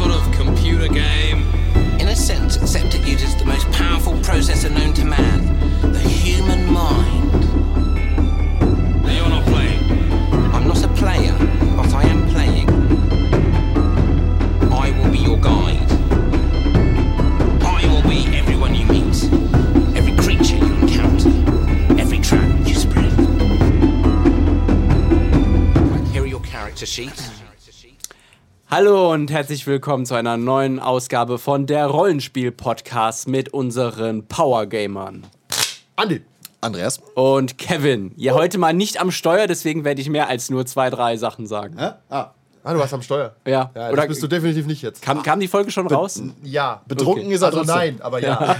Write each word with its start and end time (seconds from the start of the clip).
sort 0.00 0.12
of 0.12 0.32
computer 0.32 0.88
game? 0.88 1.42
In 2.00 2.08
a 2.08 2.16
sense, 2.16 2.56
except 2.56 2.94
uses 3.06 3.36
the 3.36 3.44
most 3.44 3.70
powerful 3.72 4.14
processor 4.14 4.70
known 4.74 4.94
to 4.94 5.04
man 5.04 5.19
Hallo 28.82 29.12
und 29.12 29.30
herzlich 29.30 29.66
willkommen 29.66 30.06
zu 30.06 30.14
einer 30.14 30.38
neuen 30.38 30.80
Ausgabe 30.80 31.36
von 31.38 31.66
der 31.66 31.84
Rollenspiel-Podcast 31.88 33.28
mit 33.28 33.52
unseren 33.52 34.26
Power-Gamern. 34.26 35.26
Andi. 35.96 36.22
Andreas. 36.62 36.98
Und 37.14 37.58
Kevin. 37.58 38.12
Ja, 38.16 38.32
heute 38.32 38.56
mal 38.56 38.72
nicht 38.72 38.98
am 38.98 39.10
Steuer, 39.10 39.46
deswegen 39.46 39.84
werde 39.84 40.00
ich 40.00 40.08
mehr 40.08 40.28
als 40.28 40.48
nur 40.48 40.64
zwei, 40.64 40.88
drei 40.88 41.18
Sachen 41.18 41.46
sagen. 41.46 41.76
Hä? 41.78 41.90
Ah, 42.08 42.30
Ah, 42.64 42.72
du 42.72 42.78
warst 42.78 42.94
am 42.94 43.02
Steuer. 43.02 43.34
Ja. 43.46 43.70
Ja, 43.74 43.88
Oder 43.88 43.96
das 43.96 44.08
bist 44.08 44.22
du 44.22 44.28
definitiv 44.28 44.64
nicht 44.66 44.80
jetzt. 44.80 45.02
kam, 45.02 45.22
kam 45.22 45.40
die 45.40 45.48
Folge 45.48 45.70
schon 45.70 45.86
raus? 45.86 46.22
Ja. 46.42 46.80
betrunken 46.88 47.24
Okay. 47.26 47.34
ist 47.34 47.42
er 47.42 47.46
Also 47.48 47.58
trotzdem. 47.58 47.76
nein, 47.76 47.98
aber 48.00 48.20
ja. 48.22 48.56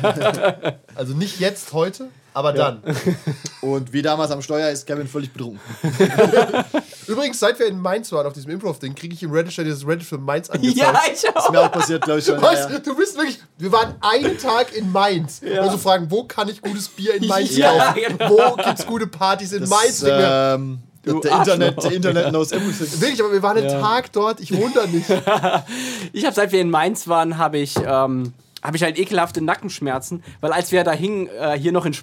also 0.96 1.14
nicht 1.14 1.40
jetzt, 1.40 1.72
heute, 1.72 2.08
aber 2.34 2.52
dann. 2.52 2.82
Und 3.60 3.92
wie 3.92 4.02
damals 4.02 4.30
am 4.30 4.42
Steuer 4.42 4.70
ist 4.70 4.86
Kevin 4.86 5.06
völlig 5.08 5.32
betrunken. 5.32 5.60
Übrigens, 7.06 7.40
seit 7.40 7.58
wir 7.58 7.66
in 7.66 7.80
Mainz 7.80 8.10
waren 8.12 8.26
auf 8.26 8.32
diesem 8.32 8.50
Improv-Ding, 8.52 8.94
kriege 8.94 9.14
ich 9.14 9.22
im 9.22 9.32
Reddit 9.32 9.56
dieses 9.58 9.86
Reddit 9.86 10.06
für 10.06 10.18
Mainz 10.18 10.48
angezeigt. 10.48 10.76
Ja, 10.78 11.00
ich 11.06 11.12
Ist 11.24 11.36
auch. 11.36 11.50
mir 11.50 11.60
auch 11.60 11.72
passiert, 11.72 12.02
glaube 12.04 12.20
ich 12.20 12.24
schon. 12.26 12.40
Weißt 12.40 12.70
Ja, 12.70 12.78
du, 12.78 12.94
bist 12.96 13.16
wirklich, 13.16 13.40
wir 13.58 13.72
waren 13.72 13.94
einen 14.00 14.38
Tag 14.38 14.74
in 14.74 14.90
Mainz. 14.92 15.40
Und 15.42 15.58
also 15.58 15.78
fragen, 15.78 16.10
wo 16.10 16.24
kann 16.24 16.48
ich 16.48 16.62
gutes 16.62 16.88
Bier 16.88 17.14
in 17.14 17.26
Mainz 17.26 17.56
Ja, 17.56 17.92
kaufen? 17.92 18.00
genau. 18.18 18.30
Wo 18.30 18.56
gibt's 18.56 18.86
gute 18.86 19.06
Partys 19.06 19.52
in 19.52 19.60
Das, 19.62 19.70
Mainz? 19.70 20.04
Ähm, 20.06 20.78
der, 21.04 21.14
Internet, 21.14 21.82
der 21.82 21.92
Internet 21.92 22.28
knows 22.28 22.52
everything. 22.52 23.00
Wirklich, 23.00 23.20
aber 23.20 23.32
wir 23.32 23.42
waren 23.42 23.56
einen 23.56 23.68
Tag 23.80 24.12
dort, 24.12 24.40
ich 24.40 24.50
da 24.50 24.86
nicht. 24.86 25.08
Ich 26.12 26.24
habe, 26.24 26.34
seit 26.34 26.52
wir 26.52 26.60
in 26.60 26.70
Mainz 26.70 27.08
waren, 27.08 27.38
habe 27.38 27.58
ich, 27.58 27.74
ähm, 27.76 28.32
hab 28.62 28.74
ich 28.74 28.82
halt 28.82 28.98
ekelhafte 28.98 29.40
Nackenschmerzen, 29.42 30.22
weil 30.40 30.52
als 30.52 30.72
wir 30.72 30.84
da 30.84 30.92
hingen, 30.92 31.28
äh, 31.28 31.58
hier 31.58 31.72
noch 31.72 31.86
in 31.86 31.94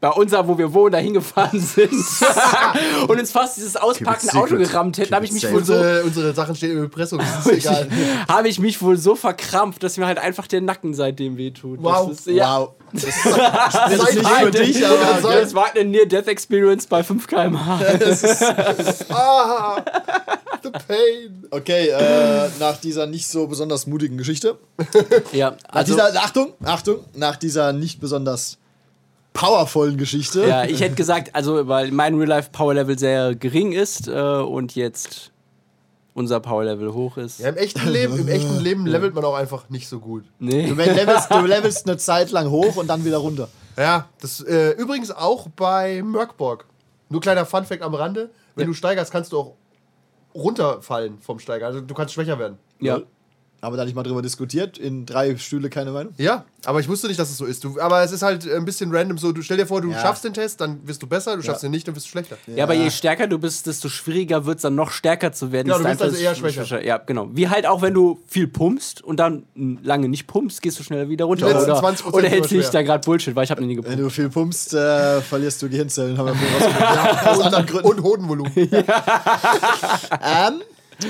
bei 0.00 0.10
uns, 0.10 0.32
wo 0.32 0.56
wir 0.56 0.72
wohnen, 0.72 0.92
da 0.92 0.98
hingefahren 0.98 1.60
sind 1.74 1.92
und 3.08 3.18
uns 3.18 3.32
fast 3.32 3.56
dieses 3.56 3.76
auspackende 3.76 4.34
Auto 4.34 4.56
gerammt 4.56 4.98
hätten, 4.98 5.14
habe 5.14 5.24
ich 5.24 5.32
mich 5.32 5.44
it 5.44 5.52
wohl 5.52 5.64
so 5.64 5.74
Unsere, 5.74 6.04
unsere 6.04 6.34
Sachen 6.34 6.54
stehen 6.54 6.72
im 6.72 6.84
Impressum, 6.84 7.18
das 7.18 7.46
ist 7.46 7.52
egal. 7.52 7.88
habe 8.28 8.48
ich 8.48 8.60
mich 8.60 8.80
wohl 8.80 8.96
so 8.96 9.16
verkrampft, 9.16 9.82
dass 9.82 9.96
mir 9.96 10.06
halt 10.06 10.18
einfach 10.18 10.46
der 10.46 10.60
Nacken 10.60 10.94
seitdem 10.94 11.36
wehtut. 11.36 11.82
Wow. 11.82 12.08
Das 12.08 12.20
ist, 12.20 12.26
ja, 12.28 12.60
Wow. 12.60 12.74
Das 12.92 13.04
ist, 13.04 13.18
das 13.26 14.08
ist 14.08 14.14
nicht 14.14 14.28
für 14.28 14.50
dich, 14.50 14.80
Ja, 14.80 14.90
aber. 14.90 15.40
das 15.40 15.54
war 15.54 15.66
eine 15.74 15.84
Near-Death-Experience 15.84 16.86
bei 16.86 17.02
5 17.02 17.26
km/h. 17.26 17.80
Ah, 19.10 19.82
the 20.62 20.70
pain. 20.70 21.46
Okay, 21.50 21.88
äh, 21.88 22.48
nach 22.58 22.78
dieser 22.78 23.06
nicht 23.06 23.28
so 23.28 23.46
besonders 23.46 23.86
mutigen 23.86 24.16
Geschichte. 24.16 24.58
ja, 25.32 25.50
Nach 25.50 25.58
also, 25.70 25.94
dieser, 25.94 26.22
Achtung, 26.22 26.52
Achtung, 26.64 27.04
nach 27.14 27.36
dieser 27.36 27.72
nicht 27.72 28.00
besonders 28.00 28.57
powervollen 29.38 29.96
Geschichte. 29.96 30.46
ja, 30.46 30.64
ich 30.64 30.80
hätte 30.80 30.94
gesagt, 30.94 31.34
also, 31.34 31.68
weil 31.68 31.90
mein 31.92 32.16
Real-Life-Power-Level 32.16 32.98
sehr 32.98 33.34
gering 33.34 33.72
ist 33.72 34.08
äh, 34.08 34.12
und 34.12 34.74
jetzt 34.74 35.32
unser 36.14 36.40
Power-Level 36.40 36.92
hoch 36.92 37.16
ist. 37.16 37.38
Ja, 37.38 37.48
im 37.50 37.56
echten 37.56 37.88
Leben, 37.88 38.18
im 38.18 38.28
echten 38.28 38.58
Leben 38.60 38.86
levelt 38.86 39.14
man 39.14 39.24
auch 39.24 39.36
einfach 39.36 39.68
nicht 39.70 39.88
so 39.88 40.00
gut. 40.00 40.24
Nee. 40.40 40.66
Du 40.66 40.74
levelst, 40.74 41.30
du 41.30 41.46
levelst 41.46 41.86
eine 41.86 41.96
Zeit 41.96 42.32
lang 42.32 42.50
hoch 42.50 42.76
und 42.76 42.88
dann 42.88 43.04
wieder 43.04 43.18
runter. 43.18 43.48
Ja, 43.76 44.08
das 44.20 44.40
äh, 44.40 44.70
übrigens 44.72 45.12
auch 45.12 45.48
bei 45.48 46.02
Merkborg. 46.02 46.66
Nur 47.08 47.20
kleiner 47.20 47.46
Funfact 47.46 47.82
am 47.82 47.94
Rande: 47.94 48.30
Wenn 48.56 48.66
du 48.66 48.74
steigerst, 48.74 49.12
kannst 49.12 49.32
du 49.32 49.38
auch 49.38 49.54
runterfallen 50.34 51.18
vom 51.20 51.38
Steiger. 51.38 51.66
Also 51.66 51.80
du 51.80 51.94
kannst 51.94 52.14
schwächer 52.14 52.38
werden. 52.38 52.58
Ja. 52.80 53.00
Aber 53.60 53.76
da 53.76 53.84
nicht 53.84 53.96
mal 53.96 54.04
drüber 54.04 54.22
diskutiert. 54.22 54.78
In 54.78 55.04
drei 55.04 55.36
Stühle 55.36 55.68
keine 55.68 55.90
Meinung. 55.90 56.12
Ja, 56.16 56.44
aber 56.64 56.78
ich 56.78 56.88
wusste 56.88 57.08
nicht, 57.08 57.18
dass 57.18 57.28
es 57.28 57.38
so 57.38 57.44
ist. 57.44 57.64
Du, 57.64 57.80
aber 57.80 58.04
es 58.04 58.12
ist 58.12 58.22
halt 58.22 58.48
ein 58.48 58.64
bisschen 58.64 58.94
random 58.94 59.18
so. 59.18 59.32
Du 59.32 59.42
stell 59.42 59.56
dir 59.56 59.66
vor, 59.66 59.80
du 59.80 59.90
Ja. 59.90 59.98
schaffst 60.00 60.22
den 60.22 60.32
Test, 60.32 60.60
dann 60.60 60.78
wirst 60.86 61.02
du 61.02 61.08
besser, 61.08 61.34
du 61.36 61.42
schaffst 61.42 61.64
ihn 61.64 61.72
nicht, 61.72 61.88
dann 61.88 61.96
wirst 61.96 62.06
du 62.06 62.10
schlechter. 62.10 62.36
Ja, 62.46 62.62
aber 62.62 62.74
je 62.74 62.88
stärker 62.90 63.26
du 63.26 63.36
bist, 63.38 63.66
desto 63.66 63.88
schwieriger 63.88 64.46
wird 64.46 64.58
es 64.58 64.62
dann 64.62 64.76
noch 64.76 64.92
stärker 64.92 65.32
zu 65.32 65.50
werden. 65.50 65.66
Genau, 65.72 65.78
Ist 65.78 65.84
du 65.84 65.88
bist 65.90 66.02
also 66.02 66.16
eher 66.16 66.36
sch- 66.36 66.38
schwächer. 66.52 66.84
Ja, 66.84 66.98
genau. 66.98 67.30
Wie 67.32 67.48
halt 67.48 67.66
auch, 67.66 67.82
wenn 67.82 67.94
du 67.94 68.20
viel 68.28 68.46
pumpst 68.46 69.02
und 69.02 69.18
dann 69.18 69.42
lange 69.82 70.08
nicht 70.08 70.28
pumpst, 70.28 70.62
gehst 70.62 70.78
du 70.78 70.84
schneller 70.84 71.08
wieder 71.08 71.24
runter. 71.24 71.46
Oder, 71.46 71.80
20% 71.80 72.12
oder 72.12 72.28
hältst 72.28 72.52
dich 72.52 72.68
da 72.68 72.82
gerade 72.82 73.04
Bullshit, 73.04 73.34
weil 73.34 73.42
ich 73.42 73.50
habe 73.50 73.60
noch 73.60 73.66
nie 73.66 73.76
Wenn 73.76 73.82
gepumpt. 73.82 74.00
du 74.04 74.10
viel 74.10 74.28
pumpst, 74.28 74.72
äh, 74.74 75.20
verlierst 75.20 75.60
du 75.62 75.68
Gehirnzellen. 75.68 76.16
Haben 76.16 76.28
wir 76.28 76.48
rausgefunden. 76.64 77.28
Aus 77.28 77.40
anderen 77.40 77.66
Gründen. 77.66 77.88
Und 77.88 78.02
Hodenvolumen. 78.04 78.52
Ähm, 80.22 80.62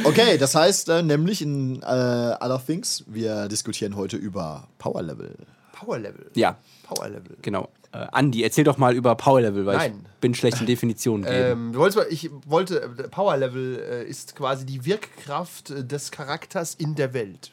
okay, 0.04 0.38
das 0.38 0.54
heißt 0.54 0.88
äh, 0.88 1.03
nämlich 1.03 1.43
in 1.43 1.82
äh, 1.82 1.84
Other 1.84 2.60
Things, 2.65 3.04
wir 3.06 3.49
diskutieren 3.49 3.97
heute 3.97 4.16
über 4.16 4.69
Power 4.78 5.03
Level. 5.03 5.34
Power 5.72 5.99
Level. 5.99 6.31
Ja, 6.34 6.56
Power 6.82 7.09
Level. 7.09 7.37
genau. 7.43 7.69
Äh, 7.93 8.06
Andi, 8.12 8.43
erzähl 8.43 8.65
doch 8.65 8.77
mal 8.77 8.94
über 8.94 9.15
Power 9.15 9.41
Level, 9.41 9.65
weil 9.65 9.77
Nein. 9.77 10.00
ich 10.04 10.21
bin 10.21 10.34
schlecht 10.34 10.60
in 10.60 10.66
Definitionen. 10.66 11.25
Ähm, 11.27 11.71
mal, 11.71 12.06
ich 12.10 12.31
wollte, 12.47 12.82
äh, 12.82 13.09
Power 13.09 13.37
Level 13.37 13.78
äh, 13.78 14.04
ist 14.04 14.37
quasi 14.37 14.66
die 14.66 14.84
Wirkkraft 14.84 15.71
äh, 15.71 15.84
des 15.84 16.10
Charakters 16.10 16.75
in 16.75 16.94
der 16.94 17.15
Welt. 17.15 17.50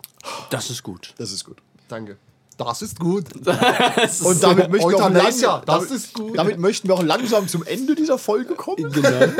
das 0.50 0.69
ist 0.69 0.84
gut. 0.84 1.13
Das 1.18 1.31
ist 1.31 1.45
gut. 1.45 1.57
Danke. 1.88 2.18
Das 2.57 2.81
ist 2.81 3.00
gut. 3.00 3.25
Und 4.24 4.44
damit 4.44 4.69
möchten, 4.72 4.90
wir 4.90 5.06
auch 5.06 5.09
langsam, 5.09 5.62
das 5.66 5.75
damit, 5.75 5.91
ist 5.91 6.13
gut. 6.13 6.38
damit 6.38 6.57
möchten 6.57 6.88
wir 6.88 6.95
auch 6.95 7.03
langsam 7.03 7.47
zum 7.47 7.63
Ende 7.63 7.95
dieser 7.95 8.18
Folge 8.18 8.56
kommen. 8.56 8.91
Genau. 8.91 9.34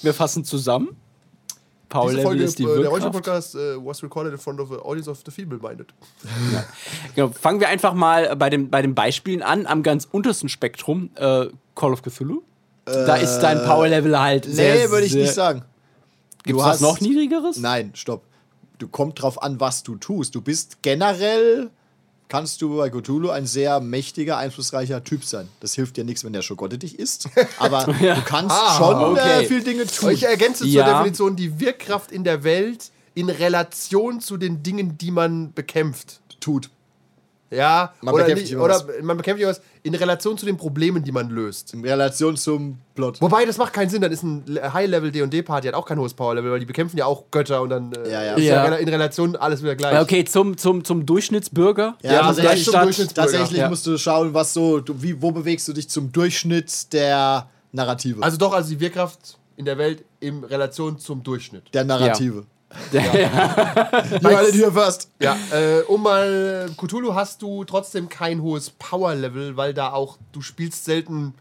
Wir 0.00 0.14
fassen 0.14 0.44
zusammen. 0.44 0.96
Power 1.88 2.06
Diese 2.06 2.16
Level 2.16 2.24
Folge, 2.30 2.44
ist 2.44 2.58
die 2.58 2.62
äh, 2.64 2.66
der 2.66 2.76
Wirkkraft. 2.76 2.92
Rollenspiel-Podcast 2.92 3.54
äh, 3.54 3.84
was 3.84 4.02
recorded 4.02 4.32
in 4.32 4.38
front 4.38 4.60
of 4.60 4.70
an 4.70 4.80
audience 4.80 5.10
of 5.10 5.20
the 5.24 5.30
feeble-minded. 5.30 5.88
Genau, 7.14 7.28
fangen 7.28 7.60
wir 7.60 7.68
einfach 7.68 7.94
mal 7.94 8.36
bei, 8.36 8.50
dem, 8.50 8.70
bei 8.70 8.82
den 8.82 8.94
Beispielen 8.94 9.42
an, 9.42 9.66
am 9.66 9.82
ganz 9.82 10.06
untersten 10.10 10.48
Spektrum. 10.48 11.10
Äh, 11.14 11.46
Call 11.74 11.92
of 11.92 12.02
Cthulhu. 12.02 12.42
da 12.84 13.16
ist 13.16 13.38
dein 13.40 13.58
Power 13.64 13.88
Level 13.88 14.18
halt 14.18 14.44
sehr, 14.44 14.74
Nee, 14.86 14.90
würde 14.90 15.06
ich 15.06 15.14
nicht 15.14 15.32
sagen. 15.32 15.62
Gibt 16.44 16.58
es 16.58 16.64
was 16.64 16.80
noch 16.80 17.00
niedrigeres? 17.00 17.58
Nein, 17.58 17.92
stopp. 17.94 18.24
Du 18.78 18.88
kommt 18.88 19.20
drauf 19.20 19.42
an, 19.42 19.60
was 19.60 19.82
du 19.82 19.96
tust. 19.96 20.34
Du 20.34 20.40
bist 20.40 20.82
generell, 20.82 21.70
kannst 22.28 22.60
du 22.62 22.76
bei 22.76 22.90
Cthulhu 22.90 23.30
ein 23.30 23.46
sehr 23.46 23.80
mächtiger, 23.80 24.36
einflussreicher 24.36 25.02
Typ 25.04 25.24
sein. 25.24 25.48
Das 25.60 25.74
hilft 25.74 25.96
dir 25.96 26.04
nichts, 26.04 26.24
wenn 26.24 26.32
der 26.32 26.42
Schokotte 26.42 26.78
dich 26.78 26.98
isst. 26.98 27.28
Aber 27.58 27.84
du 27.84 28.22
kannst 28.24 28.56
schon 28.76 28.94
okay. 28.96 29.42
äh, 29.44 29.46
viel 29.46 29.62
Dinge 29.62 29.86
tun. 29.86 30.10
Ich 30.10 30.24
ergänze 30.24 30.64
zur 30.64 30.68
Ja. 30.68 30.98
Definition 30.98 31.36
die 31.36 31.58
Wirkkraft 31.60 32.12
in 32.12 32.24
der 32.24 32.44
Welt 32.44 32.90
in 33.14 33.30
Relation 33.30 34.20
zu 34.20 34.36
den 34.36 34.62
Dingen, 34.62 34.96
die 34.98 35.10
man 35.10 35.52
bekämpft. 35.52 36.20
tut. 36.40 36.70
Ja, 37.50 37.94
Man 38.02 38.14
oder, 38.14 38.24
bekämpft 38.24 38.44
nicht, 38.44 38.56
oder 38.56 38.74
was. 38.74 38.86
man 39.02 39.16
bekämpft 39.16 39.40
irgendwas 39.40 39.64
in 39.88 39.94
Relation 39.94 40.36
zu 40.38 40.46
den 40.46 40.56
Problemen, 40.56 41.02
die 41.02 41.12
man 41.12 41.30
löst. 41.30 41.72
In 41.74 41.84
Relation 41.84 42.36
zum 42.36 42.78
Plot. 42.94 43.20
Wobei, 43.20 43.44
das 43.44 43.56
macht 43.56 43.72
keinen 43.72 43.88
Sinn, 43.88 44.02
dann 44.02 44.12
ist 44.12 44.22
ein 44.22 44.44
High-Level 44.72 45.10
D&D-Party 45.10 45.66
hat 45.68 45.74
auch 45.74 45.86
kein 45.86 45.98
hohes 45.98 46.14
Power-Level, 46.14 46.50
weil 46.52 46.60
die 46.60 46.66
bekämpfen 46.66 46.96
ja 46.98 47.06
auch 47.06 47.24
Götter 47.30 47.62
und 47.62 47.70
dann 47.70 47.92
äh, 47.92 48.10
Ja, 48.12 48.22
ja. 48.22 48.34
ist 48.34 48.44
Ja. 48.44 48.74
in 48.76 48.88
Relation 48.88 49.34
alles 49.36 49.62
wieder 49.62 49.74
gleich. 49.76 50.00
Okay, 50.00 50.24
zum, 50.24 50.56
zum, 50.56 50.84
zum 50.84 51.06
Durchschnittsbürger. 51.06 51.96
Ja, 52.02 52.12
Ja, 52.12 52.20
tatsächlich, 52.20 52.64
zum 52.64 52.80
Durchschnittsbürger. 52.82 53.30
tatsächlich 53.30 53.60
Ja. 53.60 53.68
musst 53.68 53.86
du 53.86 53.96
schauen, 53.98 54.34
was 54.34 54.52
so, 54.54 54.80
du, 54.80 55.00
wie, 55.02 55.20
wo 55.20 55.30
bewegst 55.32 55.66
du 55.68 55.72
dich 55.72 55.88
zum 55.88 56.12
Durchschnitt 56.12 56.92
der 56.92 57.48
Narrative. 57.72 58.22
Also 58.22 58.36
doch, 58.36 58.52
also 58.52 58.68
die 58.70 58.80
Wirkkraft 58.80 59.38
in 59.56 59.64
der 59.64 59.78
Welt 59.78 60.04
in 60.20 60.44
Relation 60.44 60.98
zum 60.98 61.22
Durchschnitt. 61.22 61.64
der 61.74 61.84
Narrative. 61.84 62.44
Ja. 62.92 63.02
You 63.02 64.28
heard 64.28 64.48
it 64.48 64.54
here 64.54 64.72
first. 64.72 65.10
Ja, 65.20 65.36
äh, 65.52 65.80
um 65.82 66.02
mal 66.02 66.70
Cthulhu 66.76 67.14
hast 67.14 67.42
du 67.42 67.64
trotzdem 67.64 68.08
kein 68.08 68.42
hohes 68.42 68.70
Power-Level, 68.70 69.56
weil 69.56 69.74
da 69.74 69.92
auch, 69.92 70.18
du 70.32 70.42
spielst 70.42 70.84
selten 70.84 71.34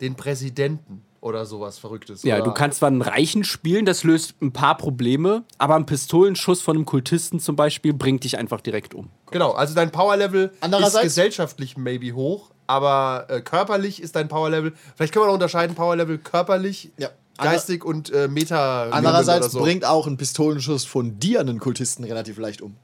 den 0.00 0.14
Präsidenten 0.14 1.02
oder 1.20 1.46
sowas 1.46 1.78
Verrücktes. 1.78 2.22
Ja, 2.22 2.36
oder? 2.36 2.44
du 2.44 2.52
kannst 2.52 2.80
zwar 2.80 2.88
einen 2.88 3.00
Reichen 3.00 3.44
spielen, 3.44 3.86
das 3.86 4.04
löst 4.04 4.34
ein 4.42 4.52
paar 4.52 4.76
Probleme, 4.76 5.44
aber 5.56 5.74
ein 5.74 5.86
Pistolenschuss 5.86 6.60
von 6.60 6.76
einem 6.76 6.84
Kultisten 6.84 7.40
zum 7.40 7.56
Beispiel 7.56 7.94
bringt 7.94 8.24
dich 8.24 8.36
einfach 8.36 8.60
direkt 8.60 8.94
um. 8.94 9.08
Genau, 9.30 9.52
also 9.52 9.74
dein 9.74 9.90
Power-Level 9.90 10.52
ist 10.60 11.00
gesellschaftlich 11.00 11.78
maybe 11.78 12.12
hoch, 12.12 12.50
aber 12.66 13.26
äh, 13.28 13.40
körperlich 13.40 14.02
ist 14.02 14.16
dein 14.16 14.28
Power-Level, 14.28 14.74
vielleicht 14.96 15.14
können 15.14 15.24
wir 15.24 15.28
noch 15.28 15.34
unterscheiden, 15.34 15.74
Power-Level 15.74 16.18
körperlich, 16.18 16.92
Ja. 16.98 17.08
Geistig 17.38 17.84
und 17.84 18.10
äh, 18.12 18.28
Meta. 18.28 18.90
Andererseits 18.90 19.52
so. 19.52 19.60
bringt 19.60 19.84
auch 19.84 20.06
ein 20.06 20.16
Pistolenschuss 20.16 20.84
von 20.84 21.18
dir 21.18 21.40
einen 21.40 21.58
Kultisten 21.60 22.04
relativ 22.04 22.38
leicht 22.38 22.62
um. 22.62 22.76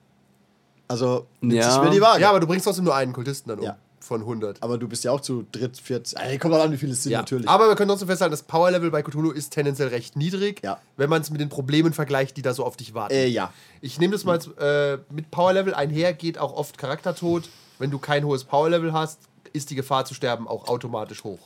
Also, 0.88 1.26
Ja. 1.40 1.70
sich 1.70 1.82
mir 1.82 1.90
die 1.90 2.00
Waage. 2.00 2.20
Ja, 2.22 2.30
aber 2.30 2.40
du 2.40 2.46
bringst 2.46 2.64
trotzdem 2.66 2.84
nur 2.84 2.94
einen 2.94 3.12
Kultisten 3.12 3.48
dann 3.50 3.58
um. 3.60 3.64
Ja. 3.64 3.76
von 4.02 4.22
100. 4.22 4.60
Aber 4.62 4.76
du 4.78 4.88
bist 4.88 5.04
ja 5.04 5.12
auch 5.12 5.20
zu 5.20 5.44
dritt, 5.52 5.76
viert. 5.78 6.12
Ey, 6.16 6.36
kommt 6.38 6.54
auch 6.54 6.64
an, 6.64 6.72
wie 6.72 6.78
viele 6.78 6.92
es 6.92 7.02
sind, 7.04 7.12
Ja. 7.12 7.18
natürlich. 7.18 7.48
Aber 7.48 7.68
wir 7.68 7.76
können 7.76 7.90
trotzdem 7.90 8.08
festhalten, 8.08 8.32
das 8.32 8.42
Power-Level 8.42 8.90
bei 8.90 9.02
Cthulhu 9.02 9.30
ist 9.30 9.50
tendenziell 9.52 9.88
recht 9.88 10.16
niedrig, 10.16 10.62
Ja. 10.64 10.80
wenn 10.96 11.08
man 11.10 11.20
es 11.22 11.30
mit 11.30 11.40
den 11.40 11.48
Problemen 11.50 11.92
vergleicht, 11.92 12.36
die 12.36 12.42
da 12.42 12.52
so 12.52 12.64
auf 12.64 12.76
dich 12.76 12.92
warten. 12.94 13.14
äh, 13.14 13.26
ja. 13.26 13.52
Ich 13.82 14.00
nehme 14.00 14.12
das 14.14 14.24
mal 14.24 14.40
äh, 14.58 14.98
mit 15.12 15.30
Power-Level 15.30 15.74
einher, 15.74 16.12
geht 16.12 16.38
auch 16.38 16.54
oft 16.54 16.76
Charaktertod. 16.76 17.48
Wenn 17.78 17.90
du 17.92 17.98
kein 17.98 18.24
hohes 18.24 18.42
Power-Level 18.44 18.92
hast, 18.92 19.20
ist 19.52 19.70
die 19.70 19.74
Gefahr 19.76 20.04
zu 20.06 20.14
sterben 20.14 20.48
auch 20.48 20.66
automatisch 20.66 21.22
hoch. 21.22 21.38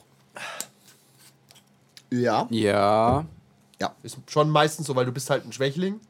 Ja. 2.21 2.47
Ja. 2.51 3.25
Ja. 3.81 3.95
Ist 4.03 4.19
schon 4.29 4.51
meistens 4.51 4.87
so, 4.87 4.97
weil 4.97 5.07
du 5.07 5.13
bist 5.13 5.31
halt 5.31 5.45
ein 5.45 5.53
Schwächling 5.53 6.01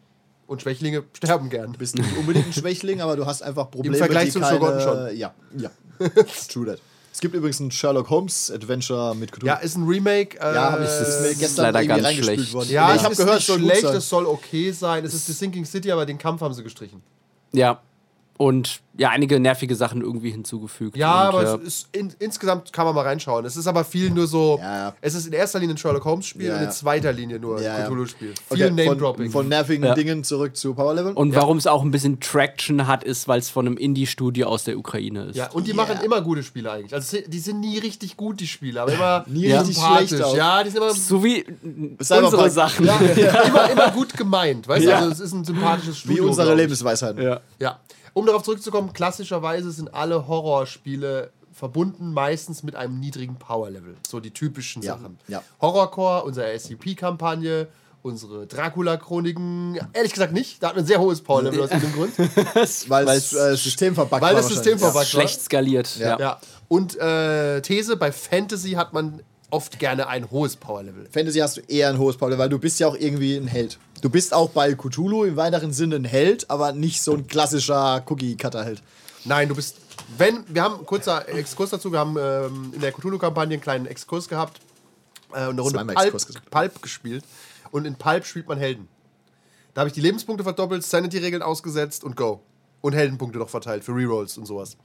und 0.46 0.62
Schwächlinge 0.62 1.04
sterben 1.14 1.50
gern. 1.50 1.72
Du 1.72 1.78
bist 1.78 1.96
nicht 1.96 2.16
unbedingt 2.16 2.46
ein 2.46 2.52
Schwächling, 2.52 3.00
aber 3.00 3.16
du 3.16 3.26
hast 3.26 3.42
einfach 3.42 3.70
Probleme, 3.70 3.96
Vergleich 3.96 4.26
die 4.26 4.32
zum. 4.32 4.44
Shogun 4.44 4.80
schon. 4.80 5.16
Ja, 5.16 5.34
ja. 5.56 5.70
True 6.48 6.66
that. 6.66 6.80
Es 7.12 7.20
gibt 7.20 7.34
übrigens 7.36 7.60
ein 7.60 7.70
Sherlock 7.70 8.10
Holmes 8.10 8.50
Adventure 8.50 9.14
mit 9.14 9.30
Cthulhu. 9.30 9.46
Ja, 9.46 9.54
ist 9.54 9.76
ein 9.76 9.84
Remake. 9.86 10.36
Äh, 10.40 10.54
Ja, 10.54 10.72
hab 10.72 10.80
ich, 10.80 10.86
das 10.86 11.38
gestern 11.38 11.72
leider 11.72 11.86
ganz 11.86 12.12
schlecht. 12.16 12.52
worden. 12.52 12.70
ja, 12.70 12.90
ich 12.90 12.96
es 12.96 13.04
habe 13.04 13.14
gehört, 13.14 13.38
es 13.38 13.46
soll 13.46 13.60
schlecht, 13.60 13.84
es 13.84 14.08
soll 14.08 14.26
okay 14.26 14.72
sein. 14.72 15.04
Es 15.04 15.14
ist 15.14 15.26
The 15.26 15.32
Sinking 15.32 15.64
City, 15.64 15.92
aber 15.92 16.06
den 16.06 16.18
Kampf 16.18 16.40
haben 16.40 16.52
sie 16.52 16.64
gestrichen. 16.64 17.02
Ja. 17.52 17.80
Und 18.36 18.80
ja, 18.96 19.10
einige 19.10 19.38
nervige 19.38 19.74
Sachen 19.76 20.00
irgendwie 20.02 20.30
hinzugefügt. 20.30 20.96
Ja, 20.96 21.28
und, 21.28 21.34
aber 21.36 21.42
ja. 21.44 21.54
es 21.56 21.62
ist 21.62 21.88
in, 21.92 22.12
insgesamt 22.18 22.72
kann 22.72 22.84
man 22.84 22.94
mal 22.94 23.02
reinschauen. 23.02 23.44
Es 23.44 23.56
ist 23.56 23.66
aber 23.68 23.84
viel 23.84 24.10
nur 24.10 24.26
so. 24.26 24.58
Ja, 24.60 24.76
ja. 24.88 24.94
Es 25.00 25.14
ist 25.14 25.26
in 25.26 25.32
erster 25.32 25.58
Linie 25.60 25.74
ein 25.74 25.78
Sherlock 25.78 26.04
Holmes-Spiel 26.04 26.46
Ja, 26.46 26.56
und 26.58 26.64
in 26.64 26.70
zweiter 26.72 27.12
Linie 27.12 27.38
nur 27.40 27.60
Ja, 27.60 27.76
ein. 27.76 27.84
Cthulhu-Spiel. 27.86 28.34
Okay, 28.50 28.56
Viel 28.56 28.66
von, 28.68 28.76
Name-Dropping. 28.76 29.30
von 29.30 29.48
nervigen 29.48 29.84
Ja. 29.84 29.94
Dingen 29.94 30.22
zurück 30.24 30.56
zu 30.56 30.74
Power 30.74 30.94
Level. 30.94 31.12
Und 31.12 31.34
warum 31.34 31.58
es 31.58 31.66
auch 31.68 31.82
ein 31.82 31.90
bisschen 31.92 32.18
Traction 32.20 32.86
hat, 32.88 33.02
ist, 33.04 33.26
weil 33.28 33.38
es 33.38 33.50
von 33.50 33.66
einem 33.66 33.76
Indie-Studio 33.76 34.46
aus 34.48 34.64
der 34.64 34.78
Ukraine 34.78 35.24
ist. 35.26 35.36
Ja, 35.36 35.50
und 35.50 35.66
die 35.68 35.72
Yeah. 35.72 35.86
machen 35.86 36.04
immer 36.04 36.20
gute 36.20 36.42
Spiele 36.44 36.70
eigentlich. 36.72 36.94
Also 36.94 37.16
die 37.26 37.38
sind 37.40 37.60
nie 37.60 37.78
richtig 37.78 38.16
gut, 38.16 38.38
die 38.40 38.46
Spiele, 38.48 38.80
aber 38.82 38.92
immer 38.92 39.24
Nie 39.28 39.46
Ja. 39.48 39.58
richtig 39.60 39.76
sympathisch. 39.76 40.08
schlecht 40.08 40.24
auch. 40.24 40.36
Ja, 40.36 40.62
die 40.64 40.70
sind 40.70 40.78
immer, 40.78 40.92
So 40.92 41.22
wie 41.24 41.44
unsere 41.98 42.50
Sachen. 42.50 42.86
ja, 42.86 42.96
immer, 43.42 43.70
immer 43.70 43.90
gut 43.90 44.16
gemeint. 44.16 44.66
Weißt 44.68 44.84
du, 44.84 44.90
Ja. 44.90 44.98
also 44.98 45.10
es 45.10 45.20
ist 45.20 45.32
ein 45.32 45.44
sympathisches 45.44 45.96
Wie 46.08 46.12
Studio. 46.14 46.26
unsere. 46.26 46.54
Lebensweisheiten. 46.54 47.22
Ja. 47.22 47.40
Ja. 47.60 47.78
Um 48.14 48.26
darauf 48.26 48.42
zurückzukommen, 48.44 48.92
klassischerweise 48.92 49.70
sind 49.72 49.92
alle 49.92 50.26
Horrorspiele 50.26 51.30
verbunden 51.52 52.12
meistens 52.12 52.62
mit 52.62 52.74
einem 52.76 52.98
niedrigen 52.98 53.36
Power-Level. 53.36 53.96
So 54.08 54.20
die 54.20 54.30
typischen 54.32 54.82
Ja, 54.82 54.96
Sachen. 54.96 55.18
ja. 55.28 55.42
Horrorcore, 55.60 56.24
unsere 56.24 56.58
SCP-Kampagne, 56.58 57.68
unsere 58.02 58.46
Dracula-Chroniken. 58.46 59.78
Ehrlich 59.92 60.12
gesagt 60.12 60.32
nicht. 60.32 60.62
Da 60.62 60.68
hat 60.68 60.76
man 60.76 60.84
ein 60.84 60.86
sehr 60.86 61.00
hohes 61.00 61.20
Power-Level 61.20 61.62
aus 61.62 61.70
diesem 61.70 61.92
Grund. 61.92 62.12
Weil 62.88 63.04
das 63.06 63.32
äh, 63.32 63.56
System 63.56 63.94
verbuggt 63.94 64.22
Weil 64.22 64.34
war 64.34 64.42
das 64.42 64.48
System 64.48 64.78
verbuggt 64.78 65.06
Schlecht 65.06 65.40
skaliert. 65.42 65.96
Ja. 65.96 66.18
Ja. 66.18 66.40
Und 66.68 66.96
äh, 66.98 67.60
These, 67.62 67.96
bei 67.96 68.12
Fantasy 68.12 68.72
hat 68.72 68.92
man 68.92 69.22
oft 69.50 69.78
gerne 69.78 70.08
ein 70.08 70.30
hohes 70.30 70.56
Power-Level. 70.56 71.08
Fantasy 71.12 71.38
hast 71.38 71.56
du 71.56 71.60
eher 71.68 71.88
ein 71.88 71.98
hohes 71.98 72.16
Power, 72.16 72.36
weil 72.36 72.48
du 72.48 72.58
bist 72.58 72.80
ja 72.80 72.88
auch 72.88 72.96
irgendwie 72.96 73.36
ein 73.36 73.46
Held. 73.46 73.78
Du 74.04 74.10
bist 74.10 74.34
auch 74.34 74.50
bei 74.50 74.74
Cthulhu 74.74 75.24
im 75.24 75.36
weiteren 75.36 75.72
Sinne 75.72 75.96
ein 75.96 76.04
Held, 76.04 76.50
aber 76.50 76.72
nicht 76.72 77.00
so 77.00 77.14
ein 77.14 77.26
klassischer 77.26 78.04
Cookie-Cutter-Held. 78.06 78.82
Nein, 79.24 79.48
du 79.48 79.54
bist. 79.54 79.78
Wenn, 80.18 80.44
wir 80.46 80.62
haben 80.62 80.84
kurzer 80.84 81.26
Exkurs 81.26 81.70
dazu, 81.70 81.90
wir 81.90 82.00
haben 82.00 82.18
ähm, 82.18 82.72
in 82.74 82.82
der 82.82 82.92
Cthulhu-Kampagne 82.92 83.54
einen 83.54 83.62
kleinen 83.62 83.86
Exkurs 83.86 84.28
gehabt 84.28 84.60
äh, 85.32 85.46
und 85.46 85.52
eine 85.52 85.62
Runde 85.62 85.86
Pulp. 85.86 86.50
Pulp 86.50 86.82
gespielt. 86.82 87.24
Und 87.70 87.86
in 87.86 87.94
Pulp 87.94 88.26
spielt 88.26 88.46
man 88.46 88.58
Helden. 88.58 88.90
Da 89.72 89.80
habe 89.80 89.88
ich 89.88 89.94
die 89.94 90.02
Lebenspunkte 90.02 90.44
verdoppelt, 90.44 90.84
Sanity-Regeln 90.84 91.42
ausgesetzt 91.42 92.04
und 92.04 92.14
Go. 92.14 92.42
Und 92.82 92.92
Heldenpunkte 92.92 93.38
noch 93.38 93.48
verteilt 93.48 93.84
für 93.84 93.92
Rerolls 93.92 94.36
und 94.36 94.44
sowas. 94.44 94.76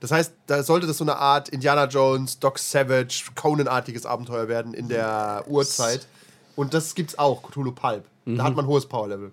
Das 0.00 0.10
heißt, 0.10 0.32
da 0.48 0.64
sollte 0.64 0.88
das 0.88 0.98
so 0.98 1.04
eine 1.04 1.14
Art 1.18 1.48
Indiana 1.48 1.84
Jones, 1.84 2.40
Doc 2.40 2.58
Savage, 2.58 3.26
Conan-artiges 3.36 4.04
Abenteuer 4.04 4.48
werden 4.48 4.74
in 4.74 4.88
der 4.88 5.44
Urzeit. 5.46 6.08
Und 6.56 6.74
das 6.74 6.96
gibt's 6.96 7.16
auch, 7.16 7.40
Cthulhu 7.40 7.70
Pulp. 7.70 8.04
Da 8.26 8.44
hat 8.44 8.54
man 8.56 8.64
ein 8.64 8.68
hohes 8.68 8.86
Power-Level. 8.86 9.32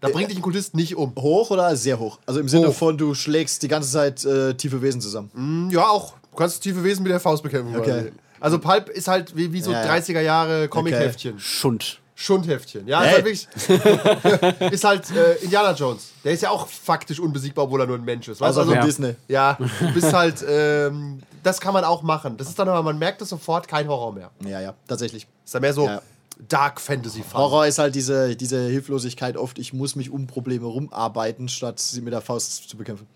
Da 0.00 0.08
bringt 0.08 0.30
dich 0.30 0.38
ein 0.38 0.42
Kultist 0.42 0.74
nicht 0.74 0.96
um. 0.96 1.12
Hoch 1.18 1.50
oder 1.50 1.76
sehr 1.76 1.98
hoch? 1.98 2.18
Also 2.26 2.40
im 2.40 2.48
Sinne 2.48 2.68
Hoch. 2.68 2.74
von, 2.74 2.96
du 2.96 3.14
schlägst 3.14 3.62
die 3.62 3.68
ganze 3.68 3.90
Zeit 3.90 4.24
äh, 4.24 4.54
tiefe 4.54 4.80
Wesen 4.80 5.00
zusammen. 5.00 5.68
Ja, 5.70 5.88
auch. 5.88 6.14
Du 6.30 6.36
kannst 6.36 6.62
tiefe 6.62 6.82
Wesen 6.82 7.02
mit 7.02 7.12
der 7.12 7.20
Faust 7.20 7.42
bekämpfen. 7.42 7.76
Okay. 7.76 8.12
Also 8.40 8.58
Pulp 8.58 8.88
ist 8.88 9.08
halt 9.08 9.36
wie, 9.36 9.52
wie 9.52 9.60
so 9.60 9.72
Ja, 9.72 9.84
ja. 9.84 9.92
30er 9.94 10.20
Jahre 10.22 10.68
Comic-Heftchen. 10.68 11.38
Schund. 11.38 12.00
Schundheftchen. 12.14 12.86
Ja, 12.86 13.00
Hey. 13.02 13.30
ist 13.32 13.48
halt 13.58 13.68
wirklich. 13.70 14.70
ist 14.72 14.84
halt 14.84 15.10
äh, 15.10 15.34
Indiana 15.42 15.72
Jones. 15.72 16.12
Der 16.24 16.32
ist 16.32 16.42
ja 16.42 16.50
auch 16.50 16.66
faktisch 16.66 17.18
unbesiegbar, 17.20 17.64
obwohl 17.66 17.80
er 17.80 17.86
nur 17.86 17.96
ein 17.96 18.04
Mensch 18.04 18.28
ist. 18.28 18.40
Weißt 18.40 18.56
Also, 18.58 18.60
du? 18.64 18.68
also 18.70 18.74
Ja. 18.80 18.84
Disney. 18.86 19.14
ja, 19.28 19.58
du 19.80 19.92
bist 19.94 20.12
halt. 20.12 20.44
Ähm, 20.48 21.20
das 21.42 21.60
kann 21.60 21.72
man 21.74 21.84
auch 21.84 22.02
machen. 22.02 22.36
Das 22.36 22.48
ist 22.48 22.58
dann 22.58 22.68
aber, 22.68 22.82
man 22.82 22.98
merkt 22.98 23.20
es 23.22 23.30
sofort, 23.30 23.66
kein 23.68 23.88
Horror 23.88 24.12
mehr. 24.12 24.30
Ja, 24.46 24.60
ja, 24.60 24.74
tatsächlich. 24.86 25.26
Ist 25.44 25.54
dann 25.54 25.62
mehr 25.62 25.72
so 25.74 25.86
Ja. 25.86 26.02
Dark 26.48 26.80
Fantasy 26.80 27.22
Fun. 27.22 27.40
Horror 27.40 27.66
ist 27.66 27.78
halt 27.78 27.94
diese, 27.94 28.36
diese 28.36 28.68
Hilflosigkeit 28.68 29.36
oft, 29.36 29.58
ich 29.58 29.72
muss 29.72 29.96
mich 29.96 30.10
um 30.10 30.26
Probleme 30.26 30.66
rumarbeiten, 30.66 31.48
statt 31.48 31.78
sie 31.78 32.00
mit 32.00 32.12
der 32.12 32.20
Faust 32.20 32.68
zu 32.68 32.76
bekämpfen. 32.76 33.06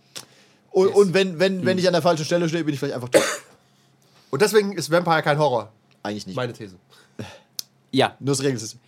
Und, 0.71 0.89
und 0.89 1.15
wenn, 1.15 1.39
wenn, 1.39 1.65
wenn 1.65 1.79
ich 1.79 1.87
an 1.87 1.93
der 1.93 2.03
falschen 2.03 2.25
Stelle 2.25 2.49
stehe, 2.49 2.65
bin 2.65 2.75
ich 2.75 2.81
vielleicht 2.81 2.97
einfach 2.97 3.09
tot. 3.09 3.23
Und 4.31 4.43
deswegen 4.43 4.73
ist 4.73 4.91
Vampire 4.91 5.23
kein 5.23 5.39
Horror. 5.39 5.71
Eigentlich 6.03 6.27
nicht. 6.27 6.37
Meine 6.37 6.53
These. 6.53 6.77
Ja, 7.93 8.17
Nur 8.19 8.35
das 8.35 8.43
Regelsystem. 8.43 8.81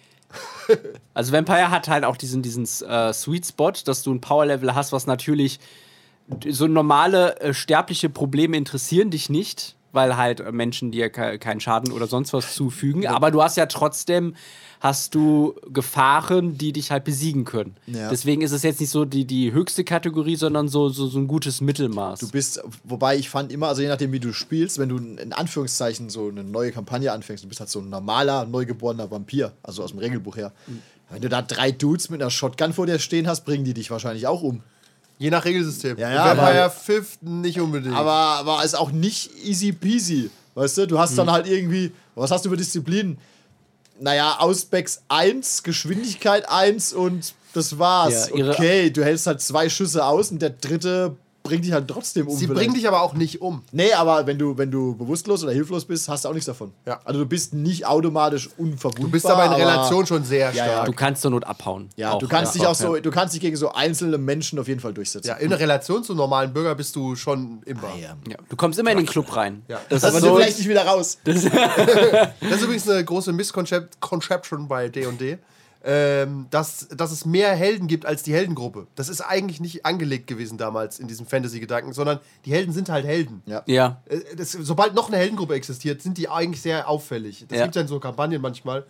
Also 1.14 1.32
Vampire 1.32 1.70
hat 1.70 1.86
halt 1.86 2.04
auch 2.04 2.16
diesen, 2.16 2.42
diesen 2.42 2.64
äh, 2.64 3.12
Sweet 3.12 3.46
Spot, 3.46 3.70
dass 3.84 4.02
du 4.02 4.12
ein 4.12 4.20
Power-Level 4.20 4.74
hast, 4.74 4.90
was 4.90 5.06
natürlich 5.06 5.60
so 6.48 6.66
normale 6.66 7.38
äh, 7.40 7.54
sterbliche 7.54 8.08
Probleme 8.10 8.56
interessieren 8.56 9.10
dich 9.10 9.30
nicht, 9.30 9.75
weil 9.96 10.16
halt 10.16 10.52
Menschen 10.52 10.92
dir 10.92 11.10
ke 11.10 11.40
keinen 11.40 11.58
Schaden 11.58 11.90
oder 11.90 12.06
sonst 12.06 12.32
was 12.32 12.54
zufügen. 12.54 13.08
Aber 13.08 13.32
du 13.32 13.42
hast 13.42 13.56
ja 13.56 13.66
trotzdem 13.66 14.34
hast 14.80 15.14
du 15.14 15.54
Gefahren, 15.72 16.58
die 16.58 16.72
dich 16.72 16.90
halt 16.90 17.04
besiegen 17.04 17.44
können. 17.44 17.76
Ja. 17.86 18.10
Deswegen 18.10 18.42
ist 18.42 18.52
es 18.52 18.62
jetzt 18.62 18.78
nicht 18.78 18.90
so 18.90 19.04
die, 19.04 19.24
die 19.24 19.52
höchste 19.52 19.84
Kategorie, 19.84 20.36
sondern 20.36 20.68
so, 20.68 20.88
so, 20.90 21.06
so 21.06 21.18
ein 21.18 21.26
gutes 21.26 21.60
Mittelmaß. 21.60 22.20
Du 22.20 22.30
bist, 22.30 22.62
wobei 22.84 23.16
ich 23.16 23.30
fand 23.30 23.52
immer, 23.52 23.68
also 23.68 23.82
je 23.82 23.88
nachdem, 23.88 24.12
wie 24.12 24.20
du 24.20 24.32
spielst, 24.32 24.78
wenn 24.78 24.88
du 24.88 24.98
in 24.98 25.32
Anführungszeichen 25.32 26.10
so 26.10 26.28
eine 26.28 26.44
neue 26.44 26.72
Kampagne 26.72 27.10
anfängst, 27.10 27.42
du 27.42 27.48
bist 27.48 27.60
halt 27.60 27.70
so 27.70 27.80
ein 27.80 27.88
normaler, 27.88 28.44
neugeborener 28.46 29.10
Vampir, 29.10 29.52
also 29.62 29.82
aus 29.82 29.90
dem 29.90 29.98
Regelbuch 29.98 30.36
her. 30.36 30.52
Wenn 31.10 31.22
du 31.22 31.28
da 31.28 31.40
drei 31.42 31.72
Dudes 31.72 32.10
mit 32.10 32.20
einer 32.20 32.30
Shotgun 32.30 32.72
vor 32.72 32.86
dir 32.86 32.98
stehen 32.98 33.26
hast, 33.26 33.44
bringen 33.44 33.64
die 33.64 33.74
dich 33.74 33.90
wahrscheinlich 33.90 34.26
auch 34.26 34.42
um. 34.42 34.62
Je 35.18 35.30
nach 35.30 35.44
Regelsystem. 35.44 35.96
Ja, 35.98 36.10
ja, 36.10 36.24
aber- 36.24 36.70
Fifth 36.70 37.22
nicht 37.22 37.58
unbedingt. 37.60 37.94
Aber, 37.94 38.12
aber 38.12 38.64
ist 38.64 38.74
auch 38.76 38.90
nicht 38.92 39.30
easy 39.44 39.72
peasy. 39.72 40.30
Weißt 40.54 40.78
du, 40.78 40.86
du 40.86 40.98
hast 40.98 41.12
Mhm. 41.12 41.16
dann 41.16 41.30
halt 41.32 41.46
irgendwie, 41.48 41.92
was 42.14 42.30
hast 42.30 42.44
du 42.44 42.50
für 42.50 42.56
Disziplinen? 42.56 43.18
Naja, 43.98 44.36
Ausbecks 44.40 45.02
1, 45.08 45.62
Geschwindigkeit 45.62 46.48
1 46.50 46.92
und 46.92 47.34
das 47.54 47.78
war's. 47.78 48.28
Ja, 48.34 48.50
okay, 48.50 48.90
du 48.90 49.02
hältst 49.04 49.26
halt 49.26 49.40
zwei 49.40 49.70
Schüsse 49.70 50.04
aus 50.04 50.30
und 50.30 50.40
der 50.42 50.50
dritte 50.50 51.16
bringt 51.46 51.64
dich 51.64 51.72
halt 51.72 51.88
trotzdem 51.88 52.28
um. 52.28 52.36
Sie 52.36 52.46
vielleicht. 52.46 52.60
bringen 52.60 52.74
dich 52.74 52.86
aber 52.88 53.02
auch 53.02 53.14
nicht 53.14 53.40
um. 53.40 53.62
Nee, 53.72 53.92
aber 53.92 54.26
wenn 54.26 54.38
du, 54.38 54.56
wenn 54.58 54.70
du 54.70 54.94
bewusstlos 54.96 55.42
oder 55.42 55.52
hilflos 55.52 55.84
bist, 55.84 56.08
hast 56.08 56.24
du 56.24 56.28
auch 56.28 56.32
nichts 56.32 56.46
davon. 56.46 56.72
Ja. 56.86 57.00
Also 57.04 57.20
du 57.20 57.26
bist 57.26 57.54
nicht 57.54 57.86
automatisch 57.86 58.48
unverwundbar. 58.56 59.04
Du 59.06 59.10
bist 59.10 59.26
aber 59.26 59.46
in 59.46 59.52
Relation 59.52 60.06
schon 60.06 60.24
sehr 60.24 60.52
Ja, 60.52 60.64
stark. 60.64 60.86
du 60.86 60.92
kannst 60.92 61.22
zur 61.22 61.30
Not 61.30 61.44
abhauen. 61.44 61.88
Ja, 61.96 62.12
Auch, 62.12 62.18
du 62.18 62.28
kannst 62.28 62.54
dich 62.54 62.66
auch 62.66 62.74
so, 62.74 62.96
du 62.96 63.10
kannst 63.10 63.34
dich 63.34 63.40
gegen 63.40 63.56
so 63.56 63.72
einzelne 63.72 64.18
Menschen 64.18 64.58
auf 64.58 64.68
jeden 64.68 64.80
Fall 64.80 64.92
durchsetzen. 64.94 65.28
Ja, 65.28 65.34
in 65.34 65.52
Relation 65.52 66.04
zum 66.04 66.16
normalen 66.16 66.52
Bürger 66.52 66.74
bist 66.74 66.94
du 66.96 67.16
schon 67.16 67.62
imbar. 67.64 67.92
Ja, 68.00 68.36
du 68.48 68.56
kommst 68.56 68.78
immer 68.78 68.90
in 68.90 68.98
den 68.98 69.06
Club 69.06 69.34
rein. 69.36 69.62
Ja. 69.68 69.80
Das 69.88 70.04
aber 70.04 70.16
ist 70.18 70.22
du 70.24 70.28
so, 70.28 70.36
vielleicht 70.36 70.58
nicht 70.58 70.68
wieder 70.68 70.86
raus. 70.86 71.18
Das 71.24 71.36
ist 71.44 72.62
übrigens 72.62 72.88
eine 72.88 73.04
große 73.04 73.32
Misconception 73.32 74.68
bei 74.68 74.88
D&D, 74.88 75.38
ähm, 75.88 76.46
dass, 76.50 76.88
dass 76.88 77.12
es 77.12 77.24
mehr 77.24 77.54
Helden 77.54 77.86
gibt 77.86 78.06
als 78.06 78.24
die 78.24 78.34
Heldengruppe. 78.34 78.88
Das 78.96 79.08
ist 79.08 79.20
eigentlich 79.20 79.60
nicht 79.60 79.86
angelegt 79.86 80.26
gewesen 80.26 80.58
damals 80.58 80.98
in 80.98 81.06
diesem 81.06 81.26
Fantasy-Gedanken, 81.26 81.92
sondern 81.92 82.18
die 82.44 82.50
Helden 82.50 82.72
sind 82.72 82.88
halt 82.88 83.06
Helden. 83.06 83.40
Ja. 83.46 83.62
ja. 83.66 84.02
Äh, 84.06 84.18
Das, 84.36 84.50
sobald 84.50 84.94
noch 84.94 85.06
eine 85.08 85.16
Heldengruppe 85.18 85.54
existiert, 85.54 86.02
sind 86.02 86.18
die 86.18 86.28
eigentlich 86.28 86.60
sehr 86.60 86.88
auffällig. 86.88 87.44
Das 87.48 87.56
Ja. 87.58 87.64
gibt 87.64 87.76
es 87.76 87.80
ja 87.80 87.82
in 87.82 87.88
so 87.88 88.00
Kampagnen 88.00 88.42
manchmal. 88.42 88.84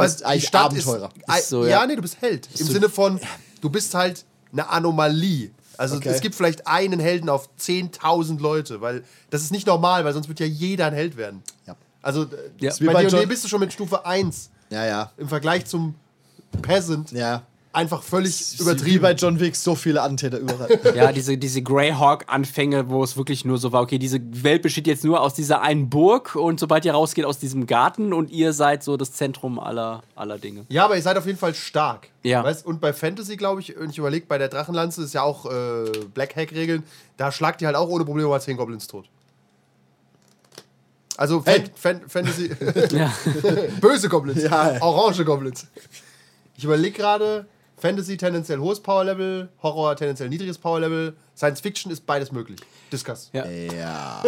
bist 0.00 0.24
eigentlich 0.24 0.54
Abenteurer. 0.54 1.10
Ist, 1.28 1.38
Ist 1.38 1.48
so, 1.50 1.64
ja. 1.64 1.70
ja. 1.80 1.86
nee, 1.86 1.96
du 1.96 2.02
bist 2.02 2.20
Held. 2.22 2.48
Im 2.58 2.66
so- 2.66 2.72
Sinne 2.72 2.88
von, 2.88 3.20
du 3.60 3.68
bist 3.68 3.92
halt 3.94 4.24
eine 4.52 4.66
Anomalie. 4.70 5.50
Also 5.76 5.96
Okay. 5.96 6.08
es 6.08 6.20
gibt 6.22 6.34
vielleicht 6.34 6.66
einen 6.66 7.00
Helden 7.00 7.28
auf 7.28 7.50
10.000 7.58 8.40
Leute, 8.40 8.80
weil 8.80 9.04
das 9.28 9.42
ist 9.42 9.50
nicht 9.52 9.66
normal, 9.66 10.04
weil 10.06 10.12
sonst 10.14 10.28
wird 10.28 10.40
ja 10.40 10.46
jeder 10.46 10.86
ein 10.86 10.94
Held 10.94 11.16
werden. 11.18 11.42
Ja. 11.66 11.76
Also 12.02 12.26
Ja. 12.60 12.72
bei 12.80 12.92
bei 12.94 13.04
D&D 13.04 13.26
bist 13.26 13.44
du 13.44 13.48
schon 13.48 13.60
mit 13.60 13.72
Stufe 13.74 14.06
1 14.06 14.50
Ja, 14.70 14.86
ja. 14.86 15.12
im 15.18 15.28
Vergleich 15.28 15.66
zum 15.66 15.94
Peasant 16.62 17.12
Ja. 17.12 17.42
einfach 17.72 18.02
völlig 18.02 18.58
Wie 18.58 18.64
bei 18.64 18.72
übertrieben. 18.72 19.16
John 19.16 19.40
Wick 19.40 19.54
so 19.56 19.74
viele 19.76 20.02
Attentäter 20.02 20.38
überall. 20.38 20.68
Ja, 20.96 21.12
diese, 21.12 21.38
diese 21.38 21.62
Greyhawk-Anfänge, 21.62 22.88
wo 22.90 23.04
es 23.04 23.16
wirklich 23.16 23.44
nur 23.44 23.58
so 23.58 23.70
war, 23.72 23.82
okay, 23.82 23.98
diese 23.98 24.18
Welt 24.42 24.62
besteht 24.62 24.86
jetzt 24.88 25.04
nur 25.04 25.20
aus 25.20 25.34
dieser 25.34 25.62
einen 25.62 25.88
Burg 25.88 26.34
und 26.34 26.58
sobald 26.58 26.84
ihr 26.84 26.92
rausgeht 26.92 27.24
aus 27.24 27.38
diesem 27.38 27.66
Garten 27.66 28.12
und 28.12 28.30
ihr 28.30 28.52
seid 28.52 28.82
so 28.82 28.96
das 28.96 29.12
Zentrum 29.12 29.58
aller, 29.60 30.02
aller 30.16 30.38
Dinge. 30.38 30.66
Ja, 30.68 30.84
aber 30.84 30.96
ihr 30.96 31.02
seid 31.02 31.16
auf 31.16 31.26
jeden 31.26 31.38
Fall 31.38 31.54
stark. 31.54 32.08
Ja. 32.24 32.42
Weißt? 32.42 32.66
Und 32.66 32.80
bei 32.80 32.92
Fantasy, 32.92 33.36
glaube 33.36 33.60
ich, 33.60 33.74
wenn 33.78 33.90
ich 33.90 33.98
überlege, 33.98 34.26
bei 34.26 34.38
der 34.38 34.48
Drachenlanze 34.48 35.02
ist 35.04 35.14
ja 35.14 35.22
auch 35.22 35.46
äh, 35.46 35.90
Black 36.12 36.34
Hack-Regeln, 36.34 36.82
da 37.16 37.30
schlagt 37.30 37.62
ihr 37.62 37.68
halt 37.68 37.76
auch 37.76 37.88
ohne 37.88 38.04
Probleme 38.04 38.28
mal 38.28 38.40
10 38.40 38.56
Goblins 38.56 38.86
tot. 38.88 39.06
Also 41.16 41.40
Fan, 41.42 41.54
Hey. 41.54 41.64
Fan, 41.74 42.00
Fantasy. 42.08 42.48
Böse 43.80 44.08
Goblins. 44.08 44.42
Ja, 44.42 44.72
ja. 44.72 44.82
Orange 44.82 45.24
Goblins. 45.24 45.66
Ich 46.60 46.64
überlege 46.64 46.94
gerade, 46.94 47.46
Fantasy 47.78 48.18
tendenziell 48.18 48.58
hohes 48.58 48.80
Power-Level, 48.80 49.48
Horror 49.62 49.96
tendenziell 49.96 50.28
niedriges 50.28 50.58
Power-Level, 50.58 51.16
Science 51.34 51.62
Fiction 51.62 51.90
ist 51.90 52.04
beides 52.04 52.32
möglich. 52.32 52.60
Discuss. 52.92 53.30
Ja. 53.32 53.48
Ja, 53.48 54.22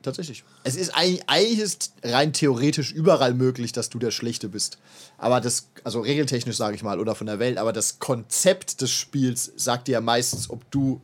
tatsächlich. 0.00 0.44
Es 0.62 0.76
ist 0.76 0.96
eigentlich, 0.96 1.28
eigentlich 1.28 1.58
ist 1.58 1.92
rein 2.04 2.32
theoretisch 2.32 2.92
überall 2.92 3.34
möglich, 3.34 3.72
dass 3.72 3.90
du 3.90 3.98
der 3.98 4.12
Schlechte 4.12 4.48
bist. 4.48 4.78
Aber 5.18 5.40
das, 5.40 5.68
also 5.82 6.02
regeltechnisch 6.02 6.56
sage 6.56 6.76
ich 6.76 6.84
mal, 6.84 7.00
oder 7.00 7.16
von 7.16 7.26
der 7.26 7.40
Welt, 7.40 7.58
aber 7.58 7.72
das 7.72 7.98
Konzept 7.98 8.80
des 8.80 8.92
Spiels 8.92 9.50
sagt 9.56 9.88
dir 9.88 9.94
ja 9.94 10.00
meistens, 10.00 10.48
ob 10.48 10.70
du 10.70 11.00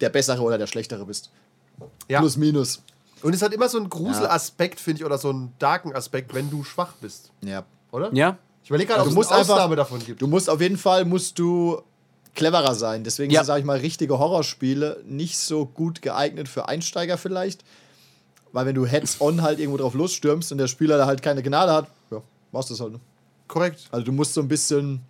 der 0.00 0.08
Bessere 0.08 0.42
oder 0.42 0.58
der 0.58 0.66
Schlechtere 0.66 1.06
bist. 1.06 1.30
Ja. 2.08 2.18
Plus, 2.18 2.36
minus. 2.36 2.82
Und 3.22 3.34
es 3.34 3.42
hat 3.42 3.52
immer 3.52 3.68
so 3.68 3.78
einen 3.78 3.88
Gruselaspekt, 3.88 4.80
finde 4.80 5.02
ich, 5.02 5.04
oder 5.04 5.18
so 5.18 5.30
einen 5.30 5.52
darken 5.60 5.94
Aspekt, 5.94 6.34
wenn 6.34 6.50
du 6.50 6.64
schwach 6.64 6.94
bist. 7.00 7.30
Ja. 7.44 7.64
Oder? 7.92 8.12
ja. 8.12 8.36
Überlege 8.72 8.88
gerade, 8.88 9.00
ob 9.02 9.06
Du 9.06 9.10
es 9.10 9.14
musst 9.14 9.30
eine 9.30 9.40
einfach- 9.40 9.54
Ausnahme 9.54 9.76
davon 9.76 9.98
gibt. 10.04 10.22
Du 10.22 10.26
musst 10.26 10.48
auf 10.48 10.60
jeden 10.60 10.78
Fall, 10.78 11.04
musst 11.04 11.38
du 11.38 11.82
cleverer 12.34 12.74
sein. 12.74 13.04
Deswegen 13.04 13.30
Ja. 13.30 13.40
sind, 13.40 13.46
sage 13.48 13.60
ich 13.60 13.66
mal, 13.66 13.76
richtige 13.78 14.18
Horrorspiele 14.18 15.02
nicht 15.06 15.36
so 15.38 15.66
gut 15.66 16.00
geeignet 16.00 16.48
für 16.48 16.68
Einsteiger 16.68 17.18
vielleicht. 17.18 17.64
Weil 18.52 18.66
wenn 18.66 18.74
du 18.74 18.86
heads-on 18.86 19.42
halt 19.42 19.58
irgendwo 19.60 19.76
drauf 19.78 19.94
losstürmst 19.94 20.52
und 20.52 20.58
der 20.58 20.66
Spieler 20.68 20.96
da 20.98 21.06
halt 21.06 21.22
keine 21.22 21.42
Gnade 21.42 21.72
hat, 21.72 21.86
ja, 22.10 22.22
machst 22.52 22.70
du 22.70 22.74
das 22.74 22.80
halt. 22.80 22.92
Ne? 22.92 23.00
Korrekt. 23.48 23.88
Also 23.90 24.04
du 24.06 24.12
musst 24.12 24.32
so 24.34 24.40
ein 24.40 24.48
bisschen. 24.48 25.00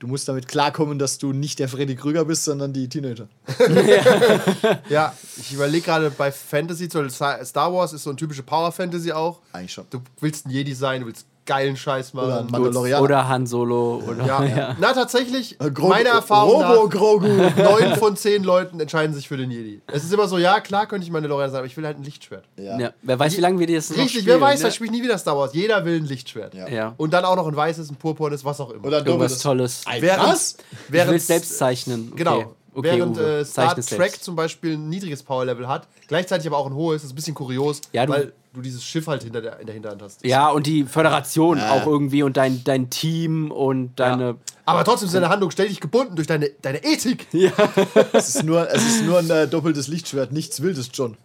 Du 0.00 0.06
musst 0.06 0.26
damit 0.26 0.48
klarkommen, 0.48 0.98
dass 0.98 1.18
du 1.18 1.34
nicht 1.34 1.58
der 1.58 1.68
Freddy 1.68 1.94
Krüger 1.94 2.24
bist, 2.24 2.44
sondern 2.44 2.72
die 2.72 2.88
Teenager. 2.88 3.28
Ja, 4.88 5.14
ich 5.36 5.52
überlege 5.52 5.84
gerade 5.84 6.10
bei 6.10 6.32
Fantasy, 6.32 6.88
zum 6.88 7.06
Beispiel 7.06 7.44
Star 7.44 7.72
Wars 7.72 7.92
ist 7.92 8.04
so 8.04 8.10
ein 8.10 8.16
typische 8.16 8.42
Power-Fantasy 8.42 9.12
auch. 9.12 9.40
Eigentlich 9.52 9.74
schon. 9.74 9.84
Du 9.90 10.00
willst 10.20 10.46
ein 10.46 10.50
Jedi 10.50 10.74
sein, 10.74 11.02
du 11.02 11.06
willst 11.06 11.26
geilen 11.50 11.76
Scheiß 11.76 12.14
Oder 12.14 12.26
machen. 12.28 12.48
Mandalorianer. 12.52 13.02
Oder 13.02 13.28
Han 13.28 13.46
Solo. 13.46 14.02
Oder, 14.06 14.24
Ja. 14.26 14.44
ja. 14.56 14.76
Na, 14.78 14.92
tatsächlich, 14.92 15.60
Äh, 15.60 15.70
Gro- 15.70 15.88
meiner 15.88 16.10
Erfahrung 16.10 16.62
Robo 16.62 16.84
nach, 16.84 16.90
Grogu. 16.90 17.26
neun 17.62 17.96
von 17.96 18.16
zehn 18.16 18.44
Leuten 18.44 18.78
entscheiden 18.78 19.14
sich 19.14 19.26
für 19.26 19.36
den 19.36 19.50
Jedi. 19.50 19.82
Es 19.88 20.04
ist 20.04 20.12
immer 20.12 20.28
so, 20.28 20.38
ja, 20.38 20.60
klar 20.60 20.86
könnte 20.86 21.04
ich 21.04 21.10
Mandalorianer 21.12 21.50
sein, 21.50 21.58
aber 21.58 21.66
ich 21.66 21.76
will 21.76 21.84
halt 21.84 21.98
ein 21.98 22.04
Lichtschwert. 22.04 22.44
Ja. 22.56 22.78
Ja. 22.78 22.90
Wer 23.02 23.18
weiß, 23.18 23.36
wie 23.36 23.40
lange 23.40 23.58
wir 23.58 23.66
das 23.66 23.90
Richtig, 23.90 24.10
spielen, 24.10 24.26
wer 24.26 24.40
weiß, 24.40 24.62
ne? 24.62 24.70
spiele 24.70 24.90
ich 24.92 24.96
nie 24.98 25.02
wieder 25.02 25.18
Star 25.18 25.36
Wars. 25.36 25.52
Jeder 25.54 25.84
will 25.84 25.96
ein 26.00 26.06
Lichtschwert. 26.06 26.54
Ja. 26.54 26.68
Ja. 26.68 26.94
Und 26.96 27.12
dann 27.12 27.24
auch 27.24 27.36
noch 27.36 27.48
ein 27.48 27.56
weißes, 27.56 27.90
ein 27.90 27.96
purpurnes, 27.96 28.44
was 28.44 28.60
auch 28.60 28.70
immer. 28.70 28.86
Oder 28.86 28.98
ein 28.98 29.06
Irgendwas. 29.06 29.38
Tolles. 29.40 29.82
Während- 29.98 30.22
was? 30.28 30.52
Ich 30.52 30.92
will 30.92 30.98
während 31.00 31.16
es 31.16 31.26
selbst 31.26 31.58
zeichnen. 31.58 32.08
Okay. 32.12 32.18
Genau. 32.18 32.54
Okay, 32.72 32.96
Während 32.98 33.18
äh, 33.18 33.44
Star 33.44 33.74
Trek 33.74 33.82
selbst. 33.84 34.22
zum 34.22 34.36
Beispiel 34.36 34.74
ein 34.74 34.88
niedriges 34.88 35.24
Power-Level 35.24 35.66
hat, 35.66 35.88
gleichzeitig 36.06 36.46
aber 36.46 36.56
auch 36.56 36.66
ein 36.66 36.74
hohes, 36.74 37.02
das 37.02 37.06
ist 37.06 37.12
ein 37.12 37.16
bisschen 37.16 37.34
kurios, 37.34 37.80
Ja, 37.92 38.06
du- 38.06 38.12
weil 38.12 38.32
du 38.52 38.60
dieses 38.60 38.84
Schiff 38.84 39.06
halt 39.06 39.22
hinter 39.22 39.40
der, 39.40 39.60
in 39.60 39.66
der 39.66 39.74
Hinterhand 39.74 40.02
hast. 40.02 40.24
Ja, 40.24 40.48
und 40.48 40.66
die 40.66 40.84
Föderation 40.84 41.58
Ja. 41.58 41.70
auch 41.70 41.86
irgendwie 41.86 42.22
und 42.22 42.36
dein, 42.36 42.62
dein 42.64 42.90
Team 42.90 43.50
und 43.50 43.94
deine. 43.98 44.36
Aber 44.64 44.84
trotzdem 44.84 45.06
ist 45.06 45.14
deine 45.14 45.28
Handlung 45.28 45.50
ständig 45.50 45.80
gebunden 45.80 46.16
durch 46.16 46.26
deine, 46.28 46.50
deine 46.62 46.82
Ethik. 46.84 47.26
Es 48.12 48.34
ist 48.34 48.44
nur, 48.44 48.68
es 48.70 48.84
ist 48.84 49.04
nur 49.04 49.18
ein 49.18 49.30
äh, 49.30 49.46
doppeltes 49.48 49.88
Lichtschwert, 49.88 50.32
nichts 50.32 50.62
Wildes, 50.62 50.90
John. 50.92 51.16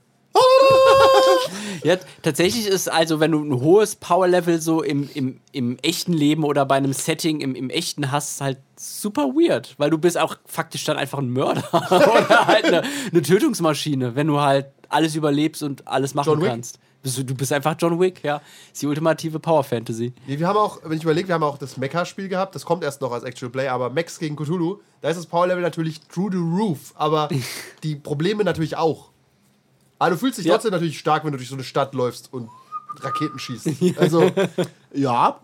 Ja, 1.84 1.98
tatsächlich 2.24 2.68
ist 2.68 2.92
also, 2.92 3.20
wenn 3.20 3.32
du 3.32 3.44
ein 3.44 3.62
hohes 3.62 3.96
Power-Level 3.96 4.60
so 4.60 4.82
im, 4.82 5.08
im, 5.14 5.40
im 5.52 5.78
echten 5.84 6.14
Leben 6.14 6.44
oder 6.44 6.66
bei 6.66 6.76
einem 6.76 6.94
Setting 6.94 7.42
im, 7.42 7.54
im 7.54 7.70
echten 7.70 8.12
hast, 8.12 8.42
halt 8.42 8.58
super 8.76 9.28
weird, 9.36 9.76
weil 9.78 9.92
du 9.92 9.98
bist 9.98 10.18
auch 10.18 10.36
faktisch 10.46 10.84
dann 10.84 10.98
einfach 10.98 11.20
ein 11.20 11.30
Mörder 11.30 11.64
oder 11.72 12.48
halt 12.48 12.66
eine, 12.66 12.84
eine 13.12 13.22
Tötungsmaschine, 13.22 14.16
wenn 14.16 14.28
du 14.28 14.40
halt 14.42 14.68
alles 14.90 15.16
überlebst 15.16 15.62
und 15.64 15.88
alles 15.88 16.16
machen 16.16 16.40
kannst. 16.42 16.80
Bist 17.06 17.20
du, 17.20 17.24
du 17.24 17.36
bist 17.36 17.54
einfach 17.54 17.76
John 17.78 18.00
Wick, 18.00 18.24
ja. 18.24 18.42
Ist 18.74 18.82
die 18.82 18.88
ultimative 18.88 19.38
Power-Fantasy. 19.40 20.12
Nee, 20.26 20.40
Wir 20.40 20.48
haben 20.48 20.58
auch, 20.58 20.80
wenn 20.84 20.98
ich 20.98 21.04
überlege, 21.04 21.28
wir 21.28 21.36
haben 21.36 21.44
auch 21.44 21.60
das 21.60 21.78
Mecha-Spiel 21.78 22.28
gehabt, 22.30 22.56
das 22.56 22.66
kommt 22.66 22.84
erst 22.84 23.00
noch 23.00 23.12
als 23.12 23.24
Actual 23.24 23.52
Play, 23.52 23.68
aber 23.68 23.92
Max 23.92 24.18
gegen 24.18 24.36
Cthulhu, 24.36 24.80
da 25.02 25.10
ist 25.10 25.18
das 25.18 25.28
Power-Level 25.28 25.62
natürlich 25.62 26.00
through 26.12 26.32
the 26.32 26.38
roof, 26.40 26.94
aber 26.96 27.30
die 27.84 27.96
Probleme 27.96 28.44
natürlich 28.44 28.76
auch. 28.76 29.12
Aber 30.00 30.10
du 30.10 30.18
fühlst 30.18 30.40
dich 30.40 30.46
Ja. 30.48 30.54
trotzdem 30.56 30.72
natürlich 30.72 30.98
stark, 30.98 31.24
wenn 31.26 31.32
du 31.32 31.38
durch 31.38 31.50
so 31.50 31.54
eine 31.56 31.64
Stadt 31.64 31.94
läufst 31.94 32.34
und 32.34 32.50
Raketen 33.02 33.38
schießt. 33.38 33.70
Also 34.00 34.32
Ja, 34.92 35.40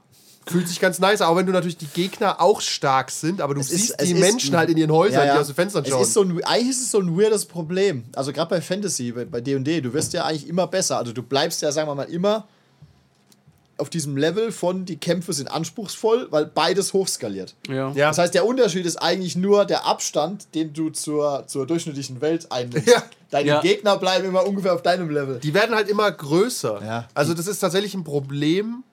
fühlt 0.47 0.67
sich 0.67 0.79
ganz 0.79 0.99
nice, 0.99 1.21
auch 1.21 1.35
wenn 1.35 1.45
du 1.45 1.51
natürlich 1.51 1.77
die 1.77 1.85
Gegner 1.87 2.41
auch 2.41 2.61
stark 2.61 3.11
sind, 3.11 3.41
aber 3.41 3.53
du 3.53 3.61
Es 3.61 3.69
ist- 3.71 3.79
siehst 3.87 3.95
es 3.99 4.07
die 4.07 4.13
ist- 4.13 4.19
Menschen 4.19 4.57
halt 4.57 4.69
in 4.69 4.77
ihren 4.77 4.91
Häusern, 4.91 5.19
Ja, 5.21 5.25
ja. 5.25 5.33
die 5.35 5.39
aus 5.39 5.47
den 5.47 5.55
Fenstern 5.55 5.83
es 5.83 5.89
schauen. 5.91 6.01
ist 6.01 6.13
so 6.13 6.21
ein, 6.23 6.43
eigentlich 6.43 6.69
ist 6.71 6.81
es 6.81 6.91
so 6.91 6.99
ein 6.99 7.17
weirdes 7.17 7.45
Problem. 7.45 8.03
Also 8.15 8.33
gerade 8.33 8.49
bei 8.49 8.61
Fantasy, 8.61 9.11
bei 9.11 9.39
D&D, 9.41 9.81
du 9.81 9.93
wirst 9.93 10.13
ja 10.13 10.25
eigentlich 10.25 10.47
immer 10.47 10.67
besser. 10.67 10.97
Also 10.97 11.13
du 11.13 11.21
bleibst 11.21 11.61
ja, 11.61 11.71
sagen 11.71 11.87
wir 11.87 11.95
mal, 11.95 12.03
immer 12.09 12.47
auf 13.77 13.89
diesem 13.89 14.15
Level 14.15 14.51
von 14.51 14.85
die 14.85 14.97
Kämpfe 14.97 15.33
sind 15.33 15.47
anspruchsvoll, 15.51 16.27
weil 16.29 16.45
beides 16.45 16.93
hochskaliert. 16.93 17.55
Ja. 17.67 17.91
ja. 17.93 18.09
Das 18.09 18.19
heißt, 18.19 18.33
der 18.35 18.45
Unterschied 18.45 18.85
ist 18.85 18.97
eigentlich 18.97 19.35
nur 19.35 19.65
der 19.65 19.87
Abstand, 19.87 20.53
den 20.53 20.71
du 20.73 20.89
zur, 20.91 21.45
zur 21.47 21.65
durchschnittlichen 21.65 22.21
Welt 22.21 22.51
einnimmst. 22.51 22.87
Ja. 22.87 23.01
Deine 23.31 23.47
Ja. 23.47 23.61
Gegner 23.61 23.97
bleiben 23.97 24.27
immer 24.27 24.45
ungefähr 24.45 24.75
auf 24.75 24.83
deinem 24.83 25.09
Level. 25.09 25.39
Die 25.39 25.53
werden 25.55 25.73
halt 25.73 25.89
immer 25.89 26.11
größer. 26.11 26.79
Ja. 26.85 27.07
Also 27.15 27.33
das 27.33 27.47
ist 27.47 27.59
tatsächlich 27.59 27.95
ein 27.95 28.03
Problem, 28.03 28.83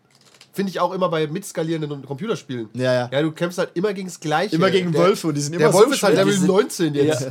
finde 0.59 0.71
ich 0.71 0.81
auch 0.81 0.93
immer 0.93 1.09
bei 1.09 1.25
mitskalierenden 1.29 2.05
Computerspielen. 2.05 2.69
Ja, 2.75 2.93
ja. 2.93 3.09
Ja, 3.13 3.23
du 3.23 3.31
kämpfst 3.31 3.59
halt 3.59 3.71
immer 3.75 3.93
gegen 3.95 4.09
das 4.09 4.19
Gleiche. 4.19 4.57
Immer 4.57 4.73
gegen 4.73 4.91
Der- 4.91 5.03
Wölfe 5.03 5.29
und 5.29 5.35
die 5.37 5.41
sind 5.41 5.53
immer 5.53 5.67
Der 5.67 5.73
Wolf 5.73 5.87
so 5.87 5.93
ist 5.95 6.03
halt. 6.03 6.17
Level 6.17 6.33
Die 6.33 6.39
sind- 6.41 6.49
19 6.49 6.95
jetzt. 6.95 7.29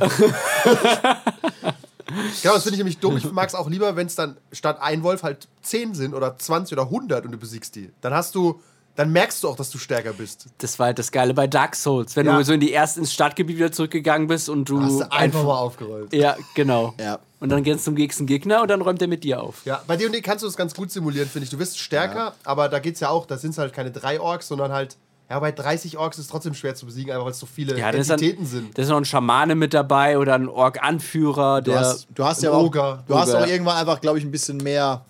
genau, 2.42 2.54
das 2.54 2.62
finde 2.62 2.70
ich 2.74 2.78
nämlich 2.78 2.98
dumm. 2.98 3.18
Ich 3.18 3.30
mag 3.30 3.46
es 3.48 3.54
auch 3.54 3.68
lieber, 3.68 3.94
wenn 3.96 4.06
es 4.06 4.14
dann 4.14 4.38
statt 4.52 4.78
ein 4.80 5.02
Wolf 5.02 5.22
halt 5.22 5.46
10 5.60 5.92
sind 5.94 6.14
oder 6.14 6.38
20 6.38 6.72
oder 6.78 6.84
100 6.90 7.26
und 7.26 7.32
du 7.32 7.38
besiegst 7.38 7.76
die. 7.76 7.90
Dann 8.00 8.14
hast 8.14 8.34
du, 8.34 8.60
dann 8.96 9.12
merkst 9.12 9.42
du 9.44 9.48
auch, 9.48 9.56
dass 9.56 9.68
du 9.70 9.76
stärker 9.78 10.14
bist. 10.14 10.46
Das 10.58 10.78
war 10.78 10.86
halt 10.86 10.98
das 10.98 11.12
Geile 11.12 11.34
bei 11.34 11.46
Dark 11.46 11.76
Souls, 11.76 12.16
wenn 12.16 12.24
Ja. 12.26 12.38
du 12.38 12.44
so 12.44 12.54
in 12.54 12.60
die 12.60 12.70
erst 12.70 12.96
ins 12.98 13.12
Stadtgebiet 13.12 13.56
wieder 13.58 13.72
zurückgegangen 13.72 14.26
bist 14.26 14.48
und 14.48 14.68
du 14.68 14.80
Hast 14.80 15.00
du 15.00 15.12
einfach 15.12 15.44
mal 15.44 15.58
aufgeräumt. 15.58 16.12
Ja, 16.14 16.36
genau. 16.54 16.94
Ja. 16.98 17.18
Und 17.40 17.50
dann 17.50 17.62
gehst 17.62 17.80
du 17.80 17.84
zum 17.84 17.94
nächsten 17.94 18.26
Gegner 18.26 18.62
und 18.62 18.68
dann 18.68 18.80
räumt 18.82 19.00
er 19.00 19.06
mit 19.08 19.22
dir 19.22 19.40
auf. 19.42 19.64
Ja, 19.64 19.80
bei 19.86 19.96
D&D 19.96 20.20
kannst 20.22 20.42
du 20.42 20.48
das 20.48 20.56
ganz 20.56 20.74
gut 20.74 20.90
simulieren, 20.90 21.28
finde 21.28 21.44
ich. 21.44 21.50
Du 21.50 21.58
wirst 21.58 21.78
stärker, 21.78 22.34
aber 22.44 22.68
da 22.68 22.78
geht 22.80 22.94
es 22.94 23.00
ja 23.00 23.10
auch, 23.10 23.26
da 23.26 23.38
sind 23.38 23.50
es 23.50 23.58
halt 23.58 23.72
keine 23.72 23.92
drei 23.92 24.20
Orks, 24.20 24.48
sondern 24.48 24.72
halt, 24.72 24.96
ja, 25.30 25.38
bei 25.38 25.52
30 25.52 25.98
Orks 25.98 26.18
ist 26.18 26.24
es 26.24 26.30
trotzdem 26.30 26.54
schwer 26.54 26.74
zu 26.74 26.86
besiegen, 26.86 27.12
einfach 27.12 27.26
weil 27.26 27.32
es 27.32 27.38
so 27.38 27.46
viele 27.46 27.78
Ja, 27.78 27.90
ist, 27.90 28.10
dann, 28.10 28.18
Entitäten 28.18 28.44
sind. 28.46 28.76
da 28.76 28.82
ist 28.82 28.88
noch 28.88 28.96
ein 28.96 29.04
Schamane 29.04 29.54
mit 29.54 29.72
dabei 29.72 30.18
oder 30.18 30.34
ein 30.34 30.48
Ork-Anführer, 30.48 31.60
Du 31.62 31.70
der. 31.70 31.80
hast, 31.80 32.08
du 32.14 32.24
hast 32.24 32.42
ja 32.42 32.50
ein 32.50 32.56
auch, 32.56 32.64
Oger. 32.64 33.04
du 33.06 33.16
hast 33.16 33.32
auch 33.34 33.46
irgendwann 33.46 33.76
einfach, 33.76 34.00
glaube 34.00 34.18
ich, 34.18 34.24
ein 34.24 34.30
bisschen 34.30 34.56
mehr. 34.56 35.04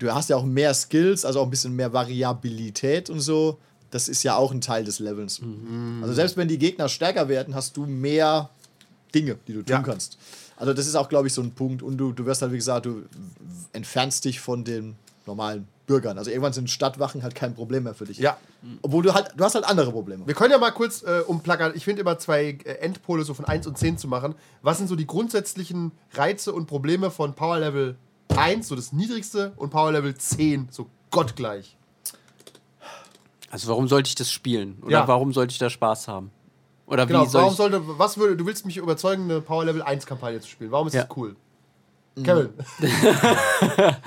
Du 0.00 0.12
hast 0.12 0.28
ja 0.30 0.36
auch 0.36 0.44
mehr 0.44 0.74
Skills, 0.74 1.24
also 1.24 1.40
auch 1.40 1.44
ein 1.44 1.50
bisschen 1.50 1.74
mehr 1.76 1.92
Variabilität 1.92 3.10
und 3.10 3.20
so. 3.20 3.58
Das 3.90 4.08
ist 4.08 4.24
ja 4.24 4.34
auch 4.36 4.50
ein 4.50 4.60
Teil 4.60 4.84
des 4.84 4.98
Levels. 4.98 5.40
Mhm. 5.40 6.00
Also 6.02 6.14
selbst 6.14 6.36
wenn 6.36 6.48
die 6.48 6.58
Gegner 6.58 6.88
stärker 6.88 7.28
werden, 7.28 7.54
hast 7.54 7.76
du 7.76 7.86
mehr 7.86 8.50
Dinge, 9.14 9.36
die 9.46 9.52
du 9.52 9.60
tun 9.62 9.70
Ja. 9.70 9.82
kannst. 9.82 10.18
Also 10.56 10.72
das 10.72 10.86
ist 10.86 10.94
auch, 10.94 11.08
glaube 11.08 11.26
ich, 11.28 11.34
so 11.34 11.42
ein 11.42 11.50
Punkt. 11.52 11.82
Und 11.82 11.96
du, 11.96 12.12
du 12.12 12.26
wirst 12.26 12.42
halt, 12.42 12.52
wie 12.52 12.56
gesagt, 12.56 12.86
du 12.86 13.02
entfernst 13.72 14.24
dich 14.24 14.40
von 14.40 14.64
den 14.64 14.96
normalen 15.26 15.66
Bürgern. 15.86 16.16
Also 16.18 16.30
irgendwann 16.30 16.52
sind 16.52 16.70
Stadtwachen 16.70 17.22
halt 17.22 17.34
kein 17.34 17.54
Problem 17.54 17.84
mehr 17.84 17.94
für 17.94 18.04
dich. 18.04 18.18
Ja. 18.18 18.36
Obwohl 18.82 19.02
du 19.02 19.12
halt, 19.14 19.32
du 19.36 19.44
hast 19.44 19.54
halt 19.54 19.64
andere 19.64 19.90
Probleme. 19.92 20.26
Wir 20.26 20.34
können 20.34 20.50
ja 20.52 20.58
mal 20.58 20.70
kurz 20.70 21.02
äh, 21.02 21.20
umplackern. 21.26 21.72
Ich 21.74 21.84
finde 21.84 22.00
immer 22.02 22.18
zwei 22.18 22.58
äh, 22.64 22.74
Endpole 22.80 23.24
so 23.24 23.34
von 23.34 23.44
1 23.44 23.66
und 23.66 23.76
10 23.76 23.98
zu 23.98 24.08
machen. 24.08 24.34
Was 24.62 24.78
sind 24.78 24.88
so 24.88 24.96
die 24.96 25.06
grundsätzlichen 25.06 25.92
Reize 26.14 26.52
und 26.52 26.66
Probleme 26.66 27.10
von 27.10 27.34
Power 27.34 27.58
Level 27.58 27.96
1, 28.36 28.68
so 28.68 28.76
das 28.76 28.92
niedrigste, 28.92 29.52
und 29.56 29.70
Power 29.70 29.92
Level 29.92 30.14
10, 30.14 30.68
so 30.70 30.88
gottgleich? 31.10 31.76
Also, 33.50 33.68
warum 33.68 33.86
sollte 33.86 34.08
ich 34.08 34.14
das 34.14 34.32
spielen? 34.32 34.78
Oder 34.82 34.90
Ja. 34.90 35.08
warum 35.08 35.32
sollte 35.32 35.52
ich 35.52 35.58
da 35.58 35.70
Spaß 35.70 36.08
haben? 36.08 36.30
Oder 36.86 37.06
Genau, 37.06 37.24
wie 37.24 37.28
soll 37.28 37.42
warum 37.42 37.54
sollte, 37.54 37.80
was 37.98 38.18
würde, 38.18 38.36
du 38.36 38.46
willst 38.46 38.66
mich 38.66 38.76
überzeugen, 38.76 39.24
eine 39.24 39.40
Power 39.40 39.64
Level 39.64 39.82
1 39.82 40.04
Kampagne 40.06 40.40
zu 40.40 40.48
spielen. 40.48 40.70
Warum 40.70 40.86
ist 40.88 40.94
Ja. 40.94 41.04
das 41.04 41.16
cool? 41.16 41.36
Kevin. 42.22 42.50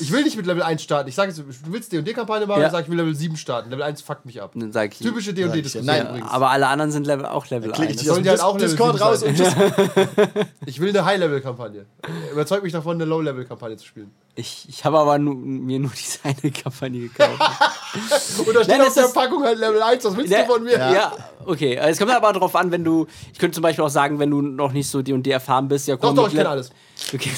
ich 0.00 0.12
will 0.12 0.22
nicht 0.22 0.36
mit 0.36 0.46
Level 0.46 0.62
1 0.62 0.82
starten. 0.82 1.08
Ich 1.08 1.14
sage 1.14 1.28
jetzt, 1.30 1.38
du 1.38 1.72
willst 1.72 1.92
D&D-Kampagne 1.92 2.46
machen, 2.46 2.58
Ja. 2.60 2.64
dann 2.68 2.72
sag 2.72 2.80
ich, 2.80 2.86
ich 2.86 2.90
will 2.90 2.98
Level 2.98 3.14
7 3.14 3.36
starten. 3.36 3.70
Level 3.70 3.82
1 3.84 4.02
fuckt 4.02 4.26
mich 4.26 4.40
ab. 4.42 4.52
Dann 4.54 4.72
sag 4.72 4.92
ich, 4.92 4.98
Typische 4.98 5.34
D&D-Diskussion 5.34 5.84
ja. 5.86 6.02
Nein, 6.04 6.08
übrigens. 6.10 6.30
aber 6.30 6.50
alle 6.50 6.68
anderen 6.68 6.90
sind 6.92 7.06
Level, 7.06 7.26
auch 7.26 7.46
Level 7.48 7.70
Klick 7.72 7.88
1. 7.90 8.00
ich 8.02 8.06
sollen 8.06 8.22
die 8.22 8.30
halt 8.30 8.40
auch 8.40 8.54
Level 8.58 8.68
Discord 8.68 8.96
7 8.98 9.04
raus 9.04 9.22
und. 9.22 9.38
Ich 10.66 10.80
will 10.80 10.90
eine 10.90 11.04
High-Level-Kampagne. 11.04 11.86
Überzeug 12.32 12.62
mich 12.62 12.72
davon, 12.72 12.96
eine 12.96 13.04
Low-Level-Kampagne 13.06 13.76
zu 13.78 13.86
spielen. 13.86 14.10
Ich, 14.34 14.66
ich 14.68 14.84
habe 14.84 14.98
aber 14.98 15.18
nu, 15.18 15.32
mir 15.32 15.78
nur 15.80 15.90
diese 15.98 16.18
eine 16.24 16.52
Kampagne 16.52 17.00
gekauft. 17.08 17.40
Und 18.46 18.54
da 18.54 18.62
steht 18.62 18.78
Nein, 18.78 18.86
auf 18.86 18.94
der 18.94 19.08
Packung 19.08 19.42
halt 19.42 19.58
Level 19.58 19.82
1. 19.82 20.04
Was 20.04 20.16
willst 20.16 20.30
Ja, 20.30 20.42
du 20.44 20.52
von 20.52 20.62
mir? 20.62 20.78
ja. 20.78 21.12
okay. 21.46 21.78
Also 21.78 21.90
Es 21.92 21.98
kommt 21.98 22.12
aber 22.12 22.32
darauf 22.34 22.54
an, 22.54 22.70
wenn 22.70 22.84
du. 22.84 23.06
Ich 23.32 23.38
könnte 23.38 23.54
zum 23.54 23.62
Beispiel 23.62 23.82
auch 23.84 23.88
sagen, 23.90 24.18
wenn 24.18 24.30
du 24.30 24.42
noch 24.42 24.72
nicht 24.72 24.88
so 24.88 25.00
die 25.02 25.12
und 25.14 25.22
die 25.24 25.30
erfahren 25.30 25.66
bist, 25.68 25.88
ja 25.88 25.96
Doch, 25.96 26.02
komm. 26.08 26.16
doch, 26.16 26.22
mit 26.24 26.32
ich 26.32 26.36
kenne 26.36 26.44
Le- 26.44 26.50
alles. 26.50 26.70
Okay. 27.14 27.30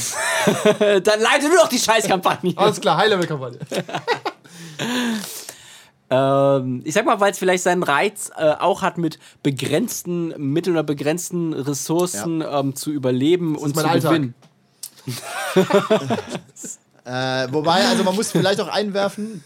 Dann 1.02 1.20
leite 1.20 1.49
du 1.49 1.54
doch 1.56 1.68
die 1.68 1.78
Scheißkampagne. 1.78 2.54
Alles 2.56 2.80
klar, 2.80 2.97
High-Level-Kampagne. 2.97 3.59
Ähm, 6.12 6.82
ich 6.85 6.94
sag 6.94 7.06
mal, 7.06 7.20
weil 7.20 7.30
es 7.30 7.38
vielleicht 7.38 7.62
seinen 7.62 7.85
Reiz 7.85 8.32
äh, 8.37 8.54
auch 8.54 8.82
hat, 8.82 8.99
mit 8.99 9.20
begrenzten 9.44 10.35
Mitteln 10.38 10.75
oder 10.75 10.82
begrenzten 10.82 11.52
Ressourcen 11.52 12.42
ähm, 12.42 12.75
zu 12.75 12.90
überleben 12.90 13.56
und 13.56 13.76
mein 13.76 13.85
zu 13.85 13.90
Alltag. 13.90 14.11
gewinnen. 14.11 14.35
äh, 17.04 17.47
wobei, 17.52 17.87
also 17.87 18.02
man 18.02 18.16
muss 18.16 18.32
vielleicht 18.32 18.61
auch 18.61 18.66
einwerfen, 18.66 19.44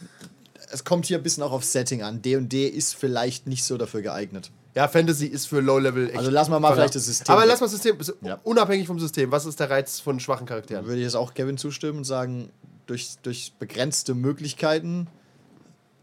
es 0.72 0.84
kommt 0.84 1.04
hier 1.04 1.18
ein 1.18 1.22
bisschen 1.22 1.42
auch 1.42 1.52
auf 1.52 1.64
Setting 1.64 2.02
an. 2.02 2.22
D&D 2.22 2.66
ist 2.66 2.94
vielleicht 2.94 3.46
nicht 3.46 3.64
so 3.64 3.76
dafür 3.76 4.00
geeignet. 4.00 4.50
Ja, 4.74 4.88
Fantasy 4.88 5.26
ist 5.26 5.46
für 5.46 5.60
Low-Level 5.60 6.08
echt. 6.08 6.18
Also 6.18 6.30
wir 6.52 6.58
mal 6.58 6.68
Voller. 6.68 6.80
vielleicht 6.80 6.94
das 6.96 7.06
System 7.06 7.32
Aber 7.32 7.46
lass 7.46 7.60
mal 7.60 7.66
das 7.66 7.72
System, 7.80 7.96
Ja. 8.22 8.40
unabhängig 8.42 8.86
vom 8.88 8.98
System, 8.98 9.30
was 9.30 9.46
ist 9.46 9.60
der 9.60 9.70
Reiz 9.70 10.00
von 10.00 10.18
schwachen 10.18 10.46
Charakteren? 10.46 10.84
würde 10.86 10.98
ich 10.98 11.04
jetzt 11.04 11.14
auch 11.14 11.32
Kevin 11.34 11.56
zustimmen 11.58 11.98
und 11.98 12.04
sagen, 12.04 12.50
durch, 12.86 13.14
durch 13.22 13.52
begrenzte 13.58 14.14
Möglichkeiten, 14.14 15.06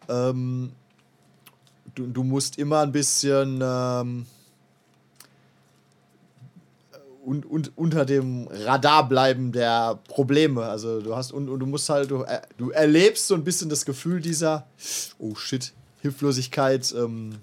ähm, 0.08 0.72
du, 1.96 2.08
du 2.08 2.24
musst 2.24 2.58
immer 2.58 2.80
ein 2.80 2.92
bisschen 2.94 3.60
ähm, 3.62 4.26
und, 7.24 7.46
und 7.46 7.72
unter 7.78 8.06
dem 8.06 8.48
Radar 8.50 9.08
bleiben 9.08 9.52
der 9.52 10.00
Probleme. 10.08 10.64
Also 10.64 11.02
du 11.02 11.16
hast 11.16 11.32
und, 11.32 11.50
und 11.50 11.60
du 11.60 11.66
musst 11.66 11.88
halt, 11.90 12.10
du, 12.10 12.22
er- 12.22 12.42
du 12.58 12.72
erlebst 12.72 13.28
so 13.28 13.36
ein 13.36 13.44
bisschen 13.44 13.70
das 13.70 13.86
Gefühl 13.86 14.22
dieser, 14.22 14.66
oh 15.20 15.36
shit, 15.36 15.74
Hilflosigkeit, 16.02 16.94
ähm, 16.98 17.36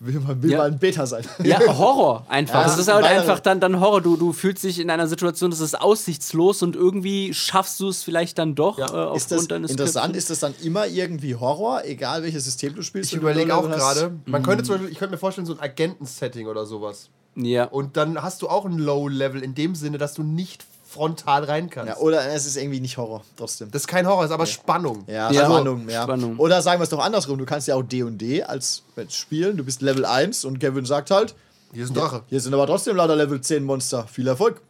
will 0.00 0.20
man, 0.20 0.42
will 0.42 0.50
Ja. 0.52 0.58
man 0.58 0.72
ein 0.72 0.78
Beta 0.78 1.06
sein. 1.06 1.24
Ja, 1.42 1.58
Horror 1.78 2.24
einfach. 2.28 2.60
Ja, 2.60 2.64
das 2.64 2.78
ist 2.78 2.88
halt 2.88 3.04
weil- 3.04 3.18
einfach 3.18 3.40
dann, 3.40 3.60
dann 3.60 3.80
Horror. 3.80 4.00
Du, 4.00 4.16
du 4.16 4.32
fühlst 4.32 4.62
dich 4.64 4.78
in 4.78 4.90
einer 4.90 5.06
Situation, 5.08 5.50
das 5.50 5.60
ist 5.60 5.80
aussichtslos 5.80 6.62
und 6.62 6.76
irgendwie 6.76 7.34
schaffst 7.34 7.80
du 7.80 7.88
es 7.88 8.02
vielleicht 8.02 8.38
dann 8.38 8.54
doch. 8.54 8.78
Ja. 8.78 9.12
Äh, 9.12 9.16
Ist 9.16 9.30
das 9.30 9.38
aufgrund 9.40 9.50
deines 9.52 9.70
interessant? 9.72 10.06
Skripts. 10.14 10.18
Ist 10.18 10.30
das 10.30 10.38
dann 10.40 10.54
immer 10.62 10.86
irgendwie 10.86 11.34
Horror, 11.34 11.82
egal 11.84 12.22
welches 12.22 12.44
System 12.44 12.74
du 12.74 12.82
spielst? 12.82 13.12
Ich 13.12 13.18
überlege 13.18 13.54
auch 13.54 13.68
gerade, 13.68 14.12
man 14.26 14.42
könnte 14.42 14.64
zum 14.64 14.76
Beispiel, 14.76 14.92
ich 14.92 14.98
könnte 14.98 15.12
mir 15.12 15.18
vorstellen, 15.18 15.46
so 15.46 15.54
ein 15.54 15.60
Agenten-Setting 15.60 16.46
oder 16.46 16.64
sowas. 16.66 17.10
Ja. 17.34 17.64
Und 17.64 17.96
dann 17.96 18.20
hast 18.22 18.42
du 18.42 18.48
auch 18.48 18.64
ein 18.64 18.78
Low-Level 18.78 19.42
in 19.42 19.54
dem 19.54 19.74
Sinne, 19.74 19.98
dass 19.98 20.14
du 20.14 20.22
nicht 20.22 20.64
frontal 20.88 21.44
rein 21.44 21.68
kannst. 21.68 21.88
Ja, 21.90 21.98
oder 21.98 22.24
es 22.32 22.46
ist 22.46 22.56
irgendwie 22.56 22.80
nicht 22.80 22.96
Horror, 22.96 23.22
trotzdem. 23.36 23.70
das 23.70 23.82
ist 23.82 23.88
kein 23.88 24.06
Horror, 24.06 24.24
ist 24.24 24.30
aber 24.30 24.46
Spannung. 24.46 25.04
Ja, 25.06 25.30
Ja. 25.30 25.44
Spannung, 25.44 25.88
ja. 25.88 26.02
Spannung. 26.04 26.38
Oder 26.38 26.62
sagen 26.62 26.80
wir 26.80 26.84
es 26.84 26.88
doch 26.90 26.98
andersrum, 26.98 27.36
du 27.38 27.44
kannst 27.44 27.68
ja 27.68 27.74
auch 27.74 27.82
D&D 27.82 28.42
als 28.42 28.82
als 28.96 29.14
spielen, 29.14 29.56
du 29.58 29.64
bist 29.64 29.82
Level 29.82 30.04
1 30.06 30.44
und 30.46 30.58
Kevin 30.60 30.86
sagt 30.86 31.10
halt, 31.10 31.34
Hier 31.74 31.84
ist 31.84 31.90
ein 31.90 31.94
Drache. 31.94 32.22
hier 32.28 32.40
sind 32.40 32.54
aber 32.54 32.66
trotzdem 32.66 32.96
lauter 32.96 33.16
Level 33.16 33.40
10 33.40 33.62
Monster, 33.64 34.06
viel 34.06 34.26
Erfolg. 34.26 34.60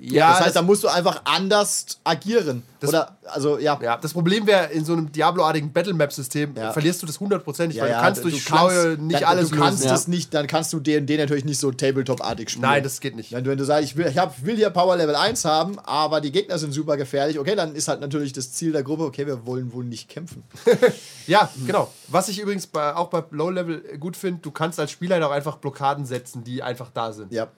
Ja, 0.00 0.30
das 0.30 0.40
heißt, 0.46 0.56
da 0.56 0.62
musst 0.62 0.84
du 0.84 0.88
einfach 0.88 1.22
anders 1.24 1.98
agieren. 2.04 2.62
Das- 2.80 2.90
Oder, 2.90 3.16
also, 3.24 3.58
ja. 3.58 3.76
Ja, 3.82 3.96
das 3.96 4.12
Problem 4.12 4.46
wäre, 4.46 4.66
in 4.72 4.84
so 4.84 4.92
einem 4.92 5.10
Diablo-artigen 5.10 5.72
Battle-Map-System 5.72 6.54
Ja. 6.56 6.72
verlierst 6.72 7.02
du 7.02 7.06
das 7.06 7.18
hundertprozentig, 7.18 7.78
Ja, 7.78 7.82
weil 7.84 7.92
du 7.94 7.98
kannst 8.00 8.22
durch 8.24 8.42
Schlaue 8.42 8.96
nicht 9.00 9.22
dann, 9.22 9.28
alles 9.28 9.50
Du 9.50 9.56
kannst 9.56 9.82
lösen. 9.82 9.94
es 9.96 10.06
nicht, 10.06 10.32
dann 10.32 10.46
kannst 10.46 10.72
du 10.72 10.78
D&D 10.78 11.16
natürlich 11.16 11.44
nicht 11.44 11.58
so 11.58 11.72
Tabletop-artig 11.72 12.50
spielen. 12.50 12.62
Nein, 12.62 12.82
das 12.84 13.00
geht 13.00 13.16
nicht. 13.16 13.32
Wenn 13.32 13.42
du, 13.42 13.50
wenn 13.50 13.58
du 13.58 13.64
sagst, 13.64 13.84
ich 13.84 13.96
will, 13.96 14.06
ich 14.06 14.18
hab, 14.18 14.44
will 14.44 14.54
hier 14.56 14.70
Power 14.70 14.96
Level 14.96 15.16
1 15.16 15.44
haben, 15.44 15.78
aber 15.80 16.20
die 16.20 16.30
Gegner 16.30 16.58
sind 16.58 16.72
super 16.72 16.96
gefährlich, 16.96 17.38
okay, 17.40 17.56
dann 17.56 17.74
ist 17.74 17.88
halt 17.88 18.00
natürlich 18.00 18.32
das 18.32 18.52
Ziel 18.52 18.70
der 18.70 18.84
Gruppe, 18.84 19.02
okay, 19.02 19.26
wir 19.26 19.44
wollen 19.46 19.72
wohl 19.72 19.84
nicht 19.84 20.08
kämpfen. 20.08 20.44
Ja, 21.26 21.50
genau. 21.66 21.92
Was 22.06 22.28
ich 22.30 22.40
übrigens 22.40 22.66
bei, 22.66 22.94
auch 22.96 23.08
bei 23.08 23.22
Low-Level 23.32 23.98
gut 23.98 24.16
finde, 24.16 24.40
du 24.40 24.50
kannst 24.50 24.80
als 24.80 24.90
Spieler 24.90 25.26
auch 25.26 25.30
einfach 25.32 25.56
Blockaden 25.58 26.06
setzen, 26.06 26.42
die 26.44 26.62
einfach 26.62 26.88
da 26.94 27.12
sind. 27.12 27.32
Ja. 27.32 27.48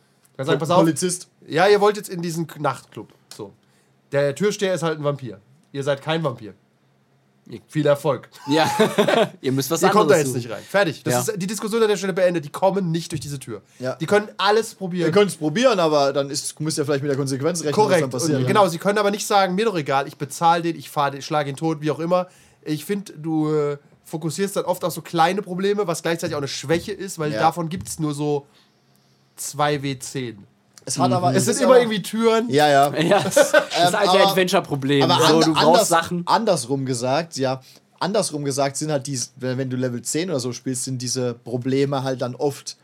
Du 0.44 0.46
kannst 0.46 0.48
sagen, 0.48 0.60
pass 0.60 0.70
auf, 0.70 0.80
Polizist. 0.82 1.28
ja, 1.46 1.66
ihr 1.68 1.80
wollt 1.80 1.96
jetzt 1.96 2.08
in 2.08 2.22
diesen 2.22 2.46
Nachtclub. 2.58 3.08
So. 3.36 3.52
Der 4.12 4.34
Türsteher 4.34 4.74
ist 4.74 4.82
halt 4.82 4.98
ein 4.98 5.04
Vampir. 5.04 5.40
Ihr 5.72 5.82
seid 5.84 6.02
kein 6.02 6.22
Vampir. 6.24 6.54
Viel 7.66 7.84
Erfolg. 7.86 8.28
ja. 8.48 8.70
Ihr 9.40 9.50
müsst 9.50 9.70
was 9.72 9.82
Ihr 9.82 9.86
anderes 9.88 10.00
kommt 10.00 10.10
da 10.12 10.16
jetzt 10.18 10.28
suchen. 10.28 10.36
nicht 10.38 10.50
rein. 10.50 10.62
Fertig. 10.62 11.02
Das 11.02 11.12
Ja. 11.14 11.20
ist 11.20 11.32
die 11.42 11.46
Diskussion 11.48 11.82
an 11.82 11.88
der 11.88 11.96
Stelle 11.96 12.12
beendet. 12.12 12.44
Die 12.44 12.48
kommen 12.50 12.92
nicht 12.92 13.10
durch 13.10 13.20
diese 13.20 13.40
Tür. 13.40 13.62
Ja. 13.80 13.96
Die 13.96 14.06
können 14.06 14.28
alles 14.36 14.72
Ihr 14.74 14.78
probieren. 14.78 15.10
könnt 15.12 15.30
es 15.32 15.36
probieren, 15.36 15.80
aber 15.80 16.12
dann 16.12 16.30
ist, 16.30 16.60
müsst 16.60 16.78
ihr 16.78 16.84
vielleicht 16.84 17.02
mit 17.02 17.10
der 17.10 17.18
Konsequenz 17.18 17.60
rechnen, 17.60 17.74
Korrekt. 17.74 17.94
was 17.94 18.00
dann 18.02 18.10
passiert. 18.10 18.38
Und, 18.40 18.46
genau, 18.46 18.68
sie 18.68 18.78
können 18.78 18.98
aber 18.98 19.10
nicht 19.10 19.26
sagen, 19.26 19.56
mir 19.56 19.64
doch 19.64 19.76
egal, 19.76 20.06
ich 20.06 20.16
bezahle 20.16 20.62
den, 20.62 20.76
ich 20.76 20.90
fahre 20.90 21.10
den, 21.12 21.22
schlage 21.22 21.50
ihn 21.50 21.56
tot, 21.56 21.78
wie 21.80 21.90
auch 21.90 21.98
immer. 21.98 22.28
Ich 22.62 22.84
finde, 22.84 23.14
du 23.14 23.52
äh, 23.52 23.78
fokussierst 24.04 24.54
dann 24.54 24.64
oft 24.64 24.84
auf 24.84 24.92
so 24.92 25.02
kleine 25.02 25.42
Probleme, 25.42 25.88
was 25.88 26.02
gleichzeitig 26.02 26.34
auch 26.36 26.40
eine 26.40 26.48
Schwäche 26.48 26.92
ist, 26.92 27.18
weil 27.18 27.32
Ja. 27.32 27.40
davon 27.40 27.68
gibt 27.68 27.88
es 27.88 27.98
nur 27.98 28.14
so 28.14 28.46
2W10. 29.38 30.36
Es 30.86 30.98
hat 30.98 31.12
aber. 31.12 31.34
Es 31.34 31.44
sind 31.44 31.54
ist 31.54 31.60
immer 31.62 31.78
irgendwie 31.78 32.02
Türen. 32.02 32.48
Ja, 32.50 32.68
ja. 32.68 32.92
Ja, 33.00 33.20
das, 33.22 33.52
Ähm, 33.52 33.60
alte 33.94 34.10
aber- 34.10 34.26
Adventure-Problem. 34.28 35.02
Aber 35.10 35.26
So, 35.26 35.34
an, 35.36 35.40
du 35.42 35.52
brauchst 35.52 35.64
anders, 35.66 35.88
Sachen. 35.88 36.22
andersrum 36.26 36.86
gesagt, 36.86 37.36
ja. 37.36 37.60
Andersrum 38.00 38.44
gesagt 38.44 38.76
sind 38.78 38.90
halt 38.90 39.06
diese, 39.06 39.28
wenn 39.36 39.68
du 39.68 39.76
Level 39.76 40.00
10 40.00 40.30
oder 40.30 40.40
so 40.40 40.52
spielst, 40.54 40.84
sind 40.84 41.02
diese 41.02 41.34
Probleme 41.34 42.02
halt 42.02 42.22
dann 42.22 42.34
oft 42.34 42.78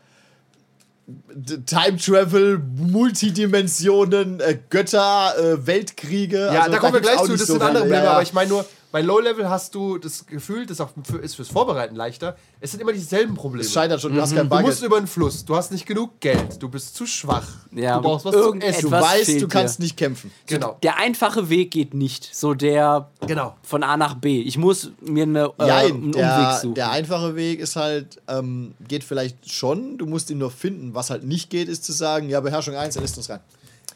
Time 1.65 1.97
Travel, 1.97 2.59
Multidimensionen, 2.77 4.39
äh, 4.41 4.59
Götter, 4.69 5.33
äh, 5.39 5.65
Weltkriege. 5.65 6.37
Ja, 6.53 6.61
also 6.61 6.71
da 6.71 6.77
kommen 6.79 6.93
wir 6.93 7.01
gleich 7.01 7.21
zu, 7.23 7.31
das 7.31 7.47
so 7.47 7.53
sind 7.53 7.61
andere. 7.61 7.83
Probleme, 7.83 7.97
Ja, 7.97 8.03
ja. 8.03 8.11
aber 8.11 8.21
ich 8.23 8.33
meine 8.33 8.49
nur, 8.49 8.65
bei 8.97 9.03
Low 9.03 9.19
Level 9.19 9.47
hast 9.47 9.75
du 9.75 9.99
das 9.99 10.25
Gefühl, 10.25 10.65
das 10.65 10.81
auch 10.81 10.89
für, 11.03 11.17
ist 11.19 11.35
fürs 11.35 11.49
Vorbereiten 11.49 11.95
leichter, 11.95 12.35
es 12.59 12.71
sind 12.71 12.79
immer 12.81 12.93
dieselben 12.93 13.35
Probleme. 13.35 13.63
Es 13.63 13.71
scheitert 13.71 14.01
schon, 14.01 14.15
du 14.15 14.19
hast 14.19 14.33
kein 14.33 14.45
Du 14.45 14.49
Bargeld. 14.49 14.69
musst 14.71 14.83
über 14.83 14.99
den 14.99 15.05
Fluss, 15.05 15.45
du 15.45 15.55
hast 15.55 15.71
nicht 15.71 15.85
genug 15.85 16.19
Geld, 16.19 16.59
du 16.63 16.67
bist 16.67 16.95
zu 16.95 17.05
schwach, 17.05 17.47
Ja, 17.71 17.97
du 17.97 18.01
brauchst 18.01 18.25
was 18.25 18.33
zu 18.33 18.55
essen. 18.55 18.81
Du 18.81 18.89
weißt, 18.89 19.39
du 19.41 19.47
kannst 19.47 19.77
dir. 19.77 19.83
nicht 19.83 19.97
kämpfen. 19.97 20.31
Genau, 20.47 20.79
Der 20.81 20.97
einfache 20.97 21.47
Weg 21.49 21.69
geht 21.69 21.93
nicht. 21.93 22.27
So 22.35 22.55
der 22.55 23.07
genau. 23.27 23.55
von 23.61 23.83
A 23.83 23.97
nach 23.97 24.15
B. 24.15 24.41
Ich 24.41 24.57
muss 24.57 24.89
mir 24.99 25.23
eine, 25.23 25.43
äh, 25.45 25.51
Nein, 25.59 25.69
einen 25.69 26.11
der, 26.13 26.35
Umweg 26.39 26.61
suchen. 26.63 26.73
der 26.73 26.89
einfache 26.89 27.35
Weg 27.35 27.59
ist 27.59 27.75
halt, 27.75 28.19
ähm, 28.27 28.73
geht 28.87 29.03
vielleicht 29.03 29.51
schon, 29.51 29.99
du 29.99 30.07
musst 30.07 30.31
ihn 30.31 30.39
nur 30.39 30.49
finden. 30.49 30.95
Was 30.95 31.11
halt 31.11 31.23
nicht 31.23 31.51
geht, 31.51 31.67
ist 31.69 31.85
zu 31.85 31.91
sagen, 31.91 32.29
ja, 32.29 32.39
Beherrschung 32.39 32.73
1, 32.75 32.95
er 32.95 33.03
lässt 33.03 33.15
uns 33.17 33.29
rein. 33.29 33.41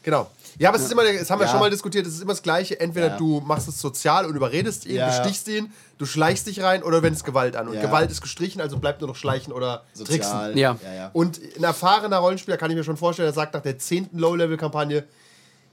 Genau. 0.04 0.30
Ja, 0.58 0.68
aber 0.68 0.78
es 0.78 0.84
ist 0.84 0.92
immer, 0.92 1.04
das 1.04 1.30
haben 1.30 1.38
wir 1.40 1.46
Ja. 1.46 1.50
schon 1.50 1.60
mal 1.60 1.70
diskutiert, 1.70 2.06
es 2.06 2.14
ist 2.14 2.22
immer 2.22 2.32
das 2.32 2.42
Gleiche. 2.42 2.78
Entweder 2.78 3.08
Ja. 3.08 3.16
du 3.16 3.40
machst 3.40 3.68
es 3.68 3.80
sozial 3.80 4.26
und 4.26 4.34
überredest 4.36 4.84
ihn, 4.86 4.98
bestichst 5.04 5.48
ihn, 5.48 5.72
du 5.98 6.04
schleichst 6.06 6.46
dich 6.46 6.62
rein 6.62 6.82
oder 6.82 7.02
wenn 7.02 7.12
es 7.14 7.24
Gewalt 7.24 7.56
an. 7.56 7.68
Und 7.68 7.74
Ja. 7.74 7.80
Gewalt 7.82 8.10
ist 8.10 8.20
gestrichen, 8.20 8.60
also 8.60 8.78
bleibt 8.78 9.00
nur 9.00 9.08
noch 9.08 9.16
schleichen 9.16 9.52
oder 9.52 9.84
tricksen. 9.96 10.18
Sozial. 10.22 10.58
Ja. 10.58 10.76
ja, 10.84 10.94
ja. 10.94 11.10
Und 11.12 11.40
ein 11.56 11.64
erfahrener 11.64 12.18
Rollenspieler 12.18 12.56
kann 12.56 12.70
ich 12.70 12.76
mir 12.76 12.84
schon 12.84 12.96
vorstellen, 12.96 13.26
der 13.26 13.34
sagt 13.34 13.54
nach 13.54 13.62
der 13.62 13.78
zehnten 13.78 14.18
Low-Level-Kampagne, 14.18 15.04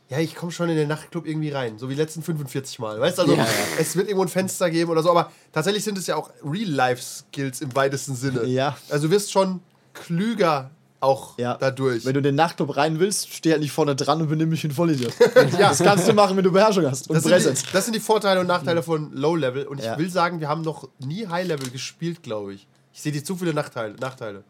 ja, 0.09 0.17
ich 0.17 0.33
komme 0.35 0.51
schon 0.51 0.69
in 0.69 0.75
den 0.75 0.87
Nachtclub 0.87 1.27
irgendwie 1.27 1.51
rein, 1.51 1.77
so 1.77 1.87
wie 1.87 1.93
die 1.93 2.01
letzten 2.01 2.23
45 2.23 2.79
Mal. 2.79 2.99
Weißt 2.99 3.19
du, 3.19 3.21
also 3.23 3.35
Ja, 3.35 3.43
ja. 3.43 3.47
es 3.79 3.95
wird 3.95 4.07
irgendwo 4.07 4.23
ein 4.23 4.29
Fenster 4.29 4.69
geben 4.71 4.89
oder 4.89 5.03
so, 5.03 5.11
aber 5.11 5.31
tatsächlich 5.51 5.83
sind 5.83 5.97
es 5.99 6.07
ja 6.07 6.15
auch 6.15 6.31
Real-Life-Skills 6.43 7.61
im 7.61 7.75
weitesten 7.75 8.15
Sinne. 8.15 8.45
Ja. 8.45 8.75
Also 8.89 9.07
du 9.07 9.13
wirst 9.13 9.31
schon 9.31 9.59
klüger 9.93 10.71
auch 11.01 11.37
Ja. 11.37 11.55
dadurch. 11.57 12.05
Wenn 12.05 12.13
du 12.13 12.19
in 12.19 12.23
den 12.23 12.35
Nachtclub 12.35 12.75
rein 12.75 12.99
willst, 12.99 13.33
steh 13.33 13.51
halt 13.51 13.61
nicht 13.61 13.71
vorne 13.71 13.95
dran 13.95 14.21
und 14.21 14.27
benimm 14.29 14.49
mich 14.49 14.63
wie 14.63 14.67
ein 14.67 14.71
Vollidiot. 14.71 15.13
ja. 15.57 15.69
Das 15.69 15.79
kannst 15.79 16.07
du 16.07 16.13
machen, 16.13 16.35
wenn 16.37 16.43
du 16.43 16.51
Beherrschung 16.51 16.85
hast 16.85 17.09
und 17.09 17.15
Das 17.15 17.23
sind, 17.23 17.57
die, 17.67 17.71
das 17.71 17.85
sind 17.85 17.93
die 17.95 17.99
Vorteile 18.01 18.39
und 18.41 18.47
Nachteile 18.47 18.83
von 18.83 19.11
Low-Level. 19.13 19.67
Und 19.67 19.79
ich 19.79 19.85
Ja. 19.85 19.97
will 19.97 20.09
sagen, 20.09 20.39
wir 20.39 20.49
haben 20.49 20.61
noch 20.61 20.89
nie 20.99 21.25
High-Level 21.27 21.69
gespielt, 21.69 22.21
glaube 22.23 22.53
ich. 22.53 22.67
Ich 22.93 23.01
sehe 23.01 23.11
dir 23.11 23.23
zu 23.23 23.35
viele 23.35 23.53
Nachteile, 23.53 23.95
Nachteile. 23.99 24.43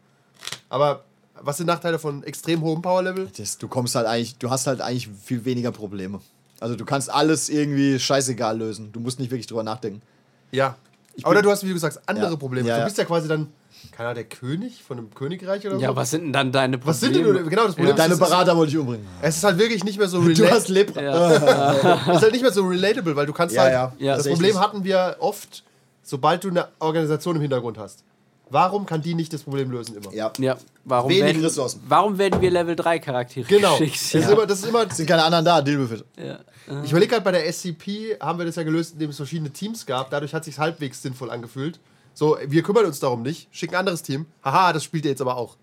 Aber 0.68 1.04
was 1.42 1.56
sind 1.56 1.66
Nachteile 1.66 1.98
von 1.98 2.22
extrem 2.24 2.60
hohem 2.62 2.82
Power-Level? 2.82 3.30
Das, 3.36 3.58
du 3.58 3.68
kommst 3.68 3.94
halt 3.94 4.06
eigentlich, 4.06 4.36
du 4.38 4.50
hast 4.50 4.66
halt 4.66 4.80
eigentlich 4.80 5.08
viel 5.22 5.44
weniger 5.44 5.70
Probleme. 5.72 6.20
Also 6.58 6.74
du 6.76 6.84
kannst 6.84 7.10
alles 7.10 7.48
irgendwie 7.48 7.98
scheißegal 7.98 8.58
lösen. 8.58 8.92
Du 8.92 9.00
musst 9.00 9.18
nicht 9.18 9.30
wirklich 9.30 9.46
drüber 9.46 9.62
nachdenken. 9.62 10.02
Ja. 10.50 10.76
Oder 11.24 11.42
du 11.42 11.50
hast, 11.50 11.64
wie 11.64 11.72
du 11.72 11.78
sagst, 11.78 12.00
andere 12.06 12.30
Ja. 12.30 12.36
Probleme. 12.36 12.68
Ja, 12.68 12.78
du 12.80 12.84
bist 12.84 12.98
ja 12.98 13.04
quasi 13.04 13.28
dann, 13.28 13.48
keine 13.92 14.08
Ahnung, 14.10 14.14
der 14.16 14.24
König 14.24 14.82
von 14.82 14.98
einem 14.98 15.14
Königreich 15.14 15.66
oder 15.66 15.76
so. 15.76 15.82
ja, 15.82 15.94
was 15.96 16.10
sind 16.10 16.22
denn 16.24 16.32
dann 16.32 16.52
deine 16.52 16.78
Probleme? 16.78 16.90
Was 16.90 17.00
sind 17.00 17.14
denn, 17.16 17.48
genau, 17.48 17.66
das 17.66 17.74
Problem 17.74 17.96
Deine 17.96 18.14
ist, 18.14 18.20
es 18.20 18.26
ist, 18.26 18.30
Berater 18.30 18.56
wollte 18.56 18.72
ich 18.72 18.78
umbringen. 18.78 19.06
es 19.22 19.36
ist 19.36 19.44
halt 19.44 19.58
wirklich 19.58 19.84
nicht 19.84 19.98
mehr 19.98 20.08
so 20.08 20.18
Du 20.20 20.26
relatable. 20.28 20.50
hast 20.50 20.68
Lepra. 20.68 21.02
Ja. 21.02 21.30
Es 21.32 21.36
ist 22.16 22.22
halt 22.22 22.32
nicht 22.32 22.42
mehr 22.42 22.52
so 22.52 22.64
relatable, 22.66 23.16
weil 23.16 23.26
du 23.26 23.32
kannst 23.32 23.54
Ja, 23.54 23.62
halt. 23.62 23.72
ja. 23.72 23.92
Ja. 23.98 24.16
das. 24.16 24.28
Problem 24.28 24.58
hatten 24.60 24.84
wir 24.84 25.16
oft, 25.20 25.64
sobald 26.02 26.44
du 26.44 26.48
eine 26.48 26.68
Organisation 26.78 27.36
im 27.36 27.42
Hintergrund 27.42 27.78
hast. 27.78 28.04
Warum 28.52 28.84
kann 28.84 29.00
die 29.00 29.14
nicht 29.14 29.32
das 29.32 29.44
Problem 29.44 29.70
lösen 29.70 29.94
immer? 29.96 30.12
Ja. 30.12 30.32
ja, 30.38 30.56
warum 30.84 31.08
Wenig 31.08 31.22
werden, 31.24 31.44
Ressourcen. 31.44 31.82
Warum 31.86 32.18
werden 32.18 32.40
wir 32.40 32.50
Level 32.50 32.74
3 32.74 32.98
Charaktere 32.98 33.46
Genau. 33.46 33.78
Das 33.78 33.78
geschickt? 33.78 34.14
ist 34.24 34.28
immer, 34.30 34.44
das 34.44 34.58
ist 34.58 34.66
immer 34.66 34.90
Sind 34.90 35.06
keine 35.08 35.22
anderen 35.22 35.44
da, 35.44 35.62
Dilbefit. 35.62 36.04
Ja. 36.16 36.40
Ich 36.82 36.90
überlege 36.90 37.10
gerade, 37.12 37.22
bei 37.24 37.30
der 37.30 37.52
SCP 37.52 38.16
haben 38.20 38.38
wir 38.40 38.46
das 38.46 38.56
ja 38.56 38.64
gelöst, 38.64 38.94
indem 38.94 39.10
es 39.10 39.16
verschiedene 39.16 39.50
Teams 39.50 39.86
gab. 39.86 40.10
Dadurch 40.10 40.34
hat 40.34 40.42
es 40.42 40.46
sich 40.46 40.58
halbwegs 40.58 41.00
sinnvoll 41.00 41.30
angefühlt. 41.30 41.78
So, 42.14 42.36
wir 42.46 42.62
kümmern 42.62 42.84
uns 42.86 43.00
darum 43.00 43.22
nicht, 43.22 43.48
schicken 43.50 43.74
ein 43.74 43.80
anderes 43.80 44.02
Team. 44.02 44.26
Haha, 44.44 44.72
das 44.72 44.84
spielt 44.84 45.04
ihr 45.04 45.10
jetzt 45.12 45.20
aber 45.22 45.36
auch. 45.36 45.56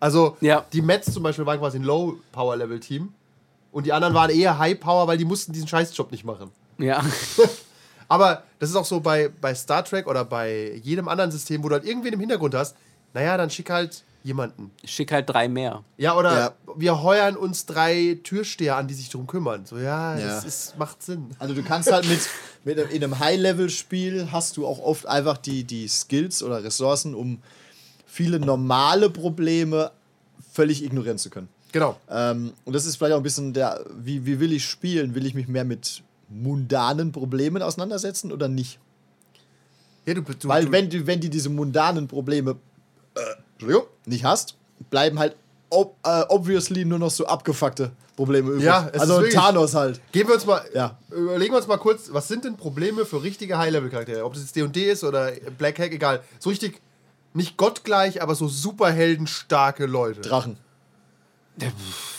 Also, 0.00 0.36
Ja. 0.40 0.64
die 0.72 0.82
Mets 0.82 1.12
zum 1.12 1.22
Beispiel 1.22 1.46
waren 1.46 1.58
quasi 1.58 1.78
ein 1.78 1.84
Low-Power-Level-Team. 1.84 3.12
Und 3.72 3.86
die 3.86 3.92
anderen 3.92 4.14
waren 4.14 4.30
eher 4.30 4.58
High-Power, 4.58 5.06
weil 5.06 5.18
die 5.18 5.24
mussten 5.24 5.52
diesen 5.52 5.66
Scheißjob 5.68 6.10
nicht 6.12 6.24
machen. 6.24 6.50
ja. 6.78 7.02
Aber 8.06 8.42
das 8.58 8.68
ist 8.68 8.76
auch 8.76 8.84
so 8.84 9.00
bei, 9.00 9.30
bei 9.40 9.54
Star 9.54 9.82
Trek 9.82 10.06
oder 10.06 10.26
bei 10.26 10.74
jedem 10.82 11.08
anderen 11.08 11.30
System, 11.30 11.64
wo 11.64 11.68
du 11.70 11.76
halt 11.76 11.86
irgendwen 11.86 12.12
im 12.12 12.20
Hintergrund 12.20 12.54
hast. 12.54 12.76
Naja, 13.14 13.36
dann 13.38 13.48
schick 13.48 13.70
halt 13.70 14.04
jemanden. 14.24 14.70
Schick 14.84 15.12
halt 15.12 15.28
drei 15.30 15.46
mehr. 15.48 15.84
Ja, 15.98 16.16
oder 16.16 16.36
Ja. 16.36 16.54
wir 16.76 17.02
heuern 17.02 17.36
uns 17.36 17.66
drei 17.66 18.18
Türsteher 18.24 18.76
an, 18.76 18.88
die 18.88 18.94
sich 18.94 19.10
darum 19.10 19.26
kümmern. 19.28 19.66
So, 19.66 19.76
ja, 19.76 20.18
Ja. 20.18 20.26
das 20.26 20.44
ist, 20.44 20.78
macht 20.78 21.02
Sinn. 21.02 21.28
Also 21.38 21.54
du 21.54 21.62
kannst 21.62 21.92
halt 21.92 22.08
mit, 22.08 22.20
mit 22.64 22.78
einem- 22.80 22.88
in 22.90 23.04
einem 23.04 23.18
High-Level-Spiel 23.20 24.32
hast 24.32 24.56
du 24.56 24.66
auch 24.66 24.78
oft 24.80 25.06
einfach 25.06 25.36
die, 25.36 25.62
die 25.64 25.86
Skills 25.86 26.42
oder 26.42 26.64
Ressourcen, 26.64 27.14
um 27.14 27.38
viele 28.06 28.40
normale 28.40 29.10
Probleme 29.10 29.92
völlig 30.52 30.82
ignorieren 30.82 31.18
zu 31.18 31.28
können. 31.30 31.48
Genau. 31.72 31.98
Ähm, 32.08 32.52
und 32.64 32.72
das 32.72 32.86
ist 32.86 32.96
vielleicht 32.96 33.12
auch 33.12 33.18
ein 33.18 33.22
bisschen 33.24 33.52
der, 33.52 33.84
wie, 33.98 34.24
wie 34.24 34.40
will 34.40 34.52
ich 34.52 34.64
spielen? 34.64 35.14
Will 35.14 35.26
ich 35.26 35.34
mich 35.34 35.48
mehr 35.48 35.64
mit 35.64 36.02
mundanen 36.30 37.12
Problemen 37.12 37.60
auseinandersetzen 37.62 38.32
oder 38.32 38.48
nicht? 38.48 38.78
Ja, 40.06 40.14
du, 40.14 40.22
du, 40.22 40.48
Weil 40.48 40.64
du, 40.66 40.72
wenn 40.72 40.88
du, 40.88 41.06
wenn 41.06 41.20
du 41.20 41.28
diese 41.28 41.48
mundanen 41.50 42.08
Probleme 42.08 42.56
äh, 43.16 43.20
Entschuldigung, 43.64 43.86
nicht 44.06 44.24
hast, 44.24 44.56
bleiben 44.90 45.18
halt 45.18 45.36
ob, 45.70 45.96
äh, 46.04 46.22
obviously 46.28 46.84
nur 46.84 46.98
noch 47.00 47.10
so 47.10 47.26
abgefuckte 47.26 47.90
Probleme 48.16 48.50
übrig. 48.50 48.64
Ja, 48.64 48.88
es 48.92 49.00
also 49.00 49.14
ist 49.14 49.20
wirklich- 49.22 49.34
Thanos 49.34 49.74
halt. 49.74 50.00
Gehen 50.12 50.28
wir 50.28 50.34
uns 50.34 50.46
mal, 50.46 50.62
Ja. 50.72 50.96
überlegen 51.10 51.52
wir 51.52 51.58
uns 51.58 51.66
mal 51.66 51.78
kurz, 51.78 52.10
was 52.12 52.28
sind 52.28 52.44
denn 52.44 52.56
Probleme 52.56 53.04
für 53.04 53.22
richtige 53.24 53.58
High-Level-Charaktere? 53.58 54.24
Ob 54.24 54.34
das 54.34 54.42
jetzt 54.42 54.54
D&D 54.54 54.90
ist 54.92 55.02
oder 55.02 55.32
Black 55.58 55.78
Hack, 55.80 55.90
egal. 55.92 56.22
So 56.38 56.50
richtig, 56.50 56.80
nicht 57.32 57.56
gottgleich, 57.56 58.22
aber 58.22 58.36
so 58.36 58.46
superheldenstarke 58.46 59.86
Leute. 59.86 60.20
Drachen. 60.20 60.58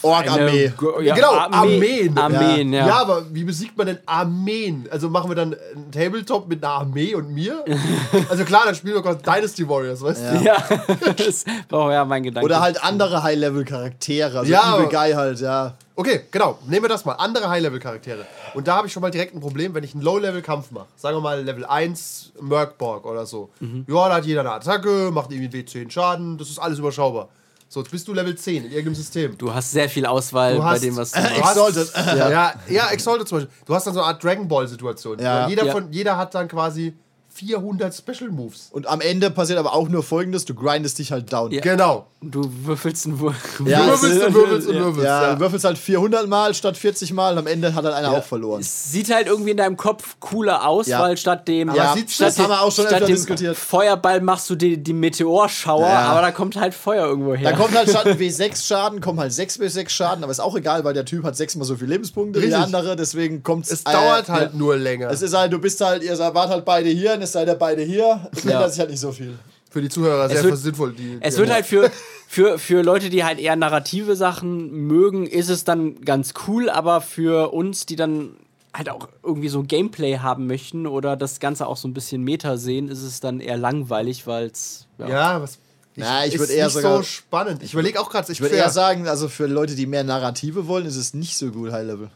Ork-Armee. 0.02 0.72
Eine- 0.78 1.04
ja, 1.04 1.14
genau, 1.14 1.32
Armee. 1.34 1.56
Armeen. 1.56 2.18
Armeen, 2.18 2.72
ja. 2.72 2.86
Ja. 2.86 3.00
aber 3.00 3.22
wie 3.34 3.44
besiegt 3.44 3.76
man 3.76 3.86
denn 3.86 3.98
Armeen? 4.06 4.88
Also 4.90 5.08
machen 5.10 5.30
wir 5.30 5.34
dann 5.34 5.54
einen 5.74 5.90
Tabletop 5.90 6.48
mit 6.48 6.62
einer 6.64 6.72
Armee 6.74 7.14
und 7.14 7.32
mir? 7.32 7.64
also 8.30 8.44
klar, 8.44 8.62
dann 8.66 8.74
spielen 8.74 8.94
wir 8.94 9.02
kurz 9.02 9.22
Dynasty 9.22 9.68
Warriors, 9.68 10.00
weißt 10.02 10.22
du? 10.22 10.44
Ja, 10.44 10.56
das 11.16 11.44
war 11.68 11.92
ja 11.92 12.04
mein 12.04 12.22
Gedanke. 12.22 12.44
Oder 12.44 12.60
halt 12.60 12.82
andere 12.82 13.22
High-Level-Charaktere. 13.22 14.38
Also 14.38 14.50
Ja, 14.52 14.76
Evil 14.76 14.88
Guy 14.88 15.12
halt, 15.12 15.40
ja. 15.40 15.74
Okay, 15.98 16.20
genau. 16.30 16.58
Nehmen 16.66 16.84
wir 16.84 16.88
das 16.90 17.04
mal. 17.04 17.14
Andere 17.14 17.48
High-Level-Charaktere. 17.48 18.26
Und 18.54 18.68
da 18.68 18.76
habe 18.76 18.86
ich 18.86 18.92
schon 18.92 19.00
mal 19.00 19.10
direkt 19.10 19.34
ein 19.34 19.40
Problem, 19.40 19.74
wenn 19.74 19.82
ich 19.82 19.94
einen 19.94 20.02
Low-Level-Kampf 20.02 20.70
mache. 20.70 20.86
Sagen 20.96 21.16
wir 21.16 21.20
mal 21.22 21.42
Level 21.42 21.64
1 21.64 22.32
Merkborg 22.40 23.06
oder 23.06 23.24
so. 23.26 23.48
Ja, 23.60 24.08
da 24.08 24.16
hat 24.16 24.26
jeder 24.26 24.40
eine 24.40 24.52
Attacke, 24.52 25.10
macht 25.12 25.32
irgendwie 25.32 25.62
W10 25.62 25.90
Schaden. 25.90 26.36
Das 26.38 26.48
ist 26.50 26.58
alles 26.58 26.78
überschaubar. 26.78 27.28
So, 27.68 27.80
jetzt 27.80 27.90
bist 27.90 28.06
du 28.06 28.12
Level 28.14 28.34
10 28.36 28.64
in 28.66 28.70
irgendeinem 28.70 28.94
System. 28.94 29.36
Du 29.38 29.52
hast 29.52 29.72
sehr 29.72 29.88
viel 29.88 30.06
Auswahl 30.06 30.54
Du 30.54 30.58
bei 30.60 30.64
hast- 30.66 30.84
dem, 30.84 30.96
was 30.96 31.10
du 31.10 31.20
Du 31.20 31.24
machst. 31.40 31.42
hast- 31.42 31.76
Exalted. 31.76 31.92
Ja, 32.16 32.30
ja, 32.30 32.54
ja, 32.68 32.88
Exalted 32.90 33.26
zum 33.28 33.38
Beispiel. 33.38 33.54
Du 33.66 33.74
hast 33.74 33.86
dann 33.86 33.94
so 33.94 34.00
eine 34.00 34.08
Art 34.08 34.22
Dragon 34.22 34.46
Ball-Situation. 34.46 35.18
Ja. 35.18 35.48
Jeder, 35.48 35.66
Ja. 35.66 35.72
von, 35.72 35.92
jeder 35.92 36.16
hat 36.16 36.34
dann 36.34 36.46
quasi 36.46 36.94
400 37.36 37.94
Special 37.94 38.30
Moves. 38.30 38.68
Und 38.72 38.86
am 38.86 39.00
Ende 39.00 39.30
passiert 39.30 39.58
aber 39.58 39.74
auch 39.74 39.88
nur 39.88 40.02
folgendes: 40.02 40.44
Du 40.44 40.54
grindest 40.54 40.98
dich 40.98 41.12
halt 41.12 41.32
down. 41.32 41.50
Ja. 41.52 41.60
Genau. 41.60 42.06
Du 42.22 42.50
würfelst 42.64 43.06
einen 43.06 43.20
Wurf. 43.20 43.34
Ja, 43.64 43.86
du 43.86 43.92
es 43.92 44.02
würfelst 44.02 44.26
und 44.26 44.34
würfelst 44.34 44.68
und 44.68 44.74
ja. 44.74 44.80
würfelst. 44.84 45.04
Ja, 45.04 45.22
Ja. 45.22 45.34
du 45.34 45.40
würfelst 45.40 45.64
halt 45.66 45.78
400 45.78 46.26
Mal 46.26 46.54
statt 46.54 46.76
40 46.76 47.12
Mal 47.12 47.32
und 47.34 47.38
am 47.40 47.46
Ende 47.46 47.74
hat 47.74 47.84
halt 47.84 47.94
einer 47.94 48.10
auch 48.10 48.24
verloren. 48.24 48.60
Es 48.60 48.90
sieht 48.90 49.12
halt 49.14 49.26
irgendwie 49.26 49.50
in 49.50 49.58
deinem 49.58 49.76
Kopf 49.76 50.16
cooler 50.18 50.66
aus, 50.66 50.86
Ja. 50.86 51.00
weil 51.00 51.16
statt 51.18 51.46
dem, 51.46 51.70
sieht's- 51.94 52.14
statt 52.14 52.28
das 52.28 52.38
haben 52.38 52.48
wir 52.48 52.62
auch 52.62 52.72
schon 52.72 52.86
öfter 52.86 53.00
dem 53.00 53.08
diskutiert. 53.08 53.56
Feuerball 53.56 54.20
machst 54.22 54.48
du 54.50 54.56
die, 54.56 54.76
die 54.82 54.92
Meteorschauer, 54.94 55.86
Ja. 55.86 55.98
aber 56.08 56.22
da 56.22 56.30
kommt 56.32 56.56
halt 56.56 56.74
Feuer 56.74 57.06
irgendwo 57.06 57.34
her. 57.34 57.50
Da 57.50 57.56
kommt 57.56 57.76
halt 57.76 57.88
statt 57.90 58.06
W6 58.06 58.66
Schaden, 58.66 59.00
kommen 59.00 59.20
halt 59.20 59.32
6 59.32 59.60
W6 59.60 59.88
Schaden, 59.90 60.24
aber 60.24 60.30
ist 60.32 60.40
auch 60.40 60.56
egal, 60.56 60.84
weil 60.84 60.94
der 60.94 61.04
Typ 61.04 61.22
hat 61.24 61.36
sechsmal 61.36 61.66
so 61.66 61.76
viele 61.76 61.90
Lebenspunkte 61.92 62.42
wie 62.42 62.48
der 62.48 62.60
andere, 62.62 62.96
deswegen 62.96 63.42
kommt 63.42 63.70
Es 63.70 63.84
dauert 63.84 64.28
halt 64.28 64.52
Ja. 64.52 64.58
nur 64.58 64.76
länger. 64.76 65.10
Es 65.10 65.22
ist 65.22 65.34
halt, 65.36 65.52
du 65.52 65.58
bist 65.58 65.80
halt, 65.80 66.02
ihr 66.02 66.18
wart 66.18 66.48
halt 66.50 66.64
beide 66.64 66.88
hier 66.88 67.12
und 67.14 67.22
es 67.26 67.32
seid 67.32 67.48
ihr 67.48 67.54
beide 67.54 67.82
hier. 67.82 68.28
Es 68.32 68.44
Ja. 68.44 68.52
ändert 68.52 68.70
sich 68.72 68.80
halt 68.80 68.90
nicht 68.90 69.00
so 69.00 69.12
viel. 69.12 69.38
Für 69.70 69.82
die 69.82 69.88
Zuhörer 69.90 70.28
sehr 70.28 70.42
wird- 70.44 70.56
sinnvoll. 70.58 70.92
Die, 70.94 71.18
Es 71.20 71.34
die- 71.34 71.40
wird 71.40 71.50
halt 71.52 71.66
für, 71.66 71.90
für, 72.28 72.58
für 72.58 72.82
Leute, 72.82 73.10
die 73.10 73.24
halt 73.24 73.38
eher 73.38 73.56
narrative 73.56 74.16
Sachen 74.16 74.70
mögen, 74.86 75.26
ist 75.26 75.50
es 75.50 75.64
dann 75.64 76.00
ganz 76.02 76.32
cool, 76.46 76.70
aber 76.70 77.00
für 77.02 77.52
uns, 77.52 77.84
die 77.84 77.96
dann 77.96 78.36
halt 78.72 78.88
auch 78.90 79.08
irgendwie 79.22 79.48
so 79.48 79.62
Gameplay 79.62 80.18
haben 80.18 80.46
möchten 80.46 80.86
oder 80.86 81.16
das 81.16 81.40
Ganze 81.40 81.66
auch 81.66 81.76
so 81.76 81.88
ein 81.88 81.94
bisschen 81.94 82.22
Meta 82.22 82.56
sehen, 82.56 82.88
ist 82.88 83.02
es 83.02 83.20
dann 83.20 83.40
eher 83.40 83.56
langweilig, 83.56 84.26
weil 84.26 84.46
es. 84.46 84.86
Ja, 84.98 85.40
was. 85.42 85.58
Ja, 85.94 86.24
ich 86.26 86.34
ist 86.34 86.40
würd 86.40 86.50
eher 86.50 86.66
nicht 86.66 86.74
sogar- 86.74 86.96
so 86.98 87.02
spannend. 87.02 87.62
Ich 87.62 87.72
überlege 87.72 87.98
auch 88.00 88.10
gerade, 88.10 88.26
ich 88.30 88.38
Ich 88.38 88.40
würde 88.42 88.54
eher 88.56 88.68
sagen, 88.70 89.08
also 89.08 89.28
für 89.28 89.46
Leute, 89.46 89.74
die 89.74 89.86
mehr 89.86 90.04
Narrative 90.04 90.66
wollen, 90.68 90.84
ist 90.84 90.96
es 90.96 91.14
nicht 91.14 91.36
so 91.38 91.50
gut 91.50 91.72
High 91.72 91.86
Level. 91.86 92.10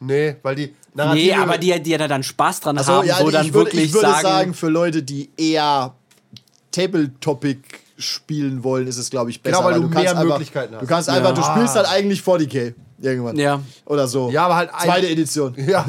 Nee, 0.00 0.36
weil 0.42 0.54
die 0.56 0.66
Nee, 0.66 0.72
Narrative. 0.94 1.38
aber 1.38 1.58
die, 1.58 1.80
die 1.82 1.96
da 1.96 2.08
dann 2.08 2.22
Spaß 2.22 2.60
dran 2.60 2.78
Also 2.78 2.92
haben, 2.92 3.06
ja, 3.06 3.18
wo 3.20 3.30
dann 3.30 3.46
ich 3.46 3.52
würde, 3.52 3.66
wirklich 3.72 3.84
ich 3.86 3.92
würde 3.94 4.08
sagen, 4.08 4.22
sagen, 4.22 4.54
für 4.54 4.68
Leute, 4.68 5.02
die 5.02 5.30
eher 5.36 5.94
Tabletop 6.70 7.44
spielen 7.98 8.62
wollen, 8.64 8.86
ist 8.86 8.98
es, 8.98 9.08
glaube 9.10 9.30
ich, 9.30 9.42
besser. 9.42 9.56
Genau, 9.58 9.68
weil 9.68 9.74
du 9.74 9.80
kannst 9.88 9.96
mehr 9.96 10.10
einfach, 10.10 10.24
Möglichkeiten 10.24 10.74
hast. 10.74 10.82
Du 10.82 10.86
kannst 10.86 11.08
einfach, 11.08 11.32
du 11.34 11.40
Ja. 11.40 11.54
spielst 11.54 11.74
halt 11.76 11.86
eigentlich 11.88 12.20
40k 12.20 12.74
irgendwann. 13.00 13.36
Ja. 13.36 13.62
Oder 13.86 14.06
so. 14.08 14.30
Ja, 14.30 14.44
aber 14.46 14.56
halt 14.56 14.70
Zweite 14.82 15.08
Edition. 15.08 15.54
Ja. 15.66 15.86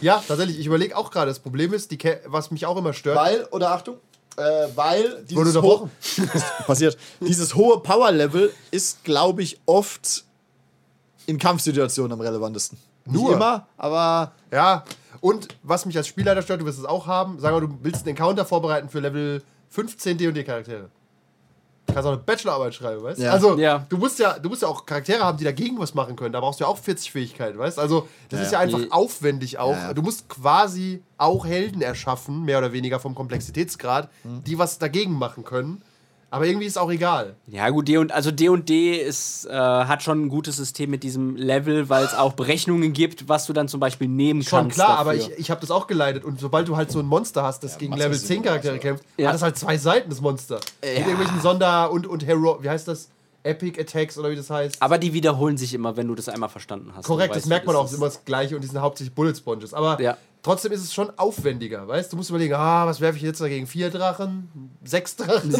ja, 0.00 0.22
tatsächlich. 0.26 0.58
Ich 0.58 0.66
überlege 0.66 0.96
auch 0.96 1.10
gerade. 1.10 1.28
Das 1.30 1.38
Problem 1.38 1.72
ist, 1.72 1.90
die 1.90 1.98
Ca- 1.98 2.18
was 2.26 2.50
mich 2.50 2.66
auch 2.66 2.76
immer 2.76 2.92
stört. 2.92 3.16
Weil, 3.16 3.44
oder 3.52 3.70
Achtung, 3.72 3.96
äh, 4.36 4.42
weil 4.74 5.04
Wurde 5.04 5.24
dieses 5.28 5.56
unterbrochen. 5.56 5.90
ho- 6.18 6.64
passiert, 6.66 6.96
dieses 7.20 7.54
hohe 7.54 7.78
Power-Level 7.80 8.52
ist, 8.72 9.04
glaube 9.04 9.42
ich, 9.42 9.60
oft 9.66 10.24
in 11.26 11.38
Kampfsituationen 11.38 12.12
am 12.12 12.20
relevantesten. 12.20 12.78
Nur? 13.04 13.22
Nicht 13.28 13.32
immer, 13.36 13.66
aber 13.76 14.32
Ja. 14.50 14.84
Und 15.20 15.48
was 15.62 15.86
mich 15.86 15.96
als 15.96 16.08
Spielleiter 16.08 16.42
stört, 16.42 16.60
du 16.60 16.64
wirst 16.64 16.78
es 16.80 16.84
auch 16.84 17.06
haben. 17.06 17.38
Sagen 17.38 17.56
wir, 17.56 17.60
du 17.60 17.78
willst 17.82 18.00
einen 18.02 18.08
Encounter 18.16 18.44
vorbereiten 18.44 18.88
für 18.88 18.98
Level 19.00 19.42
15 19.70 20.18
D&D-Charaktere. 20.18 20.88
Du 21.86 21.94
kannst 21.94 22.06
auch 22.06 22.12
eine 22.12 22.20
Bachelorarbeit 22.22 22.74
schreiben, 22.74 23.02
weißt 23.02 23.18
du? 23.20 23.24
Ja. 23.24 23.30
Also, 23.32 23.58
Ja. 23.58 23.84
du 23.88 23.96
musst 23.98 24.18
ja, 24.18 24.38
du 24.38 24.48
musst 24.48 24.62
ja 24.62 24.68
auch 24.68 24.86
Charaktere 24.86 25.22
haben, 25.24 25.36
die 25.38 25.44
dagegen 25.44 25.78
was 25.78 25.94
machen 25.94 26.16
können. 26.16 26.32
Da 26.32 26.40
brauchst 26.40 26.60
du 26.60 26.64
ja 26.64 26.68
auch 26.70 26.78
40 26.78 27.10
Fähigkeiten, 27.12 27.58
weißt 27.58 27.76
du? 27.76 27.82
Also, 27.82 28.08
das 28.30 28.40
Ja, 28.40 28.46
ist 28.46 28.52
ja 28.52 28.58
einfach 28.60 28.78
Nee. 28.78 28.86
aufwendig 28.90 29.58
auch. 29.58 29.76
Du 29.94 30.02
musst 30.02 30.28
quasi 30.28 31.02
auch 31.18 31.44
Helden 31.44 31.82
erschaffen, 31.82 32.44
mehr 32.44 32.58
oder 32.58 32.72
weniger 32.72 32.98
vom 33.00 33.14
Komplexitätsgrad, 33.14 34.08
Hm. 34.22 34.42
die 34.44 34.58
was 34.58 34.78
dagegen 34.78 35.12
machen 35.12 35.44
können. 35.44 35.82
Aber 36.32 36.46
irgendwie 36.46 36.64
ist 36.66 36.78
auch 36.78 36.90
egal. 36.90 37.34
Ja, 37.46 37.68
gut, 37.68 37.88
D 37.88 37.98
und 37.98 38.10
also 38.10 38.30
D&D 38.30 38.96
ist, 38.96 39.44
äh, 39.44 39.52
hat 39.52 40.02
schon 40.02 40.22
ein 40.24 40.28
gutes 40.30 40.56
System 40.56 40.88
mit 40.90 41.02
diesem 41.02 41.36
Level, 41.36 41.90
weil 41.90 42.06
es 42.06 42.14
auch 42.14 42.32
Berechnungen 42.32 42.94
gibt, 42.94 43.28
was 43.28 43.44
du 43.44 43.52
dann 43.52 43.68
zum 43.68 43.80
Beispiel 43.80 44.08
nehmen 44.08 44.42
Schon 44.42 44.60
kannst. 44.62 44.76
klar, 44.76 44.88
dafür. 44.96 45.00
aber 45.02 45.14
ich, 45.14 45.30
ich 45.38 45.50
habe 45.50 45.60
das 45.60 45.70
auch 45.70 45.86
geleitet 45.86 46.24
und 46.24 46.40
sobald 46.40 46.66
du 46.68 46.76
halt 46.78 46.90
so 46.90 47.00
ein 47.00 47.04
Monster 47.06 47.42
hast, 47.42 47.62
das 47.64 47.76
gegen 47.76 47.90
macht 47.90 47.98
Level 48.00 48.12
das 48.14 48.22
10 48.22 48.28
Sinn, 48.28 48.42
Charaktere 48.44 48.78
kämpft, 48.78 49.04
Ja. 49.18 49.28
hat 49.28 49.34
das 49.34 49.42
halt 49.42 49.58
zwei 49.58 49.76
Seiten, 49.76 50.08
das 50.08 50.22
Monster. 50.22 50.58
Mit 50.82 50.98
irgendwelchen 51.00 51.38
Sonder- 51.42 51.90
und, 51.92 52.06
und 52.06 52.26
Hero, 52.26 52.58
wie 52.62 52.70
heißt 52.70 52.88
das? 52.88 53.10
Epic 53.44 53.78
Attacks 53.78 54.16
oder 54.16 54.30
wie 54.30 54.36
das 54.36 54.48
heißt. 54.48 54.76
Aber 54.80 54.96
die 54.98 55.12
wiederholen 55.12 55.58
sich 55.58 55.74
immer, 55.74 55.96
wenn 55.98 56.08
du 56.08 56.14
das 56.14 56.28
einmal 56.30 56.48
verstanden 56.48 56.92
hast. 56.96 57.04
Korrekt, 57.06 57.36
das 57.36 57.44
merkt 57.44 57.66
man 57.66 57.76
auch, 57.76 57.84
ist 57.84 57.92
immer 57.94 58.06
das 58.06 58.24
gleiche 58.24 58.54
und 58.54 58.62
die 58.62 58.68
sind 58.68 58.80
hauptsächlich 58.80 59.14
Bullet 59.14 59.34
Sponges. 59.34 59.74
Aber 59.74 60.00
Ja. 60.00 60.16
Trotzdem 60.42 60.72
ist 60.72 60.82
es 60.82 60.92
schon 60.92 61.10
aufwendiger, 61.18 61.86
weißt 61.86 62.10
du? 62.10 62.14
Du 62.14 62.18
musst 62.18 62.30
überlegen, 62.30 62.54
ah, 62.54 62.86
was 62.86 63.00
werfe 63.00 63.16
ich 63.16 63.22
jetzt 63.22 63.40
dagegen? 63.40 63.66
Vier 63.66 63.90
Drachen? 63.90 64.70
Sechs 64.84 65.16
Drachen? 65.16 65.52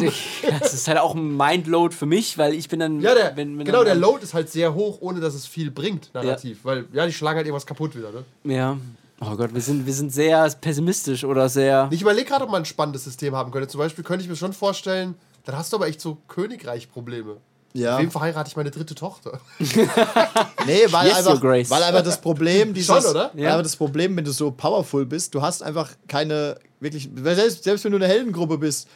Das 0.59 0.73
ist 0.73 0.87
halt 0.87 0.99
auch 0.99 1.15
ein 1.15 1.35
Mindload 1.35 1.95
für 1.95 2.05
mich, 2.05 2.37
weil 2.37 2.53
ich 2.53 2.69
bin 2.69 2.79
dann. 2.79 3.01
Ja, 3.01 3.15
der, 3.15 3.35
wenn, 3.35 3.57
wenn 3.57 3.65
genau, 3.65 3.79
dann, 3.79 3.85
der 3.85 3.95
Load 3.95 4.23
ist 4.23 4.33
halt 4.33 4.49
sehr 4.49 4.73
hoch, 4.73 4.97
ohne 5.01 5.19
dass 5.19 5.33
es 5.33 5.47
viel 5.47 5.71
bringt, 5.71 6.13
narrativ. 6.13 6.59
Weil, 6.63 6.85
ja, 6.93 7.05
die 7.05 7.13
schlagen 7.13 7.37
halt 7.37 7.47
irgendwas 7.47 7.65
kaputt 7.65 7.95
wieder, 7.95 8.11
ne? 8.11 8.23
Ja. 8.43 8.77
Oh 9.21 9.35
Gott, 9.37 9.53
wir 9.53 9.61
sind, 9.61 9.85
wir 9.85 9.93
sind 9.93 10.11
sehr 10.11 10.49
pessimistisch 10.59 11.23
oder 11.23 11.47
sehr. 11.47 11.87
Ich 11.91 12.01
überlege 12.01 12.27
gerade, 12.27 12.43
ob 12.43 12.51
man 12.51 12.63
ein 12.63 12.65
spannendes 12.65 13.05
System 13.05 13.35
haben 13.35 13.51
könnte. 13.51 13.69
Zum 13.69 13.79
Beispiel 13.79 14.03
könnte 14.03 14.23
ich 14.23 14.29
mir 14.29 14.35
schon 14.35 14.51
vorstellen, 14.51 15.15
dann 15.45 15.55
hast 15.55 15.71
du 15.71 15.77
aber 15.77 15.87
echt 15.87 16.01
so 16.01 16.17
Königreich-Probleme. 16.27 17.37
Ja. 17.73 17.97
Wem 17.99 18.11
verheirate 18.11 18.47
ich 18.49 18.55
meine 18.55 18.71
dritte 18.71 18.95
Tochter? 18.95 19.39
Nee, 20.65 20.85
weil, 20.91 21.07
Yes, 21.07 21.17
einfach, 21.17 21.41
Grace. 21.41 21.69
weil 21.69 21.83
einfach 21.83 22.03
das 22.03 22.19
Problem 22.21 22.73
dieses, 22.73 22.87
Schon, 22.87 23.05
oder? 23.11 23.31
Weil 23.33 23.43
Ja. 23.43 23.49
einfach 23.51 23.63
das 23.63 23.75
Problem, 23.75 24.15
wenn 24.15 24.23
du 24.25 24.31
so 24.31 24.51
powerful 24.51 25.05
bist, 25.05 25.33
du 25.35 25.41
hast 25.41 25.61
einfach 25.63 25.89
keine 26.07 26.57
wirklich, 26.79 27.09
selbst, 27.23 27.63
selbst 27.63 27.83
wenn 27.85 27.91
du 27.91 27.97
eine 27.97 28.07
Heldengruppe 28.07 28.57
bist, 28.57 28.87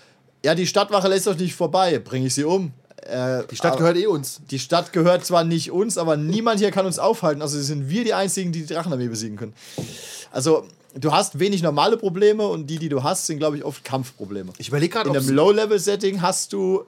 ja, 0.46 0.56
die 0.56 0.68
Stadtwache 0.68 1.08
lässt 1.08 1.28
euch 1.28 1.38
nicht 1.40 1.56
vorbei, 1.56 2.00
bringe 2.00 2.28
ich 2.28 2.34
sie 2.36 2.44
um. 2.44 2.72
Äh, 3.02 3.44
Die 3.50 3.56
Stadt 3.56 3.78
gehört 3.78 3.98
eh 3.98 4.08
uns. 4.08 4.42
Die 4.52 4.60
Stadt 4.60 4.94
gehört 4.94 5.26
zwar 5.26 5.44
nicht 5.44 5.72
uns, 5.72 5.98
aber 5.98 6.16
niemand 6.18 6.60
hier 6.60 6.72
kann 6.72 6.86
uns 6.86 7.00
aufhalten. 7.00 7.42
Also 7.42 7.60
sind 7.62 7.90
wir 7.90 8.04
die 8.04 8.14
Einzigen, 8.14 8.52
die 8.52 8.66
die 8.66 8.74
Drachenarmee 8.74 9.08
besiegen 9.08 9.38
können. 9.38 9.54
Also, 10.32 10.66
du 10.94 11.12
hast 11.14 11.40
wenig 11.40 11.64
normale 11.64 11.98
Probleme 11.98 12.46
und 12.48 12.68
die, 12.68 12.78
die 12.80 12.90
du 12.90 13.04
hast, 13.04 13.26
sind, 13.28 13.38
glaube 13.40 13.58
ich, 13.58 13.64
oft 13.64 13.84
Kampfprobleme. 13.84 14.52
Ich 14.58 14.68
überlege 14.68 14.94
gerade, 14.94 15.10
In 15.10 15.16
einem 15.18 15.30
Low-Level-Setting 15.30 16.22
hast 16.22 16.54
du 16.54 16.84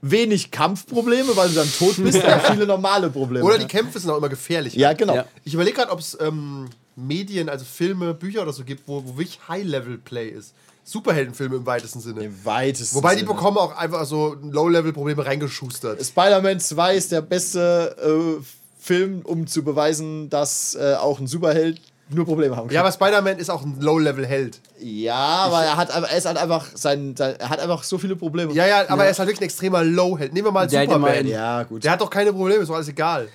wenig 0.00 0.50
Kampfprobleme, 0.50 1.36
weil 1.36 1.48
du 1.48 1.54
dann 1.56 1.72
tot 1.72 1.96
bist, 1.96 2.22
aber 2.24 2.40
viele 2.52 2.66
normale 2.66 3.10
Probleme. 3.10 3.44
Oder 3.44 3.58
die 3.58 3.66
Kämpfe 3.66 3.98
sind 3.98 4.10
auch 4.10 4.18
immer 4.18 4.28
gefährlich. 4.28 4.74
ja, 4.74 4.92
genau. 4.92 5.16
Ja. 5.16 5.24
Ich 5.44 5.54
überlege 5.54 5.76
gerade, 5.76 5.90
ob 5.90 5.98
es 5.98 6.16
ähm, 6.20 6.68
Medien, 6.96 7.48
also 7.48 7.64
Filme, 7.64 8.14
Bücher 8.14 8.42
oder 8.42 8.52
so 8.52 8.64
gibt, 8.64 8.86
wo, 8.86 9.02
wo 9.04 9.16
wirklich 9.16 9.40
High-Level-Play 9.48 10.28
ist. 10.28 10.54
Superheldenfilme 10.84 11.56
im 11.56 11.66
weitesten 11.66 12.00
Sinne. 12.00 12.24
Im 12.24 12.44
weitesten 12.44 12.96
Wobei 12.96 13.14
die 13.14 13.20
Sinne. 13.20 13.34
bekommen 13.34 13.58
auch 13.58 13.76
einfach 13.76 14.06
so 14.06 14.36
Low-Level-Probleme 14.40 15.24
reingeschustert. 15.24 16.04
Spider-Man 16.04 16.60
2 16.60 16.96
ist 16.96 17.12
der 17.12 17.20
beste 17.20 17.94
äh, 18.00 18.42
Film, 18.78 19.20
um 19.24 19.46
zu 19.46 19.62
beweisen, 19.62 20.30
dass 20.30 20.74
äh, 20.76 20.94
auch 20.94 21.20
ein 21.20 21.26
Superheld 21.26 21.80
nur 22.10 22.24
Probleme 22.24 22.56
haben 22.56 22.68
kann. 22.68 22.74
Ja, 22.74 22.80
aber 22.80 22.92
Spider-Man 22.92 23.38
ist 23.38 23.50
auch 23.50 23.62
ein 23.62 23.80
Low-Level-Held. 23.80 24.60
Ja, 24.80 25.14
aber 25.14 25.64
er 25.64 25.76
hat, 25.76 25.90
er 25.90 26.16
ist 26.16 26.26
halt 26.26 26.38
einfach 26.38 26.66
sein, 26.74 27.14
sein, 27.16 27.36
er 27.38 27.48
hat 27.48 27.60
einfach 27.60 27.82
so 27.82 27.98
viele 27.98 28.16
Probleme. 28.16 28.52
Ja, 28.52 28.66
ja, 28.66 28.88
aber 28.88 29.04
er 29.04 29.10
ist 29.10 29.18
halt 29.18 29.28
wirklich 29.28 29.42
ein 29.42 29.44
extremer 29.44 29.84
Low-Held. 29.84 30.32
Nehmen 30.32 30.46
wir 30.46 30.52
mal 30.52 30.66
Der 30.66 30.84
Superman. 30.84 31.26
Ja, 31.26 31.62
gut. 31.64 31.84
Der 31.84 31.92
hat 31.92 32.00
doch 32.00 32.10
keine 32.10 32.32
Probleme, 32.32 32.62
ist 32.62 32.68
doch 32.68 32.76
alles 32.76 32.88
egal. 32.88 33.28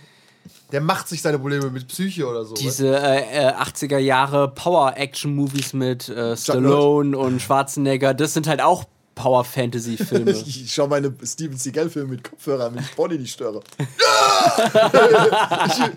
Der 0.72 0.82
macht 0.82 1.08
sich 1.08 1.22
seine 1.22 1.38
Probleme 1.38 1.70
mit 1.70 1.88
Psyche 1.88 2.28
oder 2.28 2.46
so. 2.46 2.56
Diese 2.56 2.98
äh, 2.98 3.48
äh, 3.48 3.52
80er 3.54 4.00
Jahre 4.00 4.50
Power-Action-Movies 4.50 5.74
mit 5.74 6.10
äh, 6.10 6.36
Stallone 6.36 7.16
und 7.16 7.42
Schwarzenegger, 7.42 8.16
das 8.16 8.34
sind 8.34 8.48
halt 8.48 8.62
auch 8.62 8.86
Power-Fantasy-Filme. 9.16 10.32
Ich 10.48 10.74
schau 10.74 10.88
meine 10.88 11.14
Steven 11.24 11.58
Seagal-Filme 11.58 12.10
mit 12.10 12.24
Kopfhörer, 12.24 12.66
damit 12.66 12.86
ich 12.86 12.96
Bonnie 12.96 13.18
nicht 13.18 13.34
störe. 13.34 13.62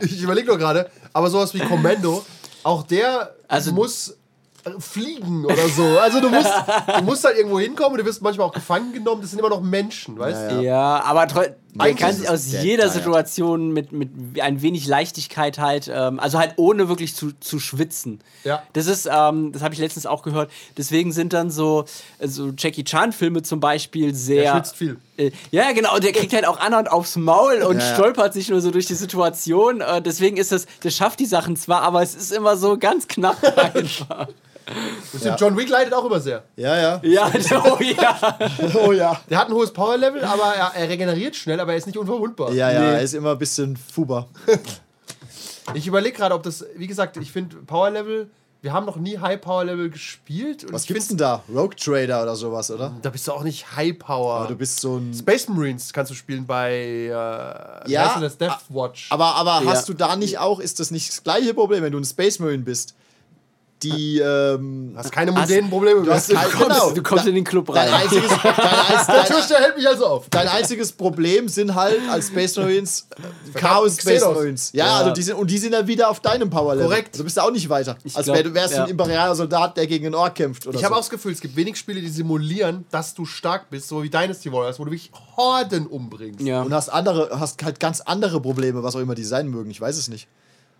Ich, 0.00 0.12
ich 0.12 0.22
überlege 0.22 0.46
nur 0.46 0.58
gerade, 0.58 0.90
aber 1.12 1.28
sowas 1.30 1.52
wie 1.54 1.58
Commando, 1.58 2.24
auch 2.66 2.82
der 2.82 3.34
Also- 3.48 3.72
muss 3.72 4.16
fliegen 4.80 5.44
oder 5.44 5.68
so. 5.68 5.84
Also 6.00 6.20
du 6.20 6.28
musst, 6.28 6.50
du 6.98 7.02
musst 7.04 7.24
halt 7.24 7.36
irgendwo 7.36 7.60
hinkommen, 7.60 7.96
du 7.98 8.04
wirst 8.04 8.20
manchmal 8.20 8.48
auch 8.48 8.52
gefangen 8.52 8.92
genommen, 8.92 9.20
das 9.20 9.30
sind 9.30 9.38
immer 9.38 9.48
noch 9.48 9.60
Menschen, 9.60 10.18
weißt 10.18 10.50
du? 10.50 10.60
Ja, 10.60 11.02
aber 11.04 11.22
treu- 11.28 11.52
man 11.76 11.96
kann 11.96 12.14
sich 12.14 12.28
aus 12.28 12.50
der 12.50 12.62
jeder. 12.62 12.88
Situation 12.88 13.72
mit, 13.72 13.92
mit 13.92 14.10
ein 14.40 14.62
wenig 14.62 14.86
Leichtigkeit 14.86 15.58
halt, 15.58 15.90
ähm, 15.92 16.18
also 16.20 16.38
halt 16.38 16.54
ohne 16.56 16.88
wirklich 16.88 17.14
zu, 17.14 17.32
zu 17.40 17.58
schwitzen. 17.58 18.20
Ja. 18.44 18.62
Das 18.72 18.86
ist, 18.86 19.08
ähm, 19.10 19.52
das 19.52 19.62
habe 19.62 19.74
ich 19.74 19.80
letztens 19.80 20.06
auch 20.06 20.22
gehört. 20.22 20.50
Deswegen 20.76 21.12
sind 21.12 21.32
dann 21.32 21.50
so, 21.50 21.84
äh, 22.18 22.28
so 22.28 22.52
Jackie 22.56 22.84
Chan-Filme 22.84 23.42
zum 23.42 23.60
Beispiel 23.60 24.14
sehr. 24.14 24.42
Der 24.42 24.52
schwitzt 24.52 24.76
viel. 24.76 24.96
Äh, 25.16 25.30
ja, 25.50 25.72
genau, 25.72 25.94
und 25.94 26.04
der 26.04 26.12
kriegt 26.12 26.32
halt 26.32 26.46
auch 26.46 26.60
andauernd 26.60 26.90
aufs 26.90 27.16
Maul 27.16 27.62
und 27.62 27.78
Ja, 27.78 27.94
stolpert 27.94 28.32
sich 28.32 28.48
nur 28.48 28.60
so 28.60 28.70
durch 28.70 28.86
die 28.86 28.94
Situation. 28.94 29.80
Äh, 29.80 30.02
deswegen 30.02 30.36
ist 30.36 30.52
das, 30.52 30.66
der 30.82 30.90
schafft 30.90 31.20
die 31.20 31.26
Sachen 31.26 31.56
zwar, 31.56 31.82
aber 31.82 32.02
es 32.02 32.14
ist 32.14 32.32
immer 32.32 32.56
so 32.56 32.76
ganz 32.78 33.08
knapp 33.08 33.42
einfach. 33.74 34.28
Stimmt, 35.16 35.40
John 35.40 35.56
Wick 35.56 35.68
leidet 35.68 35.94
auch 35.94 36.04
immer 36.04 36.20
sehr. 36.20 36.42
Ja, 36.56 36.76
ja. 36.76 37.00
ja, 37.02 37.30
oh 37.64 37.78
ja. 37.82 38.38
Oh 38.74 38.92
ja. 38.92 39.20
Der 39.30 39.38
hat 39.38 39.48
ein 39.48 39.54
hohes 39.54 39.72
Power-Level, 39.72 40.24
aber 40.24 40.54
er, 40.54 40.72
er 40.74 40.88
regeneriert 40.88 41.36
schnell, 41.36 41.60
aber 41.60 41.72
er 41.72 41.78
ist 41.78 41.86
nicht 41.86 41.96
unverwundbar. 41.98 42.52
Ja, 42.52 42.70
ja, 42.72 42.80
Nee. 42.80 42.86
er 42.96 43.02
ist 43.02 43.14
immer 43.14 43.32
ein 43.32 43.38
bisschen 43.38 43.76
Fuber. 43.76 44.26
Ich 45.74 45.86
überlege 45.86 46.16
gerade, 46.16 46.34
ob 46.34 46.42
das, 46.42 46.64
wie 46.76 46.86
gesagt, 46.86 47.16
ich 47.16 47.30
finde 47.32 47.56
Power-Level, 47.56 48.28
wir 48.62 48.72
haben 48.72 48.86
noch 48.86 48.96
nie 48.96 49.18
High-Power-Level 49.18 49.90
gespielt. 49.90 50.64
Und 50.64 50.72
Was 50.72 50.82
ich 50.82 50.88
gibt's 50.88 51.08
denn 51.08 51.18
da? 51.18 51.42
Rogue 51.48 51.76
Trader 51.76 52.22
oder 52.22 52.34
sowas, 52.34 52.70
oder? 52.70 52.92
Da 53.02 53.10
bist 53.10 53.28
du 53.28 53.32
auch 53.32 53.44
nicht 53.44 53.76
High-Power. 53.76 54.34
Aber 54.34 54.48
du 54.48 54.56
bist 54.56 54.80
so 54.80 54.96
ein. 54.96 55.14
Space 55.14 55.48
Marines 55.48 55.92
kannst 55.92 56.10
du 56.10 56.14
spielen 56.16 56.46
bei 56.46 56.72
äh, 56.72 57.10
Ja, 57.90 58.18
Death 58.18 58.62
Watch. 58.68 59.08
Aber, 59.10 59.34
aber 59.36 59.62
Ja. 59.64 59.70
hast 59.70 59.88
du 59.88 59.94
da 59.94 60.16
nicht 60.16 60.38
auch, 60.38 60.58
ist 60.58 60.80
das 60.80 60.90
nicht 60.90 61.10
das 61.10 61.22
gleiche 61.22 61.54
Problem, 61.54 61.82
wenn 61.84 61.92
du 61.92 61.98
ein 61.98 62.04
Space 62.04 62.38
Marine 62.40 62.62
bist? 62.64 62.94
Die, 63.82 64.18
ähm, 64.20 64.92
Du 64.92 64.98
hast 64.98 65.12
keine 65.12 65.32
mondänen 65.32 65.68
Probleme 65.68 66.02
du 66.02 66.10
hast 66.10 66.30
kein, 66.32 66.50
Du 66.50 66.56
kommst, 66.56 66.68
genau. 66.80 66.90
du 66.92 67.02
kommst 67.02 67.26
in 67.26 67.34
den 67.34 67.44
Club 67.44 67.68
rein. 67.74 67.86
Dein 67.90 68.00
einziges, 68.02 68.30
dein, 68.42 68.54
einz- 68.54 69.06
Der 69.06 69.14
dein, 69.16 69.26
Türsteher 69.26 69.60
hält 69.60 69.76
mich 69.76 69.86
also 69.86 70.06
auf. 70.06 70.26
dein 70.30 70.48
einziges 70.48 70.92
Problem 70.92 71.46
sind 71.48 71.74
halt 71.74 72.00
als 72.10 72.28
Space 72.28 72.56
Marines 72.56 73.06
äh, 73.52 73.58
Chaos 73.58 73.98
Space. 74.00 74.22
Marines. 74.22 74.70
Ja, 74.72 74.86
Ja. 74.86 74.96
also 74.96 75.10
die 75.12 75.22
sind, 75.22 75.34
und 75.36 75.50
die 75.50 75.58
sind 75.58 75.72
dann 75.72 75.86
wieder 75.86 76.08
auf 76.08 76.20
deinem 76.20 76.48
Power 76.48 76.74
Level. 76.74 76.88
Korrekt. 76.88 77.18
Du 77.18 77.22
bist 77.24 77.36
ja 77.36 77.42
auch 77.42 77.50
nicht 77.50 77.68
weiter. 77.68 77.98
Ich 78.02 78.16
als 78.16 78.24
glaub, 78.24 78.36
wär, 78.38 78.44
du 78.44 78.54
wärst 78.54 78.74
ja. 78.76 78.84
ein 78.84 78.90
imperialer 78.90 79.34
Soldat, 79.34 79.76
der 79.76 79.86
gegen 79.86 80.06
einen 80.06 80.14
Ork 80.14 80.36
kämpft. 80.36 80.66
Oder 80.66 80.78
Ich 80.78 80.82
habe 80.84 80.94
so. 80.94 80.98
auch 80.98 81.02
das 81.02 81.10
Gefühl, 81.10 81.32
es 81.32 81.40
gibt 81.42 81.54
wenig 81.54 81.76
Spiele, 81.76 82.00
die 82.00 82.08
simulieren, 82.08 82.86
dass 82.90 83.12
du 83.12 83.26
stark 83.26 83.68
bist, 83.68 83.88
so 83.88 84.02
wie 84.02 84.08
Dynasty 84.08 84.50
Warriors, 84.50 84.78
wo 84.78 84.84
du 84.86 84.90
wirklich 84.90 85.12
Horden 85.36 85.86
umbringst. 85.86 86.40
ja. 86.40 86.62
Und 86.62 86.72
hast 86.72 86.88
andere, 86.88 87.38
hast 87.38 87.62
halt 87.62 87.78
ganz 87.78 88.00
andere 88.00 88.40
Probleme, 88.40 88.82
was 88.82 88.96
auch 88.96 89.00
immer 89.00 89.14
die 89.14 89.24
sein 89.24 89.48
mögen. 89.48 89.70
Ich 89.70 89.80
weiß 89.82 89.98
es 89.98 90.08
nicht. 90.08 90.28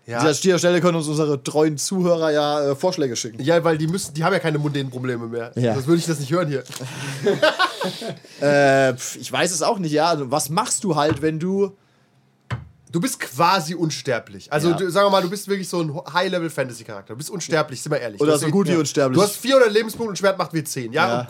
Ja. 0.07 0.19
An 0.19 0.33
dieser 0.41 0.57
Stelle 0.57 0.79
können 0.79 0.95
uns 0.95 1.07
unsere 1.09 1.43
treuen 1.43 1.77
Zuhörer 1.77 2.31
ja 2.31 2.71
äh, 2.71 2.75
Vorschläge 2.75 3.17
schicken. 3.17 3.43
Ja, 3.43 3.61
weil 3.65 3.77
die 3.77 3.87
müssen, 3.87 4.13
die 4.13 4.23
haben 4.23 4.31
ja 4.31 4.39
keine 4.39 4.57
mondänen 4.57 4.89
Probleme 4.89 5.27
mehr. 5.27 5.51
Ja. 5.55 5.73
Sonst 5.73 5.87
würde 5.87 5.99
ich 5.99 6.05
das 6.05 6.19
nicht 6.19 6.31
hören 6.31 6.47
hier. 6.47 6.63
Äh, 8.41 8.93
ich 8.95 9.31
weiß 9.31 9.51
es 9.51 9.61
auch 9.61 9.79
nicht, 9.79 9.91
ja. 9.91 10.07
Also, 10.09 10.29
was 10.29 10.49
machst 10.49 10.83
du 10.83 10.95
halt, 10.95 11.21
wenn 11.21 11.39
du. 11.39 11.77
Du 12.89 13.01
bist 13.01 13.19
quasi 13.19 13.75
unsterblich. 13.75 14.51
Also, 14.51 14.69
Ja. 14.69 14.77
du, 14.77 14.89
sagen 14.89 15.07
wir 15.07 15.11
mal, 15.11 15.21
du 15.21 15.29
bist 15.29 15.47
wirklich 15.49 15.67
so 15.67 15.81
ein 15.81 15.93
High-Level-Fantasy-Charakter. 16.13 17.13
Du 17.13 17.17
bist 17.17 17.29
unsterblich, 17.29 17.81
sind 17.81 17.91
wir 17.91 17.99
ehrlich. 17.99 18.21
Oder 18.21 18.37
so 18.37 18.47
gut 18.49 18.67
wie 18.67 18.75
unsterblich. 18.75 19.17
Du 19.17 19.23
hast 19.23 19.35
400 19.37 19.71
Lebenspunkte 19.71 20.09
und 20.11 20.17
Schwert 20.17 20.37
macht 20.37 20.53
wie 20.53 20.63
10. 20.63 20.93
Ja, 20.93 21.07
Ja. 21.07 21.27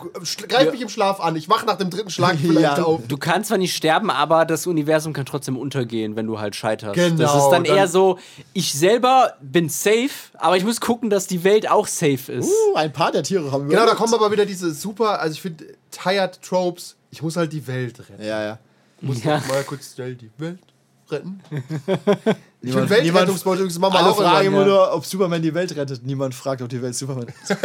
Greif 0.48 0.70
mich 0.70 0.80
im 0.80 0.88
Schlaf 0.88 1.20
an. 1.20 1.34
Ich 1.36 1.48
wach 1.48 1.64
nach 1.66 1.76
dem 1.76 1.90
dritten 1.90 2.10
Schlag 2.10 2.36
vielleicht 2.40 2.78
Ja. 2.78 2.84
auf. 2.84 3.00
Du 3.08 3.16
kannst 3.16 3.48
zwar 3.48 3.58
nicht 3.58 3.74
sterben, 3.74 4.10
aber 4.10 4.44
das 4.44 4.66
Universum 4.68 5.12
kann 5.12 5.26
trotzdem 5.26 5.56
untergehen, 5.56 6.14
wenn 6.16 6.26
du 6.26 6.38
halt 6.38 6.54
scheiterst. 6.54 6.94
Genau, 6.94 7.16
das 7.16 7.34
ist 7.34 7.48
dann, 7.50 7.64
dann- 7.64 7.76
eher 7.76 7.88
so, 7.88 8.18
ich 8.52 8.72
selber 8.72 9.34
bin 9.40 9.68
safe, 9.68 10.10
aber 10.34 10.56
ich 10.56 10.64
muss 10.64 10.80
gucken, 10.80 11.10
dass 11.10 11.26
die 11.26 11.42
Welt 11.42 11.68
auch 11.68 11.86
safe 11.88 12.30
ist. 12.32 12.48
Uh, 12.48 12.76
ein 12.76 12.92
paar 12.92 13.10
der 13.10 13.22
Tiere 13.24 13.50
haben 13.50 13.68
Genau, 13.68 13.84
da 13.84 13.94
kommen 13.94 14.14
aber 14.14 14.30
wieder 14.30 14.46
diese 14.46 14.72
super, 14.72 15.20
also 15.20 15.32
ich 15.34 15.40
finde, 15.42 15.64
tired 15.90 16.40
Tropes. 16.42 16.94
Ich 17.10 17.22
muss 17.22 17.36
halt 17.36 17.52
die 17.52 17.66
Welt 17.66 17.98
retten. 17.98 18.22
Ja, 18.22 18.42
ja. 18.44 18.58
Ich 19.00 19.08
muss 19.08 19.24
Ja. 19.24 19.42
mal 19.48 19.64
kurz 19.64 19.94
schnell 19.94 20.14
die 20.14 20.30
Welt 20.38 20.58
retten. 21.12 21.40
Ich 22.60 22.70
Niemand- 22.74 22.88
finde 22.90 23.04
Weltrettungsboot 23.14 23.54
übrigens 23.58 23.78
wir 23.80 23.86
Alle 23.94 24.08
auch 24.10 24.16
fragen 24.16 24.48
immer 24.48 24.64
nur, 24.64 24.92
ob 24.92 25.04
Superman 25.06 25.40
die 25.40 25.54
Welt 25.54 25.76
rettet. 25.76 26.04
Niemand 26.04 26.34
fragt, 26.34 26.60
ob 26.60 26.68
die 26.68 26.82
Welt 26.82 26.96
Superman 26.96 27.28
ist. 27.42 27.56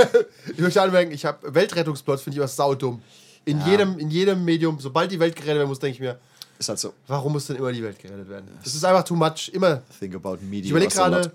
Ich 0.54 0.60
möchte 0.60 0.80
anmerken, 0.84 1.12
ich 1.12 1.26
habe 1.26 1.52
Weltrettungsplot, 1.52 2.20
finde 2.20 2.38
ich 2.38 2.44
was 2.44 2.56
saudumm. 2.56 3.02
In, 3.46 3.60
jedem, 3.66 3.98
in 3.98 4.12
jedem 4.12 4.46
Medium, 4.46 4.80
sobald 4.80 5.12
die 5.12 5.20
Welt 5.20 5.36
gerettet 5.36 5.56
werden 5.58 5.68
muss, 5.70 5.80
denke 5.80 5.96
ich 5.96 6.00
mir, 6.00 6.20
Ist 6.60 6.70
halt 6.70 6.78
so. 6.78 6.94
warum 7.08 7.32
muss 7.34 7.48
denn 7.48 7.56
immer 7.56 7.72
die 7.72 7.82
Welt 7.82 7.98
gerettet 8.00 8.30
werden? 8.30 8.48
Das 8.64 8.76
ist 8.76 8.86
einfach 8.86 9.04
too 9.04 9.16
much. 9.16 9.50
Immer. 9.52 9.82
Think 10.00 10.14
about 10.14 10.38
media. 10.44 10.66
Ich 10.66 10.70
überlege 10.70 10.94
gerade, 10.94 11.32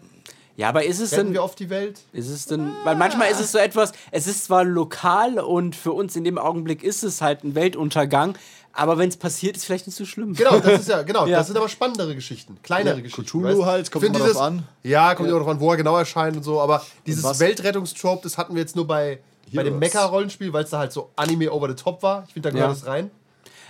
Ja, 0.56 0.68
aber 0.68 0.84
ist 0.84 1.00
es 1.00 1.10
denn, 1.10 1.32
wir 1.32 1.42
oft 1.42 1.58
die 1.58 1.68
Welt? 1.68 1.98
ist 2.12 2.28
es 2.28 2.46
denn, 2.46 2.70
weil 2.84 2.94
manchmal 2.94 3.28
ist 3.30 3.40
es 3.40 3.50
so 3.50 3.58
etwas, 3.58 3.90
es 4.12 4.28
ist 4.28 4.44
zwar 4.44 4.62
lokal 4.64 5.40
und 5.40 5.74
für 5.74 5.90
uns 5.92 6.14
in 6.14 6.22
dem 6.22 6.38
Augenblick 6.38 6.84
ist 6.84 7.02
es 7.02 7.20
halt 7.20 7.42
ein 7.42 7.56
Weltuntergang, 7.56 8.38
aber 8.72 8.98
wenn 8.98 9.08
es 9.08 9.16
passiert, 9.16 9.56
ist 9.56 9.64
vielleicht 9.64 9.86
nicht 9.86 9.96
so 9.96 10.04
schlimm. 10.04 10.34
Genau, 10.34 10.58
das 10.60 10.80
ist 10.82 10.88
ja, 10.88 11.02
genau, 11.02 11.26
Ja. 11.26 11.38
das 11.38 11.48
sind 11.48 11.56
aber 11.56 11.68
spannendere 11.68 12.14
Geschichten, 12.14 12.58
kleinere 12.62 12.96
Ja, 12.96 13.02
Geschichten. 13.02 13.24
Cthulhu 13.24 13.64
halt, 13.66 13.90
kommt 13.90 14.04
immer 14.04 14.18
drauf 14.18 14.40
an. 14.40 14.62
Ja, 14.82 15.14
kommt 15.14 15.28
immer 15.28 15.38
drauf 15.38 15.48
an, 15.48 15.60
wo 15.60 15.70
er 15.70 15.76
genau 15.76 15.96
erscheint 15.96 16.36
und 16.36 16.42
so, 16.42 16.60
aber 16.60 16.84
dieses? 17.06 17.38
Weltrettungstrope, 17.40 18.22
das 18.22 18.38
hatten 18.38 18.54
wir 18.54 18.60
jetzt 18.62 18.76
nur 18.76 18.86
bei, 18.86 19.18
bei 19.52 19.62
dem. 19.62 19.78
Mecha-Rollenspiel, 19.78 20.52
weil 20.52 20.64
es 20.64 20.70
da 20.70 20.78
halt 20.78 20.92
so 20.92 21.10
Anime 21.16 21.50
over 21.50 21.68
the 21.68 21.74
top 21.74 22.02
war. 22.02 22.24
Ich 22.26 22.34
finde, 22.34 22.48
da 22.50 22.52
gehört 22.54 22.70
Ja. 22.70 22.74
das 22.74 22.86
rein. 22.86 23.10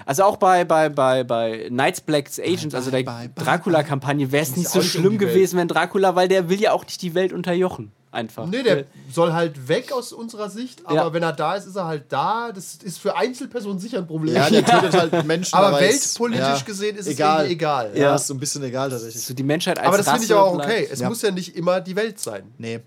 Also 0.07 0.23
auch 0.23 0.37
bei, 0.37 0.65
bei, 0.65 0.89
bei, 0.89 1.25
bei 1.25 1.67
Knights 1.69 2.01
Black's 2.01 2.39
Agents, 2.39 2.73
also 2.75 2.91
der 2.93 3.03
Dracula-Kampagne, 3.03 4.31
wäre 4.31 4.43
es 4.45 4.57
nicht 4.57 4.69
so 4.69 4.81
schlimm 4.83 5.19
gewesen, 5.19 5.59
wenn 5.59 5.67
Dracula, 5.69 6.15
weil 6.15 6.29
der 6.29 6.49
will 6.49 6.61
ja 6.61 6.73
auch 6.73 6.85
nicht 6.85 7.03
die 7.03 7.15
Welt 7.15 7.33
unterjochen. 7.33 7.91
Einfach. 8.11 8.47
Nee, 8.47 8.63
der 8.63 8.85
soll 9.13 9.33
halt 9.35 9.69
weg 9.69 9.93
aus 9.93 10.13
unserer 10.15 10.49
Sicht, 10.49 10.87
aber 10.87 10.95
Ja. 10.95 11.13
wenn 11.13 11.23
er 11.23 11.33
da 11.35 11.57
ist, 11.57 11.67
ist 11.67 11.77
er 11.77 11.85
halt 11.85 12.05
da. 12.09 12.53
Das 12.55 12.77
ist 12.83 12.99
für 12.99 13.15
Einzelpersonen 13.17 13.79
sicher 13.79 13.99
ein 13.99 14.07
Problem. 14.07 14.35
Ja, 14.35 14.49
der 14.49 14.65
tötet 14.65 14.95
halt 14.99 15.27
Menschen. 15.27 15.55
aber 15.55 15.81
es- 15.83 16.15
weltpolitisch 16.19 16.41
ja, 16.61 16.65
gesehen 16.65 16.97
ist 16.97 17.07
egal. 17.07 17.45
es 17.45 17.51
egal. 17.51 17.91
Ja, 17.95 18.01
Ja. 18.01 18.15
ist 18.15 18.27
so 18.27 18.35
ein 18.35 18.41
bisschen 18.41 18.63
egal 18.65 18.89
tatsächlich. 18.89 19.23
so 19.25 19.35
die 19.35 19.43
Menschheit 19.43 19.79
als 19.79 19.89
Aber 19.89 19.99
das 19.99 20.09
finde 20.09 20.25
ich 20.25 20.33
aber 20.33 20.45
auch 20.45 20.55
okay. 20.55 20.89
Es 20.91 21.01
Ja. 21.01 21.09
muss 21.11 21.21
ja 21.21 21.31
nicht 21.31 21.55
immer 21.55 21.81
die 21.83 21.97
Welt 21.97 22.19
sein. 22.19 22.45
Nee. 22.57 22.81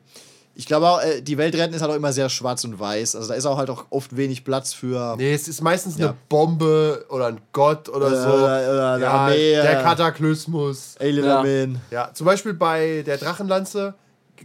Ich 0.54 0.66
glaube 0.66 0.90
auch, 0.90 1.02
äh, 1.02 1.22
die 1.22 1.38
Welt 1.38 1.56
retten 1.56 1.74
ist 1.74 1.82
halt 1.82 1.92
auch 1.92 1.96
immer 1.96 2.12
sehr 2.12 2.28
schwarz 2.28 2.64
und 2.66 2.78
weiß. 2.78 3.16
Also 3.16 3.30
da 3.30 3.36
ist 3.36 3.46
auch 3.46 3.58
halt 3.58 3.70
auch 3.70 3.86
oft 3.90 4.18
wenig 4.18 4.44
Platz 4.44 4.74
für. 4.74 5.16
Nee, 5.18 5.34
es 5.34 5.48
ist 5.48 5.62
meistens 5.62 5.98
Ja. 5.98 6.08
eine 6.08 6.18
Bombe 6.28 7.06
oder 7.10 7.28
ein 7.28 7.40
Gott 7.54 7.88
oder 7.88 8.08
Oder- 8.08 8.22
so. 8.24 8.28
oder- 8.30 8.44
oder 8.74 8.92
eine 8.94 9.04
ja, 9.04 9.12
Armee, 9.12 9.52
der. 9.54 9.82
Kataklysmus. 9.84 10.96
Alien 11.00 11.80
Ja. 11.90 12.06
Ja, 12.08 12.14
zum 12.14 12.26
Beispiel 12.26 12.54
bei 12.54 13.02
der 13.06 13.18
Drachenlanze 13.18 13.94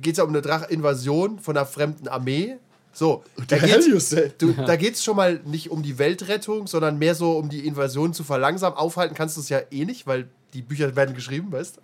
geht 0.01 0.13
es 0.13 0.19
ja 0.19 0.25
um 0.25 0.31
eine 0.31 0.43
Drach 0.43 0.69
Invasion 0.69 1.39
von 1.39 1.57
einer 1.57 1.67
fremden 1.67 2.09
Armee. 2.09 2.57
So, 2.93 3.23
da 3.49 3.59
geht's, 3.59 4.09
du, 4.39 4.53
da 4.55 4.77
geht 4.77 4.95
es 4.95 5.05
schon 5.05 5.17
mal 5.17 5.41
nicht 5.45 5.71
um 5.71 5.83
die 5.83 5.99
Weltrettung, 5.99 6.67
sondern 6.67 6.99
mehr 6.99 7.15
so 7.15 7.33
um 7.37 7.51
die 7.51 7.67
Invasion 7.67 8.15
zu 8.15 8.25
verlangsamen. 8.25 8.79
Aufhalten 8.79 9.15
kannst 9.15 9.37
du 9.37 9.43
es 9.43 9.51
ja 9.51 9.61
eh 9.71 9.85
nicht, 9.85 10.07
weil 10.07 10.29
die 10.55 10.63
Bücher 10.63 10.97
werden 10.97 11.15
geschrieben, 11.15 11.53
weißt 11.53 11.79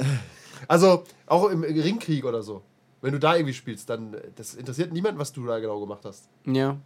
Also 0.68 1.04
auch 1.26 1.50
im 1.50 1.62
Ringkrieg 1.64 2.24
oder 2.24 2.42
so. 2.42 2.62
Wenn 3.02 3.12
du 3.12 3.18
da 3.18 3.34
irgendwie 3.36 3.52
spielst, 3.52 3.90
dann 3.90 4.16
das 4.36 4.54
interessiert 4.54 4.92
niemanden, 4.92 5.18
was 5.18 5.32
du 5.32 5.44
da 5.44 5.58
genau 5.58 5.80
gemacht 5.80 6.02
hast. 6.04 6.28
Ja. 6.46 6.78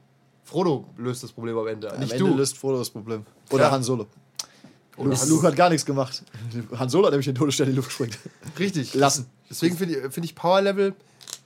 Frodo 0.42 0.86
löst 0.96 1.22
das 1.22 1.30
Problem 1.32 1.56
am 1.58 1.66
Ende, 1.68 1.92
Am 1.92 2.00
nicht 2.00 2.12
Ende 2.12 2.24
du. 2.24 2.36
löst 2.36 2.56
Frodo 2.56 2.78
das 2.78 2.90
Problem. 2.90 3.24
Oder 3.50 3.64
Ja. 3.64 3.70
Han 3.70 3.82
Solo. 3.82 4.06
Oder 4.96 5.10
Luke, 5.10 5.20
Han 5.20 5.28
Luke 5.28 5.40
Solo. 5.40 5.42
hat 5.42 5.56
gar 5.56 5.68
nichts 5.68 5.84
gemacht. 5.84 6.22
Han 6.78 6.88
Solo 6.88 7.04
hat 7.06 7.12
nämlich 7.12 7.26
den 7.26 7.34
Todesstern 7.34 7.66
in 7.66 7.72
die 7.74 7.76
Luft 7.76 7.88
gesprengt. 7.90 8.18
Richtig. 8.58 8.94
Lassen. 8.94 9.26
Deswegen 9.50 9.76
finde 9.76 9.94
ich, 10.06 10.12
find 10.12 10.24
ich 10.24 10.34
Power 10.34 10.62
Level, 10.62 10.94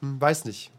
hm, 0.01 0.21
weiß 0.21 0.45
nicht. 0.45 0.71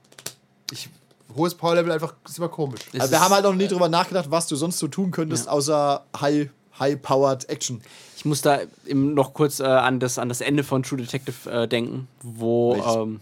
Ich, 0.71 0.89
hohes 1.35 1.55
Power 1.55 1.75
Level 1.75 1.91
einfach 1.91 2.13
ist 2.27 2.37
immer 2.37 2.49
komisch. 2.49 2.81
Also 2.97 3.11
wir 3.11 3.19
haben 3.21 3.33
halt 3.33 3.43
noch 3.43 3.55
nie 3.55 3.67
drüber 3.67 3.89
nachgedacht, 3.89 4.31
was 4.31 4.47
du 4.47 4.55
sonst 4.55 4.79
so 4.79 4.87
tun 4.87 5.11
könntest, 5.11 5.47
außer 5.47 6.03
high, 6.19 6.49
high-powered 6.79 7.49
Action. 7.49 7.81
Ich 8.17 8.25
muss 8.25 8.41
da 8.41 8.59
eben 8.85 9.13
noch 9.13 9.33
kurz 9.33 9.59
äh, 9.59 9.63
an, 9.63 9.99
das, 9.99 10.19
an 10.19 10.29
das 10.29 10.41
Ende 10.41 10.63
von 10.63 10.83
True 10.83 10.99
Detective 10.99 11.49
äh, 11.49 11.67
denken, 11.67 12.07
wo 12.21 12.75
ähm, 12.75 13.19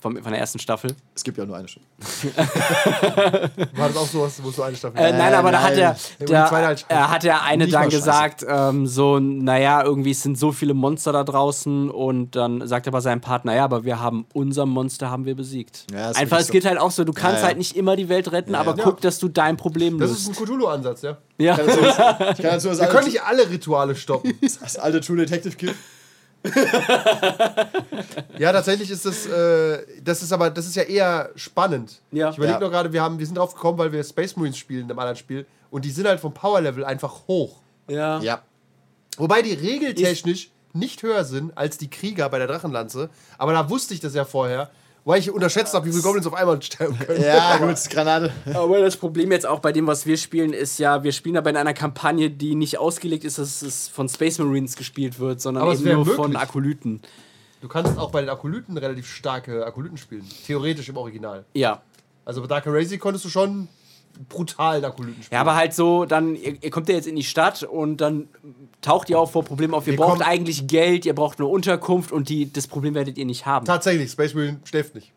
vom, 0.00 0.16
von 0.16 0.30
der 0.30 0.40
ersten 0.40 0.58
Staffel. 0.60 0.94
Es 1.14 1.24
gibt 1.24 1.38
ja 1.38 1.44
nur 1.44 1.56
eine 1.56 1.66
Stunde. 1.66 1.88
War 3.76 3.88
das 3.88 3.96
auch 3.96 4.06
sowas, 4.06 4.40
wo 4.42 4.50
es 4.50 4.56
so 4.56 4.62
eine 4.62 4.76
Staffel 4.76 4.96
Äh, 4.96 5.12
nein, 5.12 5.34
aber 5.34 5.50
da 5.50 5.62
hat 5.62 5.76
nein. 5.76 5.96
Ja, 6.28 6.50
halt 6.50 6.80
scheiße. 6.80 6.84
äh, 6.88 6.94
hat 6.94 7.22
der 7.24 7.42
eine 7.42 7.64
Nicht 7.64 7.74
dann 7.74 7.88
gesagt, 7.88 8.44
ähm, 8.48 8.86
so, 8.86 9.18
naja, 9.18 9.82
irgendwie 9.82 10.14
sind 10.14 10.38
so 10.38 10.52
viele 10.52 10.74
Monster 10.74 11.12
da 11.12 11.24
draußen 11.24 11.90
und 11.90 12.36
dann 12.36 12.66
sagt 12.68 12.86
er 12.86 12.92
bei 12.92 13.00
seinem 13.00 13.20
Partner, 13.20 13.56
ja, 13.56 13.64
aber 13.64 13.84
wir 13.84 14.00
haben 14.00 14.26
unser 14.34 14.66
Monster 14.66 15.10
haben 15.10 15.24
wir 15.24 15.34
besiegt. 15.34 15.86
Ja, 15.92 16.10
Einfach, 16.12 16.38
es 16.38 16.46
so. 16.46 16.52
geht 16.52 16.64
halt 16.64 16.78
auch 16.78 16.92
so, 16.92 17.02
du 17.02 17.12
kannst 17.12 17.40
ja. 17.40 17.48
halt 17.48 17.58
nicht 17.58 17.76
immer 17.76 17.96
die 17.96 18.08
Welt 18.08 18.30
retten, 18.30 18.54
aber 18.54 18.76
ja. 18.76 18.84
guck, 18.84 19.00
dass 19.00 19.18
du 19.18 19.28
dein 19.28 19.56
Problem 19.56 19.98
Das 19.98 20.10
löst. 20.10 20.22
ist 20.22 20.28
ein 20.28 20.44
Cthulhu-Ansatz, 20.44 21.02
ja. 21.02 21.16
ja. 21.38 21.52
Ich 21.52 21.58
kann 21.58 21.66
dazu 22.42 22.68
das, 22.68 22.78
Wir 22.78 22.84
alte, 22.84 22.94
können 22.94 23.06
nicht 23.08 23.22
alle 23.22 23.50
Rituale 23.50 23.96
stoppen. 23.96 24.38
das 24.60 24.76
alte 24.78 25.00
True 25.00 25.16
Detective 25.16 25.56
Kill. 25.56 25.74
Ja, 28.38 28.52
tatsächlich 28.52 28.90
ist 28.90 29.04
das, 29.04 29.26
äh, 29.26 29.84
das 30.02 30.22
ist 30.22 30.32
aber, 30.32 30.50
das 30.50 30.66
ist 30.66 30.76
ja 30.76 30.82
eher 30.84 31.30
spannend. 31.36 32.00
Ja. 32.12 32.30
Ich 32.30 32.36
überlege 32.36 32.54
Ja. 32.56 32.60
nur 32.60 32.70
gerade, 32.70 32.92
wir, 32.92 33.02
haben, 33.02 33.18
wir 33.18 33.26
sind 33.26 33.36
drauf 33.36 33.54
gekommen, 33.54 33.78
weil 33.78 33.92
wir 33.92 34.02
Space 34.04 34.36
Marines 34.36 34.56
spielen 34.58 34.84
in 34.84 34.90
einem 34.90 34.98
anderen 34.98 35.16
Spiel 35.16 35.46
und 35.70 35.84
die 35.84 35.90
sind 35.90 36.06
halt 36.06 36.20
vom 36.20 36.32
Power 36.32 36.60
Level 36.60 36.84
einfach 36.84 37.26
hoch. 37.26 37.56
Ja. 37.88 38.20
Ja. 38.20 38.42
Wobei 39.16 39.42
die 39.42 39.52
regeltechnisch 39.54 40.50
nicht 40.72 41.02
höher 41.02 41.24
sind 41.24 41.56
als 41.56 41.78
die 41.78 41.90
Krieger 41.90 42.28
bei 42.28 42.38
der 42.38 42.46
Drachenlanze, 42.46 43.10
aber 43.36 43.52
da 43.52 43.68
wusste 43.68 43.94
ich 43.94 44.00
das 44.00 44.14
ja 44.14 44.24
vorher, 44.24 44.70
weil 45.08 45.20
ich 45.20 45.30
unterschätzt 45.30 45.72
habe, 45.72 45.86
wie 45.86 45.90
viele 45.90 46.02
Goblins 46.02 46.26
auf 46.26 46.34
einmal 46.34 46.60
sterben 46.60 46.98
können. 46.98 47.22
Ja, 47.22 47.56
gut, 47.66 47.76
Granate. 47.88 48.30
Aber 48.52 48.78
das 48.78 48.98
Problem 48.98 49.32
jetzt 49.32 49.46
auch 49.46 49.60
bei 49.60 49.72
dem, 49.72 49.86
was 49.86 50.04
wir 50.04 50.18
spielen, 50.18 50.52
ist 50.52 50.78
ja, 50.78 51.02
wir 51.02 51.12
spielen 51.12 51.38
aber 51.38 51.48
in 51.48 51.56
einer 51.56 51.72
Kampagne, 51.72 52.28
die 52.28 52.54
nicht 52.54 52.76
ausgelegt 52.76 53.24
ist, 53.24 53.38
dass 53.38 53.62
es 53.62 53.88
von 53.88 54.06
Space 54.10 54.38
Marines 54.38 54.76
gespielt 54.76 55.18
wird, 55.18 55.40
sondern 55.40 55.62
Aber 55.62 55.72
eben 55.72 55.82
nur 55.82 56.04
von 56.04 56.32
möglich. 56.32 56.38
Akolyten. 56.38 57.00
Du 57.62 57.68
kannst 57.68 57.98
auch 57.98 58.10
bei 58.10 58.20
den 58.20 58.28
Akolyten 58.28 58.76
relativ 58.76 59.08
starke 59.08 59.64
Akolyten 59.64 59.96
spielen. 59.96 60.28
Theoretisch 60.46 60.90
im 60.90 60.98
Original. 60.98 61.46
Ja. 61.54 61.80
Also 62.26 62.42
bei 62.42 62.46
Dark 62.46 62.64
Crazy 62.64 62.98
konntest 62.98 63.24
du 63.24 63.30
schon 63.30 63.66
brutalen 64.28 64.84
Akolyten 64.84 65.22
spielen. 65.22 65.36
Ja, 65.36 65.40
aber 65.40 65.54
halt 65.54 65.74
so, 65.74 66.04
dann, 66.04 66.34
ihr, 66.34 66.62
ihr 66.62 66.70
kommt 66.70 66.88
ja 66.88 66.94
jetzt 66.94 67.06
in 67.06 67.16
die 67.16 67.24
Stadt 67.24 67.62
und 67.62 68.00
dann 68.00 68.28
taucht 68.80 69.10
ihr 69.10 69.18
auch 69.18 69.30
vor 69.30 69.44
Problemen 69.44 69.74
auf. 69.74 69.86
Ihr 69.86 69.92
Wir 69.92 69.98
braucht 69.98 70.22
eigentlich 70.22 70.66
Geld, 70.66 71.06
ihr 71.06 71.14
braucht 71.14 71.38
eine 71.38 71.48
Unterkunft 71.48 72.12
und 72.12 72.28
die, 72.28 72.52
das 72.52 72.66
Problem 72.66 72.94
werdet 72.94 73.18
ihr 73.18 73.24
nicht 73.24 73.46
haben. 73.46 73.66
Tatsächlich, 73.66 74.10
Space 74.10 74.34
Marine 74.34 74.60
schläft 74.64 74.94
nicht. 74.94 75.12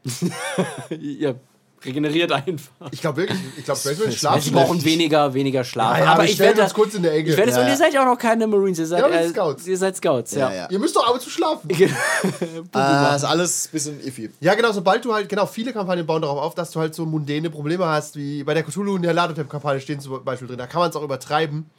ihr 1.00 1.40
regeneriert 1.84 2.32
einfach. 2.32 2.72
Ich 2.92 3.02
glaube 3.02 3.18
wirklich, 3.22 3.40
ich 3.58 3.66
glaube 3.66 3.80
Space 3.80 3.98
Marine 3.98 4.12
Sie 4.12 4.18
schlafen 4.20 4.52
brauchen 4.54 4.84
weniger, 4.86 5.34
weniger 5.34 5.64
Schlaf. 5.64 5.98
Ja, 5.98 6.04
ja, 6.06 6.12
aber 6.14 6.26
ich 6.26 6.38
werde 6.40 6.62
uns 6.62 6.74
kurz 6.74 6.94
in 6.94 7.04
der 7.04 7.14
Ecke. 7.14 7.32
Ich 7.32 7.38
werde 7.38 7.52
Ja. 7.52 7.62
und 7.62 7.68
ihr 7.68 7.78
seid 7.78 7.94
ja 7.94 8.02
auch 8.02 8.06
noch 8.06 8.18
keine 8.18 8.48
Marines, 8.48 8.80
ihr 8.80 8.86
seid, 8.86 9.04
äh, 9.12 9.30
Scouts. 9.30 9.68
ihr 9.68 9.78
seid 9.78 9.98
Scouts, 9.98 10.32
ja. 10.34 10.50
Ja, 10.50 10.56
ja. 10.56 10.68
Ihr 10.70 10.80
müsst 10.80 10.96
doch 10.96 11.08
aber 11.08 11.20
zu 11.20 11.30
schlafen. 11.30 11.70
Äh, 12.74 13.16
ist 13.16 13.24
alles 13.24 13.66
ein 13.68 13.72
bisschen 13.72 14.04
iffy. 14.06 14.30
Ja, 14.40 14.54
genau, 14.56 14.72
sobald 14.72 15.04
du 15.04 15.14
halt, 15.14 15.28
genau, 15.28 15.46
viele 15.46 15.74
Kampagnen 15.74 16.06
bauen 16.06 16.22
darauf 16.22 16.40
auf, 16.40 16.56
dass 16.56 16.72
du 16.72 16.80
halt 16.80 16.96
so 16.96 17.06
mundäne 17.06 17.50
Probleme 17.50 17.86
hast, 17.86 18.16
wie 18.16 18.44
bei 18.44 18.54
der 18.54 18.64
Cthulhu 18.64 18.96
und 18.96 19.02
der 19.02 19.14
Ladetemp-Kampagne 19.14 19.82
stehen 19.82 20.00
zum 20.00 20.24
Beispiel 20.24 20.48
drin. 20.48 20.58
Da 20.58 20.68
kann 20.68 20.80
man 20.82 20.90
es 20.90 20.96
auch 20.96 21.04
übertreiben. 21.04 21.70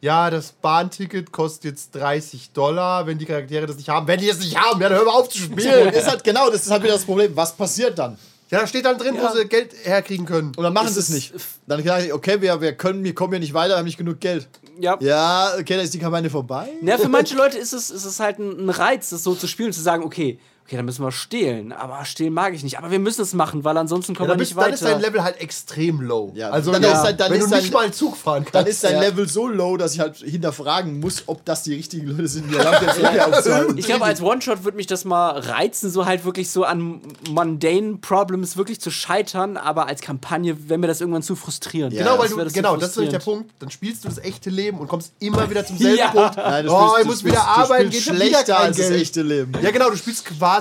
Ja, 0.00 0.30
das 0.30 0.52
Bahnticket 0.52 1.30
kostet 1.30 1.64
jetzt 1.64 1.94
30 1.94 2.50
Dollar, 2.52 3.06
wenn 3.06 3.18
die 3.18 3.24
Charaktere 3.24 3.66
das 3.66 3.76
nicht 3.76 3.88
haben. 3.88 4.06
Wenn 4.08 4.18
die 4.20 4.28
es 4.28 4.40
nicht 4.40 4.58
haben, 4.58 4.80
ja, 4.80 4.88
dann 4.88 4.98
hör 4.98 5.04
mal 5.06 5.12
auf 5.12 5.28
zu 5.28 5.38
spielen. 5.38 5.88
ist 5.92 6.10
halt 6.10 6.24
genau, 6.24 6.50
das 6.50 6.62
ist 6.62 6.70
halt 6.70 6.82
wieder 6.82 6.94
das 6.94 7.04
Problem. 7.04 7.36
Was 7.36 7.52
passiert 7.54 7.98
dann? 7.98 8.18
Ja, 8.52 8.60
da 8.60 8.66
steht 8.66 8.84
dann 8.84 8.98
drin, 8.98 9.14
Ja. 9.16 9.22
wo 9.32 9.36
sie 9.36 9.46
Geld 9.46 9.74
herkriegen 9.82 10.26
können. 10.26 10.52
Und 10.56 10.62
dann 10.62 10.72
machen 10.72 10.86
Ist 10.88 10.94
sie 10.94 11.00
es 11.00 11.08
nicht. 11.08 11.32
Dann 11.66 11.82
sagen 11.82 12.04
die, 12.04 12.12
okay, 12.12 12.40
wir, 12.40 12.60
wir 12.60 12.72
können, 12.74 13.02
wir 13.02 13.14
kommen 13.14 13.32
hier 13.32 13.40
nicht 13.40 13.54
weiter, 13.54 13.70
wir 13.74 13.78
haben 13.78 13.84
nicht 13.86 13.98
genug 13.98 14.20
Geld. 14.20 14.48
ja. 14.78 14.96
Ja, 15.00 15.52
okay, 15.58 15.74
dann 15.76 15.84
ist 15.84 15.94
die 15.94 15.98
Kampagne 15.98 16.30
vorbei. 16.30 16.68
Ja, 16.82 16.98
für 16.98 17.08
manche 17.08 17.34
Leute 17.36 17.58
ist 17.58 17.72
es, 17.72 17.90
ist 17.90 18.04
es 18.04 18.20
halt 18.20 18.38
ein, 18.38 18.66
ein 18.66 18.70
Reiz, 18.70 19.10
das 19.10 19.24
so 19.24 19.34
zu 19.34 19.46
spielen 19.48 19.68
und 19.68 19.72
zu 19.72 19.80
sagen, 19.82 20.04
okay, 20.04 20.38
okay, 20.64 20.76
dann 20.76 20.84
müssen 20.84 21.04
wir 21.04 21.12
stehlen. 21.12 21.72
Aber 21.72 22.04
stehlen 22.04 22.32
mag 22.32 22.54
ich 22.54 22.62
nicht. 22.62 22.78
Aber 22.78 22.90
wir 22.90 22.98
müssen 22.98 23.22
es 23.22 23.34
machen, 23.34 23.64
weil 23.64 23.76
ansonsten 23.76 24.12
Ja, 24.12 24.18
kommen 24.18 24.28
dann, 24.30 24.38
wir 24.38 24.42
bist, 24.42 24.56
nicht 24.56 24.64
dann 24.66 24.72
ist 24.74 24.82
dein 24.82 24.90
weiter. 24.92 25.00
Level 25.00 25.22
halt 25.24 25.40
extrem 25.40 26.00
low. 26.00 26.32
Ja, 26.34 26.50
also, 26.50 26.72
dann 26.72 26.82
ja, 26.82 26.92
ist 26.92 26.98
halt- 27.02 27.20
dann 27.20 27.30
wenn 27.32 27.38
ist 27.40 27.46
du 27.46 27.50
dein- 27.50 27.60
nicht 27.62 27.72
mal 27.72 27.92
Zug 27.92 28.16
fahren 28.16 28.42
kannst. 28.44 28.54
Dann 28.54 28.66
ist 28.66 28.82
dein 28.84 28.94
Ja. 28.94 29.00
Level 29.00 29.28
so 29.28 29.46
low, 29.48 29.76
dass 29.76 29.94
ich 29.94 30.00
halt 30.00 30.16
hinterfragen 30.16 31.00
muss, 31.00 31.24
ob 31.26 31.44
das 31.44 31.62
die 31.62 31.74
richtigen 31.74 32.06
Leute 32.08 32.28
sind, 32.28 32.50
die 32.50 32.56
aufzuhalten. 33.20 33.76
Ich 33.78 33.86
glaube, 33.86 34.04
als 34.04 34.22
One-Shot 34.22 34.64
würde 34.64 34.76
mich 34.76 34.86
das 34.86 35.04
mal 35.04 35.38
reizen, 35.38 35.90
so 35.90 36.06
halt 36.06 36.24
wirklich 36.24 36.50
so 36.50 36.64
an 36.64 37.00
mundane 37.28 37.96
Problems 38.00 38.56
wirklich 38.56 38.80
zu 38.80 38.90
scheitern, 38.90 39.56
aber 39.56 39.86
als 39.86 40.00
Kampagne 40.00 40.68
wäre 40.68 40.78
mir 40.78 40.86
das 40.86 41.00
irgendwann 41.00 41.22
zu 41.22 41.36
frustrierend. 41.36 41.92
Genau, 41.96 42.12
weil 42.18 42.28
Das 42.28 42.30
du, 42.30 42.44
das 42.44 42.52
genau, 42.52 42.76
das 42.76 42.90
ist 42.90 42.96
nämlich 42.96 43.12
der. 43.12 43.18
Punkt. 43.20 43.50
Dann 43.58 43.70
spielst 43.70 44.04
du 44.04 44.08
das 44.08 44.18
echte 44.18 44.50
Leben 44.50 44.78
und 44.78 44.88
kommst 44.88 45.12
immer 45.20 45.48
wieder 45.50 45.64
zum 45.64 45.76
selben 45.78 45.98
Ja. 45.98 46.08
Punkt. 46.10 46.36
Nein, 46.36 46.66
du 46.66 46.72
oh, 46.72 46.90
ich 46.96 47.02
du 47.02 47.08
muss 47.08 47.20
spielst- 47.20 47.24
wieder 47.24 47.46
arbeiten, 47.46 47.90
geht 47.90 48.06
wieder 48.06 48.14
schlechter 48.16 48.54
kein 48.54 48.66
als 48.66 48.76
das 48.76 48.90
echte 48.90 49.22
Leben. 49.22 49.52
Ja, 49.62 49.70
genau, 49.70 49.90
du 49.90 49.96
spielst 49.96 50.24
quasi 50.24 50.51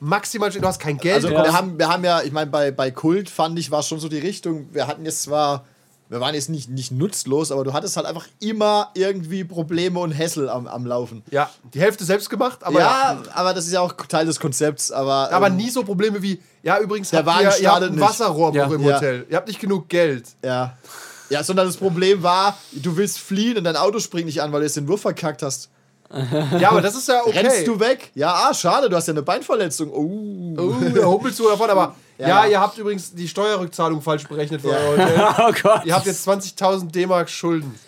maximal, 0.00 0.50
du 0.50 0.60
hast 0.66 0.80
kein 0.80 0.96
Geld. 0.98 1.16
Also 1.16 1.30
wir, 1.30 1.52
haben, 1.52 1.78
wir 1.78 1.88
haben 1.88 2.04
ja, 2.04 2.22
ich 2.22 2.32
meine, 2.32 2.50
bei, 2.50 2.70
bei 2.70 2.90
Kult 2.90 3.28
fand 3.28 3.58
ich, 3.58 3.70
war 3.70 3.82
schon 3.82 4.00
so 4.00 4.08
die 4.08 4.18
Richtung, 4.18 4.68
wir 4.72 4.86
hatten 4.86 5.04
jetzt 5.04 5.22
zwar, 5.22 5.64
wir 6.08 6.20
waren 6.20 6.34
jetzt 6.34 6.48
nicht, 6.48 6.68
nicht 6.70 6.90
nutzlos, 6.90 7.52
aber 7.52 7.62
du 7.64 7.72
hattest 7.72 7.96
halt 7.96 8.06
einfach 8.06 8.26
immer 8.40 8.90
irgendwie 8.94 9.44
Probleme 9.44 9.98
und 10.00 10.10
Hässel 10.10 10.48
am, 10.48 10.66
am 10.66 10.86
Laufen. 10.86 11.22
ja, 11.30 11.48
die 11.74 11.80
Hälfte 11.80 12.04
selbst 12.04 12.30
gemacht, 12.30 12.60
aber, 12.64 12.80
ja, 12.80 13.22
aber 13.34 13.54
das 13.54 13.66
ist 13.66 13.72
ja 13.72 13.80
auch 13.80 13.92
Teil 13.92 14.26
des 14.26 14.40
Konzepts, 14.40 14.90
aber. 14.90 15.30
aber 15.32 15.46
ähm, 15.48 15.56
nie 15.56 15.70
so 15.70 15.82
Probleme 15.84 16.20
wie, 16.22 16.40
ja, 16.62 16.78
übrigens, 16.80 17.10
Der 17.10 17.24
habt 17.24 17.36
ihr, 17.36 17.42
ihr 17.42 17.46
habt 17.48 17.58
startet 17.58 17.90
ein 17.90 17.94
nicht. 17.96 18.04
Wasserrohrbruch 18.08 18.54
Ja. 18.70 18.74
im 18.74 18.82
Ja. 18.82 18.96
Hotel. 18.96 19.26
Ihr 19.28 19.36
habt 19.36 19.48
nicht 19.48 19.60
genug 19.60 19.88
Geld. 19.88 20.24
Ja. 20.44 20.76
Ja, 21.28 21.44
sondern 21.44 21.66
das 21.66 21.76
Problem 21.76 22.24
war, 22.24 22.58
du 22.72 22.96
willst 22.96 23.20
fliehen 23.20 23.56
und 23.56 23.62
dein 23.62 23.76
Auto 23.76 24.00
springt 24.00 24.26
nicht 24.26 24.42
an, 24.42 24.50
weil 24.50 24.60
du 24.60 24.66
jetzt 24.66 24.76
den 24.76 24.88
Wurf 24.88 25.02
verkackt 25.02 25.42
hast. 25.44 25.68
Ja, 26.58 26.70
aber 26.70 26.80
das 26.80 26.96
ist 26.96 27.06
ja 27.08 27.22
okay. 27.24 27.38
Rennst 27.38 27.66
du 27.68 27.78
weg? 27.78 28.10
Ja, 28.14 28.32
ah, 28.48 28.52
schade, 28.54 28.88
du 28.88 28.96
hast 28.96 29.06
ja 29.06 29.12
eine 29.14 29.22
Beinverletzung. 29.22 29.90
Oh. 29.92 30.60
Oh, 30.60 30.74
da 30.94 31.04
humpelst 31.04 31.38
du 31.38 31.48
davon, 31.48 31.70
aber 31.70 31.94
ja, 32.18 32.28
Ja. 32.28 32.46
ihr 32.46 32.60
habt 32.60 32.76
übrigens 32.78 33.14
die 33.14 33.28
Steuerrückzahlung 33.28 34.02
falsch 34.02 34.26
berechnet 34.26 34.60
für 34.60 34.70
Ja. 34.70 34.76
euer 34.76 34.90
Hotel. 34.92 35.20
Oh 35.38 35.52
Gott. 35.62 35.84
Ihr 35.84 35.94
habt 35.94 36.06
jetzt 36.06 36.26
20.000 36.28 36.90
D-Mark 36.90 37.30
Schulden. 37.30 37.78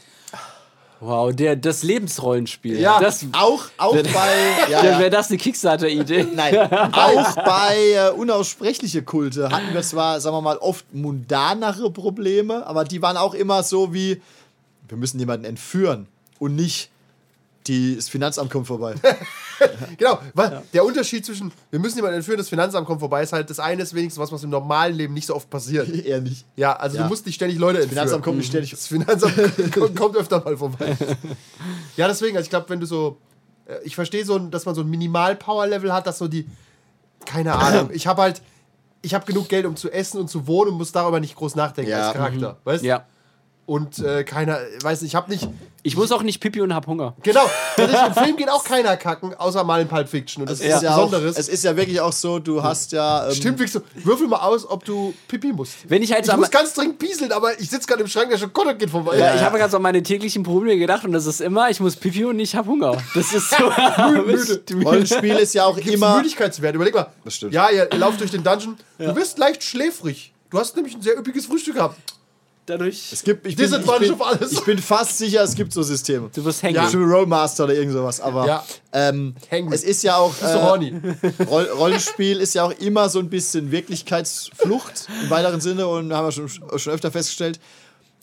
Wow, 1.00 1.34
der, 1.34 1.56
das 1.56 1.82
Lebensrollenspiel. 1.82 2.78
Ja. 2.78 3.00
Das, 3.00 3.26
Auch, 3.32 3.64
auch 3.76 3.92
bei. 3.96 4.00
Ja, 4.70 4.84
Wäre 4.84 5.02
ja. 5.02 5.10
das 5.10 5.28
eine 5.30 5.38
Kickstarter-Idee? 5.38 6.28
Nein, 6.34 6.56
auch 6.56 7.34
bei 7.34 7.76
äh, 7.96 8.10
unaussprechliche 8.10 9.02
Kulte 9.02 9.50
hatten 9.50 9.74
wir 9.74 9.82
zwar, 9.82 10.20
sagen 10.20 10.36
wir 10.36 10.42
mal, 10.42 10.58
oft 10.58 10.94
mundanere 10.94 11.90
Probleme, 11.90 12.64
aber 12.68 12.84
die 12.84 13.02
waren 13.02 13.16
auch 13.16 13.34
immer 13.34 13.64
so 13.64 13.92
wie, 13.92 14.22
wir 14.86 14.96
müssen 14.96 15.18
jemanden 15.18 15.44
entführen 15.44 16.06
und 16.38 16.54
nicht 16.54 16.90
die, 17.66 17.96
das 17.96 18.08
Finanzamt 18.08 18.50
kommt 18.50 18.66
vorbei. 18.66 18.94
Genau, 19.96 20.18
weil 20.34 20.62
der 20.72 20.84
Unterschied 20.84 21.24
zwischen, 21.24 21.52
wir 21.70 21.78
müssen 21.78 21.94
jemanden 21.96 22.16
entführen, 22.16 22.38
das 22.38 22.48
Finanzamt 22.48 22.84
kommt 22.84 22.98
vorbei, 22.98 23.22
ist 23.22 23.32
halt 23.32 23.48
das 23.48 23.60
eine 23.60 23.82
ist 23.84 23.94
wenigstens 23.94 24.20
was, 24.20 24.32
was 24.32 24.42
im 24.42 24.50
normalen 24.50 24.96
Leben 24.96 25.14
nicht 25.14 25.26
so 25.26 25.36
oft 25.36 25.48
passiert. 25.50 25.88
Eher 26.04 26.20
nicht. 26.20 26.44
Ja, 26.56 26.72
also 26.74 26.96
Ja. 26.96 27.04
du 27.04 27.08
musst 27.08 27.26
nicht 27.26 27.36
ständig 27.36 27.58
Leute 27.60 27.78
entführen. 27.78 27.98
Finanzamt 28.00 28.24
kommt 28.24 28.38
nicht 28.38 28.48
ständig. 28.48 28.70
Das 28.72 28.88
Finanzamt 28.88 29.36
kommt- 29.96 30.16
öfter 30.16 30.42
mal 30.42 30.56
vorbei. 30.56 30.96
Ja, 31.96 32.08
deswegen, 32.08 32.36
also 32.36 32.44
ich 32.46 32.50
glaube, 32.50 32.68
wenn 32.70 32.80
du 32.80 32.86
so, 32.86 33.18
äh, 33.66 33.76
ich 33.84 33.94
verstehe 33.94 34.24
so, 34.24 34.36
dass 34.36 34.64
man 34.66 34.74
so 34.74 34.80
ein 34.80 34.90
Minimal-Power-Level 34.90 35.92
hat, 35.92 36.08
dass 36.08 36.18
so 36.18 36.26
die, 36.26 36.48
keine 37.24 37.54
Ahnung, 37.54 37.90
ich 37.92 38.08
habe 38.08 38.22
halt, 38.22 38.42
ich 39.02 39.14
habe 39.14 39.24
genug 39.26 39.48
Geld, 39.48 39.64
um 39.66 39.76
zu 39.76 39.90
essen 39.92 40.18
und 40.20 40.28
zu 40.28 40.48
wohnen 40.48 40.72
und 40.72 40.78
muss 40.78 40.90
darüber 40.90 41.20
nicht 41.20 41.36
groß 41.36 41.54
nachdenken 41.54 41.92
Ja. 41.92 42.06
als 42.08 42.14
Charakter, 42.16 42.58
weißt? 42.64 42.82
Ja. 42.82 43.06
Und 43.64 44.00
äh, 44.00 44.24
keiner, 44.24 44.58
weiß 44.82 45.02
nicht, 45.02 45.12
ich 45.12 45.14
habe 45.14 45.30
nicht, 45.30 45.48
Ich 45.84 45.96
muss 45.96 46.10
auch 46.10 46.22
nicht 46.22 46.40
Pipi 46.40 46.60
und 46.60 46.74
hab 46.74 46.86
Hunger. 46.88 47.14
genau, 47.22 47.48
tatsächlich, 47.76 48.06
im 48.08 48.24
Film 48.24 48.36
geht 48.36 48.50
auch 48.50 48.64
keiner 48.64 48.96
kacken, 48.96 49.34
außer 49.34 49.62
mal 49.62 49.80
in 49.80 49.86
Pulp 49.88 50.08
Fiction 50.08 50.42
und 50.42 50.50
das 50.50 50.60
Es 50.60 50.74
ist 50.74 50.82
ja 50.82 50.96
auch, 50.96 51.06
Besonderes. 51.06 51.38
es 51.38 51.48
ist 51.48 51.62
ja 51.62 51.76
wirklich 51.76 52.00
auch 52.00 52.12
so, 52.12 52.40
du 52.40 52.62
hast 52.62 52.90
ja. 52.92 53.28
Ähm, 53.28 53.34
Stimmt, 53.34 53.60
wirklich 53.60 53.72
so. 53.72 53.80
Würfel 54.04 54.26
mal 54.26 54.40
aus, 54.40 54.68
ob 54.68 54.84
du 54.84 55.14
Pipi 55.28 55.52
musst. 55.52 55.74
Wenn 55.88 56.02
ich 56.02 56.12
halt 56.12 56.26
Ich 56.26 56.36
muss 56.36 56.50
ganz 56.50 56.74
dringend 56.74 56.98
pieseln, 56.98 57.30
aber 57.30 57.58
ich 57.60 57.70
sitze 57.70 57.86
gerade 57.86 58.02
im 58.02 58.08
Schrank, 58.08 58.30
der 58.30 58.38
Schokolade 58.38 58.78
geht 58.78 58.90
vorbei. 58.90 59.16
Ja, 59.16 59.34
ich 59.36 59.42
habe 59.42 59.58
ganz 59.58 59.72
an 59.74 59.82
meine 59.82 60.02
täglichen 60.02 60.42
Probleme 60.42 60.76
gedacht 60.78 61.04
und 61.04 61.12
das 61.12 61.26
ist 61.26 61.40
immer, 61.40 61.70
ich 61.70 61.78
muss 61.78 61.94
Pipi 61.96 62.24
und 62.24 62.40
ich 62.40 62.56
hab 62.56 62.66
Hunger. 62.66 62.96
Das 63.14 63.32
ist 63.32 63.48
so. 63.50 63.70
müde. 64.26 64.62
Rollenspiel 64.84 65.36
ist 65.36 65.54
ja 65.54 65.66
auch 65.66 65.76
Gibt's 65.76 65.92
immer. 65.92 66.16
Müdigkeitswert. 66.16 66.74
Überleg 66.74 66.94
mal. 66.94 67.12
Das 67.24 67.36
stimmt. 67.36 67.54
Ja, 67.54 67.70
ihr, 67.70 67.90
ihr 67.92 67.98
lauft 67.98 68.20
durch 68.20 68.32
den 68.32 68.42
Dungeon. 68.42 68.76
Du 68.98 69.14
wirst 69.14 69.38
leicht 69.38 69.62
schläfrig. 69.62 70.32
Du 70.50 70.58
hast 70.58 70.74
nämlich 70.76 70.94
ein 70.94 71.00
sehr 71.02 71.16
üppiges 71.16 71.46
Frühstück 71.46 71.76
gehabt. 71.76 71.96
Dadurch. 72.66 73.12
Es 73.12 73.24
gibt, 73.24 73.44
ich, 73.44 73.56
bin, 73.56 73.64
ich, 73.64 73.98
bin, 73.98 74.12
auf 74.12 74.22
alles. 74.26 74.52
ich 74.52 74.60
bin 74.64 74.78
fast 74.78 75.18
sicher, 75.18 75.42
es 75.42 75.56
gibt 75.56 75.72
so 75.72 75.82
Systeme. 75.82 76.30
Du 76.32 76.44
wirst 76.44 76.62
hängen. 76.62 76.76
Ja. 76.76 76.88
Zum 76.88 77.10
Rollmaster 77.10 77.64
oder 77.64 77.74
irgend 77.74 77.92
sowas. 77.92 78.20
Aber 78.20 78.46
Ja. 78.46 78.64
ähm, 78.92 79.34
Hangry. 79.50 79.74
es 79.74 79.82
ist 79.82 80.02
ja 80.04 80.16
auch. 80.16 80.32
Horny? 80.40 80.94
Roll 81.48 81.64
Rollenspiel 81.76 82.38
ist 82.38 82.54
ja 82.54 82.64
auch 82.64 82.72
immer 82.78 83.08
so 83.08 83.18
ein 83.18 83.28
bisschen 83.28 83.72
Wirklichkeitsflucht 83.72 85.08
im 85.24 85.30
weiteren 85.30 85.60
Sinne 85.60 85.88
und 85.88 86.12
haben 86.12 86.26
wir 86.26 86.32
schon, 86.32 86.48
schon 86.48 86.92
öfter 86.92 87.10
festgestellt. 87.10 87.58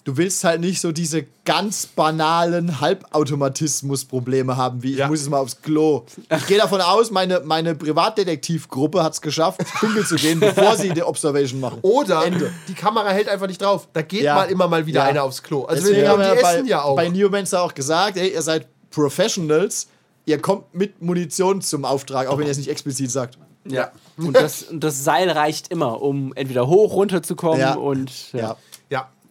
Du 0.09 0.17
willst 0.17 0.43
halt 0.43 0.59
nicht 0.59 0.81
so 0.81 0.91
diese 0.91 1.27
ganz 1.45 1.85
banalen 1.85 2.81
Halbautomatismus-Probleme 2.81 4.57
haben, 4.57 4.81
wie 4.81 4.95
Ja. 4.95 5.05
ich 5.05 5.09
muss 5.11 5.19
jetzt 5.19 5.29
mal 5.29 5.37
aufs 5.37 5.61
Klo. 5.61 6.03
Ich 6.35 6.47
gehe 6.47 6.57
davon 6.57 6.81
aus, 6.81 7.11
meine, 7.11 7.41
meine 7.41 7.75
Privatdetektivgruppe 7.75 9.03
hat 9.03 9.13
es 9.13 9.21
geschafft, 9.21 9.61
pinkeln 9.79 10.03
zu 10.07 10.15
gehen, 10.15 10.39
bevor 10.39 10.75
sie 10.77 10.89
die 10.89 11.03
Observation 11.03 11.59
machen. 11.59 11.77
Oder 11.83 12.23
die 12.67 12.73
Kamera 12.73 13.09
hält 13.09 13.29
einfach 13.29 13.45
nicht 13.45 13.61
drauf. 13.61 13.87
Da 13.93 14.01
geht 14.01 14.23
Ja. 14.23 14.33
mal 14.33 14.45
immer 14.49 14.67
mal 14.67 14.87
wieder 14.87 15.01
Ja. 15.01 15.05
einer 15.05 15.23
aufs 15.23 15.43
Klo. 15.43 15.65
Also 15.65 15.83
Deswegen 15.83 16.01
wir, 16.01 16.09
haben 16.09 16.21
die 16.21 16.25
wir 16.27 16.33
essen 16.43 16.63
bei, 16.63 16.69
ja 16.69 16.81
auch. 16.81 16.95
bei 16.95 17.07
Neomancer 17.09 17.61
auch 17.61 17.75
gesagt, 17.75 18.17
ey, 18.17 18.33
ihr 18.33 18.41
seid 18.41 18.65
Professionals, 18.89 19.89
ihr 20.25 20.41
kommt 20.41 20.73
mit 20.73 21.03
Munition 21.03 21.61
zum 21.61 21.85
Auftrag, 21.85 22.27
auch 22.29 22.39
wenn 22.39 22.45
ihr 22.45 22.51
es 22.51 22.57
nicht 22.57 22.69
explizit 22.71 23.11
sagt. 23.11 23.37
Ja. 23.67 23.91
Und 24.17 24.35
das, 24.35 24.65
das 24.71 25.03
Seil 25.03 25.29
reicht 25.29 25.67
immer, 25.67 26.01
um 26.01 26.33
entweder 26.33 26.65
hoch, 26.67 26.93
runter 26.93 27.21
zu 27.21 27.35
kommen 27.35 27.59
Ja. 27.59 27.75
und. 27.75 28.33
Ja. 28.33 28.55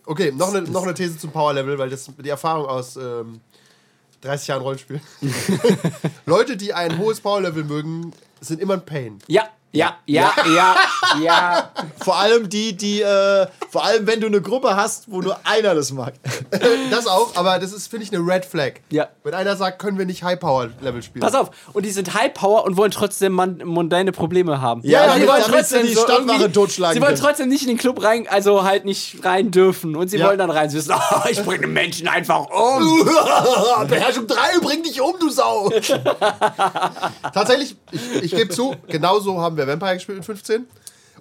Okay, 0.08 0.32
noch 0.32 0.54
eine, 0.54 0.62
noch 0.62 0.84
eine 0.84 0.94
These 0.94 1.18
zum 1.18 1.30
Power 1.30 1.52
Level, 1.52 1.78
weil 1.78 1.90
das 1.90 2.10
die 2.16 2.30
Erfahrung 2.30 2.64
aus 2.64 2.96
ähm, 2.96 3.42
30 4.22 4.48
Jahren 4.48 4.62
Rollenspiel. 4.62 5.02
Leute, 6.24 6.56
die 6.56 6.72
ein 6.72 6.96
hohes 6.96 7.20
Power 7.20 7.42
Level 7.42 7.62
mögen, 7.62 8.14
sind 8.40 8.58
immer 8.62 8.74
ein 8.74 8.86
Pain. 8.86 9.18
Ja. 9.26 9.50
Ja, 9.72 9.96
ja, 10.06 10.32
ja, 10.54 10.76
ja. 11.22 11.70
Vor 12.04 12.16
allem 12.16 12.48
die, 12.48 12.74
die, 12.76 13.02
äh, 13.02 13.46
vor 13.70 13.84
allem 13.84 14.06
wenn 14.06 14.18
du 14.20 14.26
eine 14.26 14.40
Gruppe 14.40 14.74
hast, 14.76 15.10
wo 15.10 15.20
nur 15.20 15.38
einer 15.44 15.74
das 15.74 15.92
mag. 15.92 16.14
Das 16.90 17.06
auch, 17.06 17.36
aber 17.36 17.58
das 17.58 17.72
ist, 17.72 17.88
finde 17.88 18.04
ich, 18.06 18.12
eine 18.14 18.24
Red 18.26 18.46
Flag. 18.46 18.72
Ja. 18.90 19.08
Wenn 19.24 19.34
einer 19.34 19.56
sagt, 19.56 19.78
können 19.78 19.98
wir 19.98 20.06
nicht 20.06 20.22
High-Power-Level 20.22 21.02
spielen. 21.02 21.20
Pass 21.22 21.34
auf, 21.34 21.50
und 21.74 21.84
die 21.84 21.90
sind 21.90 22.14
High 22.14 22.32
Power 22.32 22.64
und 22.64 22.76
wollen 22.78 22.90
trotzdem 22.90 23.32
man 23.34 23.58
mundane 23.64 24.10
Probleme 24.12 24.60
haben. 24.62 24.80
Ja, 24.84 25.00
Also 25.02 25.10
damit- 25.12 25.22
die 25.24 25.52
wollen 25.52 25.64
sie 25.64 25.82
die 25.82 25.92
Stadtwache 25.92 26.20
irgendwie- 26.38 26.52
totschlagen 26.52 26.94
Sie 26.94 27.00
wollen 27.02 27.14
können. 27.14 27.22
trotzdem 27.26 27.48
nicht 27.50 27.62
in 27.62 27.68
den 27.68 27.76
Club 27.76 28.02
rein, 28.02 28.26
also 28.28 28.64
halt 28.64 28.86
nicht 28.86 29.22
rein 29.22 29.50
dürfen. 29.50 29.96
Und 29.96 30.08
sie 30.08 30.16
Ja. 30.16 30.26
wollen 30.28 30.38
dann 30.38 30.50
rein. 30.50 30.70
Sie 30.70 30.78
wissen, 30.78 30.94
oh, 31.12 31.28
ich 31.28 31.42
bringe 31.44 31.60
den 31.66 31.74
Menschen 31.74 32.08
einfach 32.08 32.46
um. 32.48 33.06
Beherrschung 33.86 34.26
3, 34.26 34.36
bring 34.62 34.82
dich 34.82 34.98
um, 35.02 35.14
du 35.20 35.28
Sau! 35.28 35.70
Tatsächlich, 37.34 37.76
ich, 37.92 38.22
ich 38.24 38.30
gebe 38.34 38.48
zu, 38.48 38.74
genauso 38.88 39.40
haben 39.42 39.56
wir 39.58 39.66
Vampire 39.66 39.94
gespielt 39.94 40.18
in 40.18 40.24
15. 40.24 40.66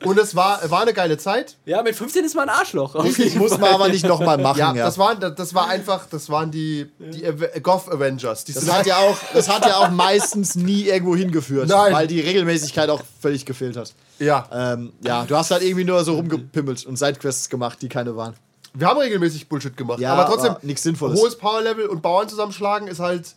Und 0.05 0.19
es 0.19 0.35
war, 0.35 0.59
war 0.69 0.83
eine 0.83 0.93
geile 0.93 1.17
Zeit. 1.17 1.55
Ja, 1.65 1.81
mit 1.81 1.95
15 1.95 2.23
ist 2.23 2.35
man 2.35 2.47
ein 2.49 2.55
Arschloch. 2.55 2.93
Muss 3.35 3.57
man 3.57 3.73
aber 3.73 3.87
nicht 3.89 4.05
nochmal 4.05 4.37
machen. 4.37 4.59
Ja, 4.59 4.75
Ja, 4.75 4.85
Das, 4.85 4.99
waren, 4.99 5.19
das 5.19 5.55
war 5.55 5.69
einfach, 5.69 6.05
das 6.07 6.29
waren 6.29 6.51
die, 6.51 6.87
die 6.99 7.25
Ave- 7.25 7.59
Goth 7.61 7.89
Avengers. 7.91 8.43
Die 8.43 8.53
Das 8.53 8.71
hat 8.71 8.85
ja 8.85 8.97
auch, 8.97 9.17
das 9.33 9.49
hat 9.49 9.65
ja 9.65 9.77
auch 9.77 9.89
meistens 9.89 10.53
nie 10.53 10.83
irgendwo 10.83 11.15
hingeführt, 11.15 11.67
Nein. 11.69 11.91
weil 11.93 12.05
die 12.05 12.19
Regelmäßigkeit 12.21 12.91
auch 12.91 13.01
völlig 13.19 13.43
gefehlt 13.43 13.75
hat. 13.75 13.91
ja. 14.19 14.47
Ähm, 14.53 14.93
ja, 15.01 15.25
du 15.25 15.35
hast 15.35 15.49
halt 15.49 15.63
irgendwie 15.63 15.85
nur 15.85 16.03
so 16.03 16.13
rumgepimmelt 16.13 16.85
und 16.85 16.95
Sidequests 16.99 17.49
gemacht, 17.49 17.79
die 17.81 17.89
keine 17.89 18.15
waren. 18.15 18.35
Wir 18.75 18.85
haben 18.89 18.99
regelmäßig 18.99 19.49
Bullshit 19.49 19.75
gemacht. 19.75 19.99
Ja, 19.99 20.13
aber 20.13 20.27
trotzdem, 20.31 20.57
nichts 20.61 20.83
Sinnvolles. 20.83 21.19
hohes 21.19 21.35
Powerlevel 21.35 21.87
und 21.87 22.03
Bauern 22.03 22.29
zusammenschlagen 22.29 22.87
ist 22.87 22.99
halt. 22.99 23.33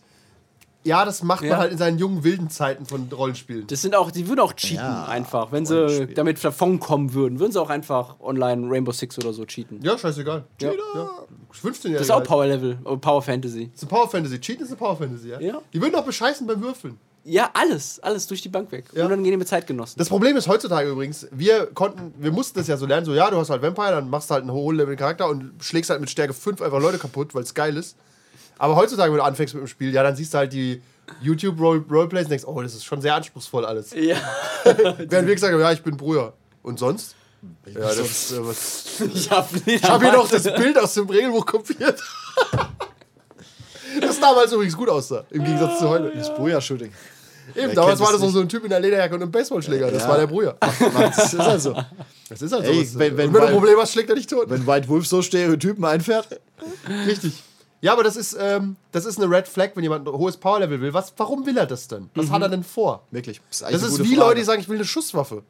Ja, 0.83 1.05
das 1.05 1.21
macht 1.23 1.43
Ja. 1.43 1.51
man 1.51 1.59
halt 1.59 1.71
in 1.73 1.77
seinen 1.77 1.99
jungen, 1.99 2.23
wilden 2.23 2.49
Zeiten 2.49 2.85
von 2.85 3.07
Rollenspielen. 3.11 3.67
Das 3.67 3.81
sind 3.81 3.95
auch, 3.95 4.09
die 4.09 4.27
würden 4.27 4.39
auch 4.39 4.53
cheaten 4.53 4.77
Ja, 4.83 5.05
einfach. 5.05 5.51
Wenn 5.51 5.65
sie 5.65 6.07
damit 6.15 6.43
davon 6.43 6.79
kommen 6.79 7.13
würden, 7.13 7.39
würden 7.39 7.51
sie 7.51 7.61
auch 7.61 7.69
einfach 7.69 8.19
online 8.19 8.67
Rainbow 8.69 8.91
Six 8.91 9.17
oder 9.19 9.31
so 9.33 9.45
cheaten. 9.45 9.79
Ja, 9.83 9.97
scheißegal. 9.97 10.43
Ja. 10.59 10.71
Ja. 10.71 11.09
15 11.51 11.93
Das 11.93 12.01
ist 12.03 12.11
auch 12.11 12.23
Power 12.23 12.47
Level, 12.47 12.79
oh, 12.85 12.97
Power 12.97 13.21
Fantasy. 13.21 13.69
Das 13.73 13.83
ist 13.83 13.89
Power 13.89 14.09
Fantasy. 14.09 14.39
Cheaten 14.39 14.63
ist 14.63 14.69
eine 14.69 14.77
Power 14.77 14.97
Fantasy, 14.97 15.29
ja? 15.29 15.39
Ja. 15.39 15.61
Die 15.73 15.81
würden 15.81 15.93
auch 15.95 16.05
bescheißen 16.05 16.47
beim 16.47 16.61
Würfeln. 16.61 16.97
Ja, 17.23 17.51
alles, 17.53 17.99
alles 17.99 18.25
durch 18.25 18.41
die 18.41 18.49
Bank 18.49 18.71
weg. 18.71 18.85
Ja. 18.95 19.05
Unangenehme 19.05 19.45
Zeitgenossen. 19.45 19.99
Das 19.99 20.09
Problem 20.09 20.35
ist 20.37 20.47
heutzutage 20.47 20.89
übrigens, 20.89 21.27
wir 21.31 21.67
konnten, 21.67 22.13
wir 22.17 22.31
mussten 22.31 22.57
das 22.57 22.67
ja 22.67 22.77
so 22.77 22.87
lernen, 22.87 23.05
so 23.05 23.13
ja, 23.13 23.29
du 23.29 23.37
hast 23.37 23.51
halt 23.51 23.61
Vampire, 23.61 23.91
dann 23.91 24.09
machst 24.09 24.31
du 24.31 24.33
halt 24.33 24.41
einen 24.41 24.51
hohen 24.51 24.75
Level 24.75 24.95
Charakter 24.95 25.29
und 25.29 25.53
schlägst 25.63 25.91
halt 25.91 26.01
mit 26.01 26.09
Stärke 26.09 26.33
5 26.33 26.59
einfach 26.63 26.79
Leute 26.81 26.97
kaputt, 26.97 27.35
weil 27.35 27.43
es 27.43 27.53
geil 27.53 27.77
ist. 27.77 27.95
Aber 28.61 28.75
heutzutage, 28.75 29.11
wenn 29.11 29.17
du 29.17 29.23
anfängst 29.23 29.55
mit 29.55 29.63
dem 29.63 29.67
Spiel, 29.67 29.91
ja, 29.91 30.03
dann 30.03 30.15
siehst 30.15 30.33
du 30.33 30.37
halt 30.37 30.53
die 30.53 30.81
YouTube 31.19 31.59
Role 31.59 31.83
Roleplays 31.89 32.25
und 32.25 32.29
denkst, 32.29 32.45
oh, 32.45 32.61
das 32.61 32.75
ist 32.75 32.85
schon 32.85 33.01
sehr 33.01 33.15
anspruchsvoll 33.15 33.65
alles. 33.65 33.91
ja. 33.95 34.15
Während 34.63 35.27
wir 35.27 35.33
gesagt 35.33 35.51
haben, 35.51 35.59
ja, 35.59 35.71
ich 35.71 35.81
bin 35.81 35.97
Brüher. 35.97 36.33
Und 36.61 36.77
sonst? 36.77 37.15
Ja, 37.65 37.79
das 37.79 37.97
ist, 37.97 38.31
äh, 38.33 38.45
was, 38.45 38.85
Ich 39.15 39.31
hab, 39.31 39.49
ich 39.65 39.83
habe 39.83 40.05
hier 40.05 40.13
noch 40.15 40.29
das 40.29 40.43
Bild 40.43 40.77
aus 40.77 40.93
dem 40.93 41.09
Regelbuch 41.09 41.43
kopiert. 41.43 41.99
das 43.99 44.19
damals 44.19 44.51
übrigens 44.53 44.77
gut 44.77 44.89
aussah, 44.89 45.23
im 45.31 45.43
Gegensatz 45.43 45.79
zu 45.79 45.89
heute. 45.89 46.11
Das 46.15 46.33
Bruja-Shooting. 46.35 46.91
Eben, 47.55 47.67
Wer 47.69 47.73
damals 47.75 47.99
war 47.99 48.11
das 48.11 48.13
das 48.13 48.21
noch 48.21 48.27
nicht? 48.27 48.33
so 48.35 48.41
ein 48.41 48.49
Typ 48.49 48.63
in 48.63 48.69
der 48.69 48.79
Lederjacke 48.79 49.15
und 49.15 49.23
einem 49.23 49.31
Baseballschläger. 49.31 49.89
Das 49.91 50.03
Ja. 50.03 50.09
war 50.09 50.17
der 50.19 50.27
Brüher. 50.27 50.55
Das 50.59 51.33
ist 51.33 51.39
halt 51.39 51.61
so. 51.61 51.75
Das 52.29 52.41
ist 52.43 52.53
halt 52.53 52.63
Ey, 52.65 52.85
so. 52.85 52.99
wenn- 52.99 53.17
wenn 53.17 53.33
wenn 53.33 53.41
du 53.41 53.47
ein 53.47 53.53
Problem 53.53 53.77
hast, 53.79 53.91
schlägt 53.93 54.09
er 54.09 54.15
dich 54.15 54.27
tot. 54.27 54.49
Wenn 54.49 54.65
White 54.67 54.87
Wolf 54.87 55.07
so 55.07 55.21
Stereotypen 55.23 55.83
einfährt, 55.83 56.39
Richtig. 57.07 57.33
Ja, 57.81 57.93
aber 57.93 58.03
das 58.03 58.15
ist, 58.15 58.37
ähm, 58.39 58.75
das 58.91 59.05
ist 59.05 59.19
eine 59.19 59.29
Red 59.35 59.47
Flag, 59.47 59.71
wenn 59.75 59.83
jemand 59.83 60.07
ein 60.07 60.13
hohes 60.13 60.37
Powerlevel 60.37 60.79
will. 60.81 60.93
Was, 60.93 61.13
warum 61.17 61.45
will 61.45 61.57
er 61.57 61.65
das 61.65 61.87
denn? 61.87 62.09
Was 62.15 62.29
hat 62.29 62.41
er 62.41 62.49
denn 62.49 62.63
vor? 62.63 63.03
wirklich. 63.11 63.41
Das 63.49 63.61
ist, 63.61 63.73
Das 63.73 63.83
ist 63.83 63.99
wie 64.03 64.15
Frage. 64.15 64.19
Leute, 64.19 64.35
die 64.39 64.43
sagen, 64.45 64.61
ich 64.61 64.69
will 64.69 64.75
eine 64.77 64.85
Schusswaffe. 64.85 65.41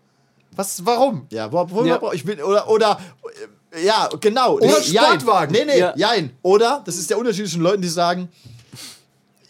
Was, 0.56 0.86
warum? 0.86 1.28
Ja, 1.30 1.52
wo, 1.52 1.66
wo, 1.70 1.84
Ja. 1.86 2.00
ich 2.14 2.26
will, 2.26 2.42
oder, 2.42 2.70
oder, 2.70 3.00
äh, 3.72 3.86
ja, 3.86 4.10
genau. 4.20 4.56
Oder 4.56 4.68
Nee, 4.68 4.74
jein. 4.86 5.04
Sportwagen. 5.20 5.52
Nee, 5.54 5.66
nee, 5.66 5.80
Ja. 5.80 5.94
jein. 5.96 6.32
Oder, 6.42 6.82
das 6.86 6.96
ist 6.98 7.10
der 7.10 7.18
Unterschied 7.18 7.46
zwischen 7.46 7.62
Leuten, 7.62 7.82
die 7.82 7.88
sagen, 7.90 8.30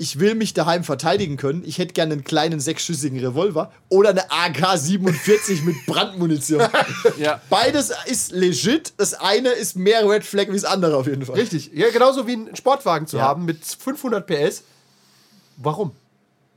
ich 0.02 0.20
will 0.20 0.34
mich 0.34 0.56
daheim 0.56 0.84
verteidigen 0.84 1.38
können, 1.38 1.62
ich 1.64 1.78
hätte 1.78 1.94
gerne 1.94 2.14
einen 2.14 2.24
kleinen 2.24 2.60
sechsschüssigen 2.60 3.20
Revolver 3.20 3.72
oder 3.88 4.10
eine 4.10 4.32
AK-47 4.32 5.62
mit 5.64 5.76
Brandmunition. 5.86 6.68
Ja. 7.18 7.40
Beides 7.52 7.92
ist 8.08 8.32
legit, 8.32 8.94
das 8.98 9.14
eine 9.14 9.50
ist 9.50 9.76
mehr 9.76 10.10
Red 10.10 10.24
Flag 10.26 10.48
wie 10.48 10.54
das 10.54 10.66
andere 10.66 10.98
auf 10.98 11.06
jeden 11.06 11.24
Fall. 11.26 11.36
Richtig. 11.36 11.70
Ja, 11.74 11.90
genauso 11.92 12.26
wie 12.26 12.34
einen 12.34 12.56
Sportwagen 12.56 13.06
zu 13.06 13.18
Ja. 13.18 13.24
haben 13.24 13.46
mit 13.46 13.64
500 13.64 14.26
PS. 14.26 14.64
Warum? 15.58 15.92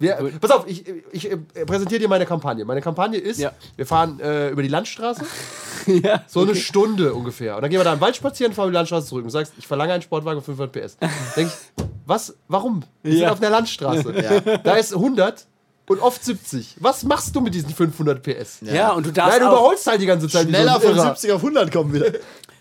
Wir, 0.05 0.33
pass 0.41 0.51
auf, 0.51 0.67
ich, 0.67 0.85
ich 1.13 1.31
äh, 1.31 1.37
präsentiere 1.67 2.01
dir 2.01 2.09
meine 2.09 2.27
Kampagne. 2.27 2.65
Meine 2.65 2.81
Kampagne 2.81 3.19
ist, 3.19 3.39
Ja. 3.41 3.53
wir 3.77 3.87
fahren 3.87 4.21
äh, 4.21 4.51
über 4.51 4.63
die 4.63 4.69
Landstraße, 4.69 5.25
ja. 5.87 6.23
so 6.27 6.43
eine 6.43 6.55
Stunde 6.55 7.15
ungefähr. 7.15 7.57
Und 7.57 7.63
dann 7.63 7.71
gehen 7.71 7.81
wir 7.81 7.85
da 7.85 7.95
im 7.95 8.01
Wald 8.01 8.17
spazieren, 8.17 8.53
fahren 8.53 8.67
über 8.67 8.73
die 8.73 8.79
Landstraße 8.79 9.07
zurück. 9.09 9.23
Und 9.23 9.29
du 9.29 9.33
sagst, 9.33 9.53
ich 9.59 9.67
verlange 9.67 9.93
einen 9.93 10.03
Sportwagen 10.03 10.37
mit 10.37 10.45
500 10.45 10.73
PS. 10.73 10.97
Denk 11.37 11.49
ich, 11.49 11.85
was, 12.07 12.35
warum? 12.49 12.83
Wir 13.03 13.13
sind 13.13 13.23
Ja. 13.23 13.33
auf 13.33 13.41
einer 13.41 13.51
Landstraße. 13.51 14.61
Da 14.63 14.75
ist 14.75 14.93
100 14.95 15.47
und 15.87 16.01
oft 16.01 16.25
70. 16.25 16.77
Was 16.81 17.03
machst 17.03 17.35
du 17.37 17.41
mit 17.41 17.55
diesen 17.55 17.71
500 17.71 18.23
PS? 18.23 18.59
Ja, 18.63 18.93
und 18.93 19.05
du 19.07 19.11
darfst, 19.13 19.39
Nein, 19.39 19.47
du 19.49 19.53
überholst 19.55 19.87
halt 19.87 20.01
die 20.01 20.07
ganze 20.07 20.29
Zeit. 20.29 20.49
Schneller 20.49 20.81
von 20.81 20.95
Irrer. 20.97 21.09
70 21.15 21.33
auf 21.33 21.41
100 21.43 21.71
kommen 21.73 21.93
wieder. 21.93 22.07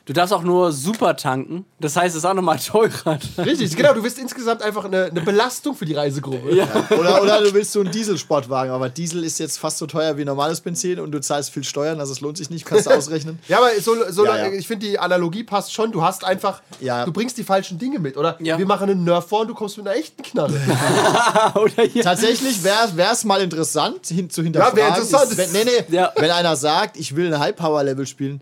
Du 0.06 0.14
darfst 0.14 0.34
auch 0.34 0.44
nur 0.44 0.72
super 0.72 1.16
tanken. 1.16 1.66
Das 1.80 1.96
heißt, 1.96 2.16
es 2.16 2.24
ist 2.24 2.26
auch 2.26 2.34
nochmal 2.34 2.60
teurer. 2.60 3.18
Richtig, 3.38 3.76
genau. 3.76 3.94
Du 3.94 4.02
bist 4.02 4.18
insgesamt 4.20 4.62
einfach 4.62 4.86
eine, 4.86 5.06
eine 5.06 5.22
Belastung 5.22 5.76
für 5.76 5.86
die 5.86 5.94
Reisegruppe. 5.94 6.56
Ja. 6.56 6.68
Oder, 6.98 7.22
oder 7.22 7.42
du 7.42 7.54
willst 7.54 7.72
so 7.72 7.80
einen 7.82 7.92
Dieselsportwagen, 7.92 8.72
aber 8.74 8.90
Diesel 8.90 9.24
ist 9.24 9.40
jetzt 9.40 9.58
fast 9.60 9.78
so 9.78 9.86
teuer 9.88 10.18
wie 10.18 10.26
normales 10.26 10.62
Benzin 10.62 11.00
und 11.00 11.12
du 11.12 11.20
zahlst 11.22 11.52
viel 11.52 11.64
Steuern, 11.64 12.00
also 12.00 12.12
es 12.14 12.22
lohnt 12.22 12.38
sich 12.38 12.50
nicht, 12.50 12.66
kannst 12.66 12.86
du 12.86 12.92
ausrechnen. 12.96 13.40
Ja, 13.48 13.58
aber 13.60 13.70
so, 13.82 13.96
so 14.10 14.26
Ja, 14.26 14.38
ja. 14.38 14.52
ich 14.52 14.68
finde, 14.68 14.86
die 14.88 15.00
Analogie 15.00 15.44
passt 15.44 15.74
schon. 15.74 15.92
Du 15.92 16.02
hast 16.04 16.24
einfach, 16.24 16.62
Ja. 16.80 17.06
du 17.06 17.12
bringst 17.14 17.38
die 17.38 17.44
falschen 17.44 17.78
Dinge 17.80 18.00
mit. 18.00 18.18
Oder 18.18 18.38
Ja. 18.42 18.58
wir 18.58 18.66
machen 18.66 18.90
einen 18.90 19.04
Nerf 19.04 19.28
vor 19.28 19.42
und 19.42 19.48
du 19.48 19.54
kommst 19.54 19.78
mit 19.78 19.88
einer 19.88 19.96
echten 19.98 20.22
Knarre. 20.24 20.54
Tatsächlich 22.04 22.64
wäre 22.64 23.14
es 23.14 23.24
mal 23.24 23.42
interessant 23.42 24.08
hin, 24.08 24.30
zu 24.30 24.42
hinterfragen. 24.44 24.78
Ja, 24.80 24.84
wär 24.86 24.96
interessant. 24.98 25.32
Ist, 25.32 25.38
wenn, 25.38 25.52
nee, 25.66 25.72
nee, 25.90 25.96
Ja. 25.96 26.12
wenn 26.16 26.32
einer 26.32 26.56
sagt, 26.56 26.98
ich 26.98 27.16
will 27.16 27.34
ein 27.34 27.40
High-Power-Level 27.40 28.06
spielen, 28.08 28.42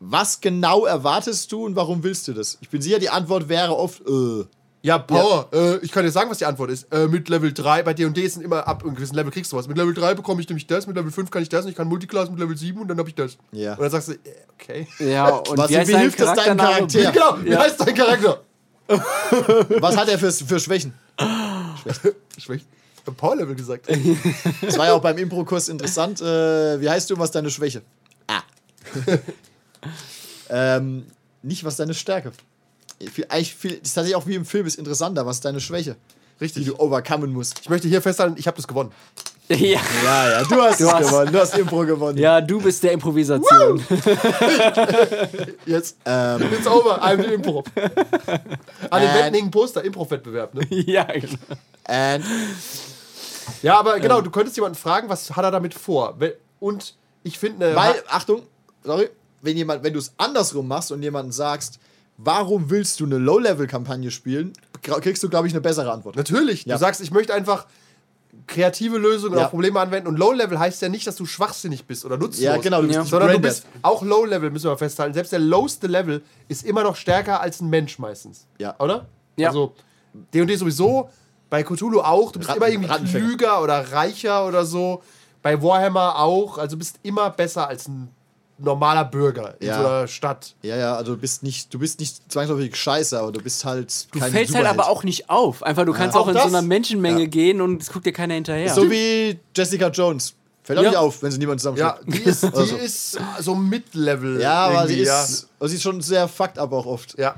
was 0.00 0.40
genau 0.40 0.86
erwartest 0.86 1.52
du 1.52 1.64
und 1.64 1.76
warum 1.76 2.02
willst 2.02 2.26
du 2.26 2.32
das? 2.32 2.58
Ich 2.60 2.68
bin 2.70 2.80
sicher, 2.82 2.98
die 2.98 3.10
Antwort 3.10 3.48
wäre 3.48 3.76
oft, 3.76 4.00
äh. 4.06 4.44
Ja, 4.82 4.96
Power. 4.96 5.46
Äh, 5.52 5.76
ich 5.84 5.92
kann 5.92 6.04
dir 6.06 6.10
sagen, 6.10 6.30
was 6.30 6.38
die 6.38 6.46
Antwort 6.46 6.70
ist. 6.70 6.90
Äh, 6.90 7.06
mit 7.06 7.28
Level 7.28 7.52
3, 7.52 7.82
bei 7.82 7.92
D&D 7.92 8.26
sind 8.28 8.40
immer 8.42 8.66
ab 8.66 8.82
einem 8.82 8.94
gewissen 8.94 9.14
Level 9.14 9.30
kriegst 9.30 9.52
du 9.52 9.58
was. 9.58 9.68
Mit 9.68 9.76
Level 9.76 9.92
3 9.92 10.14
bekomme 10.14 10.40
ich 10.40 10.48
nämlich 10.48 10.66
das, 10.66 10.86
mit 10.86 10.96
Level 10.96 11.12
5 11.12 11.30
kann 11.30 11.42
ich 11.42 11.50
das 11.50 11.66
und 11.66 11.70
ich 11.70 11.76
kann 11.76 11.86
Multiclass 11.86 12.30
mit 12.30 12.38
Level 12.38 12.56
7 12.56 12.80
und 12.80 12.88
dann 12.88 12.96
habe 12.98 13.10
ich 13.10 13.14
das. 13.14 13.36
Ja. 13.52 13.74
Und 13.74 13.80
dann 13.82 13.90
sagst 13.90 14.08
du, 14.08 14.12
äh, 14.12 14.16
okay. 14.54 14.88
Ja, 14.98 15.28
und 15.36 15.58
Was- 15.58 15.68
wie, 15.68 15.76
heißt 15.76 15.88
wie 15.88 15.92
dein 15.92 16.00
hilft 16.00 16.18
das 16.20 16.34
deinem? 16.34 16.56
Charakter? 16.56 17.12
Genau, 17.12 17.36
wie 17.44 17.50
Ja. 17.50 17.58
heißt 17.60 17.78
dein 17.80 17.94
Charakter? 17.94 18.40
Was 19.80 19.96
hat 19.98 20.08
er 20.08 20.18
für, 20.18 20.32
für 20.32 20.58
Schwächen? 20.58 20.94
Schwächt. 22.38 22.64
Ich 23.02 23.06
hab 23.06 23.16
Power 23.18 23.36
Level 23.36 23.54
gesagt. 23.54 23.86
Das 24.62 24.78
war 24.78 24.86
ja 24.86 24.94
auch 24.94 25.02
beim 25.02 25.18
Impro-Kurs 25.18 25.68
interessant. 25.68 26.20
Äh, 26.22 26.80
wie 26.80 26.88
heißt 26.88 27.10
du, 27.10 27.18
was 27.18 27.26
ist 27.26 27.34
deine 27.34 27.50
Schwäche? 27.50 27.82
Ah. 28.26 28.40
Ähm, 30.48 31.06
nicht, 31.42 31.64
was 31.64 31.76
deine 31.76 31.94
Stärke. 31.94 32.32
Eigentlich 33.28 33.54
viel, 33.54 33.72
das 33.78 33.88
ist 33.88 33.94
tatsächlich 33.94 34.16
auch 34.16 34.26
wie 34.26 34.34
im 34.34 34.44
Film, 34.44 34.66
ist 34.66 34.78
interessanter, 34.78 35.24
was 35.24 35.36
ist 35.36 35.44
deine 35.44 35.60
Schwäche, 35.60 35.96
die 36.38 36.44
Richtig. 36.44 36.66
du 36.66 36.78
overcomen 36.78 37.32
musst. 37.32 37.60
Ich 37.62 37.68
möchte 37.70 37.88
hier 37.88 38.02
festhalten, 38.02 38.34
ich 38.38 38.46
habe 38.46 38.56
das 38.56 38.68
gewonnen. 38.68 38.92
Ja. 39.48 39.80
Ja, 40.04 40.30
ja, 40.30 40.44
du 40.44 40.62
hast 40.62 40.78
Du 40.80 40.84
es 40.86 40.92
hast- 40.92 41.08
gewonnen, 41.08 41.32
du 41.32 41.40
hast 41.40 41.58
Impro 41.58 41.78
gewonnen. 41.84 42.16
ja, 42.18 42.40
du 42.40 42.60
bist 42.60 42.84
der 42.84 42.92
Improvisation. 42.92 43.82
Jetzt. 45.66 45.96
Ähm, 46.04 46.42
It's 46.52 46.66
over. 46.66 47.02
I'm 47.02 47.20
the 47.22 47.34
Impro. 47.34 47.64
An 48.90 49.00
den 49.02 49.10
Äh. 49.10 49.14
Wänden 49.14 49.34
hängen 49.34 49.50
Poster, 49.50 49.82
Impro-Wettbewerb, 49.84 50.54
ne? 50.54 50.66
ja, 50.70 51.04
genau. 51.04 51.34
and 51.84 52.24
Ja, 53.62 53.78
aber 53.78 53.98
genau, 54.00 54.20
du 54.20 54.30
könntest 54.30 54.56
jemanden 54.56 54.78
fragen, 54.78 55.08
was 55.08 55.34
hat 55.34 55.44
er 55.44 55.50
damit 55.50 55.74
vor? 55.74 56.16
Und 56.60 56.94
ich 57.24 57.38
finde, 57.38 57.74
Weil, 57.74 58.02
Achtung, 58.08 58.42
sorry, 58.84 59.08
wenn 59.42 59.56
jemand, 59.56 59.82
wenn 59.82 59.92
du 59.92 59.98
es 59.98 60.12
andersrum 60.16 60.68
machst 60.68 60.92
und 60.92 61.02
jemanden 61.02 61.32
sagst, 61.32 61.78
warum 62.16 62.68
willst 62.70 63.00
du 63.00 63.06
eine 63.06 63.18
Low-Level-Kampagne 63.18 64.10
spielen, 64.10 64.52
kriegst 64.82 65.22
du, 65.22 65.28
glaube 65.28 65.46
ich, 65.48 65.54
eine 65.54 65.60
bessere 65.60 65.90
Antwort. 65.90 66.16
natürlich, 66.16 66.64
Ja. 66.64 66.74
du 66.74 66.80
sagst, 66.80 67.00
ich 67.00 67.10
möchte 67.10 67.32
einfach 67.34 67.66
kreative 68.46 68.98
Lösungen 68.98 69.38
Ja. 69.38 69.44
auf 69.44 69.50
Probleme 69.50 69.78
anwenden. 69.80 70.08
Und 70.08 70.18
Low-Level 70.18 70.58
heißt 70.58 70.82
ja 70.82 70.88
nicht, 70.88 71.06
dass 71.06 71.16
du 71.16 71.24
schwachsinnig 71.26 71.84
bist 71.86 72.04
oder 72.04 72.16
nutzlos. 72.16 72.40
Ja, 72.42 72.56
genau, 72.56 72.80
du 72.80 72.86
bist 72.88 72.96
Ja. 72.98 73.04
Sondern 73.04 73.32
du 73.32 73.38
bist 73.38 73.64
auch 73.82 74.02
Low-Level, 74.02 74.50
müssen 74.50 74.68
wir 74.70 74.76
festhalten. 74.76 75.14
Selbst 75.14 75.32
der 75.32 75.38
lowste 75.38 75.86
Level 75.86 76.22
ist 76.48 76.64
immer 76.64 76.82
noch 76.82 76.96
stärker 76.96 77.40
als 77.40 77.60
ein 77.60 77.68
Mensch 77.70 77.98
meistens. 77.98 78.46
Ja. 78.58 78.74
Oder? 78.78 79.06
Ja. 79.36 79.48
Also, 79.48 79.74
D&D 80.34 80.56
sowieso, 80.56 81.08
bei 81.48 81.62
Cthulhu 81.62 82.00
auch. 82.00 82.32
Du 82.32 82.38
bist 82.38 82.50
Ratten- 82.50 82.62
immer 82.62 82.68
irgendwie 82.88 83.04
klüger 83.18 83.62
oder 83.62 83.92
reicher 83.92 84.46
oder 84.46 84.64
so. 84.64 85.02
Bei 85.42 85.60
Warhammer 85.62 86.18
auch. 86.18 86.58
Also, 86.58 86.74
du 86.74 86.78
bist 86.78 86.98
immer 87.02 87.30
besser 87.30 87.68
als 87.68 87.88
ein 87.88 88.08
normaler 88.62 89.04
Bürger 89.04 89.54
in 89.60 89.68
Ja. 89.68 89.80
so 89.80 89.86
einer 89.86 90.08
Stadt. 90.08 90.54
Ja, 90.62 90.76
ja, 90.76 90.94
also 90.96 91.14
du 91.14 91.20
bist 91.20 91.42
nicht, 91.42 91.72
du 91.72 91.78
bist 91.78 91.98
nicht 92.00 92.30
zwangsläufig 92.30 92.76
scheiße, 92.76 93.18
aber 93.18 93.32
du 93.32 93.40
bist 93.40 93.64
halt 93.64 94.06
Du 94.12 94.18
kein 94.18 94.30
fällst 94.32 94.54
halt 94.54 94.64
Superheld. 94.64 94.80
aber 94.80 94.88
auch 94.90 95.02
nicht 95.04 95.30
auf. 95.30 95.62
Einfach, 95.62 95.84
du 95.84 95.92
kannst 95.92 96.16
Auch 96.16 96.22
auch 96.22 96.28
in 96.28 96.34
das? 96.34 96.42
so 96.44 96.48
einer 96.48 96.62
Menschenmenge 96.62 97.22
Ja. 97.22 97.26
gehen 97.26 97.60
und 97.60 97.82
es 97.82 97.90
guckt 97.92 98.06
dir 98.06 98.12
keiner 98.12 98.34
hinterher. 98.34 98.72
So 98.74 98.90
wie 98.90 99.38
Jessica 99.56 99.88
Jones. 99.88 100.34
Fällt 100.62 100.78
auch 100.78 100.82
Ja. 100.84 100.90
nicht 100.90 100.98
auf, 100.98 101.22
wenn 101.22 101.30
sie 101.32 101.38
niemand 101.38 101.62
Ja, 101.64 101.72
zusammenschlägt. 101.72 102.06
die 102.24 102.28
ist, 102.30 102.42
die 102.44 102.54
Also. 102.54 102.76
ist 102.76 103.18
so 103.40 103.54
Mid-Level. 103.54 104.40
Ja, 104.40 104.66
aber 104.66 104.86
sie 104.86 104.98
ist, 105.00 105.48
aber 105.58 105.68
sie 105.68 105.76
ist 105.76 105.82
schon 105.82 106.00
sehr 106.02 106.28
fucked 106.28 106.58
up 106.58 106.72
auch 106.72 106.86
oft. 106.86 107.18
Ja. 107.18 107.36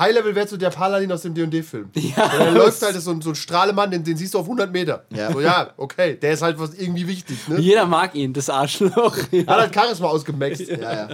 Ja. 0.00 0.06
High-Level 0.06 0.34
wäre 0.34 0.48
so 0.48 0.56
der 0.56 0.70
Paladin 0.70 1.10
aus 1.12 1.22
dem 1.22 1.34
D&D-Film. 1.34 1.90
Ja. 1.94 2.28
Der 2.28 2.50
läuft 2.52 2.82
halt, 2.82 2.96
ist 2.96 3.04
so 3.04 3.10
ein, 3.12 3.20
so 3.20 3.30
ein 3.30 3.34
Strahlemann, 3.34 3.90
den, 3.90 4.02
den 4.04 4.16
siehst 4.16 4.34
du 4.34 4.38
auf 4.38 4.44
100 4.46 4.72
Meter. 4.72 5.04
Ja. 5.10 5.32
So, 5.32 5.40
ja, 5.40 5.70
okay, 5.76 6.16
der 6.16 6.32
ist 6.32 6.42
halt 6.42 6.58
was 6.58 6.74
irgendwie 6.74 7.06
wichtig, 7.06 7.46
ne? 7.48 7.58
Jeder 7.60 7.86
mag 7.86 8.14
ihn, 8.14 8.32
das 8.32 8.48
Arschloch. 8.50 9.16
Hat 9.46 9.46
halt 9.48 9.74
Charisma 9.74 10.08
ausgemaxt. 10.08 10.68
Ja, 10.68 10.76
ja. 10.92 11.08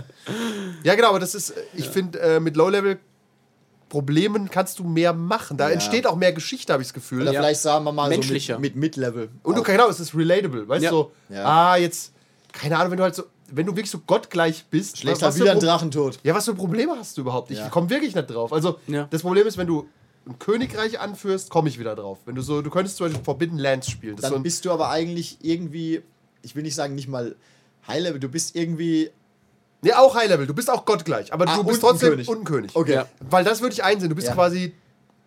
Ja, 0.83 0.95
genau, 0.95 1.09
aber 1.11 1.21
das 1.21 1.35
ist, 1.35 1.53
ich 1.75 1.89
finde, 1.89 2.19
äh, 2.21 2.41
mit 2.41 2.57
Low-Level 2.57 2.99
Problemen 3.89 4.51
kannst 4.51 4.81
du 4.81 4.85
mehr 4.85 5.13
machen. 5.13 5.57
Da 5.57 5.69
Ja. 5.69 5.75
entsteht 5.75 6.07
auch 6.09 6.17
mehr 6.17 6.33
Geschichte, 6.33 6.73
habe 6.73 6.83
ich 6.83 6.89
das 6.89 6.95
Gefühl. 6.95 7.23
Oder 7.23 7.33
Ja. 7.33 7.41
vielleicht 7.41 7.61
sagen 7.61 7.85
wir 7.85 7.93
mal 7.93 8.09
Menschlicher. 8.09 8.55
so 8.55 8.61
mit, 8.61 8.75
mit 8.75 8.97
Mid-Level. 8.97 9.29
Und 9.45 9.57
du, 9.57 9.63
genau, 9.63 9.89
es 9.89 10.01
ist 10.01 10.15
relatable, 10.15 10.67
weißt 10.69 10.85
Ja. 10.85 10.91
du? 10.91 10.97
So, 10.97 11.13
Ja. 11.29 11.45
ah, 11.45 11.77
jetzt, 11.77 12.13
keine 12.53 12.77
Ahnung, 12.79 12.91
wenn 12.91 12.99
du 12.99 13.05
halt 13.05 13.15
so, 13.15 13.25
wenn 13.53 13.67
du 13.67 13.73
wirklich 13.73 13.91
so 13.91 13.99
gottgleich 14.07 14.65
bist, 14.71 14.99
Schlägst 14.99 15.23
für 15.23 15.35
wieder 15.37 15.51
einen 15.53 15.61
Pro- 15.61 15.67
Drachen 15.67 15.91
tot. 15.91 16.19
Ja, 16.23 16.35
was 16.35 16.45
für 16.47 16.55
Probleme 16.55 16.95
hast 16.99 17.17
du 17.17 17.23
überhaupt? 17.23 17.51
Ich 17.51 17.59
Ja. 17.59 17.69
komme 17.69 17.89
wirklich 17.91 18.15
nicht 18.15 18.27
drauf. 18.31 18.53
Also, 18.53 18.79
Ja. 18.87 19.07
das 19.11 19.23
Problem 19.23 19.47
ist, 19.47 19.57
wenn 19.59 19.67
du 19.67 19.89
ein 20.29 20.39
Königreich 20.39 20.99
anführst, 20.99 21.51
komme 21.51 21.69
ich 21.69 21.79
wieder 21.79 21.95
drauf. 21.95 22.19
Wenn 22.27 22.35
du 22.35 22.43
so, 22.43 22.61
du 22.63 22.71
könntest 22.71 22.97
zum 22.97 23.07
Beispiel 23.07 23.25
Forbidden 23.25 23.59
Lands 23.59 23.89
spielen. 23.91 24.17
Dann 24.17 24.33
so 24.33 24.39
bist 24.41 24.65
du 24.65 24.73
aber 24.73 24.89
eigentlich 24.91 25.39
irgendwie, 25.43 26.03
ich 26.43 26.57
will 26.57 26.63
nicht 26.65 26.75
sagen, 26.75 26.95
nicht 26.97 27.09
mal 27.09 27.37
High-Level, 27.87 28.19
du 28.21 28.29
bist 28.29 28.57
irgendwie. 28.57 29.11
nee, 29.83 29.93
auch 29.93 30.17
High 30.17 30.29
Level. 30.29 30.47
Du 30.49 30.55
bist 30.55 30.69
auch 30.69 30.85
gottgleich, 30.85 31.33
aber 31.33 31.47
Ah, 31.47 31.57
du 31.57 31.63
bist 31.65 31.81
trotzdem 31.81 32.11
König. 32.11 32.29
und 32.29 32.39
ein 32.41 32.45
König. 32.45 32.75
Okay. 32.75 32.95
Ja. 32.95 33.07
Weil 33.31 33.45
das 33.45 33.61
würde 33.61 33.73
ich 33.75 33.85
einsehen. 33.85 34.09
Du 34.09 34.17
bist 34.17 34.27
Ja. 34.27 34.35
quasi 34.35 34.75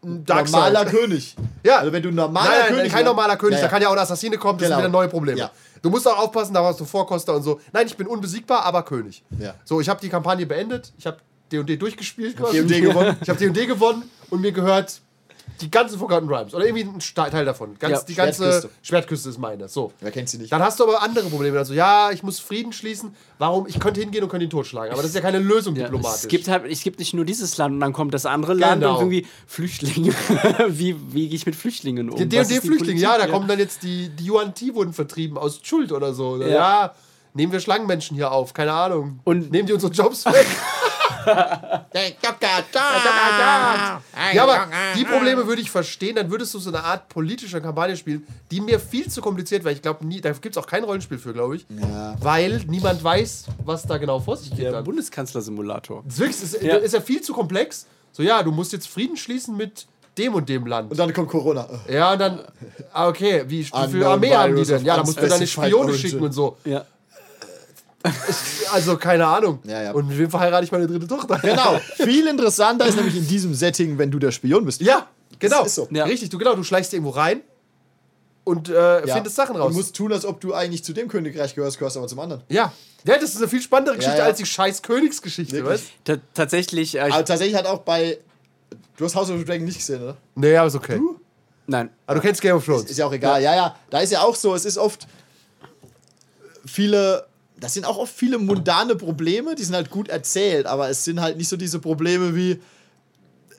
ein 0.03 0.25
Dark 0.25 0.45
normaler 0.51 0.85
Side. 0.87 0.91
König. 0.97 1.35
Ja. 1.63 1.77
Also 1.77 1.93
wenn 1.93 2.03
du 2.03 2.09
ein 2.09 2.15
normaler 2.15 2.49
nein, 2.49 2.59
nein, 2.67 2.75
König 2.75 2.91
kein 2.91 3.05
normaler 3.05 3.37
König. 3.37 3.53
Ja, 3.53 3.59
ja. 3.59 3.65
Da 3.67 3.69
kann 3.71 3.81
ja 3.81 3.87
auch 3.87 3.93
ein 3.93 3.99
Assassine 3.99 4.37
kommen, 4.37 4.59
das 4.59 4.67
Genau. 4.67 4.77
sind 4.79 4.83
wieder 4.85 4.91
neue 4.91 5.07
Probleme. 5.07 5.49
Du 5.81 5.89
musst 5.89 6.07
auch 6.07 6.17
aufpassen, 6.17 6.53
da 6.53 6.63
hast 6.63 6.79
du 6.79 6.85
Vorkoster 6.85 7.35
und 7.35 7.43
so. 7.43 7.59
Nein, 7.73 7.87
ich 7.87 7.95
bin 7.95 8.07
unbesiegbar, 8.07 8.65
aber 8.65 8.83
König. 8.83 9.23
Ja. 9.37 9.55
So, 9.65 9.81
ich 9.81 9.89
habe 9.89 10.01
die 10.01 10.09
Kampagne 10.09 10.45
beendet. 10.45 10.93
Ich 10.97 11.05
habe 11.07 11.17
D&D 11.51 11.77
durchgespielt. 11.77 12.37
quasi. 12.37 12.61
D&D 12.65 12.81
gewonnen. 12.81 13.17
Ich 13.21 13.29
habe 13.29 13.39
D&D 13.39 13.65
gewonnen 13.65 14.03
und 14.29 14.41
mir 14.41 14.51
gehört 14.51 15.01
die 15.61 15.69
ganze 15.71 15.97
Forgotten 15.97 16.27
Rhymes. 16.27 16.53
Oder 16.53 16.65
irgendwie 16.65 16.83
ein 16.83 16.99
Teil 17.31 17.45
davon. 17.45 17.75
Ganz, 17.79 17.99
Ja, 17.99 18.01
die 18.07 18.15
ganze 18.15 18.43
Schwertküste. 18.43 18.69
Schwertküste. 18.81 19.29
ist 19.29 19.37
meine. 19.37 19.67
So. 19.67 19.91
Wer 19.99 20.11
kennt 20.11 20.29
sie 20.29 20.37
nicht? 20.37 20.51
Dann 20.51 20.61
hast 20.61 20.79
du 20.79 20.83
aber 20.85 21.01
andere 21.01 21.27
Probleme. 21.29 21.57
Also, 21.57 21.73
ja, 21.73 22.11
ich 22.11 22.23
muss 22.23 22.39
Frieden 22.39 22.71
schließen. 22.73 23.15
Warum? 23.37 23.67
Ich 23.67 23.79
könnte 23.79 23.99
hingehen 23.99 24.23
und 24.23 24.29
könnte 24.29 24.45
ihn 24.45 24.49
totschlagen. 24.49 24.91
Aber 24.91 25.01
das 25.01 25.09
ist 25.11 25.15
ja 25.15 25.21
keine 25.21 25.39
Lösung 25.39 25.75
Ja, 25.75 25.83
diplomatisch. 25.85 26.21
es 26.23 26.27
gibt 26.27 26.47
halt, 26.47 26.65
es 26.71 26.81
gibt 26.83 26.99
nicht 26.99 27.13
nur 27.13 27.25
dieses 27.25 27.57
Land 27.57 27.73
und 27.75 27.79
dann 27.79 27.93
kommt 27.93 28.13
das 28.13 28.25
andere 28.25 28.53
Land 28.53 28.81
Genau. 28.81 28.93
und 28.99 29.01
irgendwie 29.13 29.27
Flüchtlinge. 29.47 30.13
wie, 30.69 30.95
wie 31.13 31.27
gehe 31.27 31.35
ich 31.35 31.45
mit 31.45 31.55
Flüchtlingen 31.55 32.09
um? 32.09 32.17
Die 32.17 32.27
D&D-Flüchtlinge, 32.27 32.99
ja, 32.99 33.09
da 33.09 33.15
Politik? 33.15 33.33
kommen 33.33 33.47
dann 33.47 33.59
jetzt 33.59 33.83
die, 33.83 34.09
die 34.09 34.29
Yuan 34.29 34.53
Ti 34.53 34.73
wurden 34.75 34.93
vertrieben 34.93 35.37
aus 35.37 35.59
Schuld 35.63 35.91
oder 35.91 36.13
so. 36.13 36.37
Ja. 36.41 36.47
Ja. 36.47 36.93
nehmen 37.33 37.51
wir 37.51 37.59
Schlangenmenschen 37.59 38.15
hier 38.15 38.31
auf, 38.31 38.53
keine 38.53 38.73
Ahnung. 38.73 39.19
Und- 39.23 39.51
nehmen 39.51 39.67
die 39.67 39.73
unsere 39.73 39.91
Jobs 39.91 40.25
weg. 40.25 40.45
ja, 44.33 44.43
aber 44.43 44.67
die 44.95 45.03
Probleme 45.05 45.45
würde 45.47 45.61
ich 45.61 45.71
verstehen, 45.71 46.15
dann 46.15 46.29
würdest 46.31 46.53
du 46.53 46.59
so 46.59 46.69
eine 46.69 46.83
Art 46.83 47.09
politische 47.09 47.61
Kampagne 47.61 47.95
spielen, 47.95 48.25
die 48.51 48.61
mir 48.61 48.79
viel 48.79 49.09
zu 49.09 49.21
kompliziert 49.21 49.63
wäre. 49.63 49.73
Ich 49.73 49.81
glaube, 49.81 50.05
da 50.21 50.31
gibt 50.31 50.55
es 50.55 50.57
auch 50.57 50.67
kein 50.67 50.83
Rollenspiel 50.83 51.17
für, 51.17 51.33
glaube 51.33 51.57
ich. 51.57 51.65
Ja. 51.69 52.15
Weil 52.19 52.61
niemand 52.67 53.03
weiß, 53.03 53.45
was 53.65 53.83
da 53.83 53.97
genau 53.97 54.19
vor 54.19 54.37
sich 54.37 54.51
geht. 54.51 54.65
Der. 54.65 54.81
Bundeskanzler-Simulator. 54.81 56.03
Das 56.05 56.19
ist, 56.19 56.43
ist, 56.43 56.61
Ja. 56.61 56.77
ist 56.77 56.93
ja 56.93 57.01
viel 57.01 57.21
zu 57.21 57.33
komplex. 57.33 57.85
So, 58.11 58.23
ja, 58.23 58.41
du 58.43 58.51
musst 58.51 58.73
jetzt 58.73 58.87
Frieden 58.87 59.17
schließen 59.17 59.55
mit 59.55 59.87
dem 60.17 60.33
und 60.33 60.49
dem 60.49 60.65
Land. 60.65 60.91
Und 60.91 60.97
dann 60.97 61.13
kommt 61.13 61.29
Corona. 61.29 61.67
Ja, 61.87 62.13
und 62.13 62.19
dann, 62.19 62.39
ah, 62.91 63.07
okay, 63.07 63.43
wie, 63.47 63.59
wie 63.59 63.63
viel 63.63 63.73
Unknown 63.73 64.03
Armee 64.03 64.35
haben 64.35 64.55
die 64.55 64.65
denn? 64.65 64.83
Ja, 64.83 64.97
da 64.97 65.03
musst 65.03 65.21
du 65.21 65.27
deine 65.27 65.47
Spione 65.47 65.93
schicken 65.93 66.21
und 66.21 66.31
so. 66.33 66.57
Ja. 66.65 66.85
Also, 68.71 68.97
keine 68.97 69.25
Ahnung. 69.25 69.59
Ja, 69.63 69.81
ja. 69.81 69.91
Und 69.93 70.07
mit 70.07 70.17
wem 70.17 70.29
verheirate 70.29 70.63
ich 70.63 70.71
meine 70.71 70.85
dritte 70.87 71.07
Tochter? 71.07 71.39
Genau. 71.39 71.79
Viel 71.95 72.27
interessanter 72.27 72.85
ist 72.85 72.95
nämlich 72.95 73.15
in 73.17 73.27
diesem 73.27 73.53
Setting, 73.53 73.97
wenn 73.97 74.11
du 74.11 74.19
der 74.19 74.31
Spion 74.31 74.63
bist. 74.65 74.81
Ja, 74.81 75.07
genau. 75.39 75.63
ist 75.65 75.75
so. 75.75 75.87
Ja. 75.91 76.05
Richtig, 76.05 76.29
du, 76.29 76.37
genau, 76.37 76.55
du 76.55 76.63
schleichst 76.63 76.93
irgendwo 76.93 77.11
rein 77.11 77.41
und 78.43 78.69
äh, 78.69 79.05
Ja. 79.07 79.15
findest 79.15 79.35
Sachen 79.35 79.55
Du 79.55 79.61
raus. 79.61 79.73
musst 79.73 79.95
tun, 79.95 80.13
als 80.13 80.23
ob 80.25 80.39
du 80.39 80.53
eigentlich 80.53 80.83
zu 80.83 80.93
dem 80.93 81.07
Königreich 81.07 81.55
gehörst, 81.55 81.79
gehörst 81.79 81.97
aber 81.97 82.07
zum 82.07 82.19
anderen. 82.19 82.43
ja. 82.49 82.71
ja, 83.05 83.15
das 83.17 83.31
ist 83.31 83.37
eine 83.37 83.47
viel 83.47 83.61
spannendere 83.61 83.97
Geschichte 83.97 84.19
ja. 84.19 84.25
als 84.25 84.37
die 84.37 84.45
scheiß 84.45 84.81
Königsgeschichte, 84.83 85.65
weißt 85.65 85.85
Ta 86.05 86.17
tatsächlich, 86.33 86.95
äh, 86.95 86.99
Aber 87.01 87.25
tatsächlich 87.25 87.55
hat 87.57 87.65
auch 87.65 87.79
bei. 87.79 88.19
Du 88.97 89.05
hast 89.05 89.15
House 89.15 89.29
of 89.31 89.39
the 89.39 89.45
Dragon 89.45 89.65
nicht 89.65 89.77
gesehen, 89.79 90.03
oder? 90.03 90.17
Nee, 90.35 90.55
aber 90.57 90.67
ist 90.67 90.75
okay. 90.75 90.99
nein. 91.67 91.89
Aber 92.05 92.15
du 92.19 92.21
kennst 92.21 92.41
Game 92.41 92.55
of 92.55 92.65
Thrones. 92.65 92.83
Ist 92.89 92.97
ja 92.97 93.05
auch 93.07 93.13
egal. 93.13 93.41
Ja, 93.41 93.55
ja. 93.55 93.75
Da 93.89 93.99
ist 94.01 94.11
ja 94.11 94.21
auch 94.21 94.35
so, 94.35 94.53
es 94.53 94.65
ist 94.65 94.77
oft 94.77 95.07
viele. 96.65 97.25
Das 97.59 97.73
sind 97.73 97.85
auch 97.85 97.97
oft 97.97 98.13
viele 98.15 98.37
mundane 98.37 98.95
Probleme, 98.95 99.55
die 99.55 99.63
sind 99.63 99.75
halt 99.75 99.89
gut 99.89 100.07
erzählt, 100.07 100.65
aber 100.65 100.89
es 100.89 101.03
sind 101.03 101.21
halt 101.21 101.37
nicht 101.37 101.49
so 101.49 101.57
diese 101.57 101.79
Probleme 101.79 102.35
wie. 102.35 102.59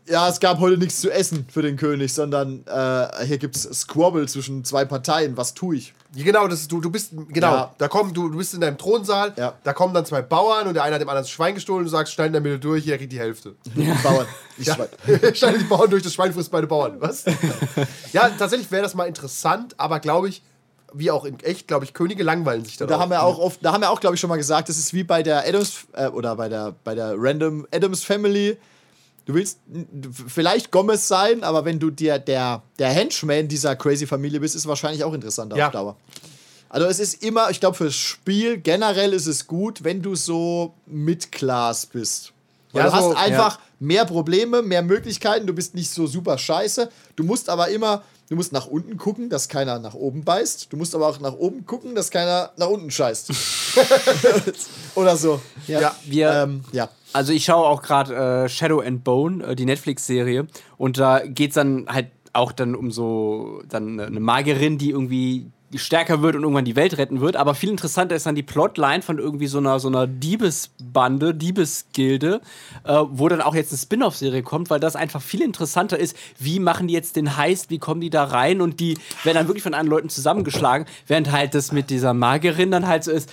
Ja, 0.06 0.28
es 0.28 0.40
gab 0.40 0.58
heute 0.58 0.76
nichts 0.76 1.00
zu 1.00 1.08
essen 1.10 1.46
für 1.52 1.62
den 1.62 1.76
König, 1.76 2.12
sondern 2.12 2.64
äh, 2.66 3.24
hier 3.26 3.38
gibt 3.38 3.54
es 3.54 3.62
Squabble 3.62 4.26
zwischen 4.26 4.64
zwei 4.64 4.84
Parteien. 4.84 5.36
Was 5.36 5.54
tue 5.54 5.76
ich? 5.76 5.94
Ja, 6.16 6.24
Genau, 6.24 6.48
das 6.48 6.62
ist, 6.62 6.72
du, 6.72 6.80
du 6.80 6.90
bist, 6.90 7.12
genau, 7.28 7.52
Ja. 7.54 7.74
da 7.78 7.86
kommen, 7.86 8.12
du, 8.12 8.28
du 8.28 8.38
bist 8.38 8.52
in 8.54 8.60
deinem 8.60 8.76
Thronsaal, 8.76 9.32
Ja. 9.36 9.52
da 9.62 9.72
kommen 9.72 9.94
dann 9.94 10.04
zwei 10.04 10.22
Bauern 10.22 10.66
und 10.66 10.74
der 10.74 10.82
eine 10.82 10.94
hat 10.96 11.00
dem 11.00 11.08
anderen 11.08 11.22
das 11.22 11.30
Schwein 11.30 11.54
gestohlen 11.54 11.80
und 11.80 11.84
du 11.84 11.90
sagst, 11.90 12.12
schneid 12.14 12.28
in 12.28 12.32
der 12.32 12.42
Mitte 12.42 12.58
durch, 12.58 12.84
jeder 12.86 12.98
kriegt 12.98 13.12
die 13.12 13.20
Hälfte. 13.20 13.54
Bauern. 14.02 14.26
Ich 14.58 14.66
Ja. 14.66 14.76
Schneiden 15.34 15.60
die 15.60 15.66
Bauern 15.66 15.88
durch, 15.90 16.02
das 16.02 16.12
Schwein 16.14 16.32
frisst 16.32 16.50
beide 16.50 16.66
Bauern. 16.66 16.96
Was? 16.98 17.24
ja, 18.12 18.28
tatsächlich 18.30 18.68
wäre 18.72 18.82
das 18.82 18.94
mal 18.94 19.04
interessant, 19.04 19.74
aber 19.78 20.00
glaube 20.00 20.28
ich, 20.30 20.42
wie 20.92 21.10
auch 21.10 21.24
in 21.24 21.38
echt, 21.40 21.68
glaube 21.68 21.84
ich, 21.84 21.94
Könige 21.94 22.22
langweilen 22.22 22.64
sich 22.64 22.76
dann 22.76 22.88
Da 22.88 22.98
haben 22.98 23.10
wir 23.10 23.22
auch 23.22 23.38
oft, 23.38 23.64
da 23.64 23.72
haben 23.72 23.80
wir 23.82 23.90
auch, 23.90 24.00
glaube 24.00 24.14
ich, 24.16 24.20
schon 24.20 24.28
mal 24.30 24.36
gesagt, 24.36 24.68
das 24.68 24.78
ist 24.78 24.92
wie 24.94 25.04
bei 25.04 25.22
der 25.22 25.46
Adams 25.46 25.86
äh, 25.92 26.08
oder 26.08 26.36
bei 26.36 26.48
der 26.48 26.74
bei 26.84 26.94
der 26.94 27.14
Random 27.16 27.66
Adams 27.72 28.02
Family. 28.04 28.56
Du 29.26 29.34
willst 29.34 29.58
vielleicht 30.26 30.70
Gomez 30.72 31.06
sein, 31.06 31.44
aber 31.44 31.64
wenn 31.64 31.78
du 31.78 31.90
dir 31.90 32.18
der, 32.18 32.62
der 32.78 32.88
Henchman 32.88 33.46
dieser 33.48 33.76
crazy 33.76 34.06
Familie 34.06 34.40
bist, 34.40 34.54
ist 34.56 34.62
es 34.62 34.66
wahrscheinlich 34.68 35.04
auch 35.04 35.12
interessanter 35.12 35.56
Ja. 35.56 35.66
auf 35.66 35.72
Dauer. 35.72 35.96
Also 36.68 36.86
es 36.86 36.98
ist 37.00 37.22
immer, 37.22 37.50
ich 37.50 37.60
glaube, 37.60 37.76
fürs 37.76 37.94
Spiel 37.94 38.58
generell 38.58 39.12
ist 39.12 39.26
es 39.26 39.46
gut, 39.46 39.84
wenn 39.84 40.02
du 40.02 40.14
so 40.14 40.72
Mid-Class 40.86 41.86
bist. 41.86 42.32
Weil 42.72 42.84
Ja, 42.84 42.90
du 42.90 42.96
so- 42.96 43.10
hast 43.10 43.16
einfach 43.24 43.58
mehr 43.78 44.04
Probleme, 44.04 44.62
mehr 44.62 44.82
Möglichkeiten, 44.82 45.46
du 45.46 45.52
bist 45.52 45.74
nicht 45.74 45.90
so 45.90 46.06
super 46.06 46.38
scheiße. 46.38 46.88
Du 47.16 47.24
musst 47.24 47.48
aber 47.50 47.68
immer, 47.68 48.02
du 48.30 48.36
musst 48.36 48.52
nach 48.52 48.66
unten 48.66 48.96
gucken, 48.96 49.28
dass 49.28 49.48
keiner 49.48 49.78
nach 49.78 49.94
oben 49.94 50.24
beißt. 50.24 50.72
Du 50.72 50.76
musst 50.76 50.94
aber 50.94 51.08
auch 51.08 51.20
nach 51.20 51.34
oben 51.34 51.66
gucken, 51.66 51.94
dass 51.94 52.10
keiner 52.10 52.52
nach 52.56 52.68
unten 52.68 52.90
scheißt. 52.90 53.30
Oder 54.94 55.16
so. 55.16 55.40
Ja. 55.66 55.94
Wir, 56.04 56.30
Ähm, 56.30 56.62
ja. 56.72 56.88
Also 57.12 57.32
ich 57.32 57.44
schaue 57.44 57.66
auch 57.66 57.82
gerade 57.82 58.44
äh, 58.44 58.48
Shadow 58.48 58.80
and 58.80 59.02
Bone, 59.02 59.44
äh, 59.44 59.56
die 59.56 59.66
Netflix-Serie, 59.66 60.46
und 60.78 60.96
da 60.98 61.18
geht 61.26 61.50
es 61.50 61.54
dann 61.56 61.86
halt 61.88 62.06
auch 62.32 62.52
dann 62.52 62.76
um 62.76 62.92
so 62.92 63.62
dann 63.68 63.98
eine 63.98 64.20
Magierin, 64.20 64.78
die 64.78 64.90
irgendwie 64.90 65.50
stärker 65.76 66.20
wird 66.22 66.34
und 66.36 66.42
irgendwann 66.42 66.64
die 66.64 66.76
Welt 66.76 66.98
retten 66.98 67.20
wird. 67.20 67.36
Aber 67.36 67.54
viel 67.54 67.70
interessanter 67.70 68.16
ist 68.16 68.26
dann 68.26 68.34
die 68.34 68.42
Plotline 68.42 69.02
von 69.02 69.18
irgendwie 69.18 69.46
so 69.46 69.58
einer 69.58 69.78
so 69.78 69.88
einer 69.88 70.06
Diebesbande, 70.06 71.34
Diebesgilde, 71.34 72.40
äh, 72.84 72.98
wo 73.10 73.28
dann 73.28 73.40
auch 73.40 73.54
jetzt 73.54 73.70
eine 73.72 73.78
Spin-off-Serie 73.78 74.42
kommt, 74.42 74.70
weil 74.70 74.80
das 74.80 74.96
einfach 74.96 75.22
viel 75.22 75.42
interessanter 75.42 75.98
ist. 75.98 76.16
Wie 76.38 76.58
machen 76.58 76.88
die 76.88 76.94
jetzt 76.94 77.16
den 77.16 77.36
Heist? 77.36 77.70
Wie 77.70 77.78
kommen 77.78 78.00
die 78.00 78.10
da 78.10 78.24
rein? 78.24 78.60
Und 78.60 78.80
die 78.80 78.98
werden 79.24 79.36
dann 79.36 79.46
wirklich 79.48 79.62
von 79.62 79.74
anderen 79.74 79.90
Leuten 79.90 80.08
zusammengeschlagen, 80.08 80.86
während 81.06 81.30
halt 81.32 81.54
das 81.54 81.72
mit 81.72 81.90
dieser 81.90 82.14
Magierin 82.14 82.70
dann 82.70 82.86
halt 82.86 83.04
so 83.04 83.10
ist. 83.12 83.30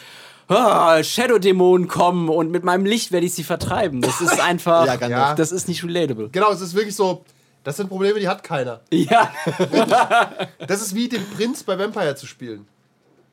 Ah, 0.49 1.03
Shadow-Dämonen 1.03 1.89
kommen 1.89 2.29
und 2.29 2.51
mit 2.51 2.63
meinem 2.63 2.85
Licht 2.85 3.11
werde 3.11 3.25
ich 3.25 3.33
sie 3.33 3.43
vertreiben. 3.43 3.99
Das 4.01 4.21
ist 4.21 4.39
einfach, 4.43 4.85
Ja, 4.85 4.95
ganz 4.95 5.11
Ja. 5.11 5.35
das 5.35 5.51
ist 5.51 5.67
nicht 5.67 5.83
relatable. 5.83 6.29
Genau, 6.31 6.51
es 6.51 6.61
ist 6.61 6.73
wirklich 6.73 6.95
so, 6.95 7.25
das 7.67 7.75
sind 7.75 7.89
Probleme, 7.89 8.17
die 8.19 8.27
hat 8.29 8.43
keiner. 8.43 8.79
Ja, 8.91 9.29
Das 10.67 10.81
ist 10.81 10.95
wie 10.95 11.09
den 11.09 11.29
Prinz 11.31 11.63
bei 11.63 11.77
Vampire 11.77 12.15
zu 12.15 12.25
spielen. 12.25 12.65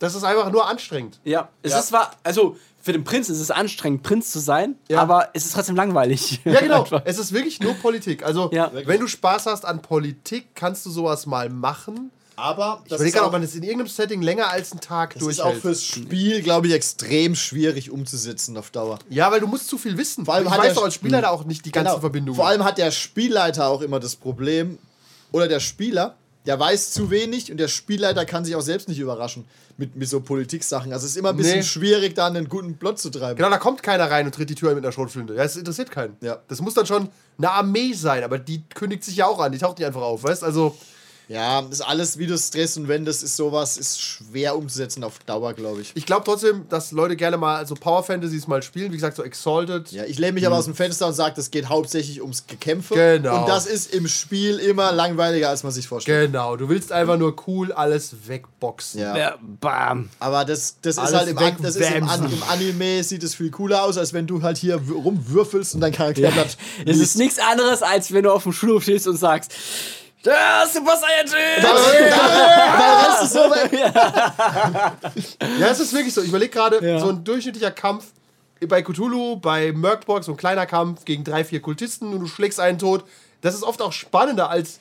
Das 0.00 0.14
ist 0.16 0.24
einfach 0.24 0.50
nur 0.50 0.66
anstrengend. 0.68 1.20
ja. 1.24 1.48
Es 1.62 1.70
Ja. 1.72 1.78
ist 1.78 1.86
zwar, 1.88 2.10
also 2.24 2.56
für 2.82 2.92
den 2.92 3.04
Prinz 3.04 3.28
ist 3.28 3.38
es 3.40 3.50
anstrengend, 3.52 4.02
Prinz 4.02 4.32
zu 4.32 4.40
sein, 4.40 4.74
Ja. 4.88 5.00
aber 5.00 5.28
es 5.34 5.46
ist 5.46 5.54
trotzdem 5.54 5.76
langweilig. 5.76 6.40
Ja, 6.44 6.60
genau. 6.60 6.84
Es 7.04 7.18
ist 7.18 7.32
wirklich 7.32 7.60
nur 7.60 7.74
Politik. 7.74 8.24
Also, 8.24 8.50
Ja. 8.52 8.70
wenn 8.72 9.00
du 9.00 9.06
Spaß 9.06 9.46
hast 9.46 9.64
an 9.64 9.80
Politik, 9.82 10.48
kannst 10.56 10.84
du 10.84 10.90
sowas 10.90 11.26
mal 11.26 11.48
machen. 11.48 12.10
Aber 12.36 12.80
Ich 12.84 12.90
das 12.90 12.98
überlege 12.98 13.16
ist, 13.16 13.22
auch, 13.22 13.26
ob 13.26 13.32
man 13.32 13.42
das 13.42 13.54
in 13.54 13.62
irgendeinem 13.62 13.88
Setting 13.88 14.22
länger 14.22 14.50
als 14.50 14.72
einen 14.72 14.80
Tag 14.80 15.14
das 15.14 15.22
ist 15.22 15.38
durchhält. 15.38 15.56
auch 15.56 15.60
fürs 15.60 15.84
Spiel, 15.84 16.42
glaube 16.42 16.66
ich, 16.66 16.72
extrem 16.72 17.34
schwierig 17.34 17.90
umzusetzen 17.90 18.56
auf 18.56 18.70
Dauer. 18.70 18.98
ja, 19.08 19.30
weil 19.30 19.40
du 19.40 19.46
musst 19.46 19.68
zu 19.68 19.78
viel 19.78 19.96
wissen. 19.96 20.24
Vor 20.24 20.34
allem 20.34 20.46
ich 20.46 20.50
hat 20.50 20.58
weiß 20.58 20.66
der- 20.66 20.74
doch 20.74 20.84
als 20.84 20.94
Spieler 20.94 21.22
da 21.22 21.30
auch 21.30 21.44
nicht 21.44 21.64
die 21.64 21.70
ganzen 21.72 21.90
Genau. 21.90 22.00
Verbindungen. 22.00 22.36
Vor 22.36 22.46
allem 22.48 22.64
hat 22.64 22.78
der 22.78 22.90
Spielleiter 22.90 23.68
auch 23.68 23.80
immer 23.82 24.00
das 24.00 24.16
Problem, 24.16 24.78
oder 25.32 25.48
der 25.48 25.60
Spieler, 25.60 26.16
der 26.46 26.58
weiß 26.60 26.92
zu 26.92 27.10
wenig 27.10 27.50
und 27.50 27.56
der 27.56 27.68
Spielleiter 27.68 28.24
kann 28.24 28.44
sich 28.44 28.54
auch 28.54 28.60
selbst 28.60 28.88
nicht 28.88 28.98
überraschen 28.98 29.46
mit, 29.76 29.96
mit 29.96 30.08
so 30.08 30.20
Politiksachen. 30.20 30.92
Also 30.92 31.06
es 31.06 31.12
ist 31.12 31.16
immer 31.16 31.30
ein 31.30 31.36
bisschen 31.36 31.56
Nee. 31.58 31.62
schwierig, 31.64 32.14
da 32.14 32.26
einen 32.26 32.48
guten 32.48 32.76
Plot 32.76 32.98
zu 33.00 33.10
treiben. 33.10 33.36
Genau, 33.36 33.50
da 33.50 33.58
kommt 33.58 33.82
keiner 33.82 34.10
rein 34.10 34.26
und 34.26 34.34
tritt 34.34 34.50
die 34.50 34.54
Tür 34.54 34.74
mit 34.74 34.84
einer 34.84 34.92
Schrotflinte. 34.92 35.34
Ja, 35.34 35.42
es 35.44 35.56
interessiert 35.56 35.90
keinen. 35.90 36.16
Ja. 36.20 36.38
Das 36.48 36.60
muss 36.60 36.74
dann 36.74 36.86
schon 36.86 37.08
eine 37.38 37.50
Armee 37.50 37.92
sein, 37.94 38.22
aber 38.22 38.38
die 38.38 38.62
kündigt 38.74 39.02
sich 39.04 39.16
ja 39.16 39.26
auch 39.26 39.40
an, 39.40 39.50
die 39.52 39.58
taucht 39.58 39.78
nicht 39.78 39.86
einfach 39.86 40.02
auf, 40.02 40.22
weißt 40.22 40.44
Also, 40.44 40.76
Ja, 41.28 41.62
das 41.62 41.80
ist 41.80 41.80
alles, 41.80 42.18
wie 42.18 42.26
du 42.26 42.36
Stress 42.36 42.76
und 42.76 42.88
wenn, 42.88 43.04
das 43.04 43.22
ist 43.22 43.36
sowas, 43.36 43.76
ist 43.76 44.00
schwer 44.00 44.56
umzusetzen 44.56 45.02
auf 45.04 45.18
Dauer, 45.20 45.54
glaube 45.54 45.80
ich. 45.80 45.92
Ich 45.94 46.06
glaube 46.06 46.22
trotzdem, 46.24 46.66
dass 46.68 46.92
Leute 46.92 47.16
gerne 47.16 47.36
mal 47.36 47.66
so 47.66 47.74
Power 47.74 48.02
Fantasies 48.02 48.46
mal 48.46 48.62
spielen. 48.62 48.92
Wie 48.92 48.96
gesagt, 48.96 49.16
so 49.16 49.22
Exalted. 49.22 49.90
Ja, 49.92 50.04
ich 50.04 50.18
lehne 50.18 50.32
mich 50.32 50.46
aber 50.46 50.56
aus 50.56 50.66
dem 50.66 50.74
Fenster 50.74 51.06
und 51.06 51.14
sage, 51.14 51.34
das 51.36 51.50
geht 51.50 51.68
hauptsächlich 51.68 52.20
ums 52.20 52.46
Gekämpfe. 52.46 52.94
Genau. 52.94 53.40
Und 53.40 53.48
das 53.48 53.66
ist 53.66 53.94
im 53.94 54.06
Spiel 54.06 54.58
immer 54.58 54.92
langweiliger, 54.92 55.48
als 55.48 55.62
man 55.62 55.72
sich 55.72 55.88
vorstellt. 55.88 56.32
Genau, 56.32 56.56
du 56.56 56.68
willst 56.68 56.92
einfach 56.92 57.16
nur 57.16 57.34
cool 57.46 57.72
alles 57.72 58.14
wegboxen. 58.26 59.00
Ja. 59.00 59.16
Ja, 59.16 59.38
bam. 59.60 60.10
Aber 60.20 60.44
das, 60.44 60.76
das 60.82 60.98
ist 60.98 61.14
halt 61.14 61.28
im, 61.28 61.38
An 61.38 61.56
das 61.62 61.76
ist 61.76 61.90
im, 61.90 62.08
An 62.08 62.30
im 62.30 62.42
Anime 62.44 63.02
sieht 63.02 63.22
es 63.22 63.34
viel 63.34 63.50
cooler 63.50 63.82
aus, 63.84 63.96
als 63.96 64.12
wenn 64.12 64.26
du 64.26 64.42
halt 64.42 64.58
hier 64.58 64.76
rumwürfelst 64.76 65.74
und 65.74 65.80
dein 65.80 65.92
Charakter 65.92 66.30
bleibt. 66.30 66.58
Es 66.86 66.98
ist 66.98 67.16
nichts 67.16 67.38
anderes, 67.38 67.82
als 67.82 68.12
wenn 68.12 68.24
du 68.24 68.32
auf 68.32 68.42
dem 68.42 68.52
Schulhof 68.52 68.82
stehst 68.82 69.06
und 69.06 69.16
sagst, 69.16 69.52
ja, 70.30 70.64
Super 70.72 70.96
Saiyajin! 70.96 71.64
Rennst 71.64 73.22
du 73.22 73.26
so. 73.38 73.54
Ja, 75.60 75.66
es 75.70 75.80
ist 75.80 75.92
wirklich 75.92 76.14
so. 76.14 76.22
Ich 76.22 76.28
überlege 76.28 76.50
gerade, 76.50 76.86
Ja. 76.86 76.98
so 77.00 77.08
ein 77.10 77.24
durchschnittlicher 77.24 77.70
Kampf 77.70 78.06
bei 78.66 78.82
Cthulhu, 78.82 79.36
bei 79.36 79.72
Merkborg, 79.72 80.24
so 80.24 80.32
ein 80.32 80.36
kleiner 80.38 80.64
Kampf 80.66 81.04
gegen 81.04 81.24
drei, 81.24 81.44
vier 81.44 81.60
Kultisten 81.60 82.12
und 82.14 82.20
du 82.20 82.26
schlägst 82.26 82.60
einen 82.60 82.78
tot. 82.78 83.04
Das 83.42 83.54
ist 83.54 83.62
oft 83.62 83.82
auch 83.82 83.92
spannender 83.92 84.48
als, 84.48 84.80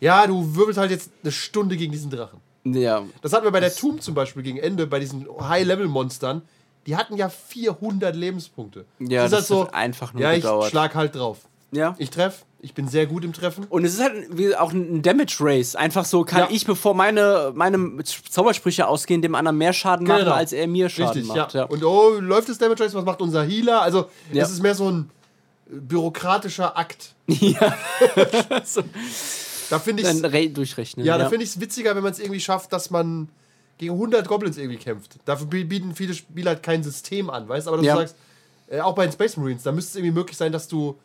ja, 0.00 0.26
du 0.26 0.54
wirbelst 0.54 0.78
halt 0.78 0.90
jetzt 0.92 1.10
eine 1.22 1.32
Stunde 1.32 1.76
gegen 1.76 1.90
diesen 1.92 2.10
Drachen. 2.10 2.40
Ja, 2.64 3.02
Das 3.22 3.32
hatten 3.32 3.44
wir 3.44 3.50
bei 3.50 3.60
der 3.60 3.74
Tomb 3.74 4.02
zum 4.02 4.14
Beispiel 4.14 4.42
gegen 4.42 4.58
Ende, 4.58 4.86
bei 4.86 4.98
diesen 5.00 5.26
High-Level-Monstern. 5.40 6.42
Die 6.86 6.96
hatten 6.96 7.16
ja 7.16 7.28
400 7.28 8.14
Lebenspunkte. 8.14 8.84
Ja, 9.00 9.24
ist 9.24 9.32
das 9.32 9.50
hat 9.50 9.74
einfach 9.74 10.12
nur 10.12 10.22
Ja, 10.22 10.32
ich 10.32 10.42
gedauert. 10.42 10.70
schlag 10.70 10.94
halt 10.94 11.14
drauf. 11.16 11.38
ja. 11.72 11.94
Ich 11.98 12.10
treffe, 12.10 12.44
ich 12.60 12.74
bin 12.74 12.88
sehr 12.88 13.06
gut 13.06 13.24
im 13.24 13.32
Treffen. 13.32 13.64
Und 13.68 13.84
es 13.84 13.94
ist 13.94 14.00
halt 14.02 14.36
wie 14.36 14.54
auch 14.56 14.72
ein 14.72 15.00
Damage 15.02 15.36
Race. 15.40 15.76
Einfach 15.76 16.04
so 16.04 16.24
kann 16.24 16.40
Ja. 16.40 16.48
ich, 16.50 16.66
bevor 16.66 16.94
meine, 16.94 17.52
meine 17.54 18.02
Zaubersprüche 18.04 18.86
ausgehen, 18.88 19.22
dem 19.22 19.34
anderen 19.36 19.58
mehr 19.58 19.72
Schaden 19.72 20.06
machen, 20.06 20.20
Genau. 20.24 20.32
als 20.32 20.52
er 20.52 20.66
mir 20.66 20.88
Schaden 20.88 21.22
Richtig, 21.22 21.36
macht. 21.36 21.54
ja. 21.54 21.64
Und 21.64 21.84
oh, 21.84 22.18
läuft 22.18 22.48
das 22.48 22.58
Damage 22.58 22.82
Race? 22.84 22.94
Was 22.94 23.04
macht 23.04 23.20
unser 23.20 23.44
Healer? 23.44 23.82
Also, 23.82 24.08
Ja. 24.32 24.42
es 24.44 24.50
ist 24.50 24.62
mehr 24.62 24.74
so 24.74 24.90
ein 24.90 25.10
bürokratischer 25.70 26.76
Akt. 26.76 27.14
ja. 27.28 27.76
Da 29.70 29.78
finde 29.78 30.02
Dann 30.02 30.16
ich 30.16 30.24
re- 30.24 30.48
durchrechnen. 30.48 31.04
Ja, 31.04 31.18
da 31.18 31.28
finde 31.28 31.44
ich 31.44 31.50
es 31.50 31.60
witziger, 31.60 31.94
wenn 31.94 32.02
man 32.02 32.12
es 32.12 32.18
irgendwie 32.18 32.40
schafft, 32.40 32.72
dass 32.72 32.90
man 32.90 33.28
gegen 33.76 33.92
100 33.92 34.26
Goblins 34.26 34.56
irgendwie 34.56 34.78
kämpft. 34.78 35.16
Dafür 35.26 35.46
bi- 35.46 35.64
bieten 35.64 35.94
viele 35.94 36.14
Spieler 36.14 36.52
halt 36.52 36.62
kein 36.62 36.82
System 36.82 37.28
an, 37.28 37.46
weißt 37.48 37.66
du? 37.66 37.70
Aber 37.72 37.82
du 37.82 37.86
Ja. 37.86 37.96
sagst, 37.96 38.16
äh, 38.68 38.80
auch 38.80 38.94
bei 38.94 39.04
den 39.06 39.12
Space 39.12 39.36
Marines, 39.36 39.62
da 39.64 39.72
müsste 39.72 39.90
es 39.90 39.96
irgendwie 39.96 40.14
möglich 40.18 40.38
sein, 40.38 40.52
dass 40.52 40.68
du 40.68 40.96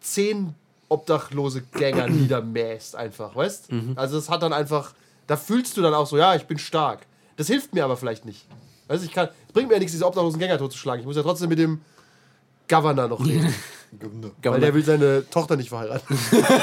10 0.00 0.54
obdachlose 0.88 1.62
Gänger 1.62 2.06
niedermähst 2.08 2.96
einfach, 2.96 3.34
weißt? 3.34 3.72
Mhm. 3.72 3.92
Also 3.96 4.18
es 4.18 4.30
hat 4.30 4.42
dann 4.42 4.52
einfach, 4.52 4.94
da 5.26 5.36
fühlst 5.36 5.76
du 5.76 5.82
dann 5.82 5.94
auch 5.94 6.06
so, 6.06 6.16
ja, 6.16 6.34
ich 6.34 6.46
bin 6.46 6.58
stark. 6.58 7.06
Das 7.36 7.48
hilft 7.48 7.74
mir 7.74 7.84
aber 7.84 7.96
vielleicht 7.96 8.24
nicht. 8.24 8.46
Weißt 8.88 9.02
du, 9.02 9.06
ich 9.06 9.12
kann, 9.12 9.28
es 9.46 9.52
bringt 9.52 9.68
mir 9.68 9.74
ja 9.74 9.80
nichts, 9.80 9.92
diese 9.92 10.06
obdachlosen 10.06 10.38
Gänger 10.38 10.58
totzuschlagen. 10.58 11.00
Ich 11.00 11.06
muss 11.06 11.16
ja 11.16 11.22
trotzdem 11.22 11.48
mit 11.48 11.58
dem 11.58 11.80
Governor 12.68 13.08
noch 13.08 13.24
reden, 13.24 13.54
weil 14.42 14.60
der 14.60 14.74
will 14.74 14.84
seine 14.84 15.28
Tochter 15.30 15.56
nicht 15.56 15.68
verheiraten. 15.68 16.18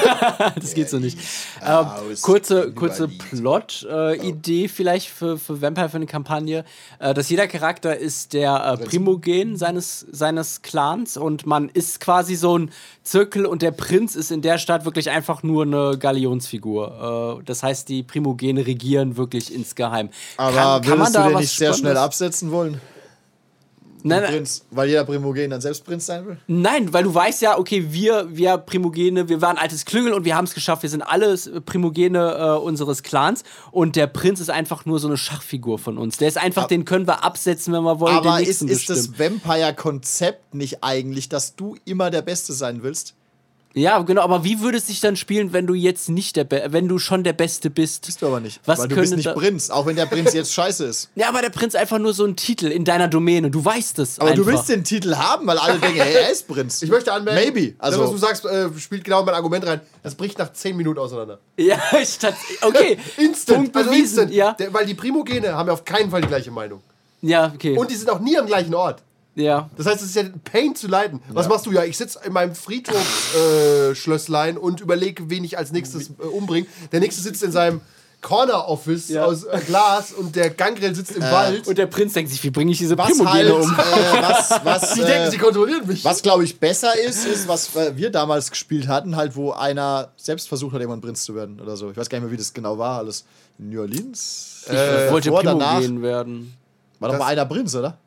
das 0.60 0.74
geht 0.74 0.90
so 0.90 0.98
nicht. 0.98 1.18
Ähm, 1.64 1.86
kurze 2.22 2.72
kurze. 2.72 3.08
Plot-Idee 3.08 4.68
vielleicht 4.68 5.08
für, 5.08 5.38
für 5.38 5.60
Vampire 5.60 5.88
für 5.88 5.96
eine 5.96 6.06
Kampagne, 6.06 6.64
äh, 6.98 7.14
dass 7.14 7.28
jeder 7.30 7.46
Charakter 7.46 7.96
ist 7.96 8.34
der 8.34 8.78
äh, 8.80 8.84
Primogen 8.84 9.56
seines, 9.56 10.06
seines 10.10 10.62
Clans 10.62 11.16
und 11.16 11.46
man 11.46 11.68
ist 11.70 12.00
quasi 12.00 12.34
so 12.34 12.58
ein 12.58 12.70
Zirkel 13.02 13.46
und 13.46 13.62
der 13.62 13.72
Prinz 13.72 14.14
ist 14.16 14.30
in 14.30 14.42
der 14.42 14.58
Stadt 14.58 14.84
wirklich 14.84 15.10
einfach 15.10 15.42
nur 15.42 15.64
eine 15.64 15.98
Galionsfigur. 15.98 17.38
Äh, 17.40 17.44
das 17.44 17.62
heißt, 17.62 17.88
die 17.88 18.02
Primogene 18.02 18.66
regieren 18.66 19.16
wirklich 19.16 19.54
insgeheim. 19.54 20.10
Aber 20.36 20.84
würdest 20.86 21.16
du 21.16 21.22
den 21.22 21.36
nicht 21.38 21.56
sehr 21.56 21.72
schnell 21.72 21.96
absetzen 21.96 22.50
wollen? 22.50 22.80
Nein, 24.06 24.20
nein, 24.20 24.32
Prinz, 24.32 24.66
weil 24.70 24.90
jeder 24.90 25.04
Primogen 25.04 25.48
dann 25.48 25.62
selbst 25.62 25.82
Prinz 25.82 26.04
sein 26.04 26.26
will? 26.26 26.36
Nein, 26.46 26.92
weil 26.92 27.04
du 27.04 27.14
weißt 27.14 27.40
ja, 27.40 27.58
okay, 27.58 27.86
wir, 27.88 28.28
wir 28.30 28.58
Primogene, 28.58 29.30
wir 29.30 29.40
waren 29.40 29.56
altes 29.56 29.86
Klüngel 29.86 30.12
und 30.12 30.26
wir 30.26 30.36
haben 30.36 30.44
es 30.44 30.52
geschafft. 30.52 30.82
Wir 30.82 30.90
sind 30.90 31.00
alles 31.00 31.46
äh, 31.46 31.62
Primogene 31.62 32.34
äh, 32.34 32.58
unseres 32.58 33.02
Clans 33.02 33.44
und 33.70 33.96
der 33.96 34.06
Prinz 34.06 34.40
ist 34.40 34.50
einfach 34.50 34.84
nur 34.84 34.98
so 34.98 35.08
eine 35.08 35.16
Schachfigur 35.16 35.78
von 35.78 35.96
uns. 35.96 36.18
Der 36.18 36.28
ist 36.28 36.36
einfach, 36.36 36.66
den 36.66 36.84
können 36.84 37.06
wir 37.06 37.24
absetzen, 37.24 37.72
wenn 37.72 37.82
wir 37.82 37.98
wollen. 37.98 38.14
Aber 38.14 38.42
ist, 38.42 38.60
ist 38.60 38.90
das. 38.90 39.18
Vampire-Konzept 39.18 40.54
nicht 40.54 40.84
eigentlich, 40.84 41.30
dass 41.30 41.56
du 41.56 41.76
immer 41.86 42.10
der 42.10 42.20
Beste 42.20 42.52
sein 42.52 42.82
willst? 42.82 43.14
Ja, 43.76 44.00
genau. 44.02 44.22
Aber 44.22 44.44
wie 44.44 44.60
würde 44.60 44.78
es 44.78 44.86
sich 44.86 45.00
dann 45.00 45.16
spielen, 45.16 45.52
wenn 45.52 45.66
du 45.66 45.74
jetzt 45.74 46.08
nicht 46.08 46.36
der, 46.36 46.44
Be 46.44 46.66
wenn 46.68 46.86
du 46.86 47.00
schon 47.00 47.24
der 47.24 47.32
Beste 47.32 47.70
bist? 47.70 48.06
Bist 48.06 48.22
du 48.22 48.26
aber 48.28 48.38
nicht. 48.38 48.60
Was 48.64 48.78
weil 48.78 48.86
du 48.88 48.94
bist 48.94 49.16
nicht 49.16 49.34
Prinz, 49.34 49.68
auch 49.68 49.84
wenn 49.86 49.96
der 49.96 50.06
Prinz 50.06 50.32
jetzt 50.32 50.52
scheiße 50.54 50.84
ist. 50.84 51.10
Ja, 51.16 51.28
aber 51.28 51.42
der 51.42 51.50
Prinz 51.50 51.74
einfach 51.74 51.98
nur 51.98 52.14
so 52.14 52.24
ein 52.24 52.36
Titel 52.36 52.66
in 52.66 52.84
deiner 52.84 53.08
Domäne. 53.08 53.50
Du 53.50 53.64
weißt 53.64 53.98
es. 53.98 54.20
Aber 54.20 54.30
einfach. 54.30 54.44
du 54.44 54.50
willst 54.50 54.68
den 54.68 54.84
Titel 54.84 55.16
haben, 55.16 55.46
weil 55.48 55.58
alle 55.58 55.80
denken, 55.80 56.00
hey, 56.00 56.14
er 56.14 56.30
ist 56.30 56.46
Prinz. 56.46 56.82
Ich 56.82 56.90
möchte 56.90 57.12
anmerken, 57.12 57.52
Maybe. 57.52 57.74
das, 57.80 57.90
was 57.90 57.96
du 57.96 58.02
Also, 58.04 58.16
sagst, 58.16 58.44
äh, 58.44 58.68
spielt 58.78 59.02
genau 59.02 59.24
mein 59.24 59.34
Argument 59.34 59.66
rein. 59.66 59.80
Das 60.04 60.14
bricht 60.14 60.38
nach 60.38 60.52
10 60.52 60.76
Minuten 60.76 61.00
auseinander. 61.00 61.40
Ja, 61.56 61.78
ich 62.00 62.16
okay. 62.62 62.96
Instant, 63.16 63.58
Punkt 63.58 63.76
also 63.76 63.90
bewiesen. 63.90 64.18
instant. 64.18 64.32
Ja. 64.32 64.52
Der, 64.52 64.72
weil 64.72 64.86
die 64.86 64.94
Primogene 64.94 65.52
haben 65.54 65.66
ja 65.66 65.72
auf 65.72 65.84
keinen 65.84 66.10
Fall 66.12 66.20
die 66.20 66.28
gleiche 66.28 66.52
Meinung. 66.52 66.80
ja, 67.22 67.50
okay. 67.52 67.76
Und 67.76 67.90
die 67.90 67.96
sind 67.96 68.08
auch 68.08 68.20
nie 68.20 68.38
am 68.38 68.46
gleichen 68.46 68.74
Ort. 68.74 69.02
Ja. 69.34 69.68
Das 69.76 69.86
heißt, 69.86 70.02
es 70.02 70.08
ist 70.10 70.16
ja 70.16 70.22
ein 70.22 70.40
Pain 70.44 70.74
zu 70.76 70.86
leiten. 70.88 71.20
Was 71.28 71.48
machst 71.48 71.66
du? 71.66 71.72
Ja, 71.72 71.84
ich 71.84 71.96
sitze 71.96 72.20
in 72.24 72.32
meinem 72.32 72.54
Friedhofsschlösslein 72.54 74.56
äh, 74.56 74.58
und 74.58 74.80
überlege, 74.80 75.28
wen 75.30 75.44
ich 75.44 75.58
als 75.58 75.72
nächstes 75.72 76.10
äh, 76.10 76.26
umbringe. 76.32 76.66
Der 76.92 77.00
nächste 77.00 77.22
sitzt 77.22 77.42
in 77.42 77.52
seinem 77.52 77.80
Corner-Office 78.20 79.10
Ja. 79.10 79.24
aus 79.26 79.44
äh, 79.44 79.58
Glas 79.66 80.12
und 80.12 80.34
der 80.34 80.50
Gangrel 80.50 80.94
sitzt 80.94 81.12
im 81.12 81.22
Wald. 81.22 81.68
Und 81.68 81.76
der 81.76 81.86
Prinz 81.86 82.14
denkt 82.14 82.30
sich, 82.30 82.42
wie 82.42 82.50
bringe 82.50 82.72
ich 82.72 82.78
diese 82.78 82.96
was 82.96 83.08
Primogene 83.08 83.34
halt, 83.34 83.50
um? 83.52 83.70
äh, 83.70 84.22
was, 84.22 84.60
was, 84.64 84.94
die 84.94 85.00
denken, 85.00 85.28
äh, 85.28 85.30
sie 85.30 85.38
kontrollieren 85.38 85.86
mich. 85.86 86.04
was 86.04 86.22
glaube 86.22 86.44
ich 86.44 86.58
besser 86.58 86.98
ist, 86.98 87.26
ist, 87.26 87.48
was 87.48 87.74
äh, 87.76 87.96
wir 87.96 88.10
damals 88.10 88.50
gespielt 88.50 88.88
hatten, 88.88 89.16
halt, 89.16 89.36
wo 89.36 89.52
einer 89.52 90.12
selbst 90.16 90.48
versucht 90.48 90.72
hat, 90.72 90.80
irgendwann 90.80 91.02
Prinz 91.02 91.24
zu 91.24 91.34
werden 91.34 91.60
oder 91.60 91.76
so. 91.76 91.90
Ich 91.90 91.96
weiß 91.96 92.08
gar 92.08 92.18
nicht 92.18 92.24
mehr, 92.24 92.32
wie 92.32 92.38
das 92.38 92.54
genau 92.54 92.78
war, 92.78 92.98
alles. 92.98 93.24
In 93.58 93.70
New 93.70 93.80
Orleans? 93.80 94.64
Ich 94.66 95.10
wollte 95.10 95.30
danach. 95.30 95.78
Primogen 95.78 96.02
werden. 96.02 96.54
War 97.00 97.10
doch 97.12 97.18
mal 97.18 97.26
einer 97.26 97.44
Prinz, 97.44 97.74
oder? 97.74 97.98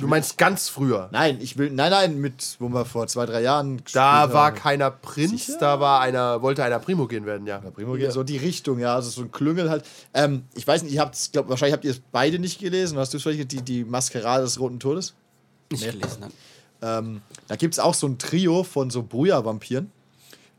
Du 0.00 0.06
meinst 0.08 0.38
ganz 0.38 0.68
früher. 0.68 1.08
Nein, 1.12 1.38
ich 1.40 1.56
will, 1.58 1.70
nein, 1.70 1.90
nein, 1.90 2.18
mit, 2.18 2.56
wo 2.58 2.68
wir 2.68 2.84
vor 2.84 3.06
zwei, 3.06 3.26
drei 3.26 3.42
Jahren 3.42 3.76
gespielt 3.76 3.96
Da 3.96 4.12
haben. 4.12 4.32
war 4.32 4.52
keiner 4.52 4.90
Prinz, 4.90 5.46
Sicher? 5.46 5.58
da 5.60 5.80
war 5.80 6.00
einer, 6.00 6.42
wollte 6.42 6.64
einer 6.64 6.78
Primogen 6.78 7.26
werden, 7.26 7.46
ja. 7.46 7.58
Primogen, 7.58 8.10
so 8.10 8.22
die 8.22 8.36
Richtung, 8.36 8.78
ja, 8.78 8.94
also 8.94 9.10
so 9.10 9.22
ein 9.22 9.30
Klüngel 9.30 9.70
halt. 9.70 9.84
Ähm, 10.14 10.44
ich 10.54 10.66
weiß 10.66 10.82
nicht, 10.82 10.92
ich 10.92 10.98
hab's, 10.98 11.30
glaub, 11.32 11.48
wahrscheinlich 11.48 11.74
habt 11.74 11.84
ihr 11.84 11.90
es 11.92 12.00
beide 12.12 12.38
nicht 12.38 12.58
gelesen. 12.60 12.98
Hast 12.98 13.12
du 13.12 13.16
es 13.18 13.22
vielleicht 13.22 13.52
die, 13.52 13.62
die 13.62 13.84
Maskerade 13.84 14.42
des 14.44 14.58
Roten 14.60 14.80
Todes? 14.80 15.14
Nicht 15.70 15.84
gelesen 15.90 16.24
habe. 16.24 16.32
Ähm, 16.80 17.20
da 17.48 17.56
gibt 17.56 17.74
es 17.74 17.80
auch 17.80 17.94
so 17.94 18.06
ein 18.06 18.18
Trio 18.18 18.62
von 18.62 18.90
so 18.90 19.02
Bruja-Vampiren. 19.02 19.90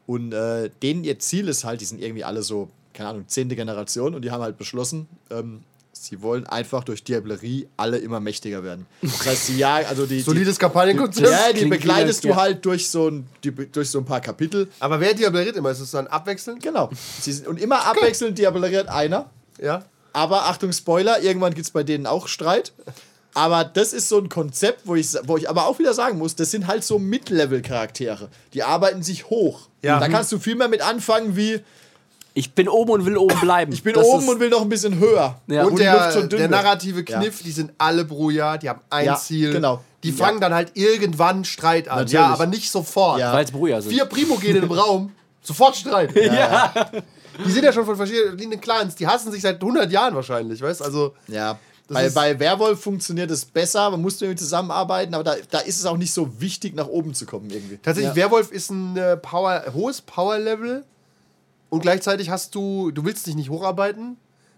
Und 0.06 0.34
äh, 0.34 0.70
denen 0.82 1.04
ihr 1.04 1.20
Ziel 1.20 1.48
ist 1.48 1.64
halt, 1.64 1.82
die 1.82 1.86
sind 1.86 2.02
irgendwie 2.02 2.24
alle 2.24 2.42
so, 2.42 2.70
keine 2.94 3.10
Ahnung, 3.10 3.28
zehnte 3.28 3.56
Generation 3.56 4.16
und 4.16 4.24
die 4.24 4.32
haben 4.32 4.42
halt 4.42 4.58
beschlossen, 4.58 5.08
ähm, 5.30 5.62
sie 6.04 6.22
wollen 6.22 6.47
einfach 6.47 6.84
durch 6.84 7.04
Diablerie 7.04 7.68
alle 7.78 7.97
immer 7.97 8.20
mächtiger 8.20 8.64
werden. 8.64 8.86
Das 9.02 9.26
heißt, 9.26 9.47
sie 9.47 9.58
jagen, 9.58 9.88
also 9.88 10.06
die. 10.06 10.22
Solides 10.22 10.56
die, 10.56 10.62
Kampagnenkonzept. 10.62 11.28
ja, 11.28 11.47
die 11.47 11.60
klingt 11.60 11.72
begleitest 11.72 12.24
du 12.24 12.36
halt 12.36 12.64
durch 12.66 12.89
so, 12.89 13.10
ein, 13.10 13.28
die, 13.43 13.52
durch 13.52 13.89
so 13.89 14.00
ein 14.00 14.06
paar 14.06 14.22
Kapitel. 14.22 14.70
Aber 14.80 15.00
wer 15.00 15.14
diableriert 15.14 15.56
immer? 15.56 15.72
Ist 15.72 15.80
es 15.80 15.91
dann 15.91 16.08
abwechselnd? 16.08 16.64
Genau. 16.64 16.89
Sie 17.22 17.32
sind, 17.32 17.47
und 17.47 17.60
immer 17.60 17.86
abwechselnd 17.86 18.38
diableriert 18.38 18.88
einer. 18.88 19.30
Ja. 19.62 19.84
Aber 20.14 20.45
Achtung, 20.45 20.72
Spoiler, 20.72 21.22
irgendwann 21.22 21.54
gibt 21.54 21.66
es 21.66 21.72
bei 21.72 21.84
denen 21.84 22.08
auch 22.08 22.28
Streit. 22.28 22.74
Aber 23.34 23.64
das 23.64 23.93
ist 23.93 24.10
so 24.10 24.18
ein 24.18 24.30
Konzept, 24.30 24.82
wo 24.86 24.95
ich, 24.95 25.08
wo 25.24 25.38
ich 25.38 25.50
aber 25.50 25.68
auch 25.68 25.80
wieder 25.80 25.93
sagen 25.93 26.18
muss, 26.18 26.36
das 26.36 26.50
sind 26.52 26.68
halt 26.68 26.84
so 26.84 26.97
Mid-Level-Charaktere. 26.97 28.30
Die 28.54 28.64
arbeiten 28.64 29.04
sich 29.04 29.30
hoch. 29.30 29.70
Ja. 29.82 30.00
Da 30.00 30.08
kannst 30.10 30.32
du 30.32 30.39
viel 30.39 30.56
mehr 30.56 30.68
mit 30.68 30.82
anfangen 30.82 31.36
wie, 31.36 31.62
Ich 32.34 32.53
bin 32.53 32.69
oben 32.69 32.91
und 32.91 33.05
will 33.05 33.17
oben 33.17 33.39
bleiben. 33.41 33.71
ich 33.73 33.84
bin 33.84 33.93
Das 33.93 34.05
oben 34.05 34.23
ist- 34.23 34.30
und 34.30 34.39
will 34.39 34.49
noch 34.49 34.61
ein 34.61 34.69
bisschen 34.69 34.97
höher. 34.99 35.39
Ja. 35.47 35.63
Und 35.63 35.71
Luft 35.71 35.82
der, 35.84 36.11
so 36.11 36.21
dünn 36.23 36.39
der 36.39 36.47
narrative 36.49 37.03
Kniff, 37.03 37.41
die 37.43 37.51
sind 37.51 37.71
alle 37.77 38.05
Bruja, 38.05 38.57
die 38.57 38.69
haben 38.69 38.82
ein 38.89 39.05
Ja, 39.05 39.15
Ziel. 39.15 39.51
genau. 39.53 39.84
Die 40.03 40.11
Ja. 40.11 40.15
fangen 40.15 40.39
dann 40.39 40.53
halt 40.53 40.71
irgendwann 40.75 41.43
Streit 41.43 41.88
an. 41.89 41.97
Natürlich. 41.97 42.13
Ja, 42.13 42.27
aber 42.27 42.45
nicht 42.45 42.69
sofort. 42.71 43.19
Ja. 43.19 43.34
Weil 43.34 43.43
es 43.45 43.51
Bruja 43.51 43.82
sind. 43.82 43.91
Vier 43.91 44.05
Primogene 44.05 44.59
im 44.59 44.71
Raum, 44.71 45.11
sofort 45.41 45.75
Streit. 45.75 46.15
ja. 46.15 46.73
Die 47.45 47.51
sind 47.51 47.63
ja 47.63 47.71
schon 47.73 47.86
von 47.86 47.95
verschiedenen 47.95 48.59
Clans, 48.61 48.95
die 48.95 49.07
hassen 49.07 49.32
sich 49.32 49.41
seit 49.41 49.55
100 49.61 49.91
Jahren 49.91 50.13
wahrscheinlich, 50.15 50.61
weißt 50.61 50.82
Also, 50.82 51.13
Ja. 51.27 51.57
Das 51.91 52.13
Bei, 52.13 52.39
Werwolf 52.39 52.82
funktioniert 52.84 53.32
es 53.32 53.45
besser, 53.45 53.89
man 53.89 53.99
muss 54.03 54.21
irgendwie 54.21 54.38
zusammenarbeiten, 54.38 55.15
aber 55.15 55.23
da, 55.23 55.34
da 55.49 55.57
ist 55.57 55.80
es 55.80 55.88
auch 55.88 55.97
nicht 55.97 56.13
so 56.13 56.39
wichtig, 56.39 56.75
nach 56.75 56.86
oben 56.86 57.15
zu 57.15 57.25
kommen 57.25 57.49
irgendwie. 57.49 57.80
tatsächlich, 57.82 58.11
Ja. 58.15 58.25
Werwolf 58.25 58.51
ist 58.51 58.69
ein 58.69 58.95
äh, 58.95 59.17
Power, 59.17 59.63
hohes 59.73 59.99
Power-Level 60.01 60.84
und 61.70 61.82
gleichzeitig 61.82 62.30
hast 62.30 62.55
du, 62.55 62.91
du 62.91 63.05
willst 63.05 63.28
dich 63.28 63.36
nicht 63.36 63.49
hocharbeiten. 63.49 64.17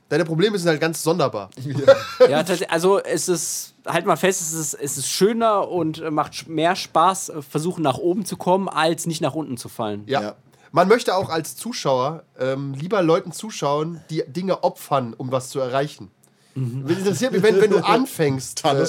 Deine 0.09 0.25
Probleme 0.25 0.57
sind 0.57 0.67
halt 0.67 0.81
ganz 0.81 1.03
sonderbar. 1.03 1.49
ja, 2.19 2.39
tatsächlich, 2.39 2.69
also 2.69 2.99
es 2.99 3.29
ist, 3.29 3.75
halt 3.85 4.05
mal 4.05 4.17
fest, 4.17 4.41
es 4.41 4.53
ist, 4.53 4.73
es 4.73 4.97
ist 4.97 5.07
schöner 5.07 5.69
und 5.69 5.99
äh, 5.99 6.11
macht 6.11 6.49
mehr 6.49 6.75
Spaß, 6.75 7.29
äh, 7.29 7.41
versuchen 7.41 7.81
nach 7.81 7.97
oben 7.97 8.25
zu 8.25 8.35
kommen, 8.35 8.67
als 8.67 9.05
nicht 9.05 9.21
nach 9.21 9.35
unten 9.35 9.55
zu 9.55 9.69
fallen. 9.69 10.03
Ja. 10.07 10.21
Ja. 10.21 10.35
Man 10.73 10.87
möchte 10.87 11.15
auch 11.15 11.29
als 11.29 11.55
Zuschauer 11.55 12.23
ähm, 12.39 12.73
lieber 12.73 13.01
Leuten 13.01 13.31
zuschauen, 13.31 14.01
die 14.09 14.23
Dinge 14.27 14.63
opfern, 14.63 15.13
um 15.13 15.31
was 15.31 15.49
zu 15.49 15.59
erreichen. 15.59 16.11
Mhm. 16.55 16.87
Interessiert 16.87 17.31
mich, 17.31 17.43
wenn, 17.43 17.59
wenn 17.61 17.71
du 17.71 17.77
anfängst. 17.85 18.63
Äh, 18.65 18.85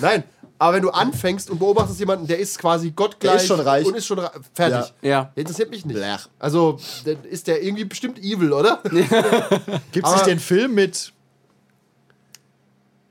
nein, 0.00 0.24
aber 0.58 0.76
wenn 0.76 0.82
du 0.82 0.90
anfängst 0.90 1.50
und 1.50 1.58
beobachtest 1.58 1.98
jemanden, 2.00 2.26
der 2.26 2.38
ist 2.38 2.58
quasi 2.58 2.90
gottgleich 2.90 3.32
Der 3.34 3.40
ist 3.42 3.46
schon 3.48 3.60
reich. 3.60 3.86
und 3.86 3.94
ist 3.96 4.06
schon 4.06 4.20
fertig. 4.54 4.92
Ja. 5.02 5.30
Der 5.36 5.40
interessiert 5.42 5.70
mich 5.70 5.84
nicht. 5.84 5.96
Blech. 5.96 6.26
Also, 6.38 6.78
dann 7.04 7.24
ist 7.24 7.46
der 7.46 7.62
irgendwie 7.62 7.84
bestimmt 7.84 8.18
evil, 8.18 8.52
oder? 8.52 8.80
Gibt 9.92 10.06
es 10.06 10.12
nicht 10.14 10.26
den 10.26 10.38
Film 10.40 10.74
mit 10.74 11.12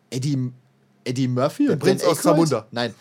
Eddie, 0.09 0.51
Eddie 1.03 1.27
Murphy 1.27 1.69
und 1.69 1.79
Prinz 1.79 2.03
aus? 2.03 2.21
Zamunda. 2.21 2.65
Nein. 2.71 2.93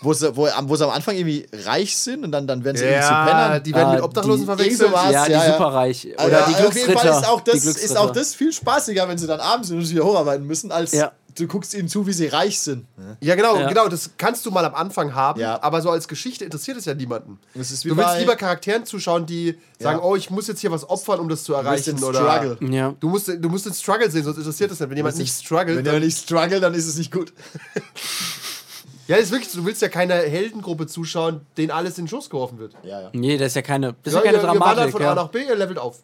Wo 0.00 0.12
sie, 0.12 0.34
wo, 0.34 0.46
am- 0.46 0.68
wo 0.68 0.74
sie 0.76 0.84
am 0.84 0.90
Anfang 0.90 1.14
irgendwie 1.16 1.46
reich 1.52 1.96
sind 1.96 2.24
und 2.24 2.32
dann, 2.32 2.46
dann 2.46 2.64
werden 2.64 2.76
sie 2.76 2.84
irgendwie 2.84 3.02
zu 3.06 3.12
Ja, 3.12 3.24
Pennern. 3.26 3.62
die 3.62 3.74
werden 3.74 3.92
mit 3.92 4.00
Ah, 4.00 4.04
Obdachlosen 4.04 4.40
die- 4.40 4.46
verwechselt. 4.46 4.90
Ja, 4.92 5.06
die 5.26 5.32
ja, 5.32 5.44
ja. 5.46 5.52
Superreich. 5.52 6.06
Oder 6.14 6.24
Oder 6.26 6.36
die 6.36 6.40
Auf 6.42 6.48
jeden 6.48 6.62
Glücksritter. 6.72 6.98
Fall 6.98 7.20
ist 7.20 7.28
auch, 7.28 7.40
Die 7.40 7.50
das, 7.50 7.54
ist 7.60 7.62
Glücksritter. 7.76 8.00
auch 8.00 8.10
das 8.10 8.34
viel 8.34 8.52
spaßiger, 8.52 9.08
wenn 9.08 9.18
sie 9.18 9.26
dann 9.26 9.40
abends 9.40 9.68
sich 9.68 10.00
hocharbeiten 10.00 10.46
müssen, 10.46 10.72
als 10.72 10.92
Ja. 10.92 11.12
Du 11.34 11.46
guckst 11.46 11.74
ihnen 11.74 11.88
zu, 11.88 12.06
wie 12.06 12.12
sie 12.12 12.26
reich 12.26 12.60
sind. 12.60 12.86
Ja, 13.20 13.34
genau, 13.34 13.56
Ja. 13.56 13.68
genau. 13.68 13.88
Das 13.88 14.10
kannst 14.18 14.44
du 14.46 14.50
mal 14.50 14.64
am 14.64 14.74
Anfang 14.74 15.14
haben, 15.14 15.40
Ja. 15.40 15.62
aber 15.62 15.80
so 15.82 15.90
als 15.90 16.08
Geschichte 16.08 16.44
interessiert 16.44 16.76
es 16.76 16.84
ja 16.84 16.94
niemanden. 16.94 17.38
Das 17.54 17.70
ist 17.70 17.84
wie 17.84 17.90
du 17.90 17.96
willst 17.96 18.18
lieber 18.18 18.36
Charakteren 18.36 18.84
zuschauen, 18.86 19.26
die 19.26 19.58
sagen, 19.78 20.00
oh, 20.02 20.16
ich 20.16 20.30
muss 20.30 20.46
jetzt 20.48 20.60
hier 20.60 20.70
was 20.70 20.88
opfern, 20.88 21.20
um 21.20 21.28
das 21.28 21.44
zu 21.44 21.54
erreichen. 21.54 21.96
den 21.96 22.04
Oder 22.04 22.20
Struggle. 22.20 22.72
Ja. 22.74 22.94
Du 23.00 23.08
musst, 23.08 23.28
du 23.28 23.48
musst 23.48 23.66
den 23.66 23.74
Struggle 23.74 24.10
sehen, 24.10 24.24
sonst 24.24 24.38
interessiert 24.38 24.70
es 24.70 24.80
nicht. 24.80 24.88
Wenn 24.90 24.96
jemand 24.96 25.16
nicht 25.18 25.32
Wenn 25.38 25.44
struggelt, 25.46 25.86
der 25.86 25.92
dann, 25.94 26.02
nicht 26.02 26.18
struggle, 26.18 26.60
dann 26.60 26.74
ist 26.74 26.86
es 26.86 26.96
nicht 26.98 27.12
gut. 27.12 27.32
ja, 29.08 29.16
ist 29.16 29.30
wirklich, 29.32 29.50
so, 29.50 29.60
du 29.60 29.66
willst 29.66 29.82
ja 29.82 29.88
keine 29.88 30.14
Heldengruppe 30.14 30.86
zuschauen, 30.86 31.40
denen 31.56 31.70
alles 31.70 31.98
in 31.98 32.04
den 32.04 32.08
Schuss 32.08 32.30
geworfen 32.30 32.58
wird. 32.58 32.74
Ja, 32.82 33.00
ja. 33.02 33.10
Nee, 33.12 33.36
das 33.36 33.48
ist 33.48 33.54
ja 33.56 33.62
keine, 33.62 33.94
das 34.02 34.12
ist 34.14 34.18
Ja, 34.18 34.18
ja 34.18 34.24
keine 34.24 34.36
ihr, 34.38 34.42
ihr 34.54 34.60
wandert 34.60 34.62
Dramatik. 34.76 34.92
von 34.92 35.02
A 35.02 35.14
nach 35.14 35.28
B, 35.28 35.44
ihr 35.44 35.56
levelt 35.56 35.78
auf. 35.78 35.98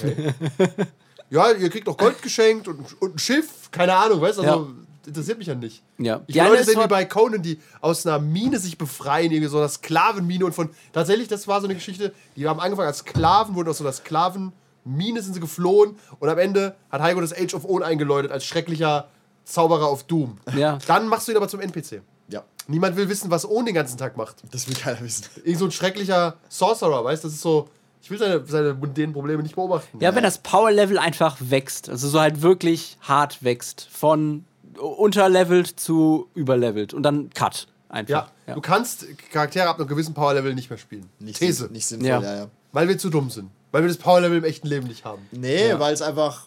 Okay. 0.00 0.34
ja, 1.30 1.50
ihr 1.52 1.70
kriegt 1.70 1.86
noch 1.86 1.96
Gold 1.96 2.22
geschenkt 2.22 2.68
und, 2.68 3.00
und 3.00 3.16
ein 3.16 3.18
Schiff, 3.18 3.70
keine 3.70 3.94
Ahnung, 3.94 4.20
weißt 4.20 4.38
du? 4.38 4.42
Also, 4.42 4.70
interessiert 5.06 5.38
mich 5.38 5.46
ja 5.46 5.54
nicht. 5.54 5.82
Ja. 5.98 6.22
Ich 6.26 6.34
Die 6.34 6.40
Leute 6.40 6.64
sehen 6.64 6.80
wie 6.82 6.86
bei 6.88 7.04
Conan, 7.04 7.42
die 7.42 7.60
aus 7.80 8.06
einer 8.06 8.18
Mine 8.18 8.58
sich 8.58 8.76
befreien, 8.78 9.30
irgendwie 9.30 9.50
so 9.50 9.58
einer 9.58 9.68
Sklavenmine 9.68 10.44
und 10.44 10.54
von. 10.54 10.70
Tatsächlich, 10.92 11.28
das 11.28 11.46
war 11.48 11.60
so 11.60 11.66
eine 11.66 11.74
Geschichte, 11.74 12.12
die 12.36 12.48
haben 12.48 12.60
angefangen 12.60 12.88
als 12.88 12.98
Sklaven, 12.98 13.54
wurden 13.54 13.68
aus 13.68 13.78
so 13.78 13.84
einer 13.84 13.92
Sklavenmine 13.92 15.22
sind 15.22 15.34
sie 15.34 15.40
geflohen 15.40 15.96
und 16.18 16.28
am 16.28 16.38
Ende 16.38 16.74
hat 16.90 17.02
Heiko 17.02 17.20
das 17.20 17.32
Age 17.32 17.54
of 17.54 17.64
Own 17.64 17.82
eingeläutet 17.82 18.32
als 18.32 18.44
schrecklicher 18.44 19.08
Zauberer 19.44 19.86
auf 19.86 20.04
Doom. 20.04 20.38
Ja. 20.56 20.78
Dann 20.86 21.08
machst 21.08 21.28
du 21.28 21.32
ihn 21.32 21.36
aber 21.36 21.48
zum 21.48 21.60
NPC. 21.60 22.02
Ja, 22.28 22.42
Niemand 22.66 22.96
will 22.96 23.08
wissen, 23.08 23.30
was 23.30 23.48
Own 23.48 23.64
den 23.66 23.74
ganzen 23.74 23.96
Tag 23.96 24.16
macht. 24.16 24.42
das 24.50 24.66
will 24.66 24.74
keiner 24.74 25.00
wissen. 25.00 25.24
Irgend 25.44 25.58
so 25.60 25.64
ein 25.66 25.70
schrecklicher 25.70 26.36
Sorcerer, 26.48 27.04
weißt 27.04 27.22
du? 27.22 27.28
Das 27.28 27.34
ist 27.34 27.42
so. 27.42 27.68
Ich 28.06 28.10
will 28.12 28.18
seine, 28.18 28.46
seine 28.46 28.72
mundänen 28.74 29.12
Probleme 29.12 29.42
nicht 29.42 29.56
beobachten. 29.56 29.98
Ja, 30.00 30.14
wenn 30.14 30.22
das 30.22 30.38
Power-Level 30.38 30.96
einfach 30.96 31.36
wächst, 31.40 31.88
also 31.90 32.08
so 32.08 32.20
halt 32.20 32.40
wirklich 32.40 32.96
hart 33.00 33.42
wächst, 33.42 33.88
von 33.90 34.44
unterlevelt 34.78 35.66
zu 35.80 36.28
überlevelt 36.36 36.94
und 36.94 37.02
dann 37.02 37.30
Cut 37.30 37.66
einfach. 37.88 38.30
Ja, 38.46 38.54
du 38.54 38.60
kannst 38.60 39.06
Charaktere 39.32 39.68
ab 39.68 39.80
einem 39.80 39.88
gewissen 39.88 40.14
Power-Level 40.14 40.54
nicht 40.54 40.70
mehr 40.70 40.78
spielen. 40.78 41.08
Nicht, 41.18 41.40
These. 41.40 41.64
sinn- 41.64 41.72
nicht 41.72 41.84
sinnvoll, 41.86 42.08
Ja. 42.08 42.20
ja, 42.22 42.36
ja. 42.36 42.46
Weil 42.70 42.86
wir 42.86 42.96
zu 42.96 43.10
dumm 43.10 43.28
sind. 43.28 43.50
Weil 43.72 43.82
wir 43.82 43.88
das 43.88 43.96
Power-Level 43.96 44.38
im 44.38 44.44
echten 44.44 44.68
Leben 44.68 44.86
nicht 44.86 45.04
haben. 45.04 45.26
Nee, 45.32 45.70
Ja. 45.70 45.80
weil 45.80 45.92
es 45.92 46.00
einfach. 46.00 46.46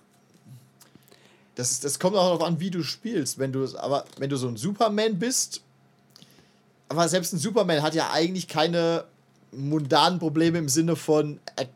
Das, 1.55 1.82
das 1.82 1.99
kommt 1.99 2.16
auch 2.16 2.24
darauf 2.24 2.43
an, 2.43 2.62
wie 2.62 2.72
du 2.72 2.84
spielst. 2.84 3.38
Wenn 3.38 3.51
du, 3.51 3.68
aber 3.78 4.05
wenn 4.18 4.30
du 4.30 4.38
so 4.38 4.47
ein 4.47 4.55
Superman 4.55 5.20
bist, 5.20 5.60
aber 6.88 7.10
selbst 7.10 7.34
ein 7.34 7.38
Superman 7.39 7.82
hat 7.82 7.95
ja 7.95 8.12
eigentlich 8.14 8.47
keine 8.47 9.03
mundanen 9.52 10.20
Probleme 10.20 10.58
im 10.58 10.70
Sinne 10.70 10.95
von, 10.95 11.39
er, 11.56 11.68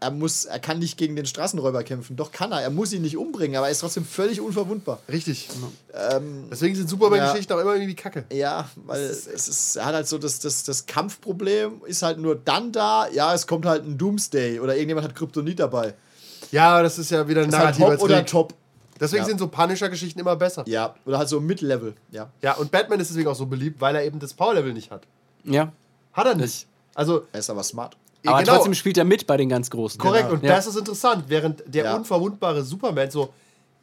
er, 0.00 0.10
muss, 0.10 0.44
er 0.46 0.58
kann 0.58 0.78
nicht 0.80 0.96
gegen 0.98 1.14
den 1.14 1.26
Straßenräuber 1.26 1.84
kämpfen. 1.84 2.16
Doch 2.16 2.32
kann 2.32 2.50
er. 2.52 2.60
Er 2.60 2.70
muss 2.70 2.92
ihn 2.92 3.02
nicht 3.02 3.16
umbringen, 3.16 3.56
aber 3.56 3.66
er 3.66 3.72
ist 3.72 3.78
trotzdem 3.80 4.04
völlig 4.04 4.40
unverwundbar. 4.40 4.98
Richtig. 5.08 5.48
Ähm, 6.10 6.46
Deswegen 6.50 6.74
sind 6.74 6.88
Superman-Geschichten 6.88 7.52
auch 7.52 7.58
immer 7.60 7.74
irgendwie 7.74 7.94
kacke. 7.94 8.24
ja, 8.32 8.68
weil 8.84 9.00
es 9.02 9.26
ist, 9.28 9.76
er 9.76 9.84
hat 9.86 9.94
halt 9.94 10.08
so 10.08 10.18
das, 10.18 10.40
das, 10.40 10.64
das 10.64 10.86
Kampfproblem 10.86 11.82
ist 11.86 12.02
halt 12.02 12.18
nur 12.18 12.34
dann 12.34 12.72
da, 12.72 13.08
ja, 13.08 13.32
es 13.34 13.46
kommt 13.46 13.64
halt 13.66 13.84
ein 13.84 13.96
Doomsday 13.98 14.58
oder 14.60 14.74
irgendjemand 14.74 15.06
hat 15.06 15.14
Kryptonit 15.14 15.60
dabei. 15.60 15.94
Ja, 16.50 16.82
das 16.82 16.98
ist 16.98 17.10
ja 17.10 17.26
wieder 17.28 17.42
ein 17.42 17.48
Ist 17.48 17.54
halt 17.54 17.78
narrativer 17.78 17.92
Hop 17.94 18.02
oder 18.02 18.16
Trick. 18.16 18.26
Top. 18.26 18.54
Deswegen 19.00 19.22
Ja. 19.22 19.28
sind 19.28 19.38
so 19.38 19.48
Punisher-Geschichten 19.48 20.20
immer 20.20 20.36
besser. 20.36 20.64
Ja, 20.66 20.94
oder 21.06 21.18
halt 21.18 21.28
so 21.28 21.40
Mid-Level, 21.40 21.94
ja. 22.10 22.30
Ja, 22.42 22.54
und 22.54 22.70
Batman 22.70 23.00
ist 23.00 23.10
deswegen 23.10 23.28
auch 23.28 23.34
so 23.34 23.46
beliebt, 23.46 23.80
weil 23.80 23.96
er 23.96 24.04
eben 24.04 24.18
das 24.20 24.34
Power-Level 24.34 24.72
nicht 24.72 24.90
hat. 24.90 25.02
Ja. 25.44 25.72
Hat 26.12 26.26
er 26.26 26.34
nicht. 26.34 26.66
Also, 26.94 27.22
Er 27.32 27.40
ist 27.40 27.50
aber 27.50 27.62
smart. 27.62 27.96
Aber 28.24 28.38
genau, 28.40 28.54
trotzdem 28.54 28.74
spielt 28.74 28.96
er 28.98 29.04
mit 29.04 29.26
bei 29.26 29.36
den 29.36 29.48
ganz 29.48 29.68
Großen. 29.70 29.98
korrekt. 30.00 30.28
Genau. 30.28 30.34
Und 30.40 30.44
Ja. 30.44 30.54
das 30.56 30.66
ist 30.68 30.76
interessant, 30.76 31.24
während 31.28 31.62
der 31.66 31.84
Ja. 31.86 31.96
unverwundbare 31.96 32.62
Superman 32.62 33.10
so, 33.10 33.32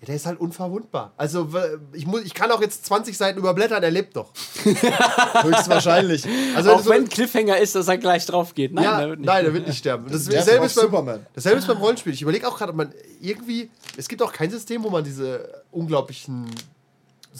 ja, 0.02 0.06
der 0.08 0.16
ist 0.16 0.26
halt 0.26 0.40
unverwundbar. 0.40 1.12
Also, 1.18 1.50
ich, 1.92 2.06
muss, 2.08 2.22
ich 2.22 2.34
kann 2.34 2.50
auch 2.52 2.62
jetzt 2.62 2.86
20 2.86 3.18
Seiten 3.18 3.38
überblättern, 3.38 3.84
er 3.84 3.92
lebt 3.92 4.16
doch. 4.16 4.30
Höchstwahrscheinlich. 5.44 6.26
Also, 6.56 6.72
Auch 6.74 6.82
so- 6.84 6.90
wenn 6.92 7.08
Cliffhanger 7.10 7.58
ist, 7.58 7.76
dass 7.76 7.88
er 7.88 7.98
gleich 7.98 8.26
drauf 8.26 8.56
geht. 8.56 8.74
Nein, 8.74 8.84
ja, 8.86 8.98
der 9.00 9.10
wird 9.10 9.20
nicht. 9.20 9.28
nein, 9.28 9.46
er 9.46 9.54
wird 9.54 9.68
nicht 9.68 9.78
sterben. 9.80 10.06
Das, 10.10 10.26
Der 10.26 10.40
dasselbe, 10.40 10.66
ist 10.66 10.72
ist 10.72 10.82
beim, 10.82 10.86
Superman. 10.92 11.26
dasselbe 11.34 11.60
ist 11.60 11.68
beim 11.68 11.78
Rollenspiel. 11.78 12.14
Ich 12.14 12.22
überlege 12.22 12.48
auch 12.48 12.58
gerade, 12.58 12.72
ob 12.72 12.78
man 12.78 12.94
irgendwie. 13.22 13.70
Es 13.98 14.08
gibt 14.08 14.22
auch 14.22 14.32
kein 14.32 14.50
System, 14.50 14.84
wo 14.84 14.90
man 14.90 15.04
diese 15.04 15.64
unglaublichen 15.72 16.46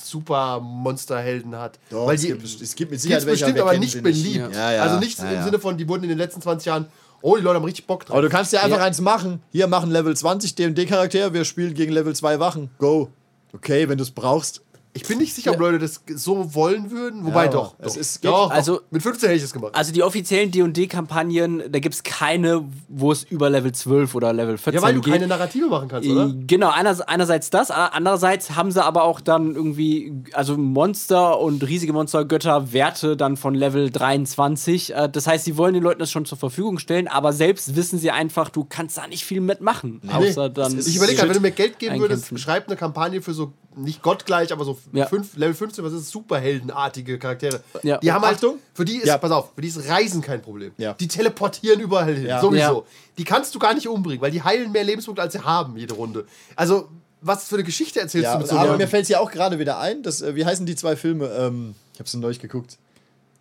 Super-Monsterhelden 0.06 1.56
hat. 1.58 1.80
Doch, 1.90 2.08
Weil 2.08 2.16
es, 2.16 2.22
die, 2.22 2.28
gibt, 2.30 2.44
es 2.44 2.76
gibt 2.76 2.92
mit 2.92 3.02
Sicherheit 3.02 3.22
ist 3.24 3.28
welche, 3.28 3.46
bestimmt, 3.46 3.62
aber 3.62 3.78
nicht 3.78 4.02
beliebt. 4.04 4.54
Ja, 4.54 4.72
ja. 4.72 4.82
Also 4.84 5.00
nicht 5.00 5.18
ja, 5.20 5.30
im. 5.32 5.44
Sinne 5.44 5.60
von, 5.60 5.78
die 5.78 5.88
wurden 5.88 6.04
in 6.04 6.10
den 6.10 6.18
letzten 6.18 6.42
20 6.42 6.66
Jahren, 6.66 6.86
oh, 7.22 7.36
die 7.36 7.42
Leute 7.42 7.56
haben 7.58 7.64
richtig 7.66 7.88
Bock 7.88 8.06
drauf. 8.06 8.16
Aber 8.16 8.22
du 8.22 8.30
kannst 8.30 8.54
ja 8.54 8.62
einfach 8.62 8.78
Ja. 8.78 8.84
eins 8.86 9.02
machen. 9.02 9.42
Hier 9.52 9.68
machen 9.68 9.92
Level 9.92 10.16
20 10.16 10.56
D&D-Charakter, 10.56 11.34
wir 11.34 11.46
spielen 11.46 11.74
gegen 11.74 11.92
Level 11.92 12.16
2 12.16 12.40
Wachen. 12.40 12.70
Go. 12.78 13.10
Okay, 13.54 13.90
wenn 13.90 13.98
du 13.98 14.04
es 14.04 14.12
brauchst. 14.12 14.62
Ich 14.94 15.04
bin 15.08 15.20
nicht 15.20 15.34
sicher, 15.36 15.52
ob 15.52 15.60
Leute 15.60 15.78
das 15.80 16.02
so 16.16 16.54
wollen 16.56 16.90
würden. 16.92 17.24
Wobei 17.26 17.46
Ja, 17.46 17.52
doch. 17.52 17.76
es 17.80 17.94
doch. 17.94 18.00
ist- 18.02 18.22
geht- 18.22 18.32
doch, 18.32 18.50
also- 18.52 18.78
doch. 18.78 18.84
Mit 18.92 19.02
15 19.04 19.30
hätte 19.30 19.38
ich 19.38 19.44
es 19.44 19.54
gemacht. 19.54 19.74
Also 19.76 19.94
die 19.94 20.02
offiziellen 20.04 20.52
D&D-Kampagnen, 20.52 21.64
da 21.72 21.80
gibt 21.80 21.96
es 21.96 22.04
keine, 22.04 22.64
wo 22.88 23.12
es 23.12 23.24
über 23.24 23.50
Level 23.50 23.72
12 23.72 24.16
oder 24.16 24.34
Level 24.34 24.58
14 24.58 24.74
ja, 24.74 24.82
weil 24.82 24.96
du 24.96 25.02
geht. 25.02 25.14
keine 25.14 25.28
Narrative 25.28 25.68
machen 25.68 25.88
kannst, 25.88 26.10
oder? 26.10 26.34
Genau, 26.48 26.70
einerseits, 26.70 27.08
einerseits 27.08 27.50
das, 27.50 27.72
andererseits 27.72 28.56
haben 28.56 28.72
sie 28.72 28.84
aber 28.84 29.04
auch 29.04 29.22
dann 29.22 29.56
irgendwie, 29.56 30.14
also 30.34 30.58
Monster 30.58 31.40
und 31.40 31.64
riesige 31.68 31.94
Monstergötter 31.94 32.74
Werte 32.74 33.16
dann 33.16 33.38
von 33.38 33.54
Level 33.56 33.90
23. 33.92 34.96
Äh, 34.96 35.10
Das 35.10 35.28
heißt, 35.28 35.46
sie 35.46 35.58
wollen 35.58 35.74
den 35.74 35.84
Leuten 35.84 36.00
das 36.00 36.12
schon 36.12 36.26
zur 36.26 36.38
Verfügung 36.38 36.80
stellen, 36.80 37.08
aber 37.08 37.34
selbst 37.34 37.76
wissen 37.76 38.00
sie 38.00 38.12
einfach, 38.12 38.50
du 38.50 38.64
kannst 38.64 38.98
da 38.98 39.08
nicht 39.08 39.24
viel 39.26 39.42
mitmachen. 39.42 40.02
außer 40.12 40.50
dann. 40.50 40.78
Ich 40.80 40.96
überlege 40.96 41.18
gerade, 41.18 41.30
wenn 41.30 41.36
du 41.38 41.42
mir 41.42 41.52
Geld 41.52 41.78
geben 41.80 42.00
würdest, 42.00 42.38
schreib 42.40 42.68
eine 42.68 42.76
Kampagne 42.76 43.22
für 43.22 43.34
so, 43.34 43.54
nicht 43.76 44.02
gottgleich, 44.02 44.52
aber 44.52 44.66
so 44.66 44.78
Ja. 44.94 45.06
fünf, 45.08 45.36
Level 45.38 45.54
15, 45.54 45.84
was 45.84 45.94
ist 45.94 46.10
Superheldenartige 46.10 47.18
Charaktere. 47.20 47.62
Ja. 47.84 47.98
Die 47.98 48.12
haben 48.12 48.24
halt, 48.24 48.36
Achtung. 48.36 48.60
für 48.74 48.86
die 48.86 48.98
ist, 48.98 49.08
Ja. 49.08 49.18
pass 49.18 49.32
auf, 49.32 49.52
für 49.56 49.62
die 49.62 49.68
ist 49.68 49.88
Reisen 49.90 50.22
kein 50.22 50.42
Problem. 50.42 50.72
Ja. 50.78 50.94
Die 50.94 51.08
teleportieren 51.08 51.80
überall 51.80 52.14
hin, 52.16 52.26
Ja. 52.26 52.42
sowieso. 52.42 52.82
Ja. 52.82 52.84
Die 53.18 53.24
kannst 53.24 53.54
du 53.56 53.60
gar 53.60 53.74
nicht 53.74 53.88
umbringen, 53.88 54.22
weil 54.22 54.32
die 54.32 54.42
heilen 54.44 54.72
mehr 54.72 54.84
Lebenspunkte, 54.84 55.22
als 55.22 55.34
sie 55.34 55.40
haben, 55.44 55.78
jede 55.78 55.94
Runde. 55.94 56.26
Also, 56.56 56.90
was 57.22 57.46
für 57.48 57.56
eine 57.56 57.64
Geschichte 57.66 58.00
erzählst 58.00 58.24
Ja, 58.26 58.34
du 58.34 58.40
mit 58.40 58.48
so 58.48 58.58
aber 58.58 58.78
mir 58.78 58.88
fällt 58.88 59.04
es 59.04 59.10
ja 59.10 59.20
auch 59.20 59.30
gerade 59.32 59.60
wieder 59.60 59.80
ein, 59.80 60.04
dass, 60.04 60.22
äh, 60.22 60.36
wie 60.36 60.46
heißen 60.46 60.66
die 60.66 60.76
zwei 60.76 60.96
Filme? 60.96 61.26
Ähm, 61.28 61.76
ich 61.94 62.00
habe 62.00 62.10
sie 62.10 62.18
neulich 62.18 62.40
geguckt. 62.40 62.78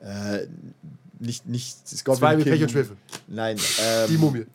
Äh, 0.00 0.46
nicht, 1.20 1.46
nicht 1.46 1.88
Scorpion 1.88 2.16
Zwei 2.18 2.36
mit 2.36 2.44
King. 2.44 2.52
Pech 2.54 2.62
und 2.62 2.70
Schwefel. 2.70 2.96
Nein, 3.26 3.56
ähm, 3.84 4.08
Die 4.08 4.16
Mumie. 4.18 4.46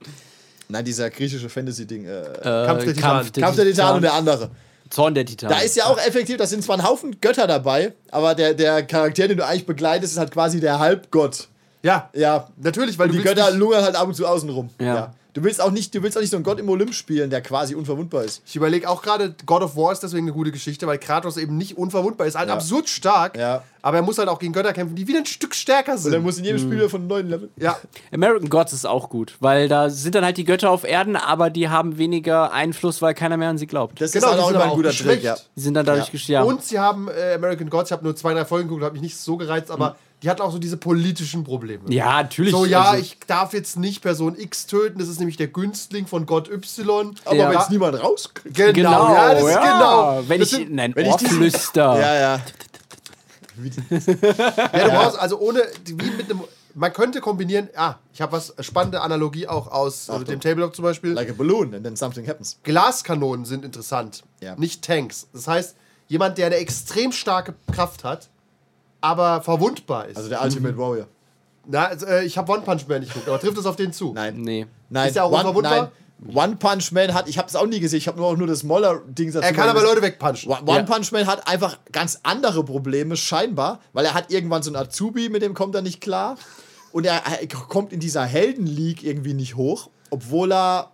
nein, 0.70 0.86
dieser 0.86 1.10
griechische 1.10 1.50
Fantasy-Ding. 1.50 2.06
Äh, 2.06 2.22
äh, 2.22 2.66
Kampf 2.66 2.84
der 2.86 2.94
Titanen. 2.94 3.32
Kampf 3.34 3.56
der 3.56 3.66
Titan 3.66 3.96
und 3.96 4.02
der 4.02 4.14
andere. 4.14 4.50
Zorn 4.94 5.16
der 5.16 5.26
Titanen. 5.26 5.56
Da 5.56 5.64
ist 5.64 5.76
ja 5.76 5.86
auch 5.86 5.98
effektiv, 5.98 6.38
da 6.38 6.46
sind 6.46 6.64
zwar 6.64 6.78
ein 6.78 6.84
Haufen 6.88 7.20
Götter 7.20 7.48
dabei, 7.48 7.94
aber 8.12 8.36
der, 8.36 8.54
der 8.54 8.84
Charakter, 8.84 9.28
den 9.28 9.38
du 9.38 9.46
eigentlich 9.46 9.66
begleitest, 9.66 10.14
ist 10.14 10.20
halt 10.20 10.32
quasi 10.32 10.60
der 10.60 10.78
Halbgott. 10.78 11.48
Ja, 11.82 12.10
Ja, 12.14 12.48
natürlich, 12.58 12.98
weil 13.00 13.10
die 13.10 13.20
Götter 13.22 13.52
lungern 13.52 13.84
halt 13.84 13.96
ab 13.96 14.08
und 14.08 14.14
zu 14.14 14.26
außen 14.28 14.50
rum. 14.50 14.70
Ja. 14.80 15.14
Du 15.34 15.44
willst 15.44 15.60
auch 15.62 15.72
nicht, 15.72 15.96
du 15.96 16.04
willst 16.04 16.16
auch 16.16 16.22
nicht 16.22 16.30
so 16.30 16.38
einen 16.38 16.44
Gott 16.44 16.60
im 16.60 16.70
Olymp 16.70 16.94
spielen, 16.94 17.30
der 17.32 17.42
quasi 17.42 17.74
unverwundbar 17.74 18.24
ist. 18.24 18.44
Ich 18.46 18.56
überlege 18.56 18.88
auch 18.88 19.02
gerade, 19.02 19.34
God 19.48 19.64
of 19.64 19.76
War 19.76 19.92
ist 19.92 20.04
deswegen 20.04 20.26
eine 20.28 20.34
gute 20.34 20.52
Geschichte, 20.52 20.86
weil 20.86 21.00
Kratos 21.00 21.38
eben 21.38 21.58
nicht 21.58 21.76
unverwundbar 21.76 22.28
ist. 22.28 22.36
Halt 22.36 22.50
Ja. 22.50 22.54
absurd 22.54 22.88
stark, 22.88 23.36
Ja. 23.36 23.64
aber 23.82 23.98
er 23.98 24.04
muss 24.04 24.20
halt 24.20 24.30
auch 24.30 24.38
gegen 24.38 24.54
Götter 24.54 24.74
kämpfen, 24.74 24.96
die 24.96 25.08
wieder 25.08 25.18
ein 25.18 25.26
Stück 25.26 25.56
stärker 25.56 25.98
sind. 25.98 26.10
Und 26.12 26.14
er 26.14 26.20
muss 26.22 26.38
in 26.38 26.46
jedem 26.46 26.60
Spiel 26.60 26.74
wieder 26.78 26.90
von 26.90 27.02
einem 27.02 27.08
neuen 27.10 27.30
Level. 27.30 27.50
ja, 27.58 27.76
American 28.14 28.48
Gods 28.50 28.74
ist 28.74 28.86
auch 28.86 29.10
gut, 29.10 29.36
weil 29.40 29.68
da 29.68 29.90
sind 29.90 30.14
dann 30.14 30.24
halt 30.24 30.38
die 30.38 30.44
Götter 30.46 30.70
auf 30.70 30.84
Erden, 30.84 31.16
aber 31.16 31.50
die 31.50 31.68
haben 31.68 31.98
weniger 31.98 32.54
Einfluss, 32.54 33.02
weil 33.02 33.16
keiner 33.16 33.36
mehr 33.38 33.50
an 33.50 33.58
sie 33.58 33.66
glaubt. 33.66 34.00
Das 34.02 34.12
Genau, 34.12 34.28
ist 34.28 34.32
halt 34.34 34.42
auch 34.44 34.52
immer 34.52 34.64
ein 34.66 34.70
guter. 34.72 34.92
Trick, 34.92 35.24
ja. 35.24 35.36
Die 35.56 35.62
sind 35.62 35.74
dann 35.74 35.86
dadurch 35.86 36.10
Ja. 36.28 36.42
ja. 36.42 36.44
Und 36.44 36.64
sie 36.64 36.78
haben 36.78 37.08
äh, 37.08 37.34
American 37.34 37.72
Gods, 37.72 37.90
ich 37.90 37.92
habe 37.94 38.04
nur 38.04 38.16
zwei, 38.16 38.34
drei 38.36 38.46
Folgen 38.46 38.68
geguckt, 38.70 38.84
habe 38.84 38.94
mich 38.94 39.02
nicht 39.02 39.18
so 39.18 39.36
gereizt, 39.38 39.72
aber 39.72 39.96
die 40.24 40.30
hat 40.30 40.40
auch 40.42 40.52
so 40.52 40.58
diese 40.58 40.78
politischen 40.78 41.44
Probleme. 41.44 41.84
Ja, 41.92 42.24
natürlich. 42.24 42.52
So, 42.54 42.66
ja, 42.66 42.82
also- 42.92 43.02
ich 43.02 43.18
darf 43.28 43.54
jetzt 43.54 43.78
nicht 43.78 44.02
Person 44.02 44.40
X 44.40 44.66
töten, 44.68 44.98
das 45.00 45.10
ist 45.10 45.20
nämlich 45.20 45.36
der 45.38 45.48
Günstling 45.48 46.08
von 46.08 46.26
Gott 46.26 46.50
Y. 46.50 47.14
Aber 47.26 47.36
Ja. 47.36 47.50
wenn 47.50 47.58
es 47.60 47.70
niemand 47.70 48.02
rauskriegt. 48.02 48.56
Genau, 48.56 48.72
Genau, 48.74 49.14
ja, 49.14 49.34
das 49.34 49.44
ist 49.44 49.50
genau. 49.56 50.24
Wenn 50.28 50.40
Das 50.40 50.50
ich, 50.52 50.56
sind- 50.58 50.72
nein, 50.74 50.96
wenn 50.96 51.06
ich 51.08 51.16
diesen- 51.18 51.36
Ohrflüster. 51.38 52.00
Ja, 52.00 52.16
ja. 52.16 52.42
Ja, 53.90 54.84
du 54.86 54.90
brauchst 54.92 55.20
also 55.20 55.40
ohne, 55.40 55.62
wie 55.86 55.94
mit 56.12 56.30
einem, 56.30 56.42
man 56.74 56.92
könnte 56.92 57.22
kombinieren, 57.22 57.70
ah, 57.76 57.96
ich 58.14 58.22
habe 58.22 58.32
was, 58.32 58.54
spannende 58.62 59.02
Analogie 59.02 59.48
auch 59.48 59.68
aus 59.68 60.10
äh, 60.10 60.14
Achtung. 60.14 60.26
dem 60.26 60.40
Tabletop 60.42 60.76
zum 60.76 60.84
Beispiel. 60.84 61.12
Like 61.14 61.30
a 61.30 61.34
balloon 61.34 61.74
and 61.76 61.84
then 61.84 61.96
something 61.96 62.28
happens. 62.28 62.58
Glaskanonen 62.64 63.46
sind 63.46 63.64
interessant, 63.64 64.24
Ja. 64.42 64.56
nicht 64.56 64.84
Tanks. 64.84 65.28
Das 65.34 65.48
heißt, 65.48 65.76
jemand, 66.08 66.38
der 66.40 66.48
eine 66.48 66.56
extrem 66.56 67.12
starke 67.12 67.54
Kraft 67.72 68.04
hat, 68.04 68.30
aber 69.04 69.42
verwundbar 69.42 70.08
ist. 70.08 70.18
Also 70.18 70.30
der 70.30 70.42
Ultimate 70.42 70.78
Warrior. 70.78 71.08
Na, 71.68 71.86
also, 71.88 72.06
äh, 72.06 72.24
ich 72.26 72.38
habe 72.38 72.52
One 72.52 72.62
Punch 72.62 72.88
Man 72.88 73.02
nicht 73.02 73.14
geguckt, 73.14 73.28
aber 73.28 73.40
trifft 73.40 73.58
es 73.58 73.66
auf 73.66 73.76
den 73.76 73.92
zu? 73.94 74.14
Nein. 74.14 74.38
Nee. 74.42 74.66
Nein. 74.90 75.08
Ist 75.08 75.16
der 75.16 75.26
auch 75.26 75.32
One, 75.32 75.40
unverwundbar? 75.40 75.92
nein. 76.22 76.36
One 76.36 76.56
Punch 76.56 76.92
Man 76.94 77.14
hat, 77.14 77.28
ich 77.28 77.38
habe 77.38 77.50
es 77.50 77.56
auch 77.56 77.66
nie 77.66 77.82
gesehen, 77.82 77.98
ich 77.98 78.08
habe 78.08 78.18
nur 78.18 78.28
auch 78.28 78.38
nur 78.38 78.48
das 78.48 78.64
Moller-Ding 78.64 79.32
dazu. 79.34 79.46
Er 79.46 79.52
kann 79.54 79.68
aber. 79.70 79.82
Leute 79.84 80.02
wegpunchen. 80.02 80.50
One 80.50 80.62
One 80.66 80.80
Ja. 80.80 80.84
Punch 80.84 81.12
Man 81.12 81.28
hat 81.28 81.48
einfach 81.50 81.78
ganz 81.92 82.20
andere 82.24 82.64
Probleme, 82.64 83.18
scheinbar, 83.18 83.80
weil 83.92 84.06
er 84.06 84.14
hat 84.14 84.32
irgendwann 84.32 84.64
so 84.64 84.70
einen 84.70 84.78
Azubi, 84.78 85.28
mit 85.28 85.42
dem 85.42 85.54
kommt 85.54 85.76
er 85.76 85.82
nicht 85.82 86.00
klar. 86.00 86.38
Und 86.94 87.06
er, 87.06 87.24
er 87.26 87.48
kommt 87.48 87.92
in 87.92 88.00
dieser 88.00 88.24
Helden-League 88.24 89.04
irgendwie 89.04 89.34
nicht 89.34 89.56
hoch, 89.56 89.90
obwohl 90.12 90.54
er 90.54 90.92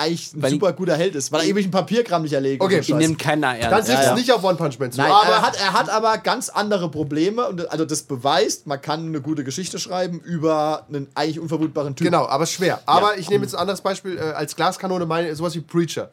eigentlich 0.00 0.32
ein 0.34 0.42
Weil- 0.42 0.50
super 0.50 0.72
guter 0.72 0.96
Held 0.96 1.14
ist, 1.14 1.30
weil 1.30 1.42
er 1.42 1.46
ewig 1.48 1.66
ein 1.66 1.70
Papierkram 1.70 2.22
nicht 2.22 2.32
erlegt. 2.32 2.62
Okay, 2.62 2.78
und 2.78 2.84
so 2.84 2.92
Ihn 2.94 2.98
Scheiß. 3.00 3.08
nimmt 3.08 3.18
keiner 3.20 3.52
Dann 3.52 3.60
ernst. 3.72 3.88
trifft 3.88 4.00
es 4.00 4.06
ja. 4.06 4.14
nicht 4.14 4.32
auf 4.32 4.42
One 4.42 4.56
Punch 4.56 4.78
Man 4.78 4.90
zu. 4.90 5.00
Nein, 5.00 5.10
aber 5.12 5.26
er, 5.32 5.42
hat, 5.42 5.56
er 5.60 5.72
hat 5.72 5.88
aber 5.90 6.18
ganz 6.18 6.48
andere 6.48 6.90
Probleme 6.90 7.46
und 7.48 7.70
also 7.70 7.84
das 7.84 8.02
beweist, 8.02 8.66
man 8.66 8.80
kann 8.80 9.06
eine 9.06 9.20
gute 9.20 9.44
Geschichte 9.44 9.78
schreiben 9.78 10.20
über 10.20 10.86
einen 10.88 11.08
eigentlich 11.14 11.38
unverwundbaren 11.38 11.94
Typ. 11.94 12.06
Genau, 12.06 12.26
aber 12.26 12.46
schwer. 12.46 12.80
Aber 12.86 13.18
ich 13.18 13.30
nehme 13.30 13.44
jetzt 13.44 13.54
ein 13.54 13.60
anderes 13.60 13.80
Beispiel. 13.80 14.18
Äh, 14.18 14.22
als 14.32 14.56
Glaskanone 14.56 15.06
meine 15.06 15.34
sowas 15.36 15.54
wie 15.54 15.60
Preacher. 15.60 16.10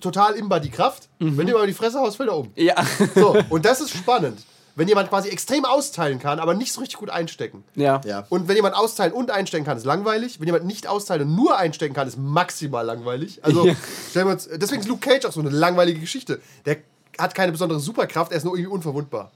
Total 0.00 0.34
imbar 0.34 0.60
die 0.60 0.70
Kraft. 0.70 1.08
Wenn 1.18 1.46
du 1.46 1.52
mal 1.52 1.66
die 1.66 1.74
Fresse 1.74 1.98
haust, 1.98 2.16
fällt 2.16 2.30
er 2.30 2.36
um. 2.38 2.50
Ja. 2.56 2.74
So, 3.14 3.36
und 3.50 3.64
das 3.64 3.80
ist 3.82 3.90
spannend. 3.90 4.38
Wenn 4.74 4.88
jemand 4.88 5.10
quasi 5.10 5.28
extrem 5.28 5.64
austeilen 5.66 6.18
kann, 6.18 6.38
aber 6.38 6.54
nicht 6.54 6.72
so 6.72 6.80
richtig 6.80 6.98
gut 6.98 7.10
einstecken. 7.10 7.62
ja. 7.74 8.00
Ja. 8.06 8.24
Und 8.30 8.48
wenn 8.48 8.56
jemand 8.56 8.74
austeilen 8.74 9.12
und 9.12 9.30
einstecken 9.30 9.64
kann, 9.66 9.76
ist 9.76 9.84
langweilig. 9.84 10.40
Wenn 10.40 10.46
jemand 10.46 10.64
nicht 10.64 10.86
austeilen 10.86 11.28
und 11.28 11.34
nur 11.36 11.58
einstecken 11.58 11.94
kann, 11.94 12.08
ist 12.08 12.16
maximal 12.18 12.84
langweilig. 12.86 13.44
Also, 13.44 13.66
Ja. 13.66 13.74
stellen 14.10 14.26
wir 14.28 14.32
uns, 14.32 14.48
deswegen 14.50 14.80
ist 14.80 14.88
Luke 14.88 15.06
Cage 15.06 15.26
auch 15.26 15.32
so 15.32 15.40
eine 15.40 15.50
langweilige 15.50 16.00
Geschichte. 16.00 16.40
Der 16.64 16.78
hat 17.18 17.34
keine 17.34 17.52
besondere 17.52 17.80
Superkraft, 17.80 18.32
er 18.32 18.38
ist 18.38 18.44
nur 18.44 18.54
irgendwie 18.56 18.72
unverwundbar. 18.72 19.30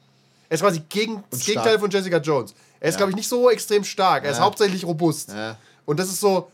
Er 0.48 0.54
ist 0.54 0.60
quasi 0.62 0.80
gegen, 0.88 1.22
das. 1.30 1.44
Gegenteil 1.44 1.78
von 1.78 1.90
Jessica 1.90 2.16
Jones. 2.18 2.54
Er 2.80 2.88
ist, 2.88 2.94
Ja. 2.94 2.98
glaube 2.98 3.10
ich, 3.10 3.16
nicht 3.16 3.28
so 3.28 3.50
extrem 3.50 3.84
stark. 3.84 4.24
Er 4.24 4.30
ist 4.30 4.40
hauptsächlich 4.40 4.84
robust. 4.86 5.30
Ja. 5.30 5.56
Und 5.84 5.98
das 6.00 6.08
ist 6.08 6.20
so, 6.20 6.50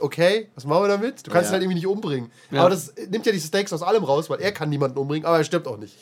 okay, 0.00 0.48
was 0.54 0.64
machen 0.64 0.82
wir 0.84 0.88
damit? 0.88 1.26
Du 1.26 1.30
kannst 1.30 1.46
Ja. 1.46 1.50
ihn 1.50 1.52
halt 1.52 1.62
irgendwie 1.62 1.74
nicht 1.76 1.86
umbringen. 1.86 2.32
Ja. 2.50 2.60
Aber 2.62 2.70
das 2.70 2.92
nimmt 3.08 3.26
ja 3.26 3.32
die 3.32 3.40
Stakes 3.40 3.72
aus 3.72 3.82
allem 3.82 4.02
raus, 4.02 4.28
weil 4.30 4.40
er 4.40 4.50
kann 4.52 4.68
niemanden 4.70 4.98
umbringen, 4.98 5.26
aber 5.26 5.38
er 5.38 5.44
stirbt 5.44 5.66
auch 5.68 5.76
nicht. 5.76 5.94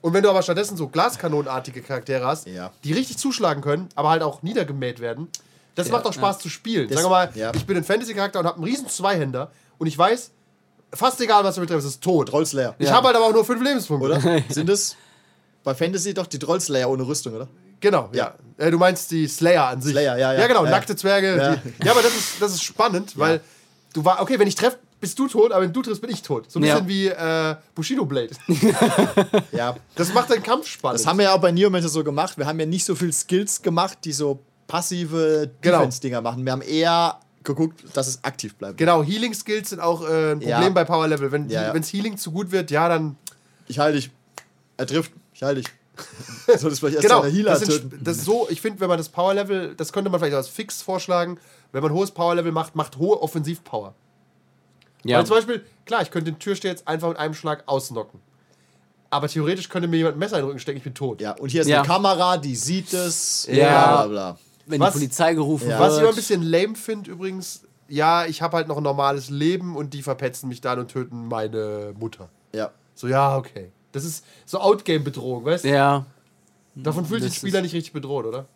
Und 0.00 0.12
wenn 0.12 0.22
du 0.22 0.30
aber 0.30 0.42
stattdessen 0.42 0.76
so 0.76 0.88
Glaskanonenartige 0.88 1.82
Charaktere 1.82 2.24
hast, 2.26 2.46
Ja. 2.46 2.70
die 2.84 2.92
richtig 2.92 3.18
zuschlagen 3.18 3.62
können, 3.62 3.88
aber 3.94 4.10
halt 4.10 4.22
auch 4.22 4.42
niedergemäht 4.42 5.00
werden, 5.00 5.28
das 5.74 5.88
Ja, 5.88 5.92
macht 5.92 6.06
auch 6.06 6.12
Spaß 6.12 6.38
zu 6.38 6.48
spielen. 6.48 6.88
Das- 6.88 6.96
Sagen 6.98 7.06
wir 7.06 7.10
mal, 7.10 7.30
ja. 7.34 7.52
ich 7.54 7.66
bin 7.66 7.76
ein 7.76 7.84
Fantasy-Charakter 7.84 8.40
und 8.40 8.46
habe 8.46 8.56
einen 8.56 8.64
riesen 8.64 8.88
Zweihänder 8.88 9.50
und 9.78 9.86
ich 9.86 9.96
weiß, 9.98 10.30
fast 10.92 11.20
egal, 11.20 11.44
was 11.44 11.56
du 11.56 11.60
betrifft, 11.60 11.80
es 11.80 11.84
ist 11.86 12.02
tot. 12.02 12.28
Trollslayer. 12.28 12.74
Ich 12.78 12.90
habe 12.90 13.06
halt 13.08 13.16
aber 13.16 13.26
auch 13.26 13.32
nur 13.32 13.44
fünf 13.44 13.62
Lebenspunkte. 13.62 14.06
Oder? 14.08 14.20
Sind 14.48 14.68
es 14.70 14.96
bei 15.64 15.74
Fantasy 15.74 16.14
doch 16.14 16.26
die 16.26 16.38
Trollslayer 16.38 16.88
ohne 16.88 17.06
Rüstung, 17.06 17.34
oder? 17.34 17.48
Genau, 17.80 18.08
ja. 18.12 18.34
Äh, 18.56 18.70
du 18.72 18.78
meinst 18.78 19.10
die 19.12 19.28
Slayer 19.28 19.68
an 19.68 19.80
sich. 19.80 19.92
Slayer, 19.92 20.16
ja, 20.18 20.32
ja. 20.32 20.40
Ja, 20.40 20.46
genau, 20.48 20.64
Ja. 20.64 20.70
nackte 20.72 20.96
Zwerge. 20.96 21.36
Ja. 21.36 21.56
Die, 21.56 21.84
ja, 21.86 21.92
aber 21.92 22.02
das 22.02 22.12
ist, 22.16 22.40
das 22.42 22.52
ist 22.54 22.64
spannend, 22.64 23.16
weil 23.18 23.40
du 23.92 24.04
war, 24.04 24.20
okay, 24.20 24.38
wenn 24.38 24.48
ich 24.48 24.56
treffe, 24.56 24.78
bist 25.00 25.18
du 25.18 25.28
tot, 25.28 25.52
aber 25.52 25.62
wenn 25.64 25.72
du 25.72 25.82
triffst, 25.82 26.00
bin 26.00 26.10
ich 26.10 26.22
tot. 26.22 26.50
So 26.50 26.58
ein 26.58 26.64
Ja. 26.64 26.80
bisschen 26.80 26.88
wie 26.88 27.06
äh, 27.08 27.56
Bushido 27.74 28.04
Blade. 28.04 28.30
Ja. 29.52 29.76
Das 29.94 30.12
macht 30.12 30.30
den 30.30 30.42
Kampf 30.42 30.66
spannend. 30.66 31.00
Das 31.00 31.06
haben 31.06 31.18
wir 31.18 31.24
ja 31.24 31.34
auch 31.34 31.40
bei 31.40 31.52
Neomancer 31.52 31.88
so 31.88 32.02
gemacht. 32.04 32.36
Wir 32.38 32.46
haben 32.46 32.58
ja 32.60 32.66
nicht 32.66 32.84
so 32.84 32.94
viel 32.94 33.12
Skills 33.12 33.62
gemacht, 33.62 33.98
die 34.04 34.12
so 34.12 34.40
passive 34.66 35.50
Genau. 35.60 35.78
Defense-Dinger 35.78 36.20
machen. 36.20 36.44
Wir 36.44 36.52
haben 36.52 36.62
eher 36.62 37.18
geguckt, 37.44 37.82
dass 37.94 38.06
es 38.08 38.22
aktiv 38.24 38.54
bleibt. 38.56 38.76
genau, 38.76 39.02
Healing 39.02 39.32
Skills 39.32 39.70
sind 39.70 39.80
auch 39.80 40.02
äh, 40.02 40.32
ein 40.32 40.38
Problem 40.40 40.48
Ja. 40.62 40.68
bei 40.70 40.84
Power 40.84 41.08
Level. 41.08 41.32
Wenn 41.32 41.48
Ja, 41.48 41.62
ja. 41.68 41.74
wenn's 41.74 41.92
Healing 41.92 42.16
zu 42.18 42.30
gut 42.30 42.50
wird, 42.50 42.70
ja, 42.70 42.88
dann. 42.88 43.16
Ich 43.68 43.78
heile 43.78 43.94
dich. 43.94 44.10
Er 44.76 44.86
trifft. 44.86 45.12
Ich 45.32 45.42
heile 45.42 45.56
dich. 45.62 45.66
Soll 46.58 46.70
das 46.70 46.78
vielleicht 46.78 46.96
erst 46.96 47.08
Genau, 47.08 47.24
Healer 47.24 47.52
das, 47.58 47.60
sind, 47.60 47.92
das 48.06 48.18
ist 48.18 48.24
so, 48.24 48.46
ich 48.50 48.60
finde, 48.60 48.78
wenn 48.80 48.88
man 48.88 48.98
das 48.98 49.08
Power 49.08 49.34
Level, 49.34 49.74
das 49.74 49.92
könnte 49.92 50.10
man 50.10 50.20
vielleicht 50.20 50.36
als 50.36 50.48
fix 50.48 50.80
vorschlagen, 50.82 51.38
wenn 51.72 51.82
man 51.82 51.92
hohes 51.92 52.10
Power 52.12 52.34
Level 52.36 52.52
macht, 52.52 52.76
macht 52.76 52.98
hohe 52.98 53.20
Offensivpower. 53.20 53.94
Ja. 55.08 55.18
Weil 55.18 55.26
zum 55.26 55.36
Beispiel, 55.36 55.64
klar, 55.84 56.02
ich 56.02 56.10
könnte 56.10 56.30
den 56.32 56.38
Türsteher 56.38 56.70
jetzt 56.72 56.86
einfach 56.86 57.08
mit 57.08 57.18
einem 57.18 57.34
Schlag 57.34 57.64
ausnocken. 57.66 58.20
Aber 59.10 59.26
theoretisch 59.28 59.68
könnte 59.68 59.88
mir 59.88 59.96
jemand 59.96 60.16
ein 60.16 60.18
Messer 60.18 60.36
in 60.36 60.42
den 60.42 60.48
Rücken 60.48 60.58
stecken, 60.60 60.78
ich 60.78 60.84
bin 60.84 60.94
tot. 60.94 61.20
Ja, 61.20 61.32
und 61.32 61.48
hier 61.50 61.62
ist 61.62 61.68
Ja. 61.68 61.78
eine 61.78 61.86
Kamera, 61.86 62.36
die 62.36 62.54
sieht 62.54 62.92
es. 62.92 63.46
Ja. 63.50 64.02
Bla, 64.02 64.06
bla, 64.06 64.38
Wenn 64.66 64.80
Was- 64.80 64.92
die 64.92 64.98
Polizei 65.00 65.32
gerufen 65.34 65.70
Ja. 65.70 65.78
wird. 65.78 65.88
Was 65.88 65.94
ich 65.96 66.00
immer 66.00 66.10
ein 66.10 66.14
bisschen 66.14 66.42
lame 66.42 66.74
finde 66.74 67.10
übrigens, 67.10 67.62
ja, 67.88 68.26
ich 68.26 68.42
habe 68.42 68.56
halt 68.58 68.68
noch 68.68 68.76
ein 68.76 68.82
normales 68.82 69.30
Leben 69.30 69.76
und 69.76 69.94
die 69.94 70.02
verpetzen 70.02 70.48
mich 70.50 70.60
dann 70.60 70.78
und 70.78 70.88
töten 70.90 71.26
meine 71.28 71.94
Mutter. 71.98 72.28
Ja. 72.54 72.70
So, 72.94 73.08
ja, 73.08 73.36
okay. 73.38 73.72
Das 73.92 74.04
ist 74.04 74.26
so 74.44 74.58
Outgame-Bedrohung, 74.58 75.46
weißt 75.46 75.64
du? 75.64 75.68
Ja. 75.70 76.04
Davon 76.74 77.06
fühlt 77.06 77.22
sich 77.22 77.32
Das 77.32 77.38
Spieler 77.38 77.62
nicht 77.62 77.72
richtig 77.74 77.94
bedroht, 77.94 78.26
oder? 78.26 78.46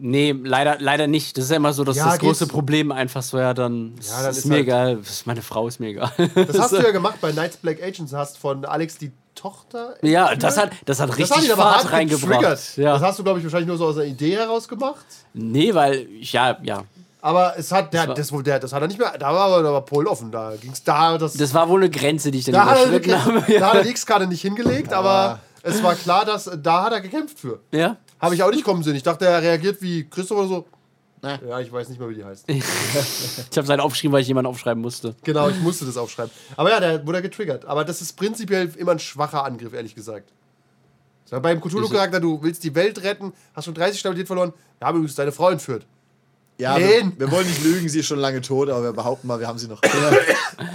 Nee, 0.00 0.34
leider, 0.42 0.76
leider 0.80 1.06
nicht. 1.06 1.36
Das 1.38 1.44
ist 1.44 1.50
ja 1.50 1.56
immer 1.56 1.72
so 1.72 1.84
das, 1.84 1.96
Ja, 1.96 2.06
das 2.06 2.18
große 2.18 2.46
Problem. 2.48 2.90
Einfach 2.90 3.22
so, 3.22 3.38
ja, 3.38 3.54
dann, 3.54 3.94
Ja, 4.08 4.22
dann 4.22 4.30
ist, 4.32 4.38
ist 4.38 4.44
mir 4.46 4.54
halt- 4.56 4.64
egal. 4.64 4.96
Das 4.96 5.24
meine 5.26 5.42
Frau 5.42 5.68
ist 5.68 5.78
mir 5.78 5.88
egal. 5.90 6.10
Das 6.34 6.58
hast 6.58 6.72
du 6.72 6.78
ja 6.82 6.90
gemacht 6.92 7.18
bei 7.20 7.30
Knights 7.32 7.56
Black 7.58 7.82
Agents, 7.82 8.12
hast 8.12 8.38
von 8.38 8.64
Alex 8.64 8.98
die 8.98 9.12
Tochter. 9.36 9.94
ja, 10.02 10.34
das 10.34 10.56
hat, 10.58 10.72
das 10.84 10.98
hat 10.98 11.10
das 11.10 11.18
richtig 11.18 11.36
hat 11.36 11.44
ihn 11.44 11.52
aber 11.52 11.62
Fahrt 11.62 11.84
hart 11.84 11.92
reingebracht. 11.92 12.76
Ja. 12.76 12.94
Das 12.94 13.02
hast 13.02 13.18
du, 13.20 13.22
glaube 13.22 13.38
ich, 13.38 13.44
wahrscheinlich 13.44 13.68
nur 13.68 13.76
so 13.78 13.86
aus 13.86 13.96
einer 13.96 14.06
Idee 14.06 14.36
heraus 14.36 14.66
gemacht. 14.66 15.04
Nee, 15.32 15.72
weil, 15.74 16.08
ich- 16.20 16.32
ja, 16.32 16.58
ja. 16.64 16.82
Aber 17.20 17.54
es 17.56 17.70
hat, 17.70 17.92
der, 17.94 18.08
das, 18.14 18.32
wohl- 18.32 18.42
der, 18.42 18.58
das 18.58 18.72
hat 18.72 18.80
er 18.82 18.88
nicht 18.88 18.98
mehr, 18.98 19.12
da 19.18 19.26
war 19.32 19.46
aber, 19.46 19.62
da 19.62 19.72
war 19.72 19.84
Pol 19.84 20.06
offen, 20.08 20.32
da 20.32 20.54
ging 20.60 20.72
es 20.72 20.82
da, 20.82 21.18
das, 21.18 21.34
Das 21.34 21.54
war 21.54 21.68
wohl 21.68 21.80
eine 21.80 21.90
Grenze, 21.90 22.30
die 22.32 22.38
ich 22.38 22.44
dann 22.46 22.54
da, 22.54 22.64
hat 22.66 22.78
er, 22.78 22.86
überschritten 22.86 23.24
habe. 23.24 23.40
da 23.46 23.52
Ja. 23.52 23.66
hat 23.68 23.74
er 23.76 23.82
die 23.84 23.90
X-Karte 23.90 24.26
nicht 24.26 24.40
hingelegt, 24.42 24.92
aber 24.92 25.38
es 25.62 25.82
war 25.84 25.94
klar, 25.94 26.24
dass, 26.24 26.50
da 26.62 26.84
hat 26.84 26.92
er 26.92 27.00
gekämpft 27.00 27.38
für. 27.38 27.60
ja. 27.70 27.96
Habe 28.20 28.34
ich 28.34 28.42
auch 28.42 28.50
nicht 28.50 28.64
kommen 28.64 28.82
sehen. 28.82 28.94
Ich 28.96 29.02
dachte, 29.02 29.26
er 29.26 29.42
reagiert 29.42 29.80
wie 29.80 30.08
Christoph 30.08 30.38
oder 30.38 30.48
so. 30.48 30.66
Na. 31.22 31.40
Ja, 31.46 31.60
ich 31.60 31.72
weiß 31.72 31.88
nicht 31.88 31.98
mehr, 31.98 32.08
wie 32.08 32.14
die 32.14 32.24
heißt. 32.24 32.46
Ich 32.48 33.56
habe 33.56 33.64
es 33.64 33.68
halt 33.68 33.80
aufgeschrieben, 33.80 34.12
weil 34.12 34.22
ich 34.22 34.28
jemanden 34.28 34.48
aufschreiben 34.48 34.80
musste. 34.80 35.16
Genau, 35.24 35.48
ich 35.48 35.58
musste 35.60 35.84
das 35.84 35.96
aufschreiben. 35.96 36.30
Aber 36.56 36.70
ja, 36.70 36.80
der 36.80 37.06
wurde 37.06 37.22
getriggert. 37.22 37.64
Aber 37.64 37.84
das 37.84 38.00
ist 38.00 38.12
prinzipiell 38.16 38.70
immer 38.76 38.92
ein 38.92 38.98
schwacher 38.98 39.44
Angriff, 39.44 39.72
ehrlich 39.72 39.94
gesagt. 39.94 40.32
So, 41.24 41.40
beim 41.40 41.60
Cthulhu-Charakter, 41.60 42.20
du 42.20 42.42
willst 42.42 42.64
die 42.64 42.74
Welt 42.74 43.02
retten, 43.02 43.32
hast 43.54 43.66
schon 43.66 43.74
30 43.74 44.00
Stabilität 44.00 44.26
verloren. 44.28 44.52
Wir 44.78 44.86
haben 44.86 44.96
übrigens 44.98 45.16
deine 45.16 45.32
Frau 45.32 45.50
entführt. 45.50 45.86
Ja, 46.56 46.76
wir, 46.76 47.12
wir 47.16 47.30
wollen 47.30 47.46
nicht 47.46 47.62
lügen, 47.62 47.88
sie 47.88 48.00
ist 48.00 48.06
schon 48.06 48.18
lange 48.18 48.40
tot, 48.40 48.68
aber 48.68 48.82
wir 48.82 48.92
behaupten 48.92 49.28
mal, 49.28 49.38
wir 49.38 49.46
haben 49.46 49.58
sie 49.58 49.68
noch. 49.68 49.80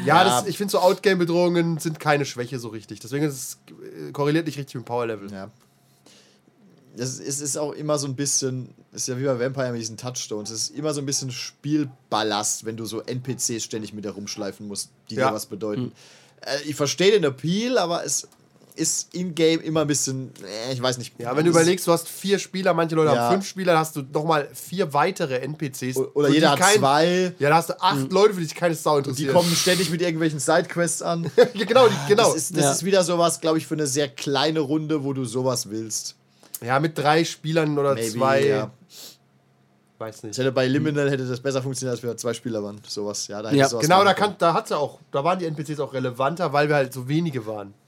Ja, 0.05 0.23
Das, 0.23 0.47
ich 0.47 0.57
finde 0.57 0.71
so 0.71 0.79
Outgame-Bedrohungen 0.79 1.77
sind 1.77 1.99
keine 1.99 2.23
Schwäche 2.25 2.57
so 2.59 2.69
richtig. 2.69 2.99
Deswegen 3.01 3.25
ist 3.25 3.33
es 3.33 3.57
äh, 4.07 4.11
korreliert 4.11 4.45
nicht 4.45 4.57
richtig 4.57 4.75
mit 4.75 4.83
dem 4.83 4.85
Power-Level. 4.85 5.31
Ja. 5.31 5.49
Es 6.95 7.19
ist, 7.19 7.27
es 7.27 7.41
ist 7.41 7.57
auch 7.57 7.71
immer 7.71 7.97
so 7.97 8.05
ein 8.07 8.15
bisschen, 8.15 8.69
ist 8.91 9.07
ja 9.07 9.17
wie 9.17 9.23
bei 9.23 9.39
Vampire 9.39 9.71
mit 9.71 9.81
diesen 9.81 9.97
Touchstones, 9.97 10.51
es 10.51 10.69
ist 10.69 10.77
immer 10.77 10.93
so 10.93 11.01
ein 11.01 11.05
bisschen 11.07 11.31
Spielballast, 11.31 12.65
wenn 12.65 12.77
du 12.77 12.85
so 12.85 13.01
NPCs 13.01 13.63
ständig 13.63 13.93
mit 13.93 14.05
dir 14.05 14.11
rumschleifen 14.11 14.67
musst, 14.67 14.89
die 15.09 15.15
Ja. 15.15 15.29
dir 15.29 15.35
was 15.35 15.45
bedeuten. 15.47 15.91
Äh, 16.41 16.61
ich 16.65 16.75
verstehe 16.75 17.11
den 17.11 17.23
Appeal, 17.23 17.77
aber 17.77 18.05
es 18.05 18.27
ist 18.75 19.13
in-game 19.13 19.61
immer 19.61 19.81
ein 19.81 19.87
bisschen, 19.87 20.31
äh, 20.43 20.73
ich 20.73 20.81
weiß 20.81 20.97
nicht. 20.97 21.13
Ja, 21.19 21.35
wenn 21.37 21.45
du 21.45 21.51
ist- 21.51 21.57
überlegst, 21.57 21.85
du 21.87 21.91
hast 21.91 22.07
vier 22.07 22.39
Spieler, 22.39 22.73
manche 22.73 22.95
Leute 22.95 23.13
Ja. 23.13 23.21
haben 23.27 23.33
fünf 23.35 23.47
Spieler, 23.47 23.73
dann 23.73 23.79
hast 23.81 23.95
du 23.95 24.01
nochmal 24.11 24.49
vier 24.53 24.93
weitere 24.93 25.39
NPCs. 25.41 25.97
Oder 25.97 26.27
für 26.29 26.33
jeder 26.33 26.47
die 26.55 26.61
hat 26.63 26.69
kein- 26.69 26.79
zwei, 26.79 27.33
Ja, 27.37 27.49
da 27.49 27.55
hast 27.57 27.69
du 27.69 27.81
acht 27.81 28.11
Leute, 28.11 28.33
für 28.33 28.39
die 28.39 28.45
sich 28.47 28.55
keine 28.55 28.73
Sau 28.75 28.99
die 29.01 29.09
interessiert. 29.09 29.33
kommen 29.33 29.55
ständig 29.55 29.89
mit 29.91 30.01
irgendwelchen 30.01 30.39
Sidequests 30.39 31.01
an. 31.03 31.29
ja, 31.35 31.45
genau, 31.65 31.87
die, 31.87 31.93
genau. 32.07 32.27
Das 32.27 32.35
ist, 32.35 32.55
das 32.57 32.63
Ja. 32.63 32.71
ist 32.71 32.83
wieder 32.85 33.03
sowas, 33.03 33.41
glaube 33.41 33.59
ich, 33.59 33.67
für 33.67 33.75
eine 33.75 33.85
sehr 33.87 34.09
kleine 34.09 34.59
Runde, 34.59 35.03
wo 35.03 35.13
du 35.13 35.23
sowas 35.25 35.69
willst. 35.69 36.15
Ja, 36.63 36.79
mit 36.79 36.97
drei 36.97 37.23
Spielern 37.23 37.77
oder 37.77 37.93
Maybe, 37.95 38.09
zwei. 38.09 38.45
ja. 38.45 38.71
Weiß 39.99 40.17
Ich 40.17 40.23
nicht. 40.23 40.37
hätte 40.37 40.51
bei 40.51 40.67
Liminal 40.67 41.09
hätte 41.09 41.25
das 41.27 41.39
besser 41.39 41.61
funktioniert, 41.61 41.95
als 41.95 42.03
wir 42.03 42.15
zwei 42.17 42.33
Spieler 42.33 42.63
waren. 42.63 42.81
Sowas, 42.87 43.27
ja. 43.27 43.41
Da 43.41 43.51
Ja, 43.51 43.67
sowas 43.69 43.83
Genau, 43.83 44.03
da, 44.03 44.13
kann, 44.13 44.35
da 44.37 44.53
hat's 44.53 44.69
ja 44.71 44.77
auch, 44.77 44.99
da 45.11 45.23
waren 45.23 45.39
die 45.39 45.45
NPCs 45.45 45.79
auch 45.79 45.93
relevanter, 45.93 46.51
weil 46.51 46.67
wir 46.67 46.75
halt 46.75 46.91
so 46.93 47.07
wenige 47.07 47.45
waren. 47.45 47.73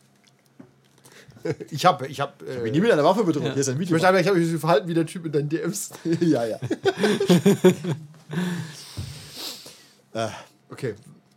Ich 1.69 1.86
habe, 1.86 2.07
ich 2.07 2.19
habe, 2.21 2.34
können. 2.43 2.65
äh, 2.65 2.71
Nie 2.71 2.80
mit 2.82 2.91
einer 2.91 3.03
Waffe 3.03 3.23
bedroht. 3.23 3.43
Hier 3.53 3.57
ist 3.57 3.67
ein 3.69 3.76
ich 3.76 3.82
Video. 3.82 3.93
möchte 3.93 4.07
einfach, 4.07 4.19
ich 4.21 4.28
habe 4.28 4.39
mich 4.39 4.49
so 4.51 4.57
verhalten 4.57 4.88
wie 4.88 4.95
der 4.95 5.05
Typ 5.05 5.28
in 5.28 5.32
deinen 5.32 5.47
DMs. 5.47 5.91
ja, 6.19 6.43
ja. 6.45 6.59
Okay, 10.71 10.95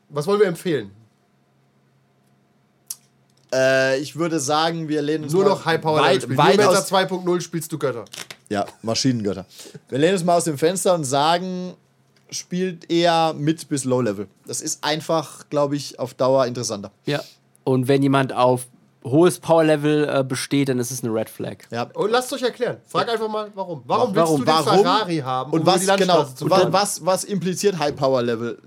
was 0.08 0.26
wollen 0.26 0.40
wir 0.40 0.46
empfehlen? 0.46 0.90
Äh, 3.52 3.98
ich 4.00 4.16
würde 4.16 4.40
sagen, 4.40 4.88
wir 4.88 5.02
lehnen 5.02 5.24
uns 5.24 5.32
Nur 5.32 5.44
mal 5.44 5.50
noch 5.50 5.64
High 5.64 5.80
Power 5.80 6.00
weit, 6.00 6.36
weit 6.36 6.60
aus, 6.60 6.90
2.0 6.92 7.40
spielst 7.40 7.72
du 7.72 7.78
Götter. 7.78 8.04
Ja, 8.48 8.66
Maschinengötter. 8.82 9.46
Wir 9.88 9.98
lehnen 9.98 10.14
uns 10.14 10.24
mal 10.24 10.36
aus 10.36 10.44
dem 10.44 10.58
Fenster 10.58 10.94
und 10.94 11.04
sagen, 11.04 11.74
spielt 12.30 12.90
eher 12.90 13.34
Mid- 13.34 13.68
bis 13.68 13.84
Low-Level. 13.84 14.28
Das 14.46 14.60
ist 14.60 14.84
einfach, 14.84 15.48
glaube 15.50 15.76
ich, 15.76 15.98
auf 15.98 16.14
Dauer 16.14 16.46
interessanter. 16.46 16.90
Ja. 17.06 17.20
Und 17.64 17.88
wenn 17.88 18.02
jemand 18.02 18.32
auf 18.32 18.66
hohes 19.04 19.38
Power-Level 19.38 20.08
äh, 20.08 20.24
besteht, 20.24 20.68
dann 20.68 20.78
ist 20.78 20.90
es 20.90 21.02
eine 21.02 21.12
Red 21.12 21.28
Flag. 21.30 21.56
Ja. 21.70 21.84
Und 21.94 22.10
lasst 22.10 22.32
euch 22.32 22.42
erklären. 22.42 22.78
Frag 22.86 23.08
einfach 23.08 23.28
mal, 23.28 23.50
warum. 23.54 23.82
Warum, 23.86 24.14
Warum? 24.14 24.38
willst 24.46 24.48
du 24.48 24.62
den 24.62 24.66
Warum? 24.66 24.82
Ferrari 24.82 25.18
haben, 25.18 25.52
um 25.52 25.60
Und 25.60 25.66
was, 25.66 25.82
über 25.84 25.96
die 25.96 26.02
genau, 26.02 26.20
und 26.40 26.72
was, 26.72 27.04
was 27.04 27.24
impliziert 27.24 27.78
High 27.78 27.94
Power 27.96 28.22
Level? 28.22 28.58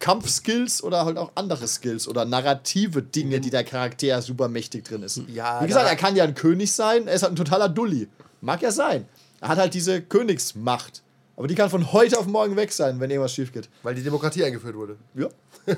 Kampfskills 0.00 0.82
oder 0.82 1.04
halt 1.04 1.16
auch 1.18 1.30
andere 1.36 1.68
Skills 1.68 2.08
oder 2.08 2.24
narrative 2.24 3.02
Dinge, 3.02 3.38
die 3.40 3.50
der 3.50 3.62
Charakter 3.64 4.20
super 4.22 4.48
mächtig 4.48 4.84
drin 4.84 5.02
ist. 5.04 5.20
Ja, 5.28 5.62
Wie 5.62 5.66
gesagt, 5.68 5.88
er 5.88 5.96
kann 5.96 6.16
ja 6.16 6.24
ein 6.24 6.34
König 6.34 6.72
sein, 6.72 7.06
er 7.06 7.14
ist 7.14 7.22
halt 7.22 7.32
ein 7.34 7.36
totaler 7.36 7.68
Dulli. 7.68 8.08
Mag 8.40 8.60
ja 8.62 8.72
sein. 8.72 9.06
Er 9.40 9.48
hat 9.48 9.58
halt 9.58 9.74
diese 9.74 10.02
Königsmacht. 10.02 11.02
Aber 11.36 11.46
die 11.48 11.54
kann 11.54 11.70
von 11.70 11.92
heute 11.92 12.18
auf 12.18 12.26
morgen 12.26 12.54
weg 12.56 12.70
sein, 12.70 13.00
wenn 13.00 13.10
irgendwas 13.10 13.32
schief 13.32 13.50
geht. 13.52 13.68
Weil 13.82 13.94
die 13.94 14.02
Demokratie 14.02 14.44
eingeführt 14.44 14.74
wurde. 14.76 14.96
Ja. 15.14 15.28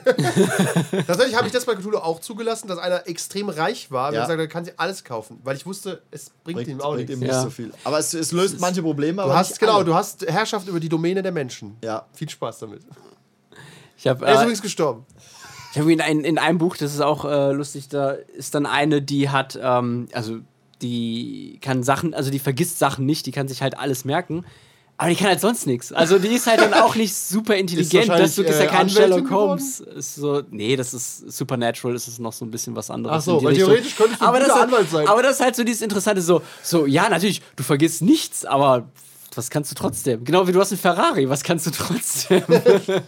Tatsächlich 1.07 1.37
habe 1.37 1.47
ich 1.47 1.53
das 1.53 1.65
bei 1.65 1.75
Cthulhu 1.75 1.99
auch 1.99 2.21
zugelassen, 2.21 2.69
dass 2.69 2.79
einer 2.79 3.07
extrem 3.07 3.49
reich 3.49 3.91
war 3.91 4.09
und 4.09 4.15
Ja. 4.15 4.23
gesagt 4.23 4.39
hat, 4.39 4.45
er 4.45 4.49
kann 4.49 4.65
sich 4.65 4.75
alles 4.77 5.05
kaufen. 5.05 5.39
Weil 5.45 5.57
ich 5.57 5.65
wusste, 5.67 6.03
es 6.11 6.31
bringt, 6.45 6.57
Bringt, 6.59 6.69
ihm 6.69 6.81
auch 6.81 6.95
bringt 6.95 7.11
ihm 7.11 7.21
nichts. 7.21 7.35
nicht 7.35 7.37
Ja. 7.37 7.43
so 7.43 7.51
viel. 7.51 7.73
Aber 7.85 7.99
es, 7.99 8.13
es 8.15 8.33
löst 8.33 8.61
manche 8.61 8.83
Probleme. 8.83 9.17
Du 9.19 9.23
aber 9.23 9.37
hast, 9.37 9.51
nicht 9.51 9.61
genau, 9.61 9.77
alle. 9.77 9.85
du 9.85 9.95
hast 9.95 10.27
Herrschaft 10.27 10.67
über 10.69 10.81
die 10.81 10.89
Domäne 10.89 11.23
der 11.23 11.33
Menschen. 11.33 11.77
Ja. 11.85 12.07
Viel 12.13 12.29
Spaß 12.29 12.59
damit. 12.61 12.83
Ich 14.03 14.09
habe 14.09 14.27
Er 14.27 14.33
ist 14.33 14.39
äh, 14.41 14.43
übrigens 14.43 14.63
gestorben. 14.63 15.07
Ich 15.71 15.79
habe 15.79 15.93
in, 15.93 16.01
ein, 16.01 16.25
in 16.25 16.37
einem 16.37 16.59
Buch, 16.59 16.77
das 16.77 16.93
ist 16.93 17.01
auch 17.01 17.25
äh, 17.25 17.53
lustig, 17.53 17.89
da 17.89 18.11
ist 18.11 18.57
dann 18.57 18.67
eine, 18.67 19.01
die 19.01 19.31
hat, 19.31 19.57
ähm, 19.63 20.09
also 20.13 20.39
die 20.83 21.61
kann 21.63 21.85
Sachen, 21.85 22.13
also 22.13 22.33
die 22.33 22.41
vergisst 22.41 22.81
Sachen 22.81 23.07
nicht, 23.07 23.27
die 23.27 23.31
kann 23.31 23.47
sich 23.47 23.63
halt 23.63 23.79
alles 23.79 24.05
merken. 24.05 24.45
Aber 24.99 25.09
die 25.09 25.15
kann 25.17 25.29
halt 25.29 25.41
sonst 25.41 25.69
nichts. 25.69 25.93
Also 25.93 26.19
die 26.19 26.29
ist 26.29 26.49
halt 26.49 26.61
dann 26.61 26.75
auch 26.75 26.97
nicht 26.97 27.15
super 27.15 27.55
intelligent. 27.63 28.09
Das 28.09 28.37
ist 28.37 28.49
ja 28.49 28.65
äh, 28.65 28.67
kein 28.67 28.91
Sherlock? 28.91 29.31
Holmes. 29.31 29.79
Ist 29.79 30.17
so, 30.17 30.43
nee, 30.51 30.75
das 30.75 30.95
ist 30.95 31.31
Supernatural, 31.33 31.95
das 31.95 32.09
ist 32.09 32.19
noch 32.19 32.33
so 32.33 32.45
ein 32.45 32.51
bisschen 32.51 32.75
was 32.75 32.91
anderes. 32.91 33.19
Ach 33.19 33.23
so, 33.23 33.33
in 33.35 33.39
die 33.39 33.45
weil 33.47 33.55
theoretisch 33.55 33.95
könntest 33.97 34.21
du 34.21 34.25
ein 34.25 34.29
aber 34.29 34.41
das 34.41 34.49
guter 34.49 34.59
ist- 34.59 34.65
Anwalt 34.65 34.91
sein. 34.91 35.07
Aber 35.07 35.23
das 35.23 35.35
ist 35.37 35.41
halt 35.43 35.55
so 35.55 35.63
dieses 35.63 35.83
Interessante, 35.83 36.23
so, 36.23 36.43
so, 36.65 36.87
ja, 36.87 37.09
natürlich, 37.09 37.41
du 37.55 37.63
vergisst 37.63 38.03
nichts, 38.03 38.45
aber 38.45 38.89
was 39.37 39.49
kannst 39.49 39.71
du 39.71 39.77
trotzdem? 39.77 40.25
Genau 40.25 40.49
wie 40.49 40.53
du 40.53 40.61
hast 40.61 40.73
einen 40.73 40.81
Ferrari, 40.81 41.29
was 41.29 41.45
kannst 41.45 41.67
du 41.67 41.71
trotzdem? 41.71 42.43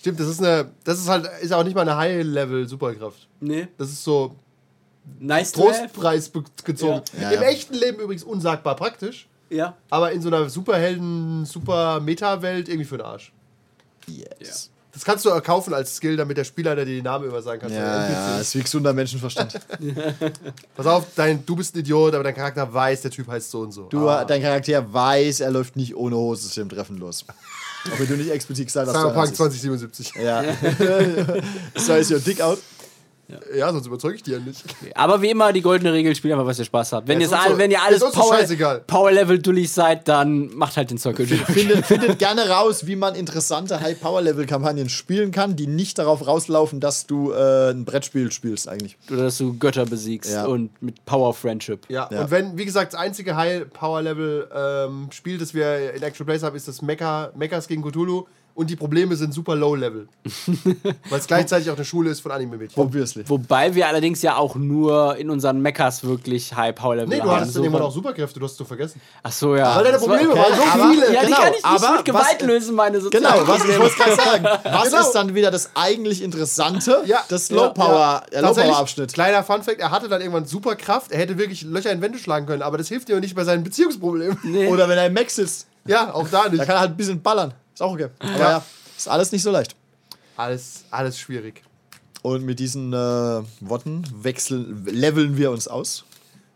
Stimmt, 0.00 0.18
das 0.18 0.28
ist 0.28 0.40
eine, 0.42 0.70
das 0.84 0.98
ist 0.98 1.08
halt, 1.08 1.28
ist 1.42 1.52
auch 1.52 1.62
nicht 1.62 1.74
mal 1.74 1.82
eine 1.82 1.96
High-Level-Superkraft. 1.96 3.28
nee. 3.40 3.68
Das 3.78 3.90
ist 3.90 4.02
so 4.02 4.34
Nice 5.18 5.52
to 5.52 5.68
have. 5.68 5.78
Trostpreis 5.92 6.30
gezogen. 6.64 7.02
Ja. 7.20 7.28
Im 7.30 7.34
Ja, 7.34 7.42
ja. 7.42 7.48
echten 7.48 7.74
Leben 7.74 8.00
übrigens 8.00 8.24
unsagbar 8.24 8.76
praktisch, 8.76 9.28
Ja. 9.50 9.76
aber 9.90 10.12
in 10.12 10.22
so 10.22 10.28
einer 10.28 10.48
Superhelden, 10.48 11.44
Super-Meta-Welt 11.44 12.68
irgendwie 12.68 12.86
für 12.86 12.96
den 12.96 13.06
Arsch. 13.06 13.32
Yes. 14.06 14.70
Das 14.92 15.04
kannst 15.04 15.24
du 15.24 15.30
kaufen 15.40 15.72
als 15.72 15.96
Skill, 15.96 16.16
damit 16.16 16.36
der 16.36 16.44
Spielleiter 16.44 16.84
dir 16.84 16.96
den 16.96 17.04
Namen 17.04 17.28
immer 17.28 17.40
sagen 17.42 17.60
kann. 17.60 17.70
von 17.70 17.78
Ja, 17.78 18.06
NPCs. 18.06 18.16
ja, 18.34 18.40
ist 18.40 18.54
wie 18.56 18.62
gesunder 18.62 18.92
Menschenverstand. 18.92 19.60
Pass 20.76 20.86
auf, 20.86 21.06
dein, 21.14 21.44
du 21.46 21.54
bist 21.56 21.74
ein 21.74 21.80
Idiot, 21.80 22.14
aber 22.14 22.24
dein 22.24 22.34
Charakter 22.34 22.72
weiß, 22.72 23.02
der 23.02 23.10
Typ 23.10 23.28
heißt 23.28 23.50
so 23.50 23.60
und 23.60 23.72
so. 23.72 23.84
Du, 23.84 24.08
Ah. 24.08 24.24
dein 24.24 24.42
Charakter 24.42 24.92
weiß, 24.92 25.40
er 25.40 25.50
läuft 25.52 25.76
nicht 25.76 25.94
ohne 25.94 26.16
Hose 26.16 26.48
zu 26.50 26.60
dem 26.60 26.68
Treffen 26.68 26.96
los. 26.98 27.24
Auch 27.92 27.98
wenn 27.98 28.08
du 28.08 28.16
nicht 28.16 28.30
explizit 28.30 28.66
gesagt 28.66 28.88
hast, 28.88 28.96
Cyberpunk 28.96 29.28
dass 29.28 29.36
2077. 29.36 30.12
du 30.12 30.22
Ja. 30.22 30.42
so 31.76 31.94
ist 31.94 32.10
your 32.10 32.18
dick 32.18 32.40
out. 32.40 32.58
Ja, 33.56 33.72
sonst 33.72 33.86
überzeuge 33.86 34.16
ich 34.16 34.22
die 34.22 34.32
ja 34.32 34.38
nicht. 34.38 34.62
Aber 34.94 35.22
wie 35.22 35.30
immer, 35.30 35.52
die 35.52 35.62
goldene 35.62 35.92
Regel, 35.92 36.14
spielt 36.14 36.32
einfach, 36.34 36.46
was 36.46 36.58
ihr 36.58 36.64
Spaß 36.64 36.92
habt. 36.92 37.08
Wenn, 37.08 37.20
Ja, 37.20 37.28
ihr, 37.28 37.32
uns 37.32 37.52
so- 37.52 37.58
wenn 37.58 37.70
ihr 37.70 37.82
alles 37.82 38.00
so 38.00 38.10
Power, 38.10 38.36
seid, 39.66 40.08
dann 40.08 40.54
macht 40.54 40.76
halt 40.76 40.90
den 40.90 40.98
Circle. 40.98 41.26
Findet, 41.26 41.86
findet 41.86 42.18
gerne 42.18 42.48
raus, 42.48 42.86
wie 42.86 42.96
man 42.96 43.14
interessante 43.14 43.80
High-Power-Level-Kampagnen 43.80 44.88
spielen 44.88 45.30
kann, 45.32 45.56
die 45.56 45.66
nicht 45.66 45.98
darauf 45.98 46.26
rauslaufen, 46.26 46.80
dass 46.80 47.06
du 47.06 47.32
äh, 47.32 47.70
ein 47.70 47.84
Brettspiel 47.84 48.32
spielst 48.32 48.68
eigentlich. 48.68 48.96
Oder 49.10 49.24
dass 49.24 49.38
du 49.38 49.56
Götter 49.58 49.86
besiegst 49.86 50.32
Ja. 50.32 50.46
und 50.46 50.80
mit 50.82 51.04
Power 51.04 51.34
Friendship. 51.34 51.86
Ja, 51.88 52.08
Ja. 52.10 52.22
und 52.22 52.30
wenn, 52.30 52.58
wie 52.58 52.64
gesagt, 52.64 52.92
das 52.94 53.00
einzige 53.00 53.36
High-Power-Level-Spiel, 53.36 55.38
das 55.38 55.54
wir 55.54 55.94
in 55.94 56.02
Actual 56.02 56.26
Plays 56.26 56.42
haben, 56.42 56.56
ist 56.56 56.68
das 56.68 56.82
Mecha, 56.82 57.30
Mechas 57.34 57.68
gegen 57.68 57.82
Cthulhu. 57.82 58.26
Und 58.54 58.68
die 58.68 58.76
Probleme 58.76 59.16
sind 59.16 59.32
super 59.32 59.54
Low-Level. 59.56 60.06
Weil 61.08 61.18
es 61.18 61.26
gleichzeitig 61.26 61.70
auch 61.70 61.76
eine 61.76 61.84
Schule 61.84 62.10
ist 62.10 62.20
von 62.20 62.30
Anime-Mädchen. 62.32 62.82
Obviously. 62.82 63.24
Wobei 63.26 63.74
wir 63.74 63.86
allerdings 63.88 64.20
ja 64.22 64.36
auch 64.36 64.54
nur 64.56 65.16
in 65.16 65.30
unseren 65.30 65.62
Mechas 65.62 66.04
wirklich 66.04 66.54
High 66.54 66.74
Power 66.74 66.96
Level 66.96 67.08
Nee, 67.08 67.16
du 67.22 67.22
haben. 67.30 67.40
hattest 67.40 67.56
dann 67.56 67.62
irgendwann 67.64 67.82
So- 67.82 67.88
auch 67.88 67.94
Superkräfte, 67.94 68.38
du 68.38 68.44
hast 68.44 68.52
es 68.52 68.58
so 68.58 68.64
vergessen. 68.64 69.00
Ach 69.22 69.32
so, 69.32 69.56
ja. 69.56 69.76
Weil 69.76 69.84
deine 69.84 69.98
Probleme 69.98 70.28
waren 70.36 70.54
so 70.54 70.62
aber- 70.62 70.90
viele. 70.92 71.12
Ja, 71.14 71.20
die 71.20 71.26
Genau, 71.26 71.36
kann 71.38 71.48
ich 71.48 71.52
nicht 71.54 71.64
aber 71.64 71.96
mit 71.96 72.04
Gewalt 72.04 72.26
was- 72.40 72.46
lösen, 72.46 72.74
meine 72.74 73.00
sozialen 73.00 73.24
Genau, 73.24 73.48
was 73.48 73.64
ich 73.64 73.78
wollte 73.78 73.96
gerade 73.96 74.16
sagen. 74.16 74.44
Was 74.64 74.84
Genau. 74.90 75.00
ist 75.00 75.12
dann 75.12 75.34
wieder 75.34 75.50
das 75.50 75.70
eigentlich 75.74 76.22
Interessante? 76.22 77.02
Ja, 77.06 77.20
das 77.28 77.48
ja, 77.48 77.56
Low-Power-Abschnitt. 77.56 79.12
Kleiner 79.12 79.42
Funfact, 79.42 79.80
er 79.80 79.90
hatte 79.90 80.08
dann 80.08 80.20
irgendwann 80.20 80.44
Superkraft, 80.44 81.12
er 81.12 81.18
hätte 81.18 81.38
wirklich 81.38 81.62
Löcher 81.62 81.92
in 81.92 82.00
Wände 82.02 82.18
schlagen 82.18 82.46
können, 82.46 82.62
aber 82.62 82.78
das 82.78 82.88
hilft 82.88 83.08
ihm 83.08 83.20
nicht 83.20 83.34
bei 83.34 83.44
seinen 83.44 83.64
Beziehungsproblemen. 83.64 84.38
Oder 84.68 84.88
wenn 84.88 84.98
er 84.98 85.06
im 85.06 85.14
Max 85.14 85.36
sitzt, 85.36 85.66
Ja, 85.86 86.12
auch 86.12 86.28
da 86.28 86.44
da 86.44 86.48
nicht. 86.50 86.60
kann 86.66 86.76
er 86.76 86.80
halt 86.80 86.90
ein 86.90 86.96
bisschen 86.96 87.22
ballern. 87.22 87.54
Ist 87.80 87.84
auch 87.86 87.92
okay. 87.94 88.08
Aber 88.18 88.38
Ja. 88.38 88.50
ja, 88.50 88.64
ist 88.94 89.08
alles 89.08 89.32
nicht 89.32 89.42
so 89.42 89.50
leicht. 89.50 89.74
Alles, 90.36 90.84
alles 90.90 91.18
schwierig. 91.18 91.62
Und 92.20 92.44
mit 92.44 92.58
diesen 92.58 92.92
äh, 92.92 92.96
Worten 92.96 94.04
wechseln, 94.22 94.84
leveln 94.84 95.38
wir 95.38 95.50
uns 95.50 95.66
aus. 95.66 96.04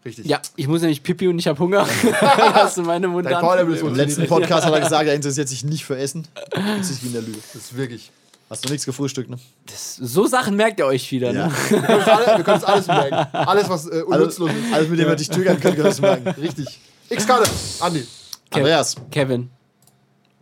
Richtig. 0.05 0.27
Ja, 0.27 0.43
ich 0.57 0.69
muss 0.69 0.83
nämlich 0.83 1.03
Pipi 1.03 1.27
und 1.29 1.39
ich 1.39 1.47
habe 1.49 1.59
Hunger. 1.59 1.87
Hast 2.53 2.77
du 2.77 2.83
meine 2.83 3.09
Mund 3.09 3.25
Dein 3.25 3.41
Power 3.41 3.57
Level 3.57 3.75
ist 3.75 3.81
Im 3.81 3.95
letzten 3.95 4.27
Podcast 4.27 4.67
hat 4.67 4.75
er 4.75 4.81
gesagt, 4.81 5.07
er 5.09 5.15
interessiert 5.15 5.49
sich 5.49 5.65
nicht 5.65 5.87
für 5.87 5.97
Essen. 5.97 6.29
Das 6.51 6.91
ist 6.91 7.03
wie 7.03 7.07
in 7.07 7.15
der 7.15 7.23
Lüge. 7.23 7.39
Das 7.55 7.63
ist 7.63 7.75
wirklich. 7.75 8.11
Hast 8.51 8.67
du 8.67 8.69
nichts 8.69 8.85
gefrühstückt, 8.85 9.31
ne? 9.31 9.39
So 9.73 10.27
Sachen 10.27 10.57
merkt 10.57 10.79
ihr 10.79 10.85
euch 10.85 11.11
wieder, 11.11 11.33
ne? 11.33 11.51
Wir 11.71 11.81
können 11.81 11.99
uns 12.01 12.07
alle- 12.07 12.37
wir 12.37 12.45
können 12.45 12.57
uns 12.57 12.65
alles 12.65 12.87
merken. 12.87 13.15
Alles, 13.35 13.69
was 13.71 13.87
äh, 13.87 13.91
Alles, 13.93 14.05
unnutzlos 14.05 14.51
ist. 14.51 14.75
alles 14.75 14.89
mit 14.91 14.99
dem 14.99 15.09
wir 15.09 15.17
dich 15.17 15.31
triggern 15.31 15.59
können, 15.59 15.79
kannst 15.83 15.99
du 16.01 16.03
merken. 16.03 16.29
Richtig. 16.39 16.79
X-Karte. 17.09 17.49
Andi. 17.81 18.07
Andreas. 18.51 18.95
Kevin. 19.11 19.49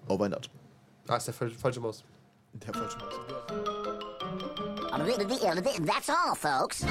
Over 0.09 0.25
and 0.25 0.35
out. 1.13 1.15
Ah, 1.15 1.17
ist 1.19 1.27
der 1.27 1.35
fal- 1.35 1.51
falsche 1.51 1.81
Maus. 1.81 2.05
Der 2.55 2.73
falsche 2.75 2.99
Maus. 2.99 3.15
That's 5.87 6.09
all, 6.09 6.35
folks. 6.35 6.85